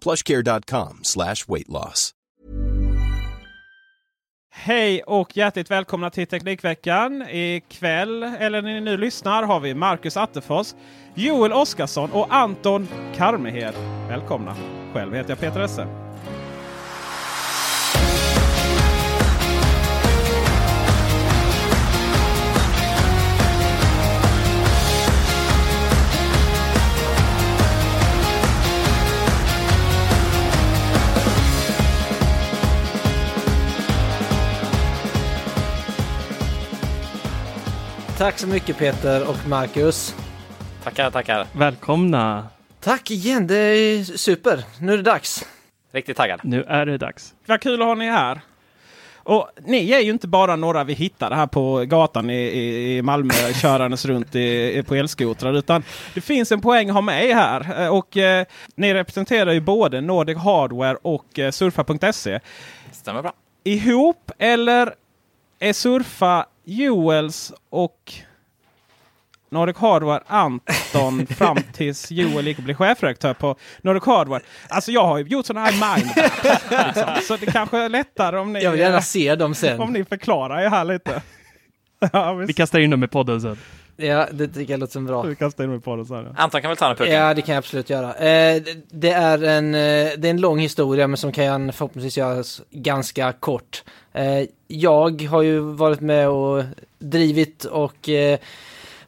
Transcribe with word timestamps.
plushcare.com 0.00 1.00
slash 1.02 1.44
weight 1.48 1.68
loss. 1.68 2.14
Hej 4.50 5.02
och 5.02 5.36
hjärtligt 5.36 5.70
välkomna 5.70 6.10
till 6.10 6.26
Teknikveckan. 6.26 7.22
Ikväll, 7.30 8.22
eller 8.22 8.62
när 8.62 8.74
ni 8.74 8.80
nu 8.80 8.96
lyssnar, 8.96 9.42
har 9.42 9.60
vi 9.60 9.74
Marcus 9.74 10.16
Attefors, 10.16 10.74
Joel 11.14 11.52
Oskarsson 11.52 12.10
och 12.12 12.34
Anton 12.34 12.88
Karmehed. 13.16 13.74
Välkomna! 14.08 14.56
Själv 14.94 15.14
heter 15.14 15.30
jag 15.30 15.40
Peter 15.40 15.60
Esse. 15.60 16.07
Tack 38.18 38.38
så 38.38 38.46
mycket 38.46 38.78
Peter 38.78 39.28
och 39.28 39.48
Marcus. 39.48 40.16
Tackar, 40.84 41.10
tackar. 41.10 41.46
Välkomna! 41.52 42.48
Tack 42.80 43.10
igen, 43.10 43.46
det 43.46 43.54
är 43.56 44.04
super. 44.04 44.64
Nu 44.80 44.92
är 44.92 44.96
det 44.96 45.02
dags. 45.02 45.44
Riktigt 45.92 46.16
taggad. 46.16 46.40
Nu 46.42 46.62
är 46.62 46.86
det 46.86 46.98
dags. 46.98 47.34
Vad 47.46 47.60
kul 47.60 47.82
att 47.82 47.88
ha 47.88 47.94
ni 47.94 48.10
här. 48.10 48.40
Och 49.16 49.50
ni 49.66 49.90
är 49.92 50.00
ju 50.00 50.10
inte 50.10 50.28
bara 50.28 50.56
några 50.56 50.84
vi 50.84 50.92
hittade 50.92 51.36
här 51.36 51.46
på 51.46 51.84
gatan 51.84 52.30
i, 52.30 52.34
i, 52.42 52.96
i 52.96 53.02
Malmö 53.02 53.34
körandes 53.62 54.04
runt 54.04 54.34
i, 54.34 54.78
i, 54.78 54.82
på 54.82 54.94
elskotrar. 54.94 55.52
Utan 55.52 55.82
det 56.14 56.20
finns 56.20 56.52
en 56.52 56.60
poäng 56.60 56.88
att 56.88 56.94
ha 56.94 57.00
med 57.00 57.24
er 57.24 57.34
här. 57.34 57.82
Eh, 57.82 57.88
Och 57.88 58.16
eh, 58.16 58.44
ni 58.74 58.94
representerar 58.94 59.52
ju 59.52 59.60
både 59.60 60.00
Nordic 60.00 60.38
Hardware 60.38 60.98
och 61.02 61.38
eh, 61.38 61.50
Surfa.se. 61.50 62.40
Stämmer 62.92 63.22
bra. 63.22 63.32
Ihop 63.64 64.30
eller 64.38 64.94
är 65.58 65.72
Surfa 65.72 66.46
Joels 66.70 67.52
och 67.70 68.12
Nordic 69.50 69.76
Hardware 69.76 70.22
Anton 70.26 71.26
fram 71.30 71.56
tills 71.72 72.10
Joel 72.10 72.46
gick 72.46 72.58
och 72.58 72.64
blev 72.64 72.74
chefredaktör 72.76 73.34
på 73.34 73.56
Nordic 73.82 74.04
Hardware. 74.04 74.42
Alltså 74.68 74.90
jag 74.92 75.04
har 75.04 75.18
ju 75.18 75.24
gjort 75.24 75.46
sådana 75.46 75.66
här 75.66 75.96
mindmaps. 75.96 76.32
Liksom. 76.86 77.14
Så 77.22 77.36
det 77.36 77.52
kanske 77.52 77.78
är 77.78 77.88
lättare 77.88 78.38
om 78.38 78.52
ni, 78.52 78.62
Jag 78.62 78.70
vill 78.70 78.80
gärna 78.80 79.00
se 79.00 79.34
dem 79.34 79.46
om 79.50 79.54
sen. 79.54 79.92
ni 79.92 80.04
förklarar 80.04 80.60
er 80.60 80.68
här 80.68 80.84
lite. 80.84 81.22
Ja, 82.12 82.32
Vi 82.32 82.52
kastar 82.52 82.78
in 82.78 82.90
dem 82.90 83.04
i 83.04 83.08
podden 83.08 83.40
sen. 83.40 83.58
Ja, 84.00 84.26
det 84.32 84.48
tycker 84.48 84.72
jag 84.72 84.80
låter 84.80 84.92
som 84.92 85.06
bra. 85.06 85.22
Vi 85.22 85.36
kastar 85.36 85.64
in 85.64 85.70
mig 85.70 85.80
på 85.80 85.96
det 85.96 86.04
sen. 86.04 86.16
Ja. 86.16 86.42
Anton 86.42 86.60
kan 86.62 86.68
väl 86.70 86.76
ta 86.76 86.90
en 86.90 86.96
puck? 86.96 87.08
Ja, 87.08 87.34
det 87.34 87.42
kan 87.42 87.54
jag 87.54 87.58
absolut 87.58 87.90
göra. 87.90 88.14
Eh, 88.14 88.62
det- 88.62 88.76
det, 88.90 89.10
är 89.10 89.42
en, 89.44 89.74
eh, 89.74 89.80
det 90.18 90.28
är 90.28 90.30
en 90.30 90.40
lång 90.40 90.58
historia, 90.58 91.06
men 91.06 91.16
som 91.16 91.32
kan 91.32 91.72
förhoppningsvis 91.72 92.16
göras 92.18 92.62
ganska 92.70 93.32
kort. 93.32 93.84
Eh, 94.12 94.42
jag 94.66 95.22
har 95.22 95.42
ju 95.42 95.58
varit 95.60 96.00
med 96.00 96.28
och 96.28 96.64
drivit 96.98 97.64
och 97.64 98.08
eh, 98.08 98.38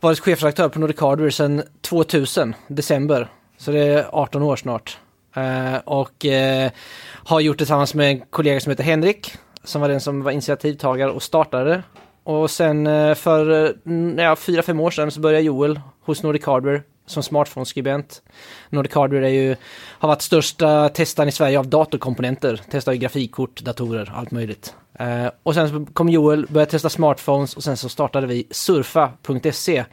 varit 0.01 0.21
chefredaktör 0.21 0.69
på 0.69 0.79
Nordic 0.79 1.01
Hardware 1.01 1.31
sedan 1.31 1.63
2000, 1.81 2.55
december. 2.69 3.29
Så 3.59 3.71
det 3.71 3.79
är 3.81 4.07
18 4.13 4.43
år 4.43 4.57
snart. 4.57 4.99
Eh, 5.37 5.77
och 5.85 6.27
eh, 6.27 6.71
har 7.13 7.41
gjort 7.41 7.57
det 7.59 7.65
tillsammans 7.65 7.95
med 7.95 8.11
en 8.11 8.21
kollega 8.31 8.61
som 8.61 8.71
heter 8.71 8.85
Henrik, 8.85 9.33
som 9.65 9.81
var 9.81 9.89
den 9.89 10.01
som 10.01 10.23
var 10.23 10.33
initiativtagare 10.33 11.11
och 11.11 11.23
startade. 11.23 11.83
Och 12.31 12.51
sen 12.51 12.87
eh, 12.87 13.15
för 13.15 13.65
eh, 13.65 14.25
ja, 14.25 14.37
fyra, 14.37 14.63
fem 14.63 14.81
år 14.81 14.91
sedan 14.91 15.11
så 15.11 15.21
började 15.21 15.45
Joel 15.45 15.81
hos 16.01 16.23
Nordic 16.23 16.45
Hardware 16.45 16.83
som 17.07 17.23
smartphone-skribent. 17.23 18.23
Nordic 18.69 18.95
Hardware 18.95 19.27
är 19.27 19.33
ju, 19.33 19.57
har 19.99 20.09
varit 20.09 20.23
största 20.23 20.89
testaren 20.89 21.29
i 21.29 21.33
Sverige 21.33 21.59
av 21.59 21.69
datorkomponenter. 21.69 22.61
Testar 22.71 22.93
ju 22.93 22.99
grafikkort, 22.99 23.61
datorer, 23.61 24.13
allt 24.15 24.31
möjligt. 24.31 24.75
Eh, 24.99 25.27
och 25.43 25.55
sen 25.55 25.69
så 25.69 25.93
kom 25.93 26.09
Joel, 26.09 26.47
började 26.49 26.71
testa 26.71 26.89
smartphones 26.89 27.57
och 27.57 27.65
sen 27.65 27.77
så 27.77 27.89
startade 27.89 28.27
vi 28.27 28.47
surfa.se 28.51 29.85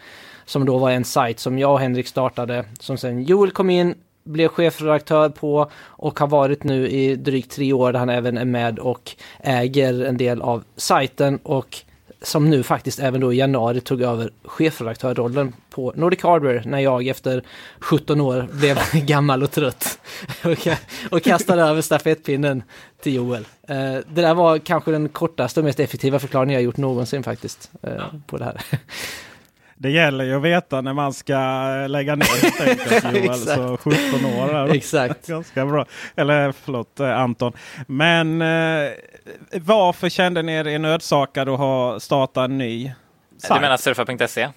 som 0.46 0.66
då 0.66 0.78
var 0.78 0.92
en 0.92 1.06
sajt 1.06 1.40
som 1.40 1.60
jag 1.60 1.72
och 1.72 1.80
Henrik 1.80 2.08
startade, 2.08 2.66
som 2.80 2.98
sen 2.98 3.24
Joel 3.24 3.52
kom 3.52 3.70
in, 3.70 3.96
blev 4.24 4.48
chefredaktör 4.48 5.30
på 5.30 5.72
och 5.78 6.20
har 6.20 6.28
varit 6.28 6.64
nu 6.64 6.90
i 6.90 7.16
drygt 7.16 7.52
tre 7.52 7.74
år 7.74 7.92
där 7.92 8.00
han 8.00 8.10
även 8.10 8.38
är 8.38 8.46
med 8.46 8.80
och 8.80 9.12
äger 9.40 10.06
en 10.06 10.18
del 10.18 10.42
av 10.42 10.64
sajten 10.76 11.40
och 11.44 11.84
som 12.22 12.50
nu 12.50 12.64
faktiskt 12.64 13.00
även 13.00 13.22
då 13.22 13.34
i 13.34 13.38
januari 13.38 13.82
tog 13.82 14.02
över 14.02 14.30
chefredaktörrollen 14.44 15.54
på 15.70 15.94
Nordic 15.96 16.24
Hardware 16.24 16.64
när 16.66 16.80
jag 16.80 17.08
efter 17.08 17.44
17 17.80 18.22
år 18.22 18.48
blev 18.52 18.78
gammal 19.06 19.44
och 19.44 19.52
trött 19.52 20.00
och, 20.44 20.68
och 21.12 21.24
kastade 21.24 21.62
över 21.62 21.82
stafettpinnen 21.82 22.64
till 23.02 23.14
Joel. 23.14 23.48
Eh, 23.68 23.76
det 23.94 24.22
där 24.22 24.34
var 24.34 24.58
kanske 24.58 24.92
den 24.92 25.10
kortaste 25.10 25.60
och 25.60 25.64
mest 25.64 25.80
effektiva 25.80 26.20
förklaringen 26.20 26.54
jag 26.54 26.64
gjort 26.64 26.78
någonsin 26.78 27.24
faktiskt 27.24 27.72
eh, 27.82 28.04
på 28.28 28.38
det 28.38 28.46
här. 28.46 28.62
Det 29.80 29.90
gäller 29.90 30.26
ju 30.26 30.36
att 30.36 30.42
veta 30.42 30.82
när 30.82 30.94
man 30.94 31.14
ska 31.14 31.38
lägga 31.88 32.16
ner 32.16 32.42
helt 32.42 32.62
enkelt 32.62 33.04
Joel. 33.16 33.30
Exakt. 33.30 33.56
så 33.56 33.78
17 33.78 34.26
år 34.26 34.56
är 34.56 34.76
Exakt. 34.76 35.28
ganska 35.28 35.66
bra. 35.66 35.86
Eller 36.16 36.52
förlåt 36.52 37.00
eh, 37.00 37.20
Anton. 37.20 37.54
Men 37.88 38.42
eh, 38.42 38.92
varför 39.62 40.10
kände 40.10 40.42
ni 40.42 40.54
er 40.54 40.80
nödsakade 40.80 41.54
att 41.54 41.60
ha 41.60 42.00
starta 42.00 42.44
en 42.44 42.58
ny 42.58 42.84
Du 43.30 43.40
sajt? 43.40 43.62
menar 43.62 43.78
surfa.se? 43.78 44.50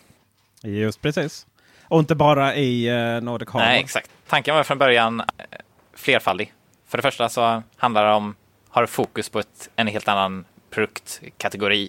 Just 0.62 1.02
precis. 1.02 1.46
Och 1.88 1.98
inte 1.98 2.14
bara 2.14 2.54
i 2.54 2.88
eh, 2.88 3.20
Nordic 3.22 3.48
Hardware. 3.48 3.70
Nej, 3.72 3.80
exakt. 3.80 4.10
Tanken 4.28 4.54
var 4.54 4.62
från 4.64 4.78
början 4.78 5.20
eh, 5.20 5.26
flerfaldig. 5.94 6.52
För 6.88 6.98
det 6.98 7.02
första 7.02 7.28
så 7.28 7.62
handlar 7.76 8.06
det 8.06 8.12
om, 8.12 8.34
har 8.68 8.86
fokus 8.86 9.28
på 9.28 9.38
ett, 9.38 9.70
en 9.76 9.86
helt 9.86 10.08
annan 10.08 10.44
produktkategori. 10.70 11.88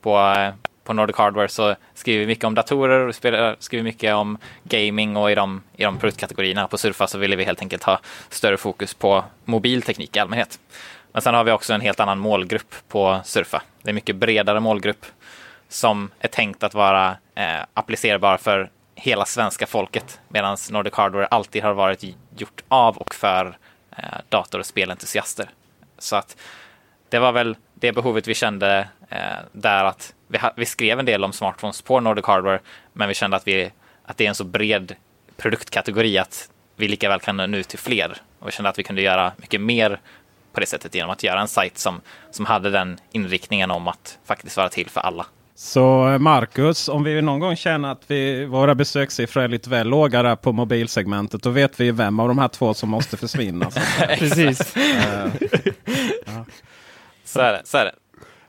På, 0.00 0.18
eh, 0.18 0.54
på 0.84 0.92
Nordic 0.92 1.16
Hardware 1.16 1.48
så 1.48 1.74
skriver 1.94 2.20
vi 2.20 2.26
mycket 2.26 2.44
om 2.44 2.54
datorer 2.54 3.08
och 3.08 3.14
spelar, 3.14 3.56
skriver 3.58 3.84
mycket 3.84 4.14
om 4.14 4.38
gaming 4.64 5.16
och 5.16 5.30
i 5.30 5.34
de, 5.34 5.62
i 5.76 5.84
de 5.84 5.98
produktkategorierna. 5.98 6.68
På 6.68 6.78
Surfa 6.78 7.06
så 7.06 7.18
ville 7.18 7.36
vi 7.36 7.44
helt 7.44 7.62
enkelt 7.62 7.82
ha 7.82 8.00
större 8.28 8.56
fokus 8.56 8.94
på 8.94 9.24
mobilteknik 9.44 10.16
i 10.16 10.18
allmänhet. 10.18 10.60
Men 11.12 11.22
sen 11.22 11.34
har 11.34 11.44
vi 11.44 11.52
också 11.52 11.72
en 11.72 11.80
helt 11.80 12.00
annan 12.00 12.18
målgrupp 12.18 12.74
på 12.88 13.20
Surfa. 13.24 13.62
Det 13.82 13.88
är 13.88 13.90
en 13.90 13.94
mycket 13.94 14.16
bredare 14.16 14.60
målgrupp 14.60 15.06
som 15.68 16.10
är 16.18 16.28
tänkt 16.28 16.62
att 16.62 16.74
vara 16.74 17.16
eh, 17.34 17.60
applicerbar 17.74 18.36
för 18.36 18.70
hela 18.94 19.24
svenska 19.24 19.66
folket 19.66 20.20
medan 20.28 20.56
Nordic 20.70 20.94
Hardware 20.94 21.26
alltid 21.26 21.62
har 21.62 21.72
varit 21.72 22.04
gjort 22.36 22.62
av 22.68 22.96
och 22.96 23.14
för 23.14 23.58
eh, 23.96 24.04
dator 24.28 24.58
och 24.58 24.66
spelentusiaster. 24.66 25.50
Så 25.98 26.16
att 26.16 26.36
det 27.08 27.18
var 27.18 27.32
väl 27.32 27.56
det 27.74 27.92
behovet 27.92 28.28
vi 28.28 28.34
kände 28.34 28.88
eh, 29.08 29.18
där 29.52 29.84
att 29.84 30.14
vi, 30.30 30.38
ha, 30.38 30.52
vi 30.56 30.66
skrev 30.66 30.98
en 30.98 31.06
del 31.06 31.24
om 31.24 31.32
smartphones 31.32 31.82
på 31.82 32.00
Nordic 32.00 32.26
Hardware, 32.26 32.60
men 32.92 33.08
vi 33.08 33.14
kände 33.14 33.36
att, 33.36 33.46
vi, 33.46 33.70
att 34.04 34.16
det 34.16 34.24
är 34.24 34.28
en 34.28 34.34
så 34.34 34.44
bred 34.44 34.94
produktkategori 35.36 36.18
att 36.18 36.48
vi 36.76 36.88
lika 36.88 37.08
väl 37.08 37.20
kan 37.20 37.36
nå 37.36 37.56
ut 37.56 37.68
till 37.68 37.78
fler. 37.78 38.16
Och 38.38 38.48
vi 38.48 38.52
kände 38.52 38.70
att 38.70 38.78
vi 38.78 38.82
kunde 38.82 39.02
göra 39.02 39.32
mycket 39.36 39.60
mer 39.60 40.00
på 40.52 40.60
det 40.60 40.66
sättet 40.66 40.94
genom 40.94 41.10
att 41.10 41.22
göra 41.22 41.40
en 41.40 41.48
sajt 41.48 41.78
som, 41.78 42.00
som 42.30 42.46
hade 42.46 42.70
den 42.70 42.98
inriktningen 43.12 43.70
om 43.70 43.88
att 43.88 44.18
faktiskt 44.24 44.56
vara 44.56 44.68
till 44.68 44.90
för 44.90 45.00
alla. 45.00 45.26
Så 45.54 46.08
eh, 46.08 46.18
Marcus, 46.18 46.88
om 46.88 47.04
vi 47.04 47.22
någon 47.22 47.40
gång 47.40 47.56
känner 47.56 47.92
att 47.92 48.02
vi, 48.06 48.44
våra 48.44 48.74
besökssiffror 48.74 49.42
är 49.42 49.48
lite 49.48 49.70
väl 49.70 49.88
låga 49.88 50.22
där 50.22 50.36
på 50.36 50.52
mobilsegmentet, 50.52 51.42
då 51.42 51.50
vet 51.50 51.80
vi 51.80 51.90
vem 51.90 52.20
av 52.20 52.28
de 52.28 52.38
här 52.38 52.48
två 52.48 52.74
som 52.74 52.88
måste 52.88 53.16
försvinna. 53.16 53.70
Precis. 54.18 54.76
Eh, 54.76 55.30
Så 57.24 57.40
är 57.40 57.52
det. 57.52 57.62
Så 57.64 57.78
är 57.78 57.84
det. 57.84 57.92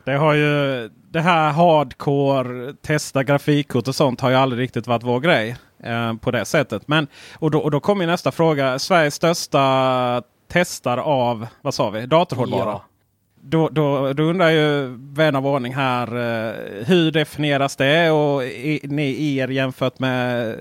Det 0.06 0.12
har 0.18 0.34
ju 0.34 0.90
det 1.12 1.22
här 1.22 1.52
hardcore, 1.52 2.74
testa 2.74 3.24
grafikkort 3.24 3.88
och 3.88 3.96
sånt 3.96 4.22
har 4.22 4.30
ju 4.30 4.36
aldrig 4.36 4.62
riktigt 4.62 4.88
varit 4.88 5.04
vår 5.04 5.20
grej 5.20 5.56
eh, 5.84 6.14
på 6.14 6.32
det 6.32 6.46
sättet. 6.46 6.88
Men, 6.88 7.08
och, 7.40 7.52
då, 7.52 7.60
och 7.60 7.72
då 7.72 7.80
kommer 7.80 8.08
nästa 8.08 8.32
fråga. 8.32 8.80
Sveriges 8.80 9.16
största 9.16 10.24
testare 10.52 11.02
av, 11.02 11.48
vad 11.62 11.74
sa 11.74 11.90
vi, 11.90 12.06
datorhårdvara. 12.06 12.66
Ja. 12.66 12.86
Då, 13.44 13.70
då, 13.70 14.14
då 14.14 14.24
undrar 14.24 14.50
ju 14.50 14.98
vän 14.98 15.36
av 15.36 15.48
ordning 15.48 15.76
här, 15.76 16.08
eh, 16.08 16.86
hur 16.86 17.12
definieras 17.12 17.76
det 17.76 18.12
och 18.12 18.44
i, 18.44 18.80
ni 18.84 19.38
er 19.38 19.48
jämfört 19.48 20.00
med, 20.00 20.56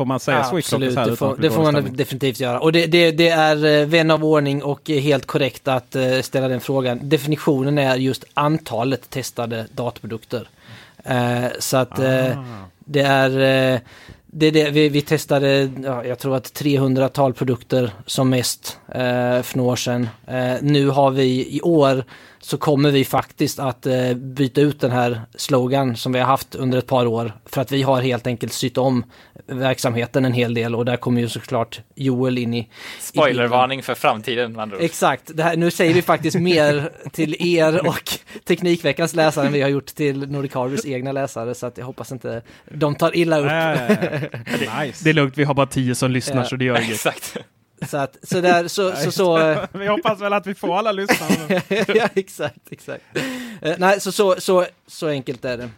får 0.00 0.04
man 0.04 0.20
säga 0.20 0.44
Switchlock? 0.44 0.82
Absolut, 0.82 0.94
så 0.94 1.00
här 1.00 1.10
det 1.10 1.16
får, 1.16 1.36
det 1.36 1.50
får 1.50 1.62
man 1.62 1.72
stämning? 1.72 1.96
definitivt 1.96 2.40
göra. 2.40 2.60
Och 2.60 2.72
det, 2.72 2.86
det, 2.86 3.10
det 3.10 3.28
är 3.28 3.64
eh, 3.64 3.86
vän 3.86 4.10
av 4.10 4.24
ordning 4.24 4.62
och 4.62 4.88
helt 4.88 5.26
korrekt 5.26 5.68
att 5.68 5.96
eh, 5.96 6.20
ställa 6.20 6.48
den 6.48 6.60
frågan. 6.60 6.98
Definitionen 7.02 7.78
är 7.78 7.96
just 7.96 8.24
antalet 8.34 9.10
testade 9.10 9.66
datorprodukter. 9.72 10.48
Eh, 11.04 11.44
så 11.58 11.76
att 11.76 11.98
Ah. 11.98 12.34
det 12.78 13.00
är 13.00 13.80
det 14.32 14.50
det, 14.50 14.70
vi, 14.70 14.88
vi 14.88 15.00
testade, 15.02 15.70
ja, 15.84 16.04
jag 16.04 16.18
tror 16.18 16.36
att 16.36 16.44
300-tal 16.44 17.32
produkter 17.32 17.92
som 18.06 18.30
mest 18.30 18.78
eh, 18.88 19.42
för 19.42 19.56
några 19.56 19.72
år 19.72 19.76
sedan. 19.76 20.08
Eh, 20.26 20.54
nu 20.62 20.88
har 20.88 21.10
vi 21.10 21.56
i 21.56 21.60
år 21.60 22.04
så 22.42 22.58
kommer 22.58 22.90
vi 22.90 23.04
faktiskt 23.04 23.58
att 23.58 23.86
eh, 23.86 24.14
byta 24.14 24.60
ut 24.60 24.80
den 24.80 24.90
här 24.90 25.20
slogan 25.34 25.96
som 25.96 26.12
vi 26.12 26.18
har 26.18 26.26
haft 26.26 26.54
under 26.54 26.78
ett 26.78 26.86
par 26.86 27.06
år. 27.06 27.32
För 27.46 27.60
att 27.60 27.72
vi 27.72 27.82
har 27.82 28.02
helt 28.02 28.26
enkelt 28.26 28.52
sytt 28.52 28.78
om 28.78 29.04
verksamheten 29.46 30.24
en 30.24 30.32
hel 30.32 30.54
del 30.54 30.74
och 30.74 30.84
där 30.84 30.96
kommer 30.96 31.20
ju 31.20 31.28
såklart 31.28 31.80
Joel 31.94 32.38
in 32.38 32.54
i... 32.54 32.68
Spoilervarning 33.00 33.82
för 33.82 33.94
framtiden 33.94 34.52
med 34.52 34.62
andra 34.62 34.76
ord. 34.76 34.82
Exakt, 34.82 35.30
det 35.34 35.42
här, 35.42 35.56
nu 35.56 35.70
säger 35.70 35.94
vi 35.94 36.02
faktiskt 36.02 36.36
mer 36.38 36.90
till 37.12 37.56
er 37.56 37.86
och 37.88 38.10
Teknikveckans 38.44 39.14
läsare 39.14 39.46
än 39.46 39.52
vi 39.52 39.62
har 39.62 39.68
gjort 39.68 39.86
till 39.86 40.30
Nordic 40.30 40.54
Hardwares 40.54 40.86
egna 40.86 41.12
läsare 41.12 41.54
så 41.54 41.66
att 41.66 41.78
jag 41.78 41.86
hoppas 41.86 42.12
inte 42.12 42.42
de 42.70 42.94
tar 42.94 43.16
illa 43.16 43.38
upp. 43.38 43.46
Nej, 43.46 44.30
nice. 44.86 45.04
Det 45.04 45.10
är 45.10 45.14
lugnt, 45.14 45.38
vi 45.38 45.44
har 45.44 45.54
bara 45.54 45.66
tio 45.66 45.94
som 45.94 46.10
lyssnar 46.10 46.36
Ja. 46.42 46.44
så 46.44 46.56
det 46.56 46.64
gör 46.64 46.80
inget. 46.80 46.94
Exakt. 46.94 47.36
Så 47.88 47.96
att, 47.96 48.16
så 48.22 48.40
där, 48.40 48.68
så, 48.68 48.92
så, 48.92 49.12
så, 49.12 49.56
Vi 49.78 49.86
hoppas 49.86 50.20
väl 50.20 50.32
att 50.32 50.46
vi 50.46 50.54
får 50.54 50.78
alla 50.78 50.92
lyssnare. 50.92 51.62
ja, 51.94 52.08
exakt, 52.14 52.58
exakt. 52.70 53.04
Eh, 53.62 53.74
nej, 53.78 54.00
så, 54.00 54.12
så, 54.12 54.34
så, 54.38 54.66
så 54.86 55.08
enkelt 55.08 55.44
är 55.44 55.56
det. 55.56 55.70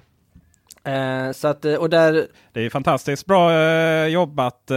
Eh, 0.84 1.32
så 1.32 1.49
att, 1.49 1.64
eh, 1.64 1.75
och 1.75 1.90
där, 1.90 2.26
Det 2.52 2.60
är 2.60 2.70
fantastiskt 2.70 3.26
bra 3.26 3.52
eh, 3.52 4.06
jobbat. 4.06 4.70
Eh, 4.70 4.76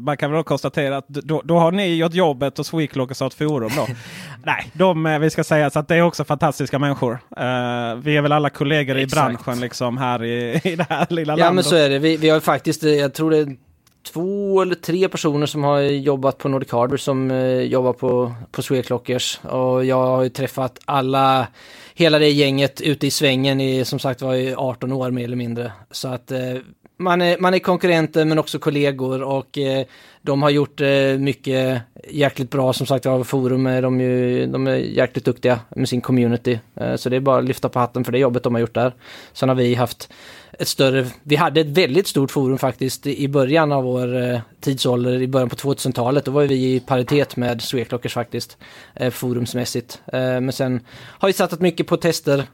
man 0.00 0.16
kan 0.16 0.32
väl 0.32 0.44
konstatera 0.44 0.96
att 0.96 1.08
då, 1.08 1.42
då 1.44 1.58
har 1.58 1.72
ni 1.72 1.94
gjort 1.94 2.14
jobbet 2.14 2.58
och 2.58 2.66
Sweeklock 2.66 3.10
och 3.10 3.16
startat 3.16 3.34
forum 3.34 3.70
då. 3.76 3.86
Nej, 4.44 4.70
de, 4.72 5.06
eh, 5.06 5.18
vi 5.18 5.30
ska 5.30 5.44
säga 5.44 5.70
så 5.70 5.78
att 5.78 5.88
det 5.88 5.96
är 5.96 6.02
också 6.02 6.24
fantastiska 6.24 6.78
människor. 6.78 7.12
Eh, 7.36 7.94
vi 8.02 8.16
är 8.16 8.22
väl 8.22 8.32
alla 8.32 8.50
kollegor 8.50 8.98
i 8.98 9.06
branschen 9.06 9.60
liksom 9.60 9.98
här 9.98 10.24
i, 10.24 10.60
i 10.64 10.76
det 10.76 10.86
här 10.88 11.06
lilla 11.10 11.32
ja 11.32 11.36
landet. 11.36 11.54
men 11.54 11.64
så 11.64 11.76
är 11.76 11.88
det, 11.88 11.98
vi, 11.98 12.16
vi 12.16 12.28
har 12.28 12.40
faktiskt, 12.40 12.84
eh, 12.84 12.90
jag 12.90 13.14
tror 13.14 13.30
det 13.30 13.56
två 14.02 14.62
eller 14.62 14.74
tre 14.74 15.08
personer 15.08 15.46
som 15.46 15.64
har 15.64 15.80
jobbat 15.80 16.38
på 16.38 16.48
Nordic 16.48 16.72
Harbor 16.72 16.96
som 16.96 17.30
eh, 17.30 17.60
jobbar 17.60 17.92
på, 17.92 18.32
på 18.50 18.62
Sweclockers. 18.62 19.40
Och 19.42 19.84
jag 19.84 20.06
har 20.06 20.22
ju 20.22 20.28
träffat 20.28 20.78
alla, 20.84 21.46
hela 21.94 22.18
det 22.18 22.30
gänget 22.30 22.80
ute 22.80 23.06
i 23.06 23.10
svängen 23.10 23.60
i, 23.60 23.84
som 23.84 23.98
sagt 23.98 24.22
var 24.22 24.34
i 24.34 24.54
18 24.54 24.92
år 24.92 25.10
mer 25.10 25.24
eller 25.24 25.36
mindre. 25.36 25.72
Så 25.90 26.08
att 26.08 26.30
eh, 26.30 26.56
man 27.00 27.22
är, 27.22 27.38
man 27.38 27.54
är 27.54 27.58
konkurrenter 27.58 28.24
men 28.24 28.38
också 28.38 28.58
kollegor 28.58 29.22
och 29.22 29.58
eh, 29.58 29.86
de 30.22 30.42
har 30.42 30.50
gjort 30.50 30.80
eh, 30.80 31.18
mycket 31.18 31.82
jäkligt 32.08 32.50
bra. 32.50 32.72
Som 32.72 32.86
sagt 32.86 33.06
var, 33.06 33.24
forum 33.24 33.66
är 33.66 33.82
de, 33.82 34.00
ju, 34.00 34.46
de 34.46 34.66
är 34.66 34.76
jäkligt 34.76 35.24
duktiga 35.24 35.60
med 35.68 35.88
sin 35.88 36.00
community. 36.00 36.58
Eh, 36.74 36.96
så 36.96 37.08
det 37.08 37.16
är 37.16 37.20
bara 37.20 37.38
att 37.38 37.44
lyfta 37.44 37.68
på 37.68 37.78
hatten 37.78 38.04
för 38.04 38.12
det 38.12 38.18
jobbet 38.18 38.42
de 38.42 38.54
har 38.54 38.60
gjort 38.60 38.74
där. 38.74 38.94
Sen 39.32 39.48
har 39.48 39.56
vi 39.56 39.74
haft 39.74 40.12
ett 40.60 40.68
större, 40.68 41.06
vi 41.22 41.36
hade 41.36 41.60
ett 41.60 41.66
väldigt 41.66 42.06
stort 42.06 42.30
forum 42.30 42.58
faktiskt 42.58 43.06
i 43.06 43.28
början 43.28 43.72
av 43.72 43.84
vår 43.84 44.22
eh, 44.22 44.40
tidsålder, 44.60 45.22
i 45.22 45.28
början 45.28 45.48
på 45.48 45.56
2000-talet. 45.56 46.24
Då 46.24 46.30
var 46.30 46.42
vi 46.42 46.74
i 46.74 46.80
paritet 46.80 47.36
med 47.36 47.62
Sweclockers 47.62 48.14
faktiskt, 48.14 48.58
eh, 48.94 49.10
forumsmässigt. 49.10 50.02
Eh, 50.12 50.20
men 50.20 50.52
sen 50.52 50.80
har 50.96 51.28
vi 51.28 51.32
satsat 51.32 51.60
mycket 51.60 51.86
på 51.86 51.96
tester 51.96 52.44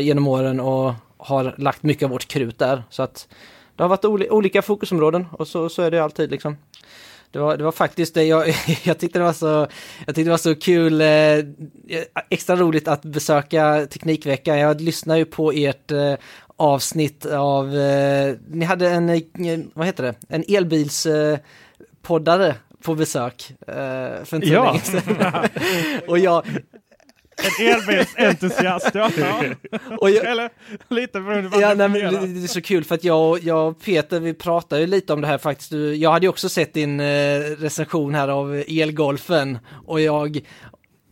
genom 0.00 0.28
åren 0.28 0.60
och 0.60 0.92
har 1.16 1.54
lagt 1.58 1.82
mycket 1.82 2.02
av 2.04 2.10
vårt 2.10 2.28
krut 2.28 2.58
där. 2.58 2.82
Så 2.90 3.02
att 3.02 3.28
det 3.76 3.82
har 3.82 3.88
varit 3.88 4.04
oli- 4.04 4.30
olika 4.30 4.62
fokusområden 4.62 5.26
och 5.32 5.48
så, 5.48 5.68
så 5.68 5.82
är 5.82 5.90
det 5.90 6.04
alltid 6.04 6.30
liksom. 6.30 6.56
Det 7.34 7.40
var, 7.40 7.56
det 7.56 7.64
var 7.64 7.72
faktiskt 7.72 8.14
det 8.14 8.24
jag, 8.24 8.48
jag 8.82 8.98
tyckte 8.98 9.18
det 9.18 9.24
var 9.24 9.32
så, 9.32 9.66
jag 10.06 10.14
tyckte 10.14 10.22
det 10.22 10.30
var 10.30 10.36
så 10.36 10.54
kul, 10.54 11.00
eh, 11.00 12.08
extra 12.30 12.56
roligt 12.56 12.88
att 12.88 13.02
besöka 13.02 13.86
Teknikveckan. 13.90 14.58
Jag 14.58 14.80
lyssnar 14.80 15.16
ju 15.16 15.24
på 15.24 15.52
ert 15.52 15.90
eh, 15.90 16.14
avsnitt 16.56 17.26
av, 17.26 17.76
eh, 17.76 18.34
ni 18.48 18.64
hade 18.64 18.90
en, 18.90 19.08
eh, 19.08 19.20
vad 19.74 19.86
heter 19.86 20.02
det, 20.02 20.14
en 20.28 20.44
elbils 20.48 21.06
eh, 21.06 21.38
på 22.82 22.94
besök 22.94 23.52
eh, 23.68 24.24
för 24.24 24.34
inte 24.34 24.48
Ja. 24.48 24.64
länge 24.64 24.80
sedan. 24.80 25.34
och 26.08 26.18
jag, 26.18 26.46
En 27.58 27.66
elbilsentusiast. 27.66 28.90
Ja. 28.94 29.10
och 29.98 30.10
jag, 30.10 30.24
Eller 30.26 30.50
lite 30.88 31.20
beroende 31.20 31.50
på 31.50 31.60
Ja, 31.60 31.74
nej, 31.74 31.88
men 31.88 32.34
det, 32.34 32.44
är 32.44 32.46
så 32.46 32.60
kul 32.62 32.84
för 32.84 32.94
att 32.94 33.04
jag, 33.04 33.42
jag 33.42 33.68
och 33.68 33.80
Peter, 33.80 34.20
vi 34.20 34.34
pratade 34.34 34.80
ju 34.80 34.86
lite 34.86 35.12
om 35.12 35.20
det 35.20 35.26
här 35.26 35.38
faktiskt. 35.38 35.72
Jag 35.72 36.12
hade 36.12 36.26
ju 36.26 36.30
också 36.30 36.48
sett 36.48 36.74
din 36.74 37.00
eh, 37.00 37.04
recension 37.58 38.14
här 38.14 38.28
av 38.28 38.62
elgolfen 38.68 39.58
och 39.86 40.00
jag, 40.00 40.40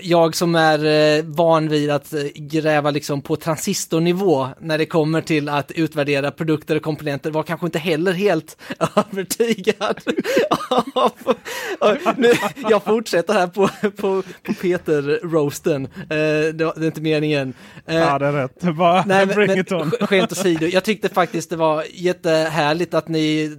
jag 0.02 0.37
som 0.37 0.54
är 0.54 0.84
eh, 1.19 1.25
van 1.25 1.69
vid 1.69 1.90
att 1.90 2.12
eh, 2.12 2.21
gräva 2.35 2.90
liksom 2.90 3.23
på 3.23 3.37
transistornivå 3.37 4.49
när 4.61 4.78
det 4.78 4.87
kommer 4.87 5.21
till 5.21 5.49
att 5.49 5.71
utvärdera 5.71 6.30
produkter 6.30 6.76
och 6.76 6.82
komponenter 6.82 7.30
var 7.30 7.42
kanske 7.42 7.66
inte 7.66 7.78
heller 7.78 8.12
helt 8.12 8.56
övertygad. 8.97 10.00
nu, 12.16 12.32
jag 12.71 12.85
fortsätter 12.85 13.35
här 13.35 13.47
på, 13.47 13.68
på, 13.90 14.23
på 14.42 14.52
Peter-roasten. 14.61 15.85
Eh, 15.85 16.09
det, 16.54 16.76
är 16.76 16.85
inte 16.85 17.00
meningen. 17.00 17.54
Ja, 17.87 18.18
det 18.18 18.26
är 18.26 18.32
rätt. 18.32 18.62
Bara 18.76 19.04
Nej, 19.06 19.26
men, 19.26 19.37
bring 19.37 19.59
it 19.59 19.73
on. 19.73 19.90
skämt 19.90 20.32
åsido, 20.32 20.66
jag 20.66 20.85
tyckte 20.85 21.09
faktiskt 21.09 21.50
det 21.50 21.56
var 21.56 21.85
jättehärligt 21.94 22.94
att 22.94 23.09
ni, 23.09 23.56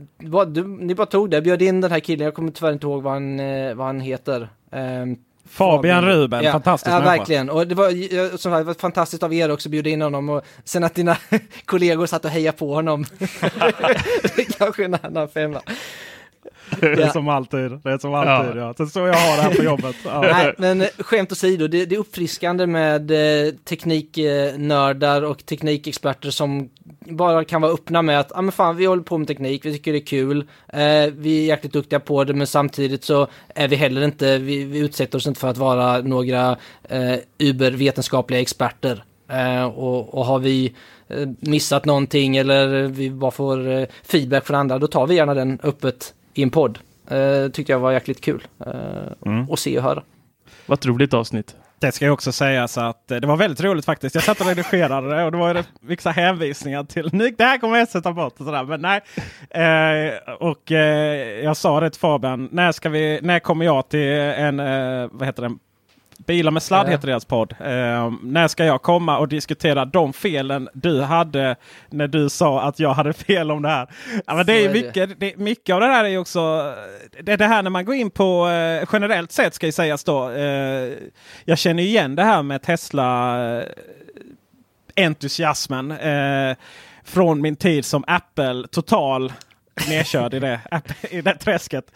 ni 0.79 0.95
bara 0.95 1.05
tog 1.05 1.29
det, 1.29 1.41
bjöd 1.41 1.61
in 1.61 1.81
den 1.81 1.91
här 1.91 1.99
killen, 1.99 2.25
jag 2.25 2.33
kommer 2.33 2.51
tyvärr 2.51 2.73
inte 2.73 2.87
ihåg 2.87 3.03
vad 3.03 3.13
han, 3.13 3.37
vad 3.77 3.87
han 3.87 3.99
heter. 3.99 4.49
Fabian 5.49 6.05
Ruben, 6.05 6.43
ja, 6.43 6.51
fantastisk 6.51 6.87
Ja, 6.91 6.99
människa. 6.99 7.17
verkligen. 7.17 7.49
Och 7.49 7.67
det 7.67 7.75
var, 7.75 8.15
eh, 8.17 8.35
som 8.35 8.65
sagt, 8.65 8.81
fantastiskt 8.81 9.23
av 9.23 9.33
er 9.33 9.51
också 9.51 9.67
att 9.67 9.71
bjuda 9.71 9.89
in 9.89 10.01
honom 10.01 10.29
och 10.29 10.41
sen 10.63 10.83
att 10.83 10.95
dina 10.95 11.17
kollegor 11.65 12.05
satt 12.05 12.25
och 12.25 12.31
hejade 12.31 12.57
på 12.57 12.73
honom. 12.73 13.05
det 13.19 14.37
är 14.37 14.57
kanske 14.57 14.85
en 14.85 14.97
annan 15.01 15.29
femma. 15.29 15.61
Det 16.79 16.85
är 16.87 16.99
Ja. 16.99 17.11
som 17.11 17.27
alltid. 17.29 17.71
Det 17.83 17.91
är 17.91 17.97
som 17.97 18.13
alltid. 18.13 18.61
Ja. 18.61 18.69
Är 18.79 18.85
så 18.85 18.99
jag 18.99 19.13
har 19.13 19.37
det 19.37 19.41
här 19.43 19.55
på 19.55 19.63
jobbet. 19.63 19.95
Ja. 20.05 20.21
Nej, 20.21 20.53
men 20.57 20.87
skämt 20.99 21.31
åsido, 21.31 21.67
det, 21.67 21.85
det 21.85 21.95
är 21.95 21.99
uppfriskande 21.99 22.67
med 22.67 23.11
eh, 23.11 23.53
tekniknördar 23.53 25.21
och 25.21 25.45
teknikexperter 25.45 26.29
som 26.29 26.69
bara 26.99 27.43
kan 27.43 27.61
vara 27.61 27.71
öppna 27.71 28.01
med 28.01 28.19
att, 28.19 28.27
ja 28.29 28.37
ah, 28.39 28.41
men 28.41 28.51
fan 28.51 28.75
vi 28.75 28.85
håller 28.85 29.03
på 29.03 29.17
med 29.17 29.27
teknik, 29.27 29.65
vi 29.65 29.73
tycker 29.73 29.91
det 29.91 29.97
är 29.97 30.05
kul, 30.05 30.47
eh, 30.67 31.13
vi 31.17 31.39
är 31.39 31.45
jäkligt 31.45 31.73
duktiga 31.73 31.99
på 31.99 32.23
det, 32.23 32.33
men 32.33 32.47
samtidigt 32.47 33.03
så 33.03 33.27
är 33.55 33.67
vi 33.67 33.75
heller 33.75 34.01
inte, 34.03 34.37
vi, 34.37 34.63
vi 34.63 34.79
utsätter 34.79 35.17
oss 35.17 35.27
inte 35.27 35.39
för 35.39 35.47
att 35.47 35.57
vara 35.57 36.01
några 36.01 36.57
eh, 36.89 37.15
ubervetenskapliga 37.39 38.41
experter. 38.41 39.03
Eh, 39.29 39.63
och, 39.65 40.13
och 40.13 40.25
har 40.25 40.39
vi 40.39 40.73
eh, 41.07 41.27
missat 41.39 41.85
någonting 41.85 42.37
eller 42.37 42.83
vi 42.87 43.09
bara 43.09 43.31
får 43.31 43.71
eh, 43.71 43.85
feedback 44.03 44.45
från 44.45 44.57
andra, 44.57 44.79
då 44.79 44.87
tar 44.87 45.07
vi 45.07 45.15
gärna 45.15 45.33
den 45.33 45.59
öppet 45.63 46.13
i 46.33 46.43
en 46.43 46.49
podd. 46.49 46.79
Eh, 47.09 47.47
tyckte 47.51 47.71
jag 47.71 47.79
var 47.79 47.91
jäkligt 47.91 48.21
kul 48.21 48.47
eh, 48.65 48.73
att 49.51 49.59
se 49.59 49.77
och 49.77 49.83
höra. 49.83 50.03
Vad 50.65 50.79
ett 50.79 50.85
roligt 50.85 51.13
avsnitt. 51.13 51.55
Det 51.79 51.91
ska 51.91 52.05
ju 52.05 52.11
också 52.11 52.31
sägas 52.31 52.77
att 52.77 53.11
eh, 53.11 53.17
det 53.17 53.27
var 53.27 53.37
väldigt 53.37 53.61
roligt 53.61 53.85
faktiskt. 53.85 54.15
Jag 54.15 54.23
satt 54.23 54.41
och 54.41 54.47
redigerade 54.47 55.15
det 55.15 55.23
och 55.23 55.31
det 55.31 55.37
var 55.37 55.55
ju 55.55 55.63
vissa 55.81 56.09
hänvisningar 56.09 56.83
till 56.83 57.09
nu, 57.13 57.29
det 57.37 57.43
här 57.43 57.57
kommer 57.57 57.77
jag 57.77 57.87
sätta 57.87 58.11
bort 58.13 58.39
och 58.39 58.45
sådär. 58.45 58.63
Men 58.63 58.81
nej. 58.81 59.01
Eh, 59.49 60.33
och 60.33 60.71
eh, 60.71 61.43
jag 61.43 61.57
sa 61.57 61.79
det 61.79 61.89
till 61.89 61.99
Fabian. 61.99 62.49
När, 62.51 62.71
ska 62.71 62.89
vi, 62.89 63.19
när 63.23 63.39
kommer 63.39 63.65
jag 63.65 63.89
till 63.89 64.09
en, 64.09 64.59
eh, 64.59 65.09
vad 65.11 65.27
heter 65.27 65.41
det, 65.43 65.55
Bilar 66.17 66.51
med 66.51 66.63
sladd 66.63 66.89
heter 66.89 67.07
deras 67.07 67.25
podd. 67.25 67.51
Eh, 67.59 68.13
när 68.21 68.47
ska 68.47 68.65
jag 68.65 68.81
komma 68.81 69.17
och 69.17 69.27
diskutera 69.27 69.85
de 69.85 70.13
felen 70.13 70.69
du 70.73 71.01
hade 71.01 71.55
när 71.89 72.07
du 72.07 72.29
sa 72.29 72.61
att 72.61 72.79
jag 72.79 72.93
hade 72.93 73.13
fel 73.13 73.51
om 73.51 73.61
det 73.61 73.69
här? 73.69 73.89
Ja, 74.25 74.35
men 74.35 74.45
det 74.45 74.53
är 74.53 74.69
är 74.69 74.73
det. 74.73 74.73
mycket, 74.73 75.19
det, 75.19 75.37
mycket 75.37 75.73
av 75.73 75.81
det 75.81 75.87
här 75.87 76.05
är 76.05 76.17
också 76.17 76.73
det, 77.21 77.35
det 77.35 77.47
här 77.47 77.63
när 77.63 77.69
man 77.69 77.85
går 77.85 77.95
in 77.95 78.11
på 78.11 78.47
eh, 78.49 78.87
generellt 78.93 79.31
sett 79.31 79.53
ska 79.53 79.65
ju 79.65 79.71
sägas 79.71 80.03
då. 80.03 80.29
Eh, 80.29 80.93
jag 81.45 81.57
känner 81.57 81.83
igen 81.83 82.15
det 82.15 82.23
här 82.23 82.43
med 82.43 82.61
Tesla 82.61 83.39
eh, 83.57 83.63
entusiasmen 84.95 85.91
eh, 85.91 86.55
från 87.03 87.41
min 87.41 87.55
tid 87.55 87.85
som 87.85 88.03
Apple 88.07 88.67
total 88.71 89.33
nedkörd 89.89 90.33
i 90.33 90.39
det, 90.39 90.59
i 91.09 91.21
det 91.21 91.35
träsket. 91.35 91.91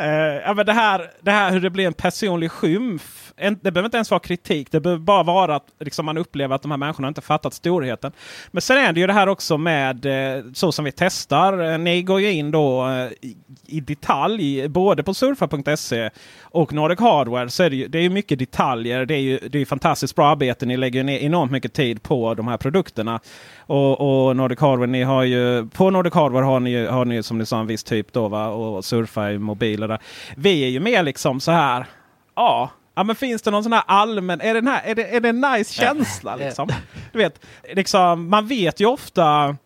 Uh, 0.00 0.06
ja, 0.16 0.54
men 0.54 0.66
det, 0.66 0.72
här, 0.72 1.10
det 1.20 1.30
här 1.30 1.50
hur 1.50 1.60
det 1.60 1.70
blir 1.70 1.86
en 1.86 1.92
personlig 1.92 2.50
skymf. 2.50 3.32
En, 3.36 3.58
det 3.62 3.72
behöver 3.72 3.86
inte 3.86 3.96
ens 3.96 4.10
vara 4.10 4.20
kritik. 4.20 4.72
Det 4.72 4.80
behöver 4.80 5.02
bara 5.02 5.22
vara 5.22 5.56
att 5.56 5.66
liksom, 5.80 6.06
man 6.06 6.18
upplever 6.18 6.54
att 6.54 6.62
de 6.62 6.70
här 6.70 6.78
människorna 6.78 7.08
inte 7.08 7.20
fattat 7.20 7.54
storheten. 7.54 8.12
Men 8.50 8.62
sen 8.62 8.76
är 8.76 8.92
det 8.92 9.00
ju 9.00 9.06
det 9.06 9.12
här 9.12 9.26
också 9.26 9.58
med 9.58 10.06
uh, 10.06 10.52
så 10.52 10.72
som 10.72 10.84
vi 10.84 10.92
testar. 10.92 11.72
Eh, 11.72 11.78
ni 11.78 12.02
går 12.02 12.20
ju 12.20 12.32
in 12.32 12.50
då 12.50 12.86
uh, 12.86 13.12
i, 13.20 13.36
i 13.66 13.80
detalj 13.80 14.68
både 14.68 15.02
på 15.02 15.14
surfa.se 15.14 16.10
och 16.42 16.72
Nordic 16.72 17.00
Hardware. 17.00 17.50
Så 17.50 17.62
är 17.62 17.70
det, 17.70 17.76
ju, 17.76 17.88
det 17.88 17.98
är 17.98 18.02
ju 18.02 18.10
mycket 18.10 18.38
detaljer. 18.38 19.06
Det 19.06 19.14
är 19.14 19.20
ju 19.20 19.38
det 19.38 19.58
är 19.58 19.60
ju 19.60 19.66
fantastiskt 19.66 20.14
bra 20.16 20.26
arbete. 20.26 20.66
Ni 20.66 20.76
lägger 20.76 21.04
ner 21.04 21.18
enormt 21.18 21.52
mycket 21.52 21.72
tid 21.72 22.02
på 22.02 22.34
de 22.34 22.48
här 22.48 22.56
produkterna. 22.56 23.20
Och, 23.66 24.28
och 24.28 24.36
Nordic 24.36 24.60
Hardware, 24.60 24.90
ni 24.90 25.02
har 25.02 25.22
ju, 25.22 25.66
på 25.66 25.90
Nordic 25.90 26.14
Hardware 26.14 26.44
har 26.44 26.60
ni, 26.60 26.86
har 26.86 27.04
ni 27.04 27.22
som 27.22 27.38
ni 27.38 27.46
sa 27.46 27.60
en 27.60 27.66
viss 27.66 27.84
typ 27.84 28.12
då 28.12 28.28
va? 28.28 28.48
Och 28.48 28.84
surfa 28.84 29.32
i 29.32 29.38
mobiler. 29.38 29.88
Där. 29.88 29.98
Vi 30.36 30.64
är 30.64 30.68
ju 30.68 30.80
mer 30.80 31.02
liksom 31.02 31.40
så 31.40 31.52
här. 31.52 31.86
Ja, 32.34 32.70
ja 32.94 33.04
men 33.04 33.16
finns 33.16 33.42
det 33.42 33.50
någon 33.50 33.62
sån 33.62 33.72
här 33.72 33.82
allmän, 33.86 34.40
är, 34.40 34.54
den 34.54 34.66
här, 34.66 34.82
är, 34.84 34.94
det, 34.94 35.16
är 35.16 35.20
det 35.20 35.28
en 35.28 35.40
nice 35.40 35.74
känsla 35.74 36.36
liksom? 36.36 36.68
Du 37.12 37.18
vet, 37.18 37.46
liksom, 37.72 38.28
man 38.28 38.46
vet 38.46 38.80
ju 38.80 38.86
ofta 38.86 39.56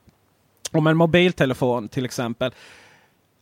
om 0.73 0.87
en 0.87 0.97
mobiltelefon 0.97 1.88
till 1.88 2.05
exempel. 2.05 2.52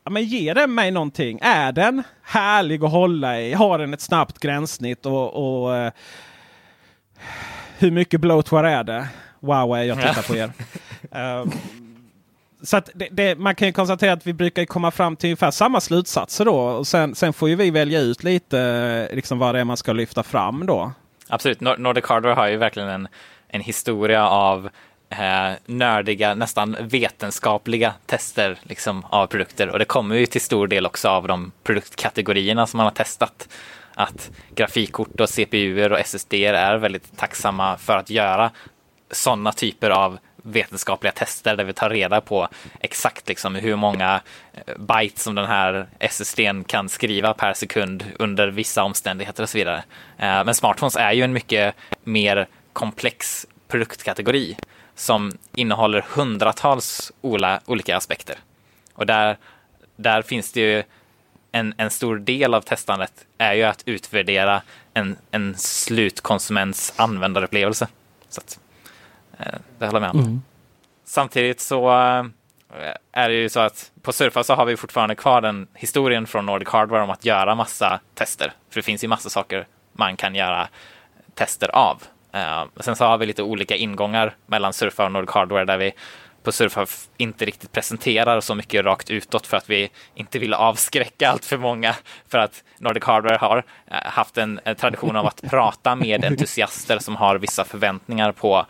Ja, 0.05 0.11
men 0.11 0.25
ger 0.25 0.55
den 0.55 0.75
mig 0.75 0.91
någonting? 0.91 1.39
Är 1.43 1.73
den 1.73 2.03
härlig 2.23 2.85
att 2.85 2.91
hålla 2.91 3.41
i? 3.41 3.53
Har 3.53 3.79
den 3.79 3.95
ett 3.95 4.01
snabbt 4.01 4.39
gränssnitt? 4.39 5.07
Och, 5.07 5.65
och 5.65 5.77
eh, 5.77 5.93
hur 7.79 7.91
mycket 7.91 8.21
bloatware 8.21 8.71
är 8.71 8.85
det? 8.85 9.09
Wow, 9.47 9.79
jag 9.79 9.97
tittar 9.97 10.23
på 10.23 10.37
er. 10.37 10.53
Ehm, 11.13 11.51
så 12.63 12.81
det, 12.95 13.09
det, 13.11 13.39
man 13.39 13.55
kan 13.55 13.69
ju 13.69 13.73
konstatera 13.73 14.13
att 14.13 14.27
vi 14.27 14.33
brukar 14.33 14.65
komma 14.65 14.91
fram 14.91 15.17
till 15.17 15.29
ungefär 15.29 15.51
samma 15.51 15.81
slutsatser 15.81 16.45
då. 16.45 16.57
Och 16.57 16.87
sen, 16.87 17.15
sen 17.15 17.33
får 17.33 17.49
ju 17.49 17.55
vi 17.57 17.71
välja 17.71 18.01
ut 18.01 18.25
lite 18.25 18.61
eh, 19.11 19.17
liksom 19.17 19.39
vad 19.39 19.55
det 19.55 19.61
är 19.61 19.65
man 19.65 19.77
ska 19.77 19.93
lyfta 19.93 20.23
fram 20.23 20.67
då. 20.67 20.93
Absolut, 21.29 21.61
Nor- 21.61 21.79
Nordic 21.79 22.05
Hardware 22.05 22.35
har 22.35 22.47
ju 22.49 22.57
verkligen 22.57 22.89
en, 22.89 23.09
en 23.49 23.61
historia 23.61 24.29
av 24.29 24.69
eh, 25.11 25.53
nördiga, 25.67 26.35
nästan 26.35 26.77
vetenskapliga 26.81 27.95
tester 28.07 28.59
liksom, 28.63 29.05
av 29.05 29.27
produkter. 29.27 29.69
Och 29.69 29.79
det 29.79 29.85
kommer 29.85 30.17
ju 30.17 30.27
till 30.27 30.41
stor 30.41 30.67
del 30.67 30.87
också 30.87 31.09
av 31.09 31.29
de 31.29 31.53
produktkategorierna 31.65 32.67
som 32.67 32.77
man 32.79 32.87
har 32.87 32.91
testat. 32.93 33.49
Att 33.95 34.31
grafikkort 34.55 35.21
och 35.21 35.29
CPUer 35.29 35.93
och 35.93 35.99
SSD 35.99 36.35
är 36.35 36.77
väldigt 36.77 37.17
tacksamma 37.17 37.77
för 37.77 37.97
att 37.97 38.11
göra 38.11 38.51
sådana 39.11 39.53
typer 39.53 39.91
av 39.91 40.19
vetenskapliga 40.37 41.13
tester 41.13 41.57
där 41.57 41.65
vi 41.65 41.73
tar 41.73 41.91
reda 41.91 42.21
på 42.21 42.49
exakt 42.81 43.29
liksom 43.29 43.55
hur 43.55 43.77
många 43.77 44.21
eh, 44.53 44.77
byte 44.79 45.21
som 45.21 45.35
den 45.35 45.47
här 45.47 45.87
SSDn 45.99 46.65
kan 46.65 46.89
skriva 46.89 47.35
per 47.35 47.55
sekund 47.55 48.05
under 48.19 48.49
vissa 48.49 48.83
omständigheter 48.83 49.43
och 49.43 49.49
så 49.49 49.59
vidare. 49.59 49.85
Eh, 50.19 50.45
men 50.45 50.55
smartphones 50.55 50.97
är 50.97 51.13
ju 51.13 51.23
en 51.23 51.33
mycket 51.33 51.75
mer 52.05 52.47
komplex 52.73 53.47
produktkategori 53.69 54.57
som 54.95 55.39
innehåller 55.55 56.05
hundratals 56.09 57.13
olika 57.67 57.97
aspekter. 57.97 58.37
Och 58.95 59.07
där, 59.07 59.37
där 59.97 60.23
finns 60.23 60.53
det 60.53 60.61
ju 60.61 60.83
en, 61.53 61.75
en 61.77 61.91
stor 61.91 62.17
del 62.17 62.55
av 62.55 62.61
testandet 62.61 63.13
är 63.39 63.55
ju 63.55 63.63
att 63.63 63.83
utvärdera 63.87 64.63
en, 64.95 65.17
en 65.31 65.55
slutkonsuments 65.57 66.93
användarupplevelse. 66.97 67.89
Så 68.29 68.41
att, 68.41 68.59
det 69.79 69.87
håller 69.87 70.01
jag 70.01 70.15
med 70.15 70.25
om. 70.25 70.43
Samtidigt 71.05 71.61
så 71.61 71.91
eh, 71.91 72.25
är 73.13 73.29
det 73.29 73.35
ju 73.35 73.49
så 73.49 73.61
att 73.61 73.93
på 74.03 74.13
Surfa 74.13 74.45
så 74.45 74.55
har 74.55 74.65
vi 74.65 74.77
fortfarande 74.77 75.15
kvar 75.15 75.41
den 75.41 75.67
historien 75.75 76.27
från 76.27 76.47
Nordic 76.47 76.69
Hardware 76.69 77.03
om 77.03 77.11
att 77.11 77.25
göra 77.25 77.55
massa 77.55 78.01
tester. 78.15 78.53
För 78.71 78.81
det 78.81 78.83
finns 78.83 79.05
ju 79.05 79.09
massa 79.09 79.31
saker 79.31 79.67
man 79.93 80.17
kan 80.17 80.35
göra 80.35 80.69
tester 81.35 81.77
av. 81.77 82.03
Eh, 82.33 82.65
sen 82.81 82.97
så 82.97 83.05
har 83.05 83.19
vi 83.19 83.27
lite 83.27 83.43
olika 83.43 83.77
ingångar 83.77 84.37
mellan 84.47 84.73
Surfa 84.73 85.05
och 85.05 85.13
Nordic 85.13 85.31
Hardware 85.31 85.65
där 85.65 85.79
vi 85.79 85.93
på 86.43 86.53
Surfa 86.53 86.87
inte 87.17 87.45
riktigt 87.45 87.73
presenterar 87.73 88.41
så 88.41 88.55
mycket 88.55 88.85
rakt 88.85 89.11
utåt 89.11 89.47
för 89.47 89.57
att 89.57 89.71
vi 89.71 89.91
inte 90.15 90.39
vill 90.39 90.55
avskräcka 90.55 91.31
allt 91.31 91.45
för 91.45 91.57
många. 91.57 91.95
För 92.29 92.39
att 92.39 92.65
Nordic 92.79 93.05
Hardware 93.05 93.37
har 93.37 93.65
eh, 93.87 93.97
haft 94.05 94.39
en 94.39 94.61
tradition 94.79 95.17
av 95.17 95.27
att 95.27 95.43
prata 95.51 95.95
med 95.95 96.25
entusiaster 96.31 96.99
som 96.99 97.17
har 97.17 97.39
vissa 97.39 97.65
förväntningar 97.65 98.33
på 98.33 98.67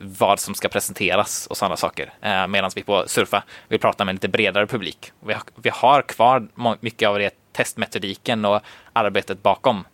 vad 0.00 0.40
som 0.40 0.54
ska 0.54 0.68
presenteras 0.68 1.46
och 1.46 1.56
sådana 1.56 1.76
saker. 1.76 2.12
Eh, 2.22 2.46
Medan 2.46 2.70
vi 2.74 2.82
på 2.82 3.04
Surfa 3.08 3.42
vill 3.68 3.80
prata 3.80 4.04
med 4.04 4.12
en 4.12 4.16
lite 4.16 4.28
bredare 4.28 4.66
publik. 4.66 5.12
Vi 5.20 5.32
har, 5.32 5.42
vi 5.54 5.70
har 5.70 6.02
kvar 6.02 6.48
mycket 6.80 7.08
av 7.08 7.18
det 7.18 7.34
testmetodiken 7.52 8.44
och 8.44 8.60
arbetet 8.92 9.42
bakom. 9.42 9.84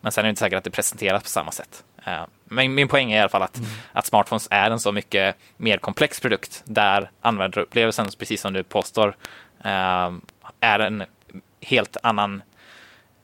Men 0.00 0.12
sen 0.12 0.22
är 0.22 0.26
det 0.26 0.30
inte 0.30 0.40
säkert 0.40 0.56
att 0.58 0.64
det 0.64 0.70
presenteras 0.70 1.22
på 1.22 1.28
samma 1.28 1.50
sätt. 1.50 1.84
Eh, 2.04 2.22
Men 2.44 2.74
min 2.74 2.88
poäng 2.88 3.12
är 3.12 3.16
i 3.16 3.20
alla 3.20 3.28
fall 3.28 3.42
att, 3.42 3.60
att 3.92 4.06
smartphones 4.06 4.48
är 4.50 4.70
en 4.70 4.80
så 4.80 4.92
mycket 4.92 5.36
mer 5.56 5.78
komplex 5.78 6.20
produkt 6.20 6.62
där 6.64 7.10
användarupplevelsen, 7.20 8.06
precis 8.18 8.40
som 8.40 8.52
du 8.52 8.62
påstår, 8.62 9.16
eh, 9.64 10.10
är 10.60 10.78
en 10.78 11.04
helt 11.60 11.96
annan 12.02 12.42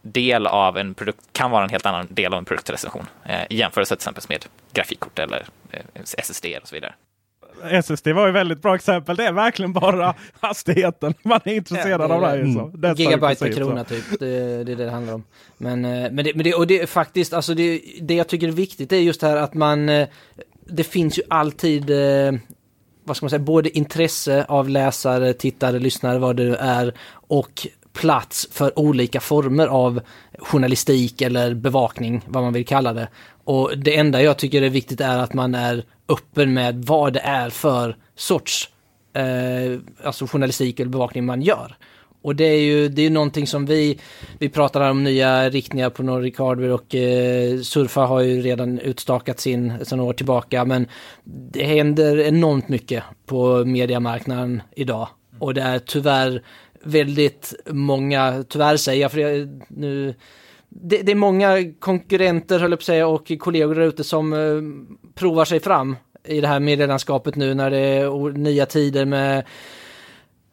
del 0.03 0.47
av 0.47 0.79
en 0.79 0.95
produkt, 0.95 1.21
kan 1.33 1.51
vara 1.51 1.65
en 1.65 1.71
helt 1.71 1.87
annan 1.87 2.07
del 2.11 2.33
av 2.33 2.39
en 2.39 2.45
produktrecension 2.45 3.07
eh, 3.25 3.43
i 3.51 3.57
jämförelse 3.57 3.97
till 3.97 4.01
exempel 4.01 4.25
med 4.29 4.45
grafikkort 4.73 5.19
eller 5.19 5.47
eh, 5.71 5.81
SSD 6.03 6.47
och 6.63 6.69
så 6.69 6.75
vidare. 6.75 6.95
SSD 7.63 8.07
var 8.09 8.27
ju 8.27 8.29
ett 8.29 8.35
väldigt 8.35 8.63
bra 8.63 8.75
exempel. 8.75 9.17
Det 9.17 9.25
är 9.25 9.33
verkligen 9.33 9.73
bara 9.73 10.15
hastigheten 10.41 11.15
man 11.23 11.41
är 11.45 11.55
intresserad 11.55 12.01
Ja, 12.01 12.09
det 12.09 12.15
är 12.15 12.17
av. 12.17 12.23
Det, 12.23 12.89
det. 12.89 12.89
ju 12.89 12.97
så. 12.97 13.03
I 13.03 13.05
Gigabyte 13.05 13.21
per 13.21 13.35
princip 13.35 13.55
så. 13.55 13.61
krona 13.61 13.85
typ. 13.85 14.05
Det, 14.19 14.65
det 14.65 14.73
är 14.73 14.77
det 14.77 14.85
det 14.85 14.91
handlar 14.91 15.15
om. 15.15 15.25
Men, 15.59 15.85
eh, 15.85 16.11
men, 16.11 16.25
det, 16.25 16.35
men 16.35 16.45
det, 16.45 16.55
och 16.55 16.67
det 16.67 16.81
är 16.81 16.87
faktiskt, 16.87 17.33
alltså 17.33 17.55
det, 17.55 17.83
det 18.01 18.15
jag 18.15 18.29
tycker 18.29 18.49
är 18.49 18.53
viktigt 18.53 18.93
är 18.93 18.97
just 18.97 19.21
det 19.21 19.27
här 19.27 19.37
att 19.37 19.55
man, 19.55 19.89
eh, 19.89 20.09
det 20.65 20.85
finns 20.85 21.19
ju 21.19 21.23
alltid, 21.31 21.91
eh, 21.91 22.33
vad 23.05 23.17
ska 23.17 23.25
man 23.25 23.31
säga, 23.31 23.41
både 23.41 23.79
intresse 23.79 24.45
av 24.49 24.69
läsare, 24.69 25.33
tittare, 25.33 25.79
lyssnare, 25.79 26.19
vad 26.19 26.37
det 26.37 26.57
är, 26.57 26.95
och 27.11 27.67
plats 28.01 28.49
för 28.51 28.79
olika 28.79 29.21
former 29.21 29.67
av 29.67 30.01
journalistik 30.39 31.23
eller 31.23 31.55
bevakning, 31.55 32.23
vad 32.27 32.43
man 32.43 32.53
vill 32.53 32.67
kalla 32.67 32.93
det. 32.93 33.09
Och 33.45 33.79
det 33.79 33.97
enda 33.97 34.23
jag 34.23 34.39
tycker 34.39 34.63
är 34.63 34.71
viktigt 34.71 35.01
är 35.01 35.19
att 35.19 35.35
man 35.35 35.55
är 35.55 35.85
öppen 36.09 36.55
med 36.55 36.85
vad 36.85 37.13
det 37.13 37.21
är 37.21 37.51
för 37.51 37.97
sorts 38.17 38.71
eh, 39.13 39.81
alltså 40.05 40.27
journalistik 40.27 40.81
eller 40.81 40.91
bevakning 40.91 41.25
man 41.27 41.43
gör. 41.43 41.77
Och 42.23 42.37
det 42.37 42.45
är 42.45 42.61
ju 42.61 42.89
det 42.89 43.03
är 43.03 43.11
någonting 43.11 43.47
som 43.47 43.67
vi, 43.67 43.99
vi 44.39 44.49
pratar 44.49 44.91
om 44.91 45.05
nya 45.05 45.51
riktningar 45.51 45.91
på 45.91 46.03
Nordic 46.03 46.39
Hardware 46.39 46.73
och 46.73 46.95
eh, 46.95 47.61
Surfa 47.61 48.01
har 48.01 48.21
ju 48.21 48.43
redan 48.43 48.79
utstakat 48.79 49.41
sin 49.41 49.85
sedan 49.85 50.01
år 50.01 50.13
tillbaka 50.13 50.65
men 50.65 50.87
det 51.25 51.65
händer 51.65 52.19
enormt 52.19 52.69
mycket 52.69 53.05
på 53.27 53.65
mediemarknaden 53.65 54.63
idag 54.77 55.09
och 55.39 55.55
det 55.55 55.63
är 55.63 55.79
tyvärr 55.79 56.43
väldigt 56.83 57.55
många, 57.67 58.45
tyvärr 58.49 58.77
säger 58.77 59.03
jag 59.03 59.13
för 59.13 59.19
jag, 59.19 59.63
nu 59.69 60.15
det, 60.69 61.03
det 61.03 61.13
är 61.13 61.17
många 61.17 61.73
konkurrenter 61.79 62.59
höll 62.59 62.71
jag 62.71 62.79
på 62.79 62.83
att 62.83 62.87
säga 62.87 63.07
och 63.07 63.33
kollegor 63.39 63.75
där 63.75 63.83
ute 63.83 64.05
som 64.05 64.33
eh, 64.33 64.63
provar 65.15 65.45
sig 65.45 65.61
fram 65.61 65.97
i 66.25 66.41
det 66.41 66.49
här 66.49 66.61
medielandskapet 66.61 67.37
nu 67.37 67.55
när 67.55 67.71
det 67.71 67.79
är 67.79 68.33
nya 68.33 68.67
tider 68.67 69.05
med 69.05 69.45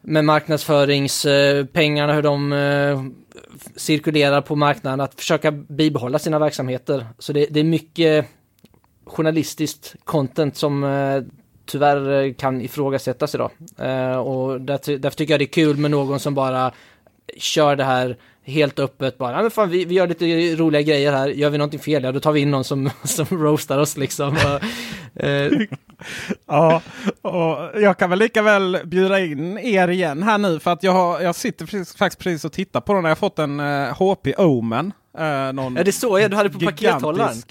med 0.08 0.24
marknadsföringspengarna, 0.24 2.12
eh, 2.12 2.16
hur 2.16 2.22
de 2.22 2.52
eh, 2.52 3.04
cirkulerar 3.76 4.40
på 4.40 4.56
marknaden, 4.56 5.00
att 5.00 5.14
försöka 5.14 5.50
bibehålla 5.52 6.18
sina 6.18 6.38
verksamheter. 6.38 7.06
Så 7.18 7.32
det, 7.32 7.46
det 7.50 7.60
är 7.60 7.64
mycket 7.64 8.26
journalistiskt 9.04 9.96
content 10.04 10.56
som 10.56 10.84
eh, 10.84 11.22
tyvärr 11.66 12.24
eh, 12.24 12.32
kan 12.32 12.60
ifrågasättas 12.60 13.34
idag. 13.34 13.50
Eh, 13.78 14.16
och 14.16 14.60
därför, 14.60 14.98
därför 14.98 15.16
tycker 15.16 15.32
jag 15.32 15.40
det 15.40 15.44
är 15.44 15.52
kul 15.52 15.76
med 15.76 15.90
någon 15.90 16.20
som 16.20 16.34
bara 16.34 16.72
kör 17.38 17.76
det 17.76 17.84
här 17.84 18.16
helt 18.44 18.78
öppet 18.78 19.18
bara, 19.18 19.42
men 19.42 19.50
fan, 19.50 19.70
vi, 19.70 19.84
vi 19.84 19.94
gör 19.94 20.06
lite 20.06 20.56
roliga 20.56 20.82
grejer 20.82 21.12
här, 21.12 21.28
gör 21.28 21.50
vi 21.50 21.58
någonting 21.58 21.80
fel, 21.80 22.04
ja 22.04 22.12
då 22.12 22.20
tar 22.20 22.32
vi 22.32 22.40
in 22.40 22.50
någon 22.50 22.64
som, 22.64 22.90
som 23.04 23.26
roastar 23.30 23.78
oss 23.78 23.96
liksom. 23.96 24.36
Eh, 25.14 25.50
Ja, 26.46 26.82
och 27.22 27.80
jag 27.80 27.98
kan 27.98 28.10
väl 28.10 28.18
lika 28.18 28.42
väl 28.42 28.78
bjuda 28.84 29.20
in 29.20 29.58
er 29.58 29.88
igen 29.88 30.22
här 30.22 30.38
nu 30.38 30.60
för 30.60 30.72
att 30.72 30.82
jag, 30.82 30.92
har, 30.92 31.20
jag 31.20 31.34
sitter 31.34 31.66
precis, 31.66 31.96
faktiskt 31.96 32.22
precis 32.22 32.44
och 32.44 32.52
tittar 32.52 32.80
på 32.80 32.94
den. 32.94 33.04
Jag 33.04 33.10
har 33.10 33.16
fått 33.16 33.38
en 33.38 33.60
eh, 33.60 33.94
HP 33.94 34.26
Omen 34.38 34.92
Eh, 35.18 35.52
någon 35.52 35.76
Ja, 35.76 35.84
det 35.84 35.92
såg 35.92 36.20
jag, 36.20 36.30
du 36.30 36.36
hade 36.36 36.50
på 36.50 36.58
pakethållaren. 36.58 37.36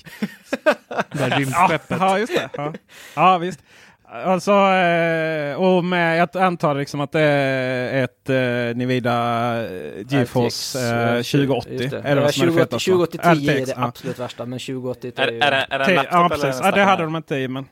Ja, 1.12 1.80
ja, 1.88 2.20
just 2.20 2.34
det. 2.34 2.50
Ja, 2.54 2.74
ja 3.16 3.38
visst. 3.38 3.60
Alltså, 4.08 4.52
eh, 4.52 5.56
och 5.56 5.86
med, 5.86 6.20
jag 6.20 6.38
antar 6.38 6.76
liksom 6.76 7.02
att 7.02 7.12
det 7.12 7.22
är 7.22 8.04
ett 8.04 8.30
eh, 8.30 8.78
Nvidia 8.78 9.68
GeForce 10.10 10.80
eh, 10.80 11.20
RTX, 11.20 11.32
2080. 11.32 11.72
just 11.74 11.92
det. 11.92 11.98
Är 11.98 12.02
det 12.04 12.10
Ja, 12.10 12.22
vad 12.22 12.34
som 12.34 12.44
är 12.44 12.52
det 12.52 12.68
2080 12.68 12.78
fetaste? 12.78 12.92
2080 12.92 13.20
10 13.46 13.62
är 13.62 13.66
det 13.66 13.74
ja. 13.78 13.84
absolut 13.88 14.20
värsta, 14.20 14.46
men 14.46 14.60
2080 14.60 15.12
Är, 15.16 15.28
är 15.28 15.32
är, 15.32 15.52
det, 15.52 15.68
är 15.70 15.80
det 15.80 15.86
en 15.86 15.96
laptop 15.96 16.14
Ja, 16.14 16.26
eller 16.26 16.30
precis. 16.30 16.62
Ja, 16.64 16.72
det 16.72 16.84
hade 16.84 17.04
de 17.04 17.16
inte 17.16 17.36
i. 17.36 17.48
Men... 17.48 17.66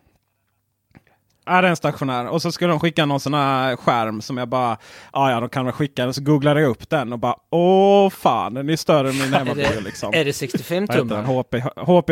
Ja, 1.45 1.61
det 1.61 1.67
är 1.67 1.69
en 1.69 1.75
stationär. 1.75 2.27
Och 2.27 2.41
så 2.41 2.51
skulle 2.51 2.69
de 2.69 2.79
skicka 2.79 3.05
någon 3.05 3.19
sån 3.19 3.33
här 3.33 3.75
skärm 3.75 4.21
som 4.21 4.37
jag 4.37 4.47
bara... 4.47 4.77
Ja, 5.13 5.31
ja, 5.31 5.39
de 5.39 5.49
kan 5.49 5.65
väl 5.65 5.73
skicka 5.73 6.03
den. 6.03 6.13
Så 6.13 6.21
googlade 6.21 6.61
jag 6.61 6.69
upp 6.69 6.89
den 6.89 7.13
och 7.13 7.19
bara... 7.19 7.35
Åh 7.49 8.09
fan, 8.09 8.53
den 8.53 8.69
är 8.69 8.75
större 8.75 9.09
än 9.09 9.17
min 9.17 9.55
det, 9.55 9.81
liksom. 9.81 10.13
är 10.13 10.25
det 10.25 10.33
65 10.33 10.85
Vad 10.85 10.95
heter 10.95 11.15
den? 11.15 11.25
tum? 11.25 11.35
HP, 11.35 11.55
HP, 11.75 12.09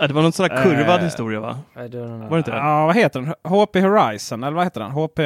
Ja, 0.00 0.06
det 0.06 0.14
var 0.14 0.22
någon 0.22 0.32
sån 0.32 0.50
här 0.50 0.62
kurvad 0.64 0.98
Eh, 0.98 1.04
historia 1.04 1.40
va? 1.40 1.58
Var 1.74 2.30
det 2.30 2.38
inte 2.38 2.50
det? 2.50 2.56
Ja, 2.56 2.86
vad 2.86 2.96
heter 2.96 3.20
den? 3.20 3.34
HP 3.52 3.76
Horizon, 3.80 4.44
eller 4.44 4.56
vad 4.56 4.64
heter 4.66 4.80
den? 4.80 4.90
HP... 4.90 5.18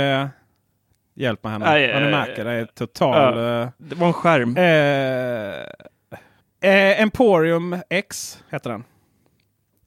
Hjälp 1.17 1.45
mig 1.45 1.53
här 1.53 1.59
nu. 1.59 1.65
Ja, 1.65 2.01
ni 2.01 2.07
eh, 2.07 2.11
märker, 2.11 2.45
det 2.45 2.53
är 2.53 2.65
total... 2.65 3.39
eh, 3.63 3.69
Det 3.79 3.95
var 3.95 4.07
en 4.07 4.13
skärm. 4.13 4.57
Eh, 4.57 6.71
eh, 6.71 7.01
Emporium 7.03 7.77
X 7.91 8.39
heter 8.51 8.71
den. 8.71 8.85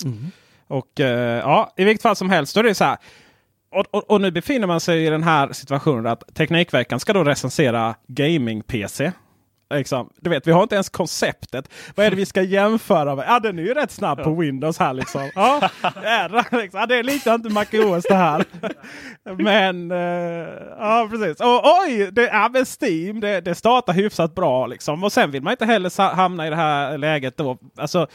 Mm. 0.06 0.32
Och 0.68 1.00
eh, 1.00 1.40
ja, 1.40 1.74
i 1.78 1.84
vilket 1.84 2.02
fall 2.02 2.16
som 2.16 2.30
helst. 2.30 2.54
Då 2.56 2.60
är 2.60 2.64
det 2.64 2.76
så 2.76 2.84
här. 2.84 2.98
Och, 3.72 3.86
och, 3.92 4.12
och 4.12 4.22
nu 4.22 4.32
befinner 4.32 4.68
man 4.68 4.80
sig 4.80 5.06
i 5.06 5.10
den 5.10 5.24
här 5.24 5.52
situationen 5.54 6.08
att 6.08 6.24
Teknikveckan 6.34 7.00
ska 7.00 7.14
då 7.14 7.24
recensera 7.24 7.96
gaming-PC. 8.08 9.12
Liksom, 9.70 10.10
du 10.22 10.30
vet, 10.30 10.48
vi 10.48 10.52
har 10.52 10.64
inte 10.64 10.76
ens 10.76 10.90
konceptet. 10.90 11.70
Vad 11.96 12.06
är 12.06 12.10
det 12.10 12.16
vi 12.16 12.26
ska 12.26 12.42
jämföra 12.42 13.16
med? 13.16 13.26
Ja, 13.28 13.40
den 13.40 13.60
är 13.60 13.64
ju 13.64 13.74
rätt 13.74 13.92
snabb 13.92 14.24
på 14.24 14.36
Windows 14.36 14.80
här 14.80 14.94
liksom. 14.94 15.32
Ja, 15.36 15.70
liksom. 16.52 16.80
ja 16.80 16.86
det 16.86 17.04
liknar 17.04 17.36
inte 17.36 17.50
MacOS 17.50 18.04
det 18.10 18.16
här. 18.16 18.46
Men, 19.44 19.92
eh, 19.92 20.48
ja 20.80 21.08
precis. 21.12 21.40
Och 21.40 21.64
oj, 21.82 22.10
det 22.12 22.28
är 22.28 22.50
med 22.50 22.68
Steam. 22.82 23.20
Det, 23.20 23.42
det 23.42 23.56
startar 23.56 23.94
hyfsat 23.94 24.36
bra 24.36 24.68
liksom. 24.68 25.04
Och 25.04 25.12
sen 25.12 25.32
vill 25.32 25.44
man 25.44 25.52
inte 25.52 25.66
heller 25.66 26.14
hamna 26.16 26.48
i 26.48 26.50
det 26.50 26.56
här 26.56 26.98
läget 26.98 27.38
då. 27.38 27.58
Alltså, 27.78 28.08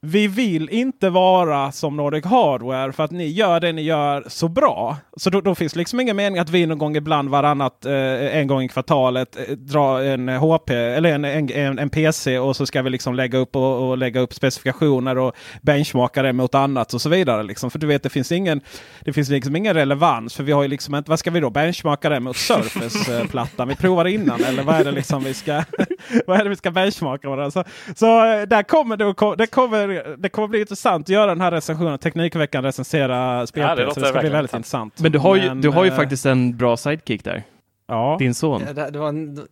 vi 0.00 0.28
vill 0.28 0.68
inte 0.68 1.10
vara 1.10 1.72
som 1.72 1.96
Nordic 1.96 2.24
Hardware 2.24 2.92
för 2.92 3.04
att 3.04 3.10
ni 3.10 3.26
gör 3.26 3.60
det 3.60 3.72
ni 3.72 3.82
gör 3.82 4.24
så 4.26 4.48
bra. 4.48 4.96
Så 5.16 5.30
då, 5.30 5.40
då 5.40 5.54
finns 5.54 5.76
liksom 5.76 6.00
ingen 6.00 6.16
mening 6.16 6.38
att 6.38 6.50
vi 6.50 6.66
någon 6.66 6.78
gång 6.78 6.96
ibland 6.96 7.28
varannat, 7.28 7.84
eh, 7.84 8.36
en 8.36 8.46
gång 8.46 8.62
i 8.62 8.68
kvartalet, 8.68 9.36
eh, 9.36 9.56
drar 9.56 10.00
en 10.00 10.28
eh, 10.28 10.40
HP 10.40 10.70
eller 10.70 11.14
en, 11.14 11.24
en, 11.24 11.50
en, 11.50 11.78
en 11.78 11.90
PC 11.90 12.38
och 12.38 12.56
så 12.56 12.66
ska 12.66 12.82
vi 12.82 12.90
liksom 12.90 13.14
lägga 13.14 13.38
upp 13.38 13.56
och, 13.56 13.88
och 13.88 13.98
lägga 13.98 14.20
upp 14.20 14.34
specifikationer 14.34 15.18
och 15.18 15.32
benchmarka 15.62 16.22
det 16.22 16.32
mot 16.32 16.54
annat 16.54 16.94
och 16.94 17.00
så 17.00 17.08
vidare. 17.08 17.42
Liksom. 17.42 17.70
För 17.70 17.78
du 17.78 17.86
vet, 17.86 18.02
det 18.02 18.10
finns 18.10 18.32
ingen, 18.32 18.60
det 19.04 19.12
finns 19.12 19.28
liksom 19.28 19.56
ingen 19.56 19.74
relevans. 19.74 20.34
För 20.34 20.42
vi 20.44 20.52
har 20.52 20.62
ju 20.62 20.68
liksom 20.68 20.94
inte, 20.94 21.10
vad 21.10 21.18
ska 21.18 21.30
vi 21.30 21.40
då 21.40 21.50
benchmarka 21.50 22.08
det 22.08 22.20
mot 22.20 22.36
Surface-plattan? 22.36 23.68
vi 23.68 23.76
provar 23.76 24.04
innan 24.04 24.44
eller 24.44 24.62
vad 24.62 24.74
är 24.74 24.84
det 24.84 24.90
liksom 24.90 25.24
vi 25.24 25.34
ska, 25.34 25.52
vad 26.26 26.40
är 26.40 26.44
det 26.44 26.50
vi 26.50 26.56
ska 26.56 26.70
benchmarka 26.70 27.28
med? 27.28 27.52
Så, 27.52 27.64
så 27.96 28.24
eh, 28.24 28.42
där 28.42 28.62
kommer 28.62 28.96
det, 28.96 29.04
Där 29.36 29.46
kommer 29.46 29.87
det 29.88 30.02
kommer, 30.02 30.16
det 30.16 30.28
kommer 30.28 30.48
bli 30.48 30.60
intressant 30.60 31.04
att 31.04 31.08
göra 31.08 31.26
den 31.26 31.40
här 31.40 31.50
recensionen. 31.50 31.98
Teknikveckan 31.98 32.64
recensera 32.64 33.46
spel. 33.46 33.62
Ja, 33.62 33.74
det 33.74 33.94
så 33.94 34.00
det 34.00 34.06
ska 34.06 34.20
bli 34.20 34.28
väldigt 34.28 34.54
intressant. 34.54 34.84
intressant. 34.86 35.00
Men 35.00 35.12
du 35.12 35.18
har 35.18 35.36
ju, 35.36 35.48
Men, 35.48 35.60
du 35.60 35.68
har 35.68 35.84
ju 35.84 35.90
eh, 35.90 35.96
faktiskt 35.96 36.26
en 36.26 36.56
bra 36.56 36.76
sidekick 36.76 37.24
där. 37.24 37.42
Ja, 37.88 38.16
Din 38.18 38.34
son. 38.34 38.62
Ja, 38.66 38.72
det, 38.72 38.90
det, 38.90 38.98
var 38.98 39.08
en, 39.08 39.46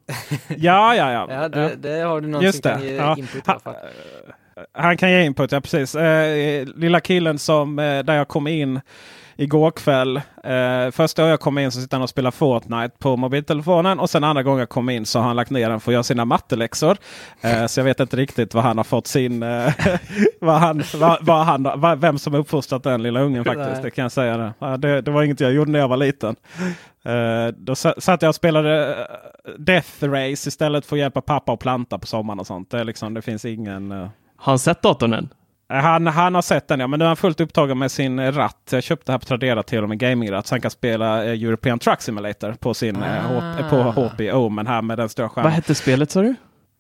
ja, 0.57 0.95
ja. 0.97 1.12
ja. 1.12 1.26
ja, 1.31 1.49
det, 1.49 1.75
det 1.76 2.00
har 2.00 2.21
du 2.21 2.28
någon 2.28 2.43
Just 2.43 2.62
som 2.62 2.71
det. 2.73 2.78
kan 2.78 2.87
ge 2.88 2.95
Ja. 2.97 3.16
input 3.19 3.37
i 3.37 3.43
Ha- 3.47 3.52
alla 3.52 3.61
fall. 3.61 3.75
Han 4.73 4.97
kan 4.97 5.11
ge 5.11 5.23
input, 5.23 5.52
ja 5.52 5.61
precis. 5.61 5.95
Eh, 5.95 6.66
lilla 6.76 7.00
killen 7.00 7.38
som, 7.38 7.78
eh, 7.78 7.99
där 8.02 8.14
jag 8.14 8.28
kom 8.28 8.47
in 8.47 8.81
igår 9.37 9.71
kväll. 9.71 10.17
Eh, 10.45 10.91
första 10.93 11.23
gången 11.23 11.31
jag 11.31 11.41
kom 11.41 11.59
in 11.59 11.71
så 11.73 11.81
sitter 11.81 11.97
han 11.97 12.03
och 12.03 12.09
spelar 12.11 12.31
Fortnite 12.31 12.91
på 12.99 13.17
mobiltelefonen. 13.17 13.99
Och 14.01 14.11
sen 14.11 14.25
andra 14.25 14.43
gången 14.43 14.59
jag 14.59 14.69
kom 14.69 14.89
in 14.91 15.07
så 15.07 15.19
har 15.19 15.27
han 15.27 15.37
lagt 15.37 15.51
ner 15.51 15.71
den 15.71 15.81
för 15.81 15.91
att 15.91 15.93
göra 15.93 16.03
sina 16.03 16.25
matteläxor. 16.25 16.97
Eh, 17.41 17.67
så 17.67 17.81
jag 17.81 17.85
vet 17.85 18.01
inte 18.01 18.17
riktigt 18.17 18.55
vad 18.55 18.65
han 18.65 18.77
har 18.77 18.85
fått 18.85 19.07
sin... 19.07 19.43
Eh, 19.43 19.73
vad 20.41 20.57
han, 20.61 20.83
vad, 20.95 21.19
vad 21.27 21.45
han, 21.47 21.63
vad, 21.77 22.01
vem 22.01 22.19
som 22.19 22.33
har 22.33 22.41
uppfostrat 22.41 22.83
den 22.83 23.03
lilla 23.03 23.21
ungen 23.21 23.45
faktiskt. 23.45 23.71
Nej. 23.73 23.83
Det 23.83 23.91
kan 23.91 24.03
jag 24.03 24.13
säga. 24.13 24.55
Det. 24.79 25.01
Det, 25.01 25.11
var 25.11 25.23
inget 25.23 25.41
jag 25.41 25.53
gjorde 25.53 25.71
när 25.71 25.79
jag 25.79 25.89
var 25.89 25.97
liten. 25.97 26.37
Eh, 27.05 27.47
då 27.57 27.75
sa- 27.75 27.95
satt 27.99 28.23
jag 28.23 28.29
och 28.29 28.35
spelade 28.35 28.97
eh, 29.45 29.53
Death 29.59 30.05
Race 30.05 30.49
istället 30.49 30.87
för 30.87 30.97
att 30.97 31.01
hjälpa 31.01 31.21
pappa 31.21 31.53
att 31.53 31.61
planta 31.61 31.99
på 31.99 32.07
sommaren 32.07 32.41
och 32.41 32.47
sånt. 32.47 32.71
Det, 32.71 32.85
liksom, 32.85 33.15
det 33.15 33.23
finns 33.23 33.45
ingen... 33.45 33.93
eh, 33.93 33.99
Har 34.37 34.53
han 34.53 34.59
sett 34.59 34.83
datorn 34.83 35.13
än? 35.13 35.29
Eh, 35.73 35.76
Han, 35.76 36.07
han 36.07 36.35
har 36.35 36.43
sett 36.43 36.69
den 36.69 36.81
ja, 36.81 36.87
men 36.87 36.99
nu 36.99 37.05
är 37.05 37.07
han 37.09 37.17
fullt 37.17 37.41
upptagen 37.41 37.79
med 37.79 37.91
sin 37.91 38.19
eh, 38.19 38.33
ratt. 38.33 38.69
Jag 38.71 38.83
köpte 38.83 39.05
det 39.07 39.13
här 39.13 39.19
på 39.19 39.25
Tradera 39.25 39.63
till 39.63 39.83
och 39.83 39.89
med 39.89 39.99
gamingratt 39.99 40.47
så 40.47 40.55
han 40.55 40.61
kan 40.61 40.71
spela 40.71 41.25
eh, 41.25 41.31
European 41.43 41.79
Truck 41.79 42.00
Simulator 42.02 42.52
på 42.52 42.75
sin 42.75 43.02
eh, 43.02 43.23
H- 43.23 43.71
på 43.71 43.76
HP 43.76 44.21
Omen 44.33 44.67
här 44.67 44.83
med 44.83 44.99
den 44.99 45.09
stora 45.09 45.25
Vad 45.26 45.35
skärmen. 45.35 45.52
hette 45.52 45.75
spelet 45.75 46.11
sa 46.11 46.23
du? 46.23 46.35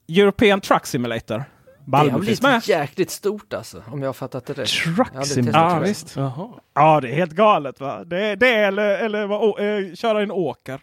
European 0.08 0.60
Truck 0.60 0.86
Simulator. 0.86 1.44
Det 1.88 1.96
har 1.96 2.04
Malmö 2.04 2.18
blivit 2.18 2.42
med. 2.42 2.62
jäkligt 2.68 3.10
stort 3.10 3.52
alltså, 3.54 3.82
om 3.86 4.00
jag 4.02 4.08
har 4.08 4.12
fattat 4.12 4.46
det 4.46 4.52
rätt. 4.52 4.68
Truck 4.68 5.26
Simulator? 5.26 5.70
Ja 5.70 5.78
visst. 5.78 6.16
Jaha. 6.16 6.48
Ja 6.74 7.00
det 7.00 7.08
är 7.10 7.14
helt 7.14 7.32
galet 7.32 7.80
va. 7.80 8.04
Det, 8.04 8.36
det 8.36 8.54
är 8.54 8.68
eller, 8.68 8.98
eller 8.98 9.26
vad, 9.26 9.40
å, 9.40 9.58
eh, 9.58 9.94
köra 9.94 10.22
en 10.22 10.30
åker. 10.30 10.80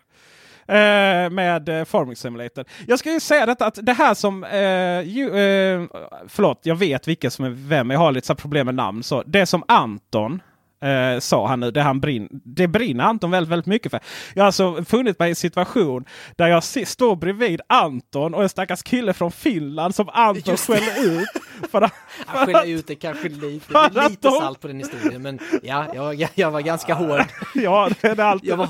Eh, 0.67 1.29
med 1.29 1.69
eh, 1.69 1.85
Farming 1.85 2.15
Simulator. 2.15 2.65
Jag 2.87 2.99
ska 2.99 3.11
ju 3.11 3.19
säga 3.19 3.45
detta 3.45 3.65
att 3.65 3.79
det 3.81 3.93
här 3.93 4.13
som... 4.13 4.43
Eh, 4.43 5.01
ju, 5.01 5.25
eh, 5.27 5.83
förlåt, 6.27 6.59
jag 6.63 6.75
vet 6.75 7.07
vilka 7.07 7.29
som 7.29 7.45
är 7.45 7.49
vem. 7.49 7.89
Jag 7.89 7.99
har 7.99 8.11
lite 8.11 8.27
så 8.27 8.33
här 8.33 8.37
problem 8.37 8.65
med 8.65 8.75
namn. 8.75 9.03
Så 9.03 9.23
det 9.25 9.45
som 9.45 9.63
Anton 9.67 10.41
eh, 10.83 11.19
sa 11.19 11.47
han 11.47 11.59
nu, 11.59 11.71
det, 11.71 11.81
han 11.81 11.99
brin, 11.99 12.27
det 12.31 12.67
brinner 12.67 13.03
Anton 13.03 13.31
väldigt, 13.31 13.51
väldigt 13.51 13.65
mycket 13.65 13.91
för. 13.91 13.99
Jag 14.33 14.41
har 14.43 14.45
alltså 14.45 14.83
funnit 14.85 15.19
mig 15.19 15.27
i 15.27 15.29
en 15.29 15.35
situation 15.35 16.05
där 16.35 16.47
jag 16.47 16.63
står 16.63 17.15
bredvid 17.15 17.61
Anton 17.67 18.33
och 18.33 18.43
en 18.43 18.49
stackars 18.49 18.83
kille 18.83 19.13
från 19.13 19.31
Finland 19.31 19.95
som 19.95 20.09
Anton 20.09 20.41
det. 20.45 20.57
skäller 20.57 21.19
ut. 21.19 21.27
För 21.71 21.81
att, 21.81 21.93
Jag 22.33 22.45
skäller 22.45 22.67
ut 22.67 22.87
det 22.87 22.95
kanske 22.95 23.29
lite, 23.29 23.45
det 23.47 23.59
För 23.73 23.79
att 23.85 24.09
lite 24.09 24.27
de- 24.27 24.39
salt 24.39 24.61
på 24.61 24.67
den 24.67 24.77
historien, 24.79 25.21
men 25.21 25.39
ja, 25.63 25.85
jag, 25.95 26.27
jag 26.35 26.51
var 26.51 26.61
ganska 26.61 26.93
hård. 26.93 27.21
ja, 27.53 27.89
det 28.01 28.07
är 28.07 28.19
alltid... 28.19 28.49
Jag 28.49 28.57
var, 28.57 28.67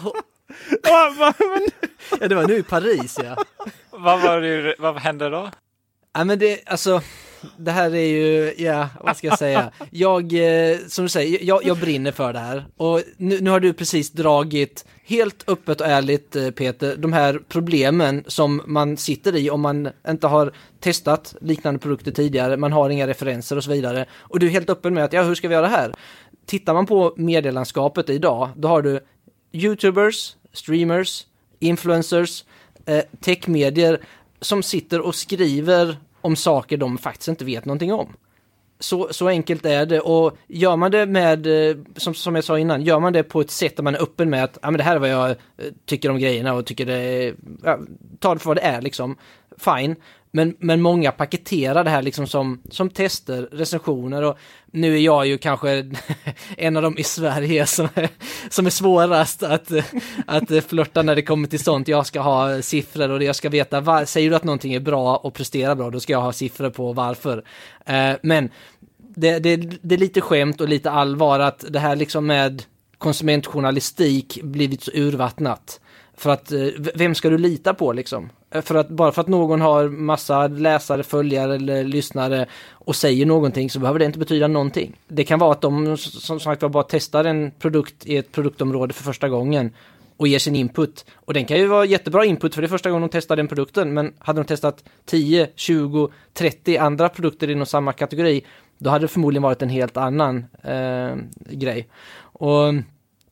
Ja, 0.83 2.27
det 2.27 2.35
var 2.35 2.47
nu 2.47 2.57
i 2.57 2.63
Paris 2.63 3.19
ja. 3.23 3.43
Vad, 3.91 4.21
var 4.21 4.41
det, 4.41 4.75
vad 4.79 4.97
hände 4.97 5.29
då? 5.29 5.49
Ja 6.13 6.23
men 6.23 6.39
det, 6.39 6.59
alltså, 6.65 7.01
det 7.57 7.71
här 7.71 7.95
är 7.95 8.07
ju, 8.07 8.53
ja, 8.57 8.89
vad 9.01 9.17
ska 9.17 9.27
jag 9.27 9.39
säga? 9.39 9.71
Jag, 9.91 10.33
eh, 10.33 10.77
som 10.87 11.05
du 11.05 11.09
säger, 11.09 11.43
jag, 11.43 11.65
jag 11.65 11.77
brinner 11.77 12.11
för 12.11 12.33
det 12.33 12.39
här. 12.39 12.65
Och 12.77 13.01
nu, 13.17 13.41
nu 13.41 13.49
har 13.49 13.59
du 13.59 13.73
precis 13.73 14.11
dragit, 14.11 14.85
helt 15.03 15.49
öppet 15.49 15.81
och 15.81 15.87
ärligt 15.87 16.35
eh, 16.35 16.51
Peter, 16.51 16.95
de 16.95 17.13
här 17.13 17.39
problemen 17.49 18.23
som 18.27 18.61
man 18.65 18.97
sitter 18.97 19.35
i 19.35 19.49
om 19.49 19.61
man 19.61 19.89
inte 20.07 20.27
har 20.27 20.53
testat 20.79 21.35
liknande 21.41 21.79
produkter 21.79 22.11
tidigare, 22.11 22.57
man 22.57 22.71
har 22.71 22.89
inga 22.89 23.07
referenser 23.07 23.57
och 23.57 23.63
så 23.63 23.71
vidare. 23.71 24.05
Och 24.13 24.39
du 24.39 24.45
är 24.47 24.51
helt 24.51 24.69
öppen 24.69 24.93
med 24.93 25.03
att, 25.03 25.13
ja 25.13 25.23
hur 25.23 25.35
ska 25.35 25.47
vi 25.47 25.53
göra 25.53 25.67
det 25.67 25.75
här? 25.75 25.93
Tittar 26.45 26.73
man 26.73 26.85
på 26.85 27.13
medielandskapet 27.17 28.09
idag, 28.09 28.49
då 28.55 28.67
har 28.67 28.81
du 28.81 28.99
YouTubers, 29.51 30.35
streamers, 30.53 31.27
influencers, 31.59 32.45
eh, 32.85 33.03
techmedier 33.19 33.99
som 34.41 34.63
sitter 34.63 35.01
och 35.01 35.15
skriver 35.15 35.97
om 36.21 36.35
saker 36.35 36.77
de 36.77 36.97
faktiskt 36.97 37.27
inte 37.27 37.45
vet 37.45 37.65
någonting 37.65 37.93
om. 37.93 38.07
Så, 38.79 39.07
så 39.11 39.27
enkelt 39.27 39.65
är 39.65 39.85
det 39.85 39.99
och 39.99 40.37
gör 40.47 40.75
man 40.75 40.91
det 40.91 41.05
med, 41.05 41.69
eh, 41.69 41.77
som, 41.95 42.13
som 42.13 42.35
jag 42.35 42.43
sa 42.43 42.59
innan, 42.59 42.81
gör 42.81 42.99
man 42.99 43.13
det 43.13 43.23
på 43.23 43.41
ett 43.41 43.51
sätt 43.51 43.75
där 43.75 43.83
man 43.83 43.95
är 43.95 44.03
öppen 44.03 44.29
med 44.29 44.43
att 44.43 44.57
ah, 44.61 44.71
men 44.71 44.77
det 44.77 44.83
här 44.83 44.95
är 44.95 44.99
vad 44.99 45.09
jag 45.09 45.29
eh, 45.29 45.35
tycker 45.85 46.09
om 46.09 46.19
grejerna 46.19 46.53
och 46.53 46.65
tycker 46.65 46.85
det 46.85 46.93
är, 46.93 47.35
ja, 47.63 47.79
ta 48.19 48.33
det 48.33 48.39
för 48.39 48.47
vad 48.47 48.57
det 48.57 48.61
är 48.61 48.81
liksom, 48.81 49.17
fine. 49.57 49.95
Men, 50.35 50.55
men 50.59 50.81
många 50.81 51.11
paketerar 51.11 51.83
det 51.83 51.89
här 51.89 52.01
liksom 52.01 52.27
som, 52.27 52.61
som 52.69 52.89
tester, 52.89 53.49
recensioner 53.51 54.21
och 54.23 54.37
nu 54.71 54.95
är 54.95 54.99
jag 54.99 55.27
ju 55.27 55.37
kanske 55.37 55.91
en 56.57 56.77
av 56.77 56.83
dem 56.83 56.97
i 56.97 57.03
Sverige 57.03 57.65
som 57.65 57.87
är, 57.93 58.09
som 58.49 58.65
är 58.65 58.69
svårast 58.69 59.43
att, 59.43 59.71
att 60.27 60.65
flörta 60.65 61.01
när 61.01 61.15
det 61.15 61.21
kommer 61.21 61.47
till 61.47 61.59
sånt. 61.59 61.87
Jag 61.87 62.05
ska 62.05 62.21
ha 62.21 62.61
siffror 62.61 63.09
och 63.09 63.23
jag 63.23 63.35
ska 63.35 63.49
veta, 63.49 63.81
var, 63.81 64.05
säger 64.05 64.29
du 64.29 64.35
att 64.35 64.43
någonting 64.43 64.73
är 64.73 64.79
bra 64.79 65.15
och 65.15 65.33
presterar 65.33 65.75
bra, 65.75 65.89
då 65.89 65.99
ska 65.99 66.13
jag 66.13 66.21
ha 66.21 66.33
siffror 66.33 66.69
på 66.69 66.93
varför. 66.93 67.43
Eh, 67.85 68.13
men 68.21 68.49
det, 68.97 69.39
det, 69.39 69.55
det 69.55 69.95
är 69.95 69.99
lite 69.99 70.21
skämt 70.21 70.61
och 70.61 70.69
lite 70.69 70.91
allvar 70.91 71.39
att 71.39 71.65
det 71.69 71.79
här 71.79 71.95
liksom 71.95 72.25
med 72.25 72.63
konsumentjournalistik 72.97 74.39
blivit 74.43 74.83
så 74.83 74.91
urvattnat. 74.93 75.79
För 76.17 76.29
att, 76.29 76.51
eh, 76.51 76.67
vem 76.95 77.15
ska 77.15 77.29
du 77.29 77.37
lita 77.37 77.73
på 77.73 77.93
liksom? 77.93 78.29
Eh, 78.51 78.61
för 78.61 78.75
att, 78.75 78.89
bara 78.89 79.11
för 79.11 79.21
att 79.21 79.27
någon 79.27 79.61
har 79.61 79.89
massa 79.89 80.47
läsare, 80.47 81.03
följare 81.03 81.55
eller 81.55 81.83
lyssnare 81.83 82.45
och 82.71 82.95
säger 82.95 83.25
någonting 83.25 83.69
så 83.69 83.79
behöver 83.79 83.99
det 83.99 84.05
inte 84.05 84.19
betyda 84.19 84.47
någonting. 84.47 84.99
Det 85.07 85.23
kan 85.23 85.39
vara 85.39 85.51
att 85.51 85.61
de 85.61 85.97
som 85.97 86.39
sagt 86.39 86.61
var 86.61 86.69
bara 86.69 86.83
testar 86.83 87.25
en 87.25 87.51
produkt 87.51 88.05
i 88.05 88.17
ett 88.17 88.31
produktområde 88.31 88.93
för 88.93 89.03
första 89.03 89.29
gången 89.29 89.71
och 90.17 90.27
ger 90.27 90.39
sin 90.39 90.55
input. 90.55 91.05
Och 91.15 91.33
den 91.33 91.45
kan 91.45 91.57
ju 91.57 91.67
vara 91.67 91.85
jättebra 91.85 92.25
input 92.25 92.55
för 92.55 92.61
det 92.61 92.65
är 92.65 92.69
första 92.69 92.89
gången 92.89 93.01
de 93.01 93.09
testar 93.09 93.35
den 93.35 93.47
produkten. 93.47 93.93
Men 93.93 94.13
hade 94.19 94.39
de 94.39 94.45
testat 94.45 94.83
10, 95.05 95.49
20, 95.55 96.09
30 96.33 96.77
andra 96.77 97.09
produkter 97.09 97.49
inom 97.49 97.65
samma 97.65 97.93
kategori, 97.93 98.45
då 98.77 98.89
hade 98.89 99.03
det 99.03 99.07
förmodligen 99.07 99.43
varit 99.43 99.61
en 99.61 99.69
helt 99.69 99.97
annan 99.97 100.45
eh, 100.63 101.15
grej. 101.49 101.87
Och 102.21 102.73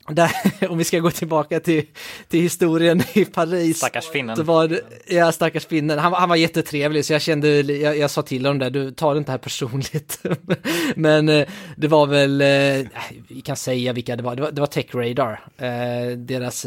där, 0.07 0.31
om 0.69 0.77
vi 0.77 0.83
ska 0.83 0.99
gå 0.99 1.11
tillbaka 1.11 1.59
till, 1.59 1.85
till 2.27 2.41
historien 2.41 3.03
i 3.13 3.25
Paris. 3.25 3.77
Stackars 3.77 4.07
finnen. 4.09 4.45
Var 4.45 4.79
ja, 5.07 5.31
stackars 5.31 5.65
finnen. 5.65 5.99
Han, 5.99 6.11
var- 6.11 6.19
han 6.19 6.29
var 6.29 6.35
jättetrevlig 6.35 7.05
så 7.05 7.13
jag 7.13 7.21
kände, 7.21 7.49
jag, 7.61 7.97
jag 7.97 8.11
sa 8.11 8.21
till 8.21 8.45
honom 8.45 8.59
där, 8.59 8.69
du 8.69 8.91
tar 8.91 9.13
det 9.13 9.17
inte 9.17 9.31
här 9.31 9.37
personligt. 9.37 10.23
Men 10.95 11.29
eh, 11.29 11.47
det 11.77 11.87
var 11.87 12.05
väl, 12.07 12.41
eh, 12.41 12.87
vi 13.27 13.41
kan 13.43 13.55
säga 13.55 13.93
vilka 13.93 14.15
det 14.15 14.23
var, 14.23 14.35
det 14.35 14.41
var, 14.41 14.51
det 14.51 14.61
var 14.61 14.67
Tech 14.67 14.95
Radar, 14.95 15.39
eh, 15.57 16.17
deras 16.17 16.65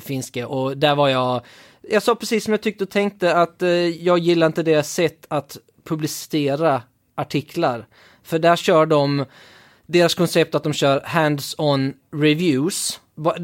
finska. 0.00 0.48
Och 0.48 0.76
där 0.78 0.94
var 0.94 1.08
jag, 1.08 1.40
jag 1.90 2.02
sa 2.02 2.14
precis 2.14 2.44
som 2.44 2.52
jag 2.52 2.62
tyckte 2.62 2.84
och 2.84 2.90
tänkte 2.90 3.34
att 3.36 3.62
jag 4.00 4.18
gillar 4.18 4.46
inte 4.46 4.62
deras 4.62 4.92
sätt 4.92 5.26
att 5.28 5.56
publicera 5.84 6.82
artiklar. 7.14 7.86
För 8.22 8.38
där 8.38 8.56
kör 8.56 8.86
de, 8.86 9.24
deras 9.88 10.14
koncept 10.14 10.54
att 10.54 10.62
de 10.62 10.72
kör 10.72 11.00
hands-on 11.00 11.94
reviews. 12.12 13.00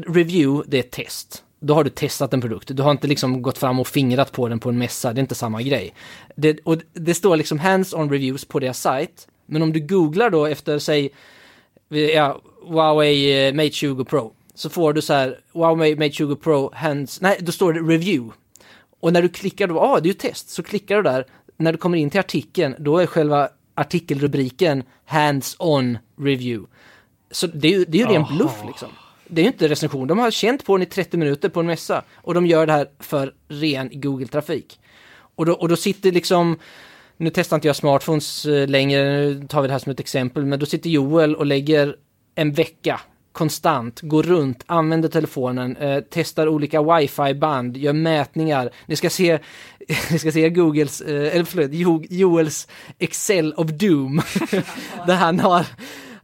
Review, 0.07 0.63
det 0.67 0.77
är 0.79 0.83
test. 0.83 1.43
Då 1.59 1.73
har 1.73 1.83
du 1.83 1.89
testat 1.89 2.33
en 2.33 2.41
produkt. 2.41 2.69
Du 2.73 2.83
har 2.83 2.91
inte 2.91 3.07
liksom 3.07 3.41
gått 3.41 3.57
fram 3.57 3.79
och 3.79 3.87
fingrat 3.87 4.31
på 4.31 4.47
den 4.47 4.59
på 4.59 4.69
en 4.69 4.77
mässa. 4.77 5.13
Det 5.13 5.19
är 5.19 5.21
inte 5.21 5.35
samma 5.35 5.61
grej. 5.61 5.93
Det, 6.35 6.59
och 6.63 6.77
det 6.93 7.13
står 7.13 7.37
liksom 7.37 7.59
hands-on 7.59 8.11
reviews 8.11 8.45
på 8.45 8.59
deras 8.59 8.81
sajt. 8.81 9.27
Men 9.45 9.61
om 9.61 9.73
du 9.73 9.79
googlar 9.79 10.29
då 10.29 10.45
efter, 10.45 10.79
säg, 10.79 11.09
ja, 11.89 12.41
Huawei 12.67 13.47
eh, 13.47 13.53
Mate 13.53 13.71
20 13.71 14.05
Pro. 14.05 14.33
Så 14.55 14.69
får 14.69 14.93
du 14.93 15.01
så 15.01 15.13
här, 15.13 15.39
Huawei 15.53 15.95
Mate 15.95 16.11
20 16.11 16.35
Pro 16.35 16.71
hands, 16.73 17.21
nej, 17.21 17.37
då 17.39 17.51
står 17.51 17.73
det 17.73 17.79
review. 17.79 18.35
Och 18.99 19.13
när 19.13 19.21
du 19.21 19.29
klickar 19.29 19.67
då, 19.67 19.79
ah, 19.79 19.99
det 19.99 20.07
är 20.07 20.13
ju 20.13 20.13
test, 20.13 20.49
så 20.49 20.63
klickar 20.63 20.95
du 20.95 21.03
där. 21.03 21.25
När 21.57 21.71
du 21.71 21.77
kommer 21.77 21.97
in 21.97 22.09
till 22.09 22.19
artikeln, 22.19 22.75
då 22.79 22.97
är 22.97 23.05
själva 23.05 23.49
artikelrubriken 23.75 24.83
hands-on 25.05 25.97
review. 26.17 26.67
Så 27.31 27.47
det 27.47 27.67
är 27.67 27.71
ju, 27.71 27.85
det 27.85 28.01
är 28.01 28.07
ju 28.07 28.13
ren 28.13 28.25
bluff 28.37 28.63
liksom. 28.67 28.89
Det 29.27 29.41
är 29.41 29.43
ju 29.43 29.51
inte 29.51 29.67
recension. 29.67 30.07
De 30.07 30.19
har 30.19 30.31
känt 30.31 30.65
på 30.65 30.77
den 30.77 30.87
i 30.87 30.89
30 30.89 31.17
minuter 31.17 31.49
på 31.49 31.59
en 31.59 31.65
mässa 31.65 32.03
och 32.15 32.33
de 32.33 32.47
gör 32.47 32.65
det 32.65 32.73
här 32.73 32.87
för 32.99 33.33
ren 33.47 33.89
Google-trafik. 33.91 34.79
Och 35.35 35.45
då, 35.45 35.53
och 35.53 35.69
då 35.69 35.75
sitter 35.75 36.11
liksom, 36.11 36.59
nu 37.17 37.29
testar 37.29 37.57
inte 37.57 37.67
jag 37.67 37.75
smartphones 37.75 38.45
eh, 38.45 38.67
längre, 38.67 39.03
nu 39.03 39.47
tar 39.49 39.61
vi 39.61 39.67
det 39.67 39.73
här 39.73 39.79
som 39.79 39.91
ett 39.91 39.99
exempel, 39.99 40.45
men 40.45 40.59
då 40.59 40.65
sitter 40.65 40.89
Joel 40.89 41.35
och 41.35 41.45
lägger 41.45 41.95
en 42.35 42.51
vecka 42.51 42.99
konstant, 43.31 44.01
går 44.01 44.23
runt, 44.23 44.63
använder 44.65 45.09
telefonen, 45.09 45.77
eh, 45.77 46.03
testar 46.09 46.47
olika 46.47 46.81
wifi-band, 46.81 47.77
gör 47.77 47.93
mätningar. 47.93 48.69
Ni 48.85 48.95
ska 48.95 49.09
se, 49.09 49.39
ni 50.11 50.19
ska 50.19 50.31
se 50.31 50.49
Googles, 50.49 51.01
eh, 51.01 51.35
eller 51.35 51.43
förlåt, 51.45 51.69
jo, 51.73 52.03
Joels 52.09 52.67
Excel 52.99 53.53
of 53.53 53.67
Doom. 53.67 54.21
där 55.07 55.15
han 55.15 55.39
har 55.39 55.65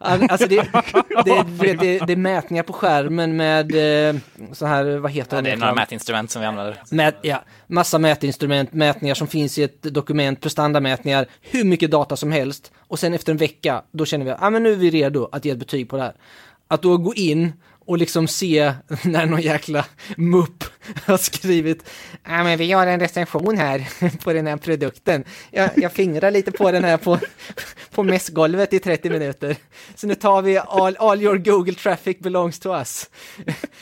Alltså 0.01 0.47
det, 0.47 0.55
det, 1.25 1.45
det, 1.59 1.73
det, 1.73 1.99
det 1.99 2.13
är 2.13 2.15
mätningar 2.15 2.63
på 2.63 2.73
skärmen 2.73 3.35
med 3.35 4.09
eh, 4.09 4.15
så 4.51 4.65
här, 4.65 4.97
vad 4.97 5.11
heter 5.11 5.37
Ja, 5.37 5.41
det? 5.41 5.49
det 5.49 5.53
är 5.53 5.57
några 5.57 5.75
mätinstrument 5.75 6.31
som 6.31 6.41
vi 6.41 6.47
använder. 6.47 6.81
Mät, 6.91 7.15
ja, 7.21 7.43
massa 7.67 7.99
mätinstrument, 7.99 8.73
mätningar 8.73 9.15
som 9.15 9.27
finns 9.27 9.57
i 9.57 9.63
ett 9.63 9.81
dokument, 9.81 10.41
prestandamätningar, 10.41 11.25
hur 11.41 11.63
mycket 11.63 11.91
data 11.91 12.15
som 12.15 12.31
helst. 12.31 12.71
Och 12.77 12.99
sen 12.99 13.13
efter 13.13 13.31
en 13.31 13.37
vecka, 13.37 13.81
då 13.91 14.05
känner 14.05 14.25
vi 14.25 14.31
att 14.31 14.41
ah, 14.41 14.49
men 14.49 14.63
nu 14.63 14.71
är 14.71 14.75
vi 14.75 14.89
redo 14.89 15.29
att 15.31 15.45
ge 15.45 15.51
ett 15.51 15.59
betyg 15.59 15.89
på 15.89 15.97
det 15.97 16.03
här. 16.03 16.13
Att 16.67 16.81
då 16.81 16.97
gå 16.97 17.13
in 17.13 17.53
och 17.85 17.97
liksom 17.97 18.27
se 18.27 18.73
när 19.03 19.25
någon 19.25 19.41
jäkla 19.41 19.85
mupp 20.17 20.63
har 21.05 21.17
skrivit 21.17 21.89
Ja 22.23 22.43
men 22.43 22.57
vi 22.57 22.65
gör 22.65 22.87
en 22.87 22.99
recension 22.99 23.57
här 23.57 23.87
på 24.23 24.33
den 24.33 24.47
här 24.47 24.57
produkten. 24.57 25.23
Jag, 25.51 25.69
jag 25.75 25.91
fingrar 25.91 26.31
lite 26.31 26.51
på 26.51 26.71
den 26.71 26.83
här 26.83 26.97
på, 26.97 27.19
på 28.01 28.05
mässgolvet 28.05 28.73
i 28.73 28.79
30 28.79 29.09
minuter. 29.09 29.55
Så 29.95 30.07
nu 30.07 30.15
tar 30.15 30.41
vi 30.41 30.57
all, 30.57 30.97
all 30.99 31.21
your 31.21 31.37
Google 31.37 31.73
traffic 31.73 32.19
belongs 32.19 32.59
to 32.59 32.69
us. 32.69 33.09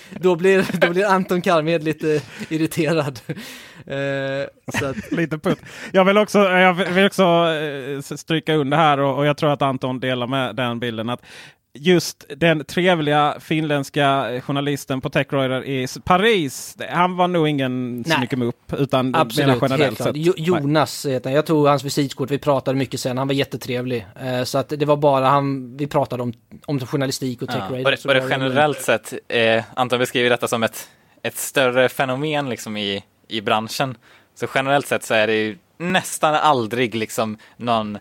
Då 0.09 0.35
blir, 0.35 0.65
då 0.81 0.89
blir 0.89 1.05
Anton 1.05 1.41
Karmed 1.41 1.83
lite 1.83 2.21
irriterad. 2.49 3.19
Eh, 3.85 4.47
så 4.79 4.85
att, 4.85 5.11
Lite 5.11 5.37
putt. 5.37 5.59
Jag 5.91 6.05
vill 6.05 6.17
också, 6.17 6.39
jag 6.39 6.73
vill 6.73 7.05
också 7.05 7.23
eh, 7.23 8.01
stryka 8.17 8.53
under 8.53 8.77
här 8.77 8.99
och, 8.99 9.17
och 9.17 9.25
jag 9.25 9.37
tror 9.37 9.53
att 9.53 9.61
Anton 9.61 9.99
delar 9.99 10.27
med 10.27 10.55
den 10.55 10.79
bilden. 10.79 11.09
att 11.09 11.21
Just 11.73 12.25
den 12.37 12.65
trevliga 12.65 13.35
finländska 13.39 14.27
journalisten 14.41 15.01
på 15.01 15.09
Techradar 15.09 15.65
i 15.65 15.87
Paris. 16.03 16.77
Han 16.89 17.15
var 17.15 17.27
nog 17.27 17.47
ingen 17.47 18.03
så 18.03 18.09
Nej. 18.09 18.19
mycket 18.19 18.39
mupp. 18.39 18.73
Utan 18.77 19.15
Absolut, 19.15 19.57
generellt 19.61 19.97
sett. 19.97 20.15
Jo. 20.15 20.33
Jonas 20.37 21.05
heter 21.05 21.29
han. 21.29 21.35
Jag 21.35 21.45
tog 21.45 21.67
hans 21.67 21.83
visitkort, 21.83 22.31
vi 22.31 22.37
pratade 22.37 22.77
mycket 22.77 22.99
sen, 22.99 23.17
han 23.17 23.27
var 23.27 23.33
jättetrevlig. 23.35 24.05
Eh, 24.21 24.43
så 24.43 24.57
att 24.57 24.69
det 24.69 24.85
var 24.85 24.97
bara 24.97 25.25
han, 25.25 25.77
vi 25.77 25.87
pratade 25.87 26.23
om, 26.23 26.33
om 26.65 26.79
journalistik 26.79 27.41
och 27.41 27.47
tech 27.47 27.57
Ja. 27.69 27.75
radio. 27.75 27.85
Och 27.85 27.91
det, 27.91 28.05
var 28.21 28.29
generellt 28.29 28.81
sett, 28.81 29.13
eh, 29.27 29.63
Anton 29.73 29.99
beskriver 29.99 30.29
detta 30.29 30.47
som 30.47 30.63
ett, 30.63 30.89
ett 31.23 31.37
större 31.37 31.89
fenomen 31.89 32.49
liksom 32.49 32.77
i, 32.77 33.03
i 33.27 33.41
branschen. 33.41 33.97
Så 34.35 34.47
generellt 34.55 34.87
sett 34.87 35.03
så 35.03 35.13
är 35.13 35.27
det 35.27 35.35
ju 35.35 35.57
nästan 35.77 36.35
aldrig 36.35 36.95
liksom 36.95 37.37
någon 37.57 37.97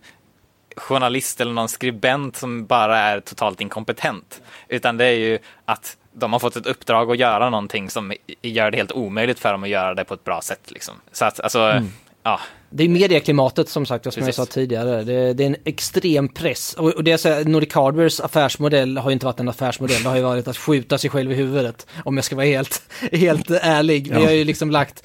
journalist 0.78 1.40
eller 1.40 1.52
någon 1.52 1.68
skribent 1.68 2.36
som 2.36 2.66
bara 2.66 2.98
är 2.98 3.20
totalt 3.20 3.60
inkompetent. 3.60 4.40
Utan 4.68 4.96
det 4.96 5.04
är 5.04 5.12
ju 5.18 5.38
att 5.64 5.96
de 6.12 6.32
har 6.32 6.40
fått 6.40 6.56
ett 6.56 6.66
uppdrag 6.66 7.10
att 7.10 7.18
göra 7.18 7.50
någonting 7.50 7.90
som 7.90 8.12
gör 8.42 8.70
det 8.70 8.76
helt 8.76 8.92
omöjligt 8.92 9.38
för 9.38 9.52
dem 9.52 9.62
att 9.62 9.68
göra 9.68 9.94
det 9.94 10.04
på 10.04 10.14
ett 10.14 10.24
bra 10.24 10.40
sätt. 10.40 10.70
Liksom. 10.70 10.94
Så 11.12 11.24
att 11.24 11.40
alltså, 11.40 11.82
ja, 12.22 12.40
Det 12.70 12.84
är 12.84 12.88
medieklimatet 12.88 13.68
som 13.68 13.86
sagt, 13.86 14.04
som 14.04 14.10
Precis. 14.10 14.38
jag 14.38 14.46
sa 14.46 14.52
tidigare. 14.52 15.04
Det, 15.04 15.32
det 15.34 15.42
är 15.42 15.46
en 15.46 15.56
extrem 15.64 16.28
press. 16.28 16.74
Och, 16.74 16.90
och 16.94 17.04
det 17.04 17.12
är 17.12 17.16
så 17.16 17.28
här, 17.28 17.44
Nordic 17.44 17.74
Hardwares 17.74 18.20
affärsmodell 18.20 18.98
har 18.98 19.10
ju 19.10 19.12
inte 19.12 19.26
varit 19.26 19.40
en 19.40 19.48
affärsmodell. 19.48 20.02
Det 20.02 20.08
har 20.08 20.16
ju 20.16 20.22
varit 20.22 20.48
att 20.48 20.56
skjuta 20.56 20.98
sig 20.98 21.10
själv 21.10 21.32
i 21.32 21.34
huvudet. 21.34 21.86
Om 22.04 22.16
jag 22.16 22.24
ska 22.24 22.36
vara 22.36 22.46
helt, 22.46 22.82
helt 23.12 23.50
ärlig. 23.50 24.14
Vi 24.14 24.24
har 24.24 24.32
ju 24.32 24.44
liksom 24.44 24.70
lagt 24.70 25.02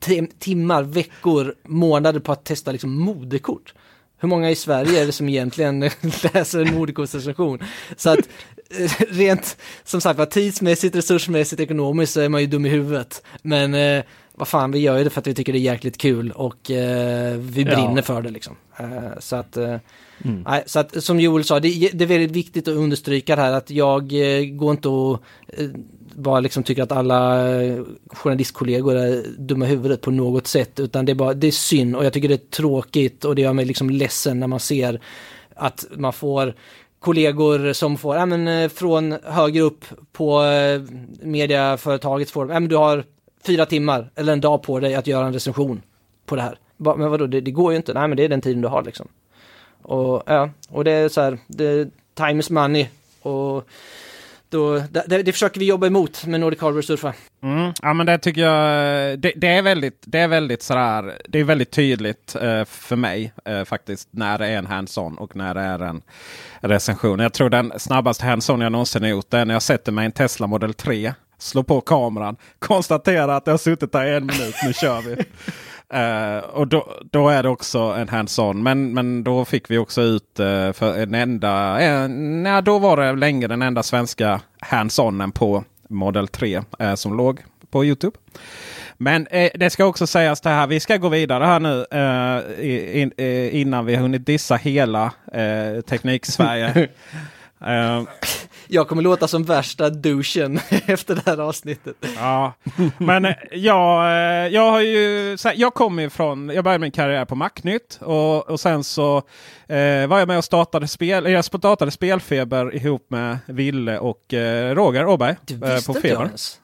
tim- 0.00 0.30
timmar, 0.38 0.82
veckor, 0.82 1.54
månader 1.64 2.20
på 2.20 2.32
att 2.32 2.44
testa 2.44 2.72
liksom 2.72 2.90
modekort. 2.98 3.74
Hur 4.20 4.28
många 4.28 4.50
i 4.50 4.54
Sverige 4.54 5.02
är 5.02 5.06
det 5.06 5.12
som 5.12 5.28
egentligen 5.28 5.80
läser 6.34 6.60
en 6.66 6.74
modekortsrecension? 6.74 7.58
Så 7.96 8.10
att 8.10 8.18
eh, 8.78 8.90
rent, 9.10 9.56
som 9.84 10.00
sagt 10.00 10.30
tidsmässigt, 10.30 10.96
resursmässigt, 10.96 11.60
ekonomiskt 11.60 12.12
så 12.12 12.20
är 12.20 12.28
man 12.28 12.40
ju 12.40 12.46
dum 12.46 12.66
i 12.66 12.68
huvudet. 12.68 13.22
Men 13.42 13.74
eh, 13.74 14.02
vad 14.34 14.48
fan, 14.48 14.70
vi 14.72 14.78
gör 14.78 14.98
ju 14.98 15.04
det 15.04 15.10
för 15.10 15.20
att 15.20 15.26
vi 15.26 15.34
tycker 15.34 15.52
det 15.52 15.58
är 15.58 15.60
jäkligt 15.60 15.98
kul 15.98 16.30
och 16.32 16.70
eh, 16.70 17.36
vi 17.38 17.62
Ja. 17.62 17.74
brinner 17.74 18.02
för 18.02 18.22
det 18.22 18.30
liksom. 18.30 18.56
Eh, 18.78 18.86
så 19.20 19.36
att, 19.36 19.56
eh, 19.56 19.76
nej, 20.44 20.62
så 20.66 20.78
att 20.80 21.04
som 21.04 21.20
Joel 21.20 21.44
sa, 21.44 21.60
det, 21.60 21.68
är- 21.68 21.90
det 21.92 22.04
är 22.04 22.08
väldigt 22.08 22.30
viktigt 22.30 22.68
att 22.68 22.74
understryka 22.74 23.36
det 23.36 23.42
här 23.42 23.52
att 23.52 23.70
jag 23.70 24.02
eh, 24.12 24.44
går 24.44 24.70
inte 24.70 24.88
och 24.88 25.22
eh, 25.48 25.66
bara 26.18 26.40
liksom 26.40 26.62
tycker 26.62 26.82
att 26.82 26.92
alla 26.92 27.50
eh, 27.62 27.80
journalistkollegor 28.06 28.96
är 28.96 29.22
dumma 29.38 29.64
i 29.64 29.68
huvudet 29.68 30.00
på 30.00 30.10
något 30.10 30.46
sätt, 30.46 30.80
utan 30.80 31.04
det 31.04 31.12
är 31.12 31.14
bara, 31.14 31.34
det 31.34 31.46
är 31.46 31.50
synd 31.52 31.96
och 31.96 32.04
jag 32.04 32.12
tycker 32.12 32.28
det 32.28 32.34
är 32.34 32.50
tråkigt 32.50 33.24
och 33.24 33.34
det 33.34 33.42
gör 33.42 33.52
mig 33.52 33.64
liksom 33.64 33.90
ledsen 33.90 34.40
när 34.40 34.46
man 34.46 34.60
ser 34.60 35.00
att 35.54 35.86
man 35.96 36.12
får 36.12 36.54
kollegor 36.98 37.72
som 37.72 37.96
får, 37.98 38.16
ja 38.16 38.26
men 38.26 38.48
eh, 38.48 38.68
från 38.68 39.12
högre 39.24 39.60
upp 39.62 39.84
på 40.12 40.42
eh, 40.42 40.82
mediaföretaget 41.22 42.30
får, 42.30 42.52
ja 42.52 42.60
men 42.60 42.68
du 42.68 42.76
har 42.76 43.04
fyra 43.46 43.66
timmar 43.66 44.10
eller 44.14 44.32
en 44.32 44.40
dag 44.40 44.62
på 44.62 44.80
dig 44.80 44.94
att 44.94 45.06
göra 45.06 45.26
en 45.26 45.32
recension 45.32 45.82
på 46.26 46.36
det 46.36 46.42
här. 46.42 46.58
Ba- 46.76 46.96
Men 46.96 47.10
vadå, 47.10 47.26
det, 47.26 47.40
det 47.40 47.50
går 47.50 47.72
ju 47.72 47.76
inte, 47.76 47.94
nej 47.94 48.08
men 48.08 48.16
det 48.16 48.24
är 48.24 48.28
den 48.28 48.40
tiden 48.40 48.62
du 48.62 48.68
har 48.68 48.82
liksom. 48.82 49.08
Och 49.82 50.22
ja, 50.26 50.50
och 50.68 50.84
det 50.84 50.92
är 50.92 51.08
så 51.08 51.20
här, 51.20 51.38
det, 51.46 51.88
time 52.14 52.40
is 52.40 52.50
money 52.50 52.86
och 53.22 53.64
då, 54.50 54.82
det, 55.06 55.22
det, 55.22 55.32
försöker 55.32 55.60
vi 55.60 55.66
jobba 55.66 55.86
emot 55.86 56.26
med 56.26 56.40
Nordic 56.40 56.60
Hardware 56.60 56.82
Surfa. 56.82 57.14
Mm, 57.42 57.72
ja 57.82 57.92
men 57.92 58.06
det 58.06 58.18
tycker 58.18 58.40
jag. 58.40 59.18
Det, 59.18 59.32
det 59.36 59.48
är 59.48 59.62
väldigt, 59.62 60.02
det 60.06 60.18
är 60.18 60.28
väldigt 60.28 60.62
sådär. 60.62 61.18
Det 61.28 61.38
är 61.40 61.44
väldigt 61.44 61.70
tydligt 61.70 62.34
eh, 62.34 62.64
för 62.64 62.96
mig 62.96 63.32
eh, 63.44 63.64
faktiskt 63.64 64.08
när 64.10 64.38
det 64.38 64.46
är 64.46 64.58
en 64.58 64.66
hands-on 64.66 65.18
och 65.18 65.36
när 65.36 65.54
det 65.54 65.60
är 65.60 65.78
en 65.78 66.02
recension. 66.60 67.18
Jag 67.18 67.32
tror 67.32 67.50
den 67.50 67.72
snabbaste 67.76 68.24
hands-on 68.24 68.60
jag 68.60 68.72
någonsin 68.72 69.02
har 69.02 69.10
gjort 69.10 69.34
är 69.34 69.44
när 69.44 69.54
jag 69.54 69.62
sätter 69.62 69.92
mig 69.92 70.02
i 70.02 70.06
en 70.06 70.12
Tesla 70.12 70.46
Model 70.46 70.74
3. 70.74 71.12
Slår 71.38 71.62
på 71.62 71.80
kameran, 71.80 72.36
konstaterar 72.58 73.28
att 73.28 73.46
jag 73.46 73.52
har 73.52 73.58
suttit 73.58 73.92
där 73.92 74.06
i 74.06 74.16
en 74.16 74.26
minut, 74.26 74.54
nu 74.66 74.72
kör 74.72 75.00
vi. 75.00 75.16
Eh, 75.94 76.38
och 76.38 76.68
då, 76.68 76.94
då 77.10 77.28
är 77.28 77.42
det 77.42 77.48
också 77.48 77.78
en 77.78 78.08
hands-on. 78.08 78.62
Men, 78.62 78.94
men 78.94 79.24
då 79.24 79.44
fick 79.44 79.70
vi 79.70 79.78
också 79.78 80.00
ut 80.02 80.40
eh, 80.40 80.72
för 80.72 81.02
en 81.02 81.14
enda, 81.14 81.80
eh, 81.80 82.08
nej, 82.08 82.62
då 82.62 82.78
var 82.78 82.96
det 82.96 83.12
länge 83.12 83.46
den 83.46 83.62
enda 83.62 83.82
svenska 83.82 84.40
hands-onen 84.60 85.32
på 85.32 85.64
Model 85.88 86.28
3 86.28 86.62
eh, 86.78 86.94
som 86.94 87.16
låg 87.16 87.40
på 87.70 87.84
Youtube. 87.84 88.16
Men 88.96 89.26
eh, 89.26 89.50
det 89.54 89.70
ska 89.70 89.84
också 89.84 90.06
sägas 90.06 90.40
det 90.40 90.50
här. 90.50 90.66
Vi 90.66 90.80
ska 90.80 90.96
gå 90.96 91.08
vidare 91.08 91.44
här 91.44 91.60
nu 91.60 91.86
eh, 91.90 93.00
in, 93.02 93.12
eh, 93.16 93.54
innan 93.60 93.86
vi 93.86 93.94
har 93.94 94.02
hunnit 94.02 94.26
dissa 94.26 94.56
hela 94.56 95.12
eh, 95.32 95.80
Teknik-Sverige. 95.80 96.88
Eh, 98.68 98.74
Jag 98.74 98.88
kommer 98.88 99.02
låta 99.02 99.28
som 99.28 99.44
värsta 99.44 99.90
douchen 99.90 100.56
efter 100.86 101.14
det 101.14 101.22
här 101.26 101.38
avsnittet. 101.40 101.96
Ja, 102.16 102.52
men 102.98 103.24
eh, 103.24 103.34
jag, 103.52 104.04
eh, 104.06 104.48
jag 104.54 104.70
har 104.70 104.80
ju, 104.80 105.36
jag 105.54 105.74
kommer 105.74 106.02
ju 106.02 106.10
från, 106.10 106.48
jag 106.48 106.64
började 106.64 106.80
min 106.82 106.90
karriär 106.92 107.24
på 107.24 107.34
Macnytt 107.34 107.98
och, 108.02 108.50
och 108.50 108.60
sen 108.60 108.84
så 108.84 109.16
eh, 109.66 110.06
var 110.06 110.18
jag 110.18 110.28
med 110.28 110.38
och 110.38 110.44
startade 110.44 110.88
spel, 110.88 111.26
jag 111.32 111.44
startade 111.44 111.90
Spelfeber 111.90 112.74
ihop 112.74 113.06
med 113.10 113.38
Ville 113.46 113.98
och 113.98 114.34
eh, 114.34 114.74
Roger 114.74 115.06
Åberg 115.06 115.36
Du 115.46 115.54
eh, 115.54 115.74
visste 115.74 115.92
på 115.92 115.98
inte 115.98 116.08
jag 116.08 116.16
Feber. 116.16 116.26
ens. 116.26 116.60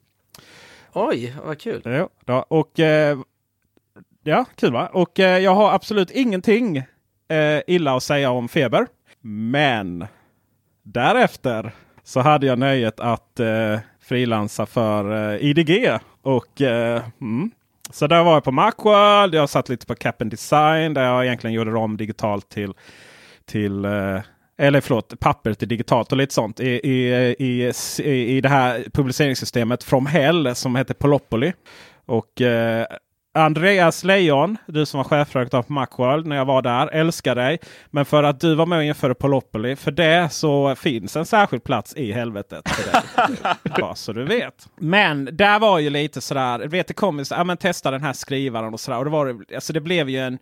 Oj, 0.92 1.34
vad 1.44 1.60
kul. 1.60 1.80
Ja, 1.84 2.08
ja, 2.26 2.46
och 2.48 2.80
eh, 2.80 3.18
ja, 4.22 4.44
kul 4.56 4.72
va? 4.72 4.86
Och 4.92 5.20
eh, 5.20 5.38
jag 5.38 5.54
har 5.54 5.72
absolut 5.72 6.10
ingenting 6.10 6.76
eh, 7.28 7.60
illa 7.66 7.96
att 7.96 8.02
säga 8.02 8.30
om 8.30 8.48
Feber. 8.48 8.86
Men 9.20 10.06
därefter 10.82 11.72
så 12.04 12.20
hade 12.20 12.46
jag 12.46 12.58
nöjet 12.58 13.00
att 13.00 13.40
eh, 13.40 13.78
frilansa 14.00 14.66
för 14.66 15.32
eh, 15.34 15.44
IDG. 15.44 15.98
Och 16.22 16.60
eh, 16.62 17.02
mm. 17.20 17.50
Så 17.90 18.06
där 18.06 18.24
var 18.24 18.34
jag 18.34 18.44
på 18.44 18.52
Macworld. 18.52 19.34
Jag 19.34 19.48
satt 19.48 19.68
lite 19.68 19.86
på 19.86 19.94
Cap 19.94 20.22
and 20.22 20.30
Design 20.30 20.94
där 20.94 21.04
jag 21.04 21.24
egentligen 21.24 21.54
gjorde 21.54 21.76
om 21.76 21.96
digitalt 21.96 22.48
till, 22.48 22.72
till 23.44 23.84
eh, 23.84 24.20
eller 24.58 24.80
förlåt, 24.80 25.20
papper 25.20 25.54
till 25.54 25.68
digitalt 25.68 26.12
och 26.12 26.18
lite 26.18 26.34
sånt 26.34 26.60
i, 26.60 26.68
i, 26.68 27.34
i, 27.38 27.72
i, 28.04 28.40
det 28.40 28.48
här 28.48 28.84
publiceringssystemet 28.92 29.84
From 29.84 30.06
Hell 30.06 30.54
som 30.54 30.76
heter 30.76 30.94
Polopoly. 30.94 31.52
Och 32.06 32.40
eh, 32.40 32.86
Andreas 33.36 34.04
Lejon, 34.04 34.56
du 34.66 34.86
som 34.86 34.98
var 34.98 35.04
chefredaktör 35.04 35.62
på 35.62 35.72
Macworld 35.72 36.26
när 36.26 36.36
jag 36.36 36.44
var 36.44 36.62
där, 36.62 36.86
älskar 36.86 37.34
dig. 37.34 37.58
Men 37.90 38.04
för 38.04 38.22
att 38.22 38.40
du 38.40 38.54
var 38.54 38.66
med 38.66 38.78
och 38.78 38.84
införde 38.84 39.14
Polopoly, 39.14 39.76
för 39.76 39.90
det 39.90 40.32
så 40.32 40.74
finns 40.74 41.16
en 41.16 41.26
särskild 41.26 41.64
plats 41.64 41.96
i 41.96 42.12
helvetet. 42.12 42.68
För 42.68 42.92
dig. 42.92 43.00
Bara 43.80 43.94
så 43.94 44.12
du 44.12 44.24
vet. 44.24 44.68
Men 44.76 45.28
där 45.32 45.58
var 45.58 45.78
ju 45.78 45.90
lite 45.90 46.20
sådär, 46.20 46.58
vet 46.58 46.88
det 46.88 46.94
kom 46.94 47.18
ju 47.18 47.24
så, 47.24 47.34
ja 47.34 47.44
men 47.44 47.56
testa 47.56 47.90
den 47.90 48.02
här 48.02 48.12
skrivaren 48.12 48.74
och 48.74 48.80
sådär. 48.80 48.98
Och 48.98 49.04
det, 49.04 49.10
var, 49.10 49.38
alltså 49.54 49.72
det 49.72 49.80
blev 49.80 50.08
ju 50.08 50.18
en 50.18 50.38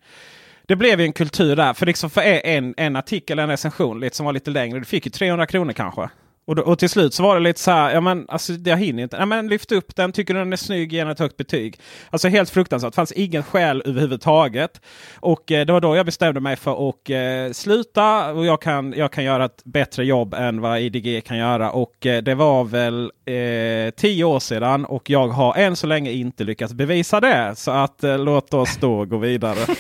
det 0.67 0.77
blev 0.77 1.01
ju 1.01 1.07
en 1.07 1.13
kultur 1.13 1.57
där. 1.57 1.75
För 1.75 1.87
liksom 1.87 2.11
för 2.11 2.21
en, 2.23 2.75
en 2.77 2.97
artikel, 2.97 3.39
en 3.39 3.49
recension 3.49 4.01
lite, 4.01 4.17
som 4.17 4.27
var 4.27 4.33
lite 4.33 4.51
längre. 4.51 4.79
Du 4.79 4.85
fick 4.85 5.07
ju 5.07 5.11
300 5.11 5.47
kronor 5.47 5.73
kanske. 5.73 6.09
Och, 6.45 6.57
då, 6.57 6.63
och 6.63 6.79
till 6.79 6.89
slut 6.89 7.15
så 7.15 7.23
var 7.23 7.35
det 7.35 7.41
lite 7.41 7.61
så 7.61 7.71
här, 7.71 7.95
ja 7.95 8.01
men 8.01 8.27
alltså 8.29 8.53
jag 8.53 8.77
hinner 8.77 9.03
inte. 9.03 9.17
Ja, 9.17 9.27
men 9.27 9.49
lyft 9.49 9.73
upp 9.73 9.97
den, 9.97 10.13
tycker 10.13 10.35
du 10.35 10.41
den 10.41 10.53
är 10.53 10.57
snygg, 10.57 10.93
ge 10.93 10.99
den 10.99 11.11
ett 11.11 11.19
högt 11.19 11.37
betyg. 11.37 11.81
Alltså 12.11 12.29
helt 12.29 12.51
fruktansvärt, 12.51 12.93
det 12.93 12.97
fanns 12.97 13.13
ingen 13.13 13.43
skäl 13.43 13.83
överhuvudtaget. 13.87 14.81
Och 15.21 15.53
eh, 15.53 15.67
det 15.67 15.73
var 15.73 15.81
då 15.81 15.97
jag 15.97 16.07
bestämde 16.07 16.41
mig 16.41 16.57
för 16.57 16.89
att 16.89 17.11
eh, 17.11 17.53
sluta 17.53 18.33
och 18.33 18.47
jag 18.47 18.63
kan, 18.63 18.95
jag 18.97 19.13
kan 19.13 19.25
göra 19.25 19.45
ett 19.45 19.65
bättre 19.65 20.05
jobb 20.05 20.35
än 20.35 20.61
vad 20.61 20.81
IDG 20.81 21.25
kan 21.25 21.39
göra. 21.39 21.71
Och 21.71 22.07
eh, 22.07 22.23
det 22.23 22.35
var 22.35 22.65
väl 22.65 23.13
eh, 23.25 23.95
tio 23.97 24.25
år 24.25 24.41
sedan 24.41 24.85
och 24.85 25.11
jag 25.11 25.29
har 25.29 25.55
än 25.57 25.77
så 25.77 25.87
länge 25.87 26.11
inte 26.11 26.45
lyckats 26.45 26.75
bevisa 26.75 27.21
det. 27.21 27.55
Så 27.57 27.71
att 27.71 28.05
eh, 28.05 28.19
låt 28.19 28.55
oss 28.55 28.77
då 28.81 29.05
gå 29.05 29.17
vidare. 29.17 29.59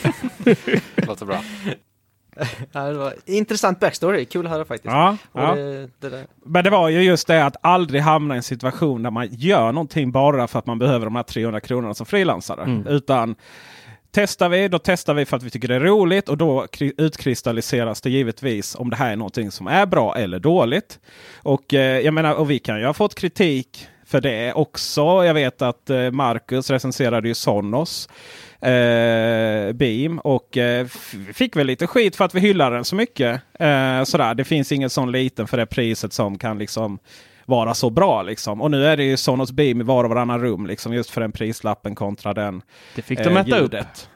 Låter 1.06 1.26
bra. 1.26 1.42
Det 2.72 2.92
var 2.92 3.14
intressant 3.26 3.80
backstory, 3.80 4.24
kul 4.24 4.46
att 4.46 4.52
höra 4.52 4.64
faktiskt. 4.64 4.92
Ja, 4.92 5.16
ja. 5.32 5.54
Det, 5.54 5.88
det 6.00 6.08
där. 6.08 6.26
Men 6.44 6.64
det 6.64 6.70
var 6.70 6.88
ju 6.88 7.02
just 7.02 7.26
det 7.26 7.44
att 7.44 7.56
aldrig 7.60 8.02
hamna 8.02 8.34
i 8.34 8.36
en 8.36 8.42
situation 8.42 9.02
där 9.02 9.10
man 9.10 9.28
gör 9.30 9.72
någonting 9.72 10.12
bara 10.12 10.46
för 10.48 10.58
att 10.58 10.66
man 10.66 10.78
behöver 10.78 11.04
de 11.06 11.16
här 11.16 11.22
300 11.22 11.60
kronorna 11.60 11.94
som 11.94 12.06
frilansare. 12.06 12.82
Utan 12.88 13.34
testar 14.10 14.48
vi, 14.48 14.68
då 14.68 14.78
testar 14.78 15.14
vi 15.14 15.24
för 15.24 15.36
att 15.36 15.42
vi 15.42 15.50
tycker 15.50 15.68
det 15.68 15.74
är 15.74 15.80
roligt 15.80 16.28
och 16.28 16.36
då 16.38 16.66
kri- 16.72 16.92
utkristalliseras 16.98 18.00
det 18.00 18.10
givetvis 18.10 18.74
om 18.74 18.90
det 18.90 18.96
här 18.96 19.12
är 19.12 19.16
någonting 19.16 19.50
som 19.50 19.66
är 19.66 19.86
bra 19.86 20.16
eller 20.16 20.38
dåligt. 20.38 20.98
Och 21.42 21.74
eh, 21.74 22.00
jag 22.00 22.14
menar, 22.14 22.34
och 22.34 22.50
vi 22.50 22.58
kan 22.58 22.78
ju 22.80 22.86
ha 22.86 22.92
fått 22.94 23.14
kritik 23.14 23.86
för 24.12 24.20
det 24.20 24.52
också. 24.52 25.00
Jag 25.00 25.34
vet 25.34 25.62
att 25.62 25.90
eh, 25.90 26.10
Marcus 26.10 26.70
recenserade 26.70 27.28
ju 27.28 27.34
Sonos 27.34 28.08
eh, 28.60 29.72
Beam 29.72 30.18
och 30.18 30.56
eh, 30.56 30.86
fick 31.34 31.56
väl 31.56 31.66
lite 31.66 31.86
skit 31.86 32.16
för 32.16 32.24
att 32.24 32.34
vi 32.34 32.40
hyllar 32.40 32.70
den 32.70 32.84
så 32.84 32.96
mycket. 32.96 33.40
Eh, 33.58 34.04
sådär. 34.04 34.34
Det 34.34 34.44
finns 34.44 34.72
ingen 34.72 34.90
sån 34.90 35.12
liten 35.12 35.46
för 35.46 35.56
det 35.56 35.66
priset 35.66 36.12
som 36.12 36.38
kan 36.38 36.58
liksom 36.58 36.98
vara 37.46 37.74
så 37.74 37.90
bra. 37.90 38.22
Liksom. 38.22 38.62
Och 38.62 38.70
nu 38.70 38.86
är 38.86 38.96
det 38.96 39.04
ju 39.04 39.16
Sonos 39.16 39.52
Beam 39.52 39.80
i 39.80 39.84
var 39.84 40.04
och 40.04 40.10
varannan 40.10 40.40
rum 40.40 40.66
liksom, 40.66 40.92
just 40.94 41.10
för 41.10 41.20
den 41.20 41.32
prislappen 41.32 41.94
kontra 41.94 42.34
den 42.34 42.62
Det 42.94 43.02
fick 43.02 43.18
eh, 43.20 43.24
de 43.24 43.36
äta 43.36 43.56
upp. 43.56 43.62
ljudet. 43.62 44.08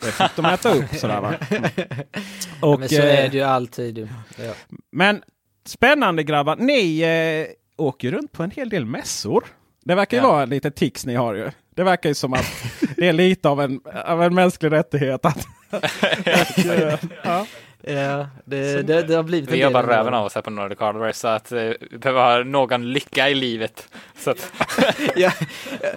Det 0.00 0.12
fick 0.12 0.36
de 0.36 0.44
äta 0.44 0.74
upp. 0.74 0.94
Sådär, 0.94 1.20
va? 1.20 1.34
Mm. 1.50 2.72
Och, 2.72 2.80
Men 2.80 2.88
så 2.88 2.94
eh, 2.94 3.24
är 3.24 3.28
det 3.28 3.36
ju 3.36 3.42
alltid. 3.42 4.08
Ja. 4.38 4.52
men 4.92 5.22
spännande 5.64 6.22
grabbar. 6.22 6.56
Ni 6.56 7.00
eh, 7.00 7.61
åker 7.76 8.08
ju 8.08 8.14
runt 8.16 8.32
på 8.32 8.42
en 8.42 8.50
hel 8.50 8.68
del 8.68 8.84
mässor. 8.86 9.44
Det 9.84 9.94
verkar 9.94 10.16
ju 10.16 10.22
Ja. 10.22 10.28
vara 10.32 10.44
lite 10.44 10.70
tics 10.70 11.06
ni 11.06 11.14
har 11.14 11.34
ju. 11.34 11.50
Det 11.76 11.82
verkar 11.82 12.08
ju 12.08 12.14
som 12.14 12.32
att 12.32 12.46
det 12.96 13.08
är 13.08 13.12
lite 13.12 13.48
av 13.48 13.60
en, 13.60 13.80
av 14.04 14.22
en 14.22 14.34
mänsklig 14.34 14.72
rättighet. 14.72 15.24
Att, 15.26 15.46
att, 16.26 17.04
ja. 17.24 17.46
Ja, 17.84 18.26
det, 18.44 18.82
det, 18.82 19.02
det 19.02 19.14
har 19.14 19.22
blivit 19.22 19.50
Vi 19.50 19.62
jobbar 19.62 19.82
röven 19.82 20.14
av 20.14 20.24
oss 20.26 20.34
här 20.34 20.42
på 20.42 20.50
Nordic 20.50 20.78
Hardware 20.80 21.12
så 21.12 21.28
att 21.28 21.52
eh, 21.52 21.58
vi 21.90 21.98
behöver 21.98 22.36
ha 22.36 22.44
någon 22.44 22.92
lycka 22.92 23.28
i 23.28 23.34
livet. 23.34 23.88
Så 24.18 24.30
att, 24.30 24.52
ja, 25.16 25.32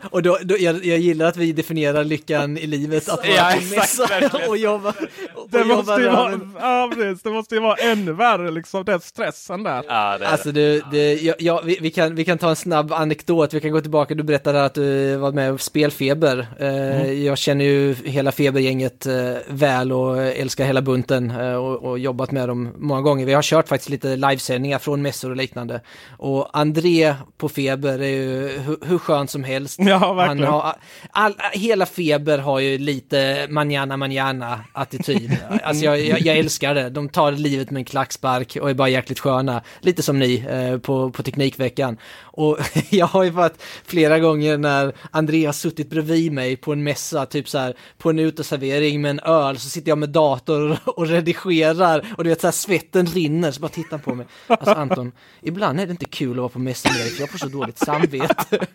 och 0.04 0.24
då, 0.24 0.38
då, 0.44 0.56
jag, 0.60 0.86
jag 0.86 1.00
gillar 1.00 1.26
att 1.26 1.38
vi 1.38 1.52
definierar 1.52 2.04
lyckan 2.04 2.58
i 2.58 2.68
livet, 2.68 3.10
att 3.10 3.28
vara 3.28 3.38
Ja, 3.38 3.52
på 3.70 3.76
exakt, 3.82 4.48
och 4.48 4.58
jobba. 4.58 4.90
Och 5.36 5.50
Det, 5.50 5.60
jobba 5.60 5.76
måste 5.76 6.02
ju 6.02 6.10
vara, 6.10 6.40
ja, 6.60 6.92
precis, 6.96 7.24
det 7.24 7.30
måste 7.30 7.56
ju 7.56 7.62
vara 7.62 7.76
ännu 7.76 8.14
värre, 8.14 8.52
liksom, 8.52 8.86
den 8.86 9.00
stressen 9.00 9.64
där. 9.64 9.84
ja, 9.88 10.18
det 10.18 10.28
Alltså 10.28 10.52
det, 10.52 10.82
det, 10.92 11.14
ja, 11.14 11.34
ja, 11.40 11.62
vi, 11.66 11.78
vi, 11.82 11.92
kan, 11.92 12.16
vi 12.16 12.26
kan 12.26 12.38
ta 12.38 12.50
en 12.50 12.56
snabb 12.56 12.92
anekdot, 12.94 13.54
vi 13.54 13.62
kan 13.62 13.72
gå 13.72 13.82
tillbaka, 13.82 14.16
du 14.16 14.24
berättade 14.24 14.66
att 14.66 14.74
du 14.74 15.16
var 15.16 15.32
med 15.32 15.56
i 15.56 15.58
Spelfeber. 15.58 16.48
Eh, 16.60 17.12
Jag 17.26 17.38
känner 17.38 17.66
ju 17.66 17.96
hela 18.06 18.32
Febergänget 18.32 19.06
eh, 19.06 19.34
väl 19.48 19.92
och 19.92 20.18
älskar 20.24 20.66
hela 20.66 20.82
bunten 20.82 21.32
eh, 21.32 21.75
och, 21.76 21.90
och 21.90 22.00
jobbat 22.00 22.32
med 22.32 22.50
dem 22.50 22.74
många 22.78 23.02
gånger. 23.02 23.26
Vi 23.26 23.34
har 23.34 23.42
kört 23.42 23.68
faktiskt 23.68 23.90
lite 23.90 24.16
livesändningar 24.16 24.80
från 24.80 25.02
mässor 25.02 25.30
och 25.30 25.36
liknande. 25.36 25.82
Och 26.18 26.60
André 26.60 27.16
på 27.38 27.50
Feber 27.50 28.00
är 28.00 28.08
ju 28.08 28.60
hur, 28.60 28.78
hur 28.86 28.98
skön 28.98 29.28
som 29.28 29.44
helst. 29.44 29.80
Ja, 29.80 30.14
verkligen. 30.14 30.44
Han 30.44 30.54
har, 30.54 30.76
all, 31.12 31.36
hela 31.54 31.86
Feber 31.86 32.38
har 32.38 32.60
ju 32.60 32.78
lite 32.78 33.48
manana 33.50 33.98
manana 33.98 34.60
attityd. 34.74 35.38
Alltså 35.64 35.86
jag, 35.86 36.00
jag, 36.00 36.20
jag 36.22 36.38
älskar 36.38 36.76
det. 36.76 36.90
De 36.90 37.10
tar 37.10 37.32
livet 37.32 37.72
med 37.72 37.80
en 37.80 37.86
klackspark 37.86 38.58
och 38.62 38.70
är 38.70 38.74
bara 38.74 38.90
jäkligt 38.90 39.20
sköna. 39.20 39.62
Lite 39.80 40.04
som 40.04 40.20
ni 40.20 40.46
eh, 40.50 40.78
på, 40.80 41.12
på 41.12 41.24
Teknikveckan. 41.24 41.98
Och 42.36 42.58
jag 42.90 43.06
har 43.06 43.24
ju 43.24 43.30
varit 43.30 43.62
flera 43.86 44.20
gånger 44.20 44.58
när 44.58 44.94
André 45.12 45.46
har 45.46 45.54
suttit 45.54 45.90
bredvid 45.90 46.32
mig 46.32 46.56
på 46.56 46.74
en 46.74 46.84
mässa, 46.84 47.26
typ 47.26 47.50
så 47.50 47.58
här 47.58 47.76
på 47.98 48.10
en 48.10 48.20
uteservering 48.20 49.02
med 49.02 49.12
en 49.12 49.20
öl, 49.20 49.58
så 49.58 49.70
sitter 49.70 49.92
jag 49.92 49.98
med 49.98 50.10
dator 50.10 50.78
och 50.86 51.08
redigerar 51.08 52.14
och 52.18 52.24
du 52.24 52.30
vet 52.30 52.42
så 52.42 52.48
här 52.48 52.52
svetten 52.52 53.06
rinner, 53.06 53.52
så 53.52 53.62
bara 53.62 53.70
tittar 53.70 53.98
på 53.98 54.16
mig. 54.16 54.26
Alltså 54.48 54.72
Anton, 54.72 55.12
ibland 55.42 55.80
är 55.80 55.86
det 55.86 55.92
inte 55.92 56.06
kul 56.06 56.32
att 56.32 56.38
vara 56.38 56.50
på 56.50 56.60
mässa 56.60 56.90
med 56.90 56.98
dig 56.98 57.10
för 57.10 57.22
jag 57.22 57.30
får 57.30 57.38
så 57.38 57.48
dåligt 57.48 57.78
samvete. 57.78 58.60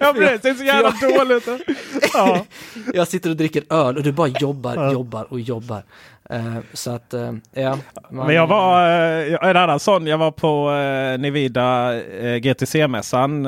Ja, 0.00 0.12
precis, 0.12 0.42
det 0.42 0.48
är 0.48 0.54
så 0.54 0.64
jävla 0.64 0.90
dåligt. 0.90 1.48
Ja. 2.12 2.46
Jag 2.94 3.08
sitter 3.08 3.30
och 3.30 3.36
dricker 3.36 3.64
öl 3.70 3.96
och 3.96 4.02
du 4.02 4.12
bara 4.12 4.28
jobbar, 4.28 4.92
jobbar 4.92 5.32
och 5.32 5.40
jobbar. 5.40 5.82
Eh, 6.30 6.56
så 6.72 6.90
att, 6.90 7.14
eh, 7.14 7.32
ja. 7.52 7.78
man- 8.10 8.26
Men 8.26 8.34
jag 8.36 8.46
var, 8.46 8.82
eh, 9.22 9.34
en 9.50 9.56
annan 9.56 9.80
sån, 9.80 10.06
jag 10.06 10.18
var 10.18 10.30
på 10.30 10.70
eh, 10.70 11.18
GTC-mässan. 12.40 13.42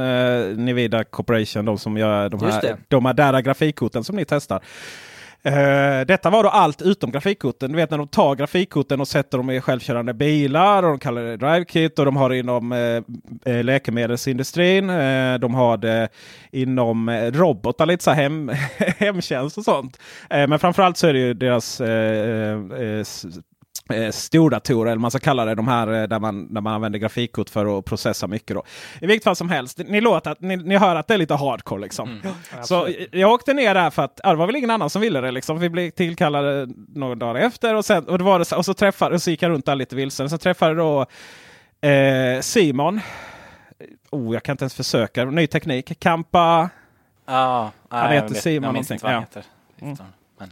Nvidia 0.56 1.04
Corporation, 1.04 1.64
de 1.64 1.78
som 1.78 1.96
gör 1.96 2.28
de 2.28 2.40
här, 2.40 2.76
de 2.88 3.06
här 3.06 3.14
där 3.14 3.40
grafikkorten 3.40 4.04
som 4.04 4.16
ni 4.16 4.24
testar. 4.24 4.60
Eh, 5.44 6.06
detta 6.06 6.30
var 6.30 6.42
då 6.42 6.48
allt 6.48 6.82
utom 6.82 7.10
grafikkorten. 7.10 7.72
Du 7.72 7.76
vet 7.76 7.90
när 7.90 7.98
de 7.98 8.08
tar 8.08 8.34
grafikkorten 8.34 9.00
och 9.00 9.08
sätter 9.08 9.38
dem 9.38 9.50
i 9.50 9.60
självkörande 9.60 10.14
bilar 10.14 10.82
och 10.82 10.88
de 10.88 10.98
kallar 10.98 11.22
det 11.22 11.36
DriveKit 11.36 11.98
och 11.98 12.04
de 12.04 12.16
har 12.16 12.30
det 12.30 12.38
inom 12.38 12.72
eh, 12.72 13.02
eh, 13.54 13.64
läkemedelsindustrin. 13.64 14.90
Eh, 14.90 15.38
de 15.38 15.54
har 15.54 15.76
det 15.76 16.08
inom 16.50 17.08
eh, 17.08 17.32
robotar, 17.32 17.86
lite 17.86 18.04
så 18.04 18.10
här 18.10 18.22
hem, 18.22 18.50
hemtjänst 18.98 19.58
och 19.58 19.64
sånt. 19.64 19.98
Eh, 20.30 20.48
men 20.48 20.58
framförallt 20.58 20.96
så 20.96 21.06
är 21.06 21.12
det 21.12 21.18
ju 21.18 21.34
deras 21.34 21.80
eh, 21.80 22.58
eh, 23.92 24.10
stordatorer, 24.10 24.90
eller 24.90 25.00
man 25.00 25.10
ska 25.10 25.20
kalla 25.20 25.44
det, 25.44 25.54
de 25.54 25.68
här 25.68 25.92
eh, 25.92 26.02
där 26.08 26.18
man, 26.20 26.54
där 26.54 26.60
man 26.60 26.74
använder 26.74 26.98
grafikkort 26.98 27.50
för 27.50 27.78
att 27.78 27.84
processa 27.84 28.26
mycket. 28.26 28.56
Då. 28.56 28.62
I 29.00 29.06
vilket 29.06 29.24
fall 29.24 29.36
som 29.36 29.50
helst, 29.50 29.78
ni, 29.86 30.00
låter 30.00 30.30
att, 30.30 30.40
ni, 30.40 30.56
ni 30.56 30.76
hör 30.76 30.96
att 30.96 31.08
det 31.08 31.14
är 31.14 31.18
lite 31.18 31.34
hardcore. 31.34 31.80
Liksom. 31.82 32.20
så 32.64 32.86
eh, 32.86 32.94
jag 33.12 33.32
åkte 33.32 33.54
ner 33.54 33.74
där 33.74 33.90
för 33.90 34.02
att 34.02 34.20
ja, 34.22 34.30
det 34.30 34.36
var 34.36 34.46
väl 34.46 34.56
ingen 34.56 34.70
annan 34.70 34.90
som 34.90 35.02
ville 35.02 35.20
det. 35.20 35.30
Liksom. 35.30 35.58
Vi 35.58 35.68
blev 35.68 35.90
tillkallade 35.90 36.68
några 36.94 37.14
dagar 37.14 37.40
efter 37.40 37.74
och, 37.74 37.84
sen, 37.84 38.08
och, 38.08 38.18
det 38.18 38.24
var 38.24 38.38
det, 38.38 38.44
så- 38.44 38.56
och 38.56 38.64
så 38.64 38.74
träffade, 38.74 39.14
och 39.14 39.22
så 39.22 39.30
gick 39.30 39.42
jag 39.42 39.50
runt 39.50 39.66
där 39.66 39.74
lite 39.74 39.96
vilsen. 39.96 40.30
Sen 40.30 40.38
träffade 40.38 40.74
då 40.74 41.06
eh, 41.88 42.40
Simon. 42.40 43.00
Oh, 44.10 44.34
jag 44.34 44.42
kan 44.42 44.52
inte 44.52 44.62
ens 44.64 44.74
försöka. 44.74 45.24
Ny 45.24 45.46
teknik. 45.46 46.00
Kampa. 46.00 46.70
Ja, 47.26 47.70
Han 47.88 48.02
heter 48.10 48.14
jag 48.26 48.28
vet- 48.28 48.42
Simon 48.42 48.64
jag 48.64 48.72
minns 48.74 48.90
inte 48.90 49.04
vad 49.04 49.12
han 49.14 49.24
Ja. 49.34 49.40
heter. 49.40 50.02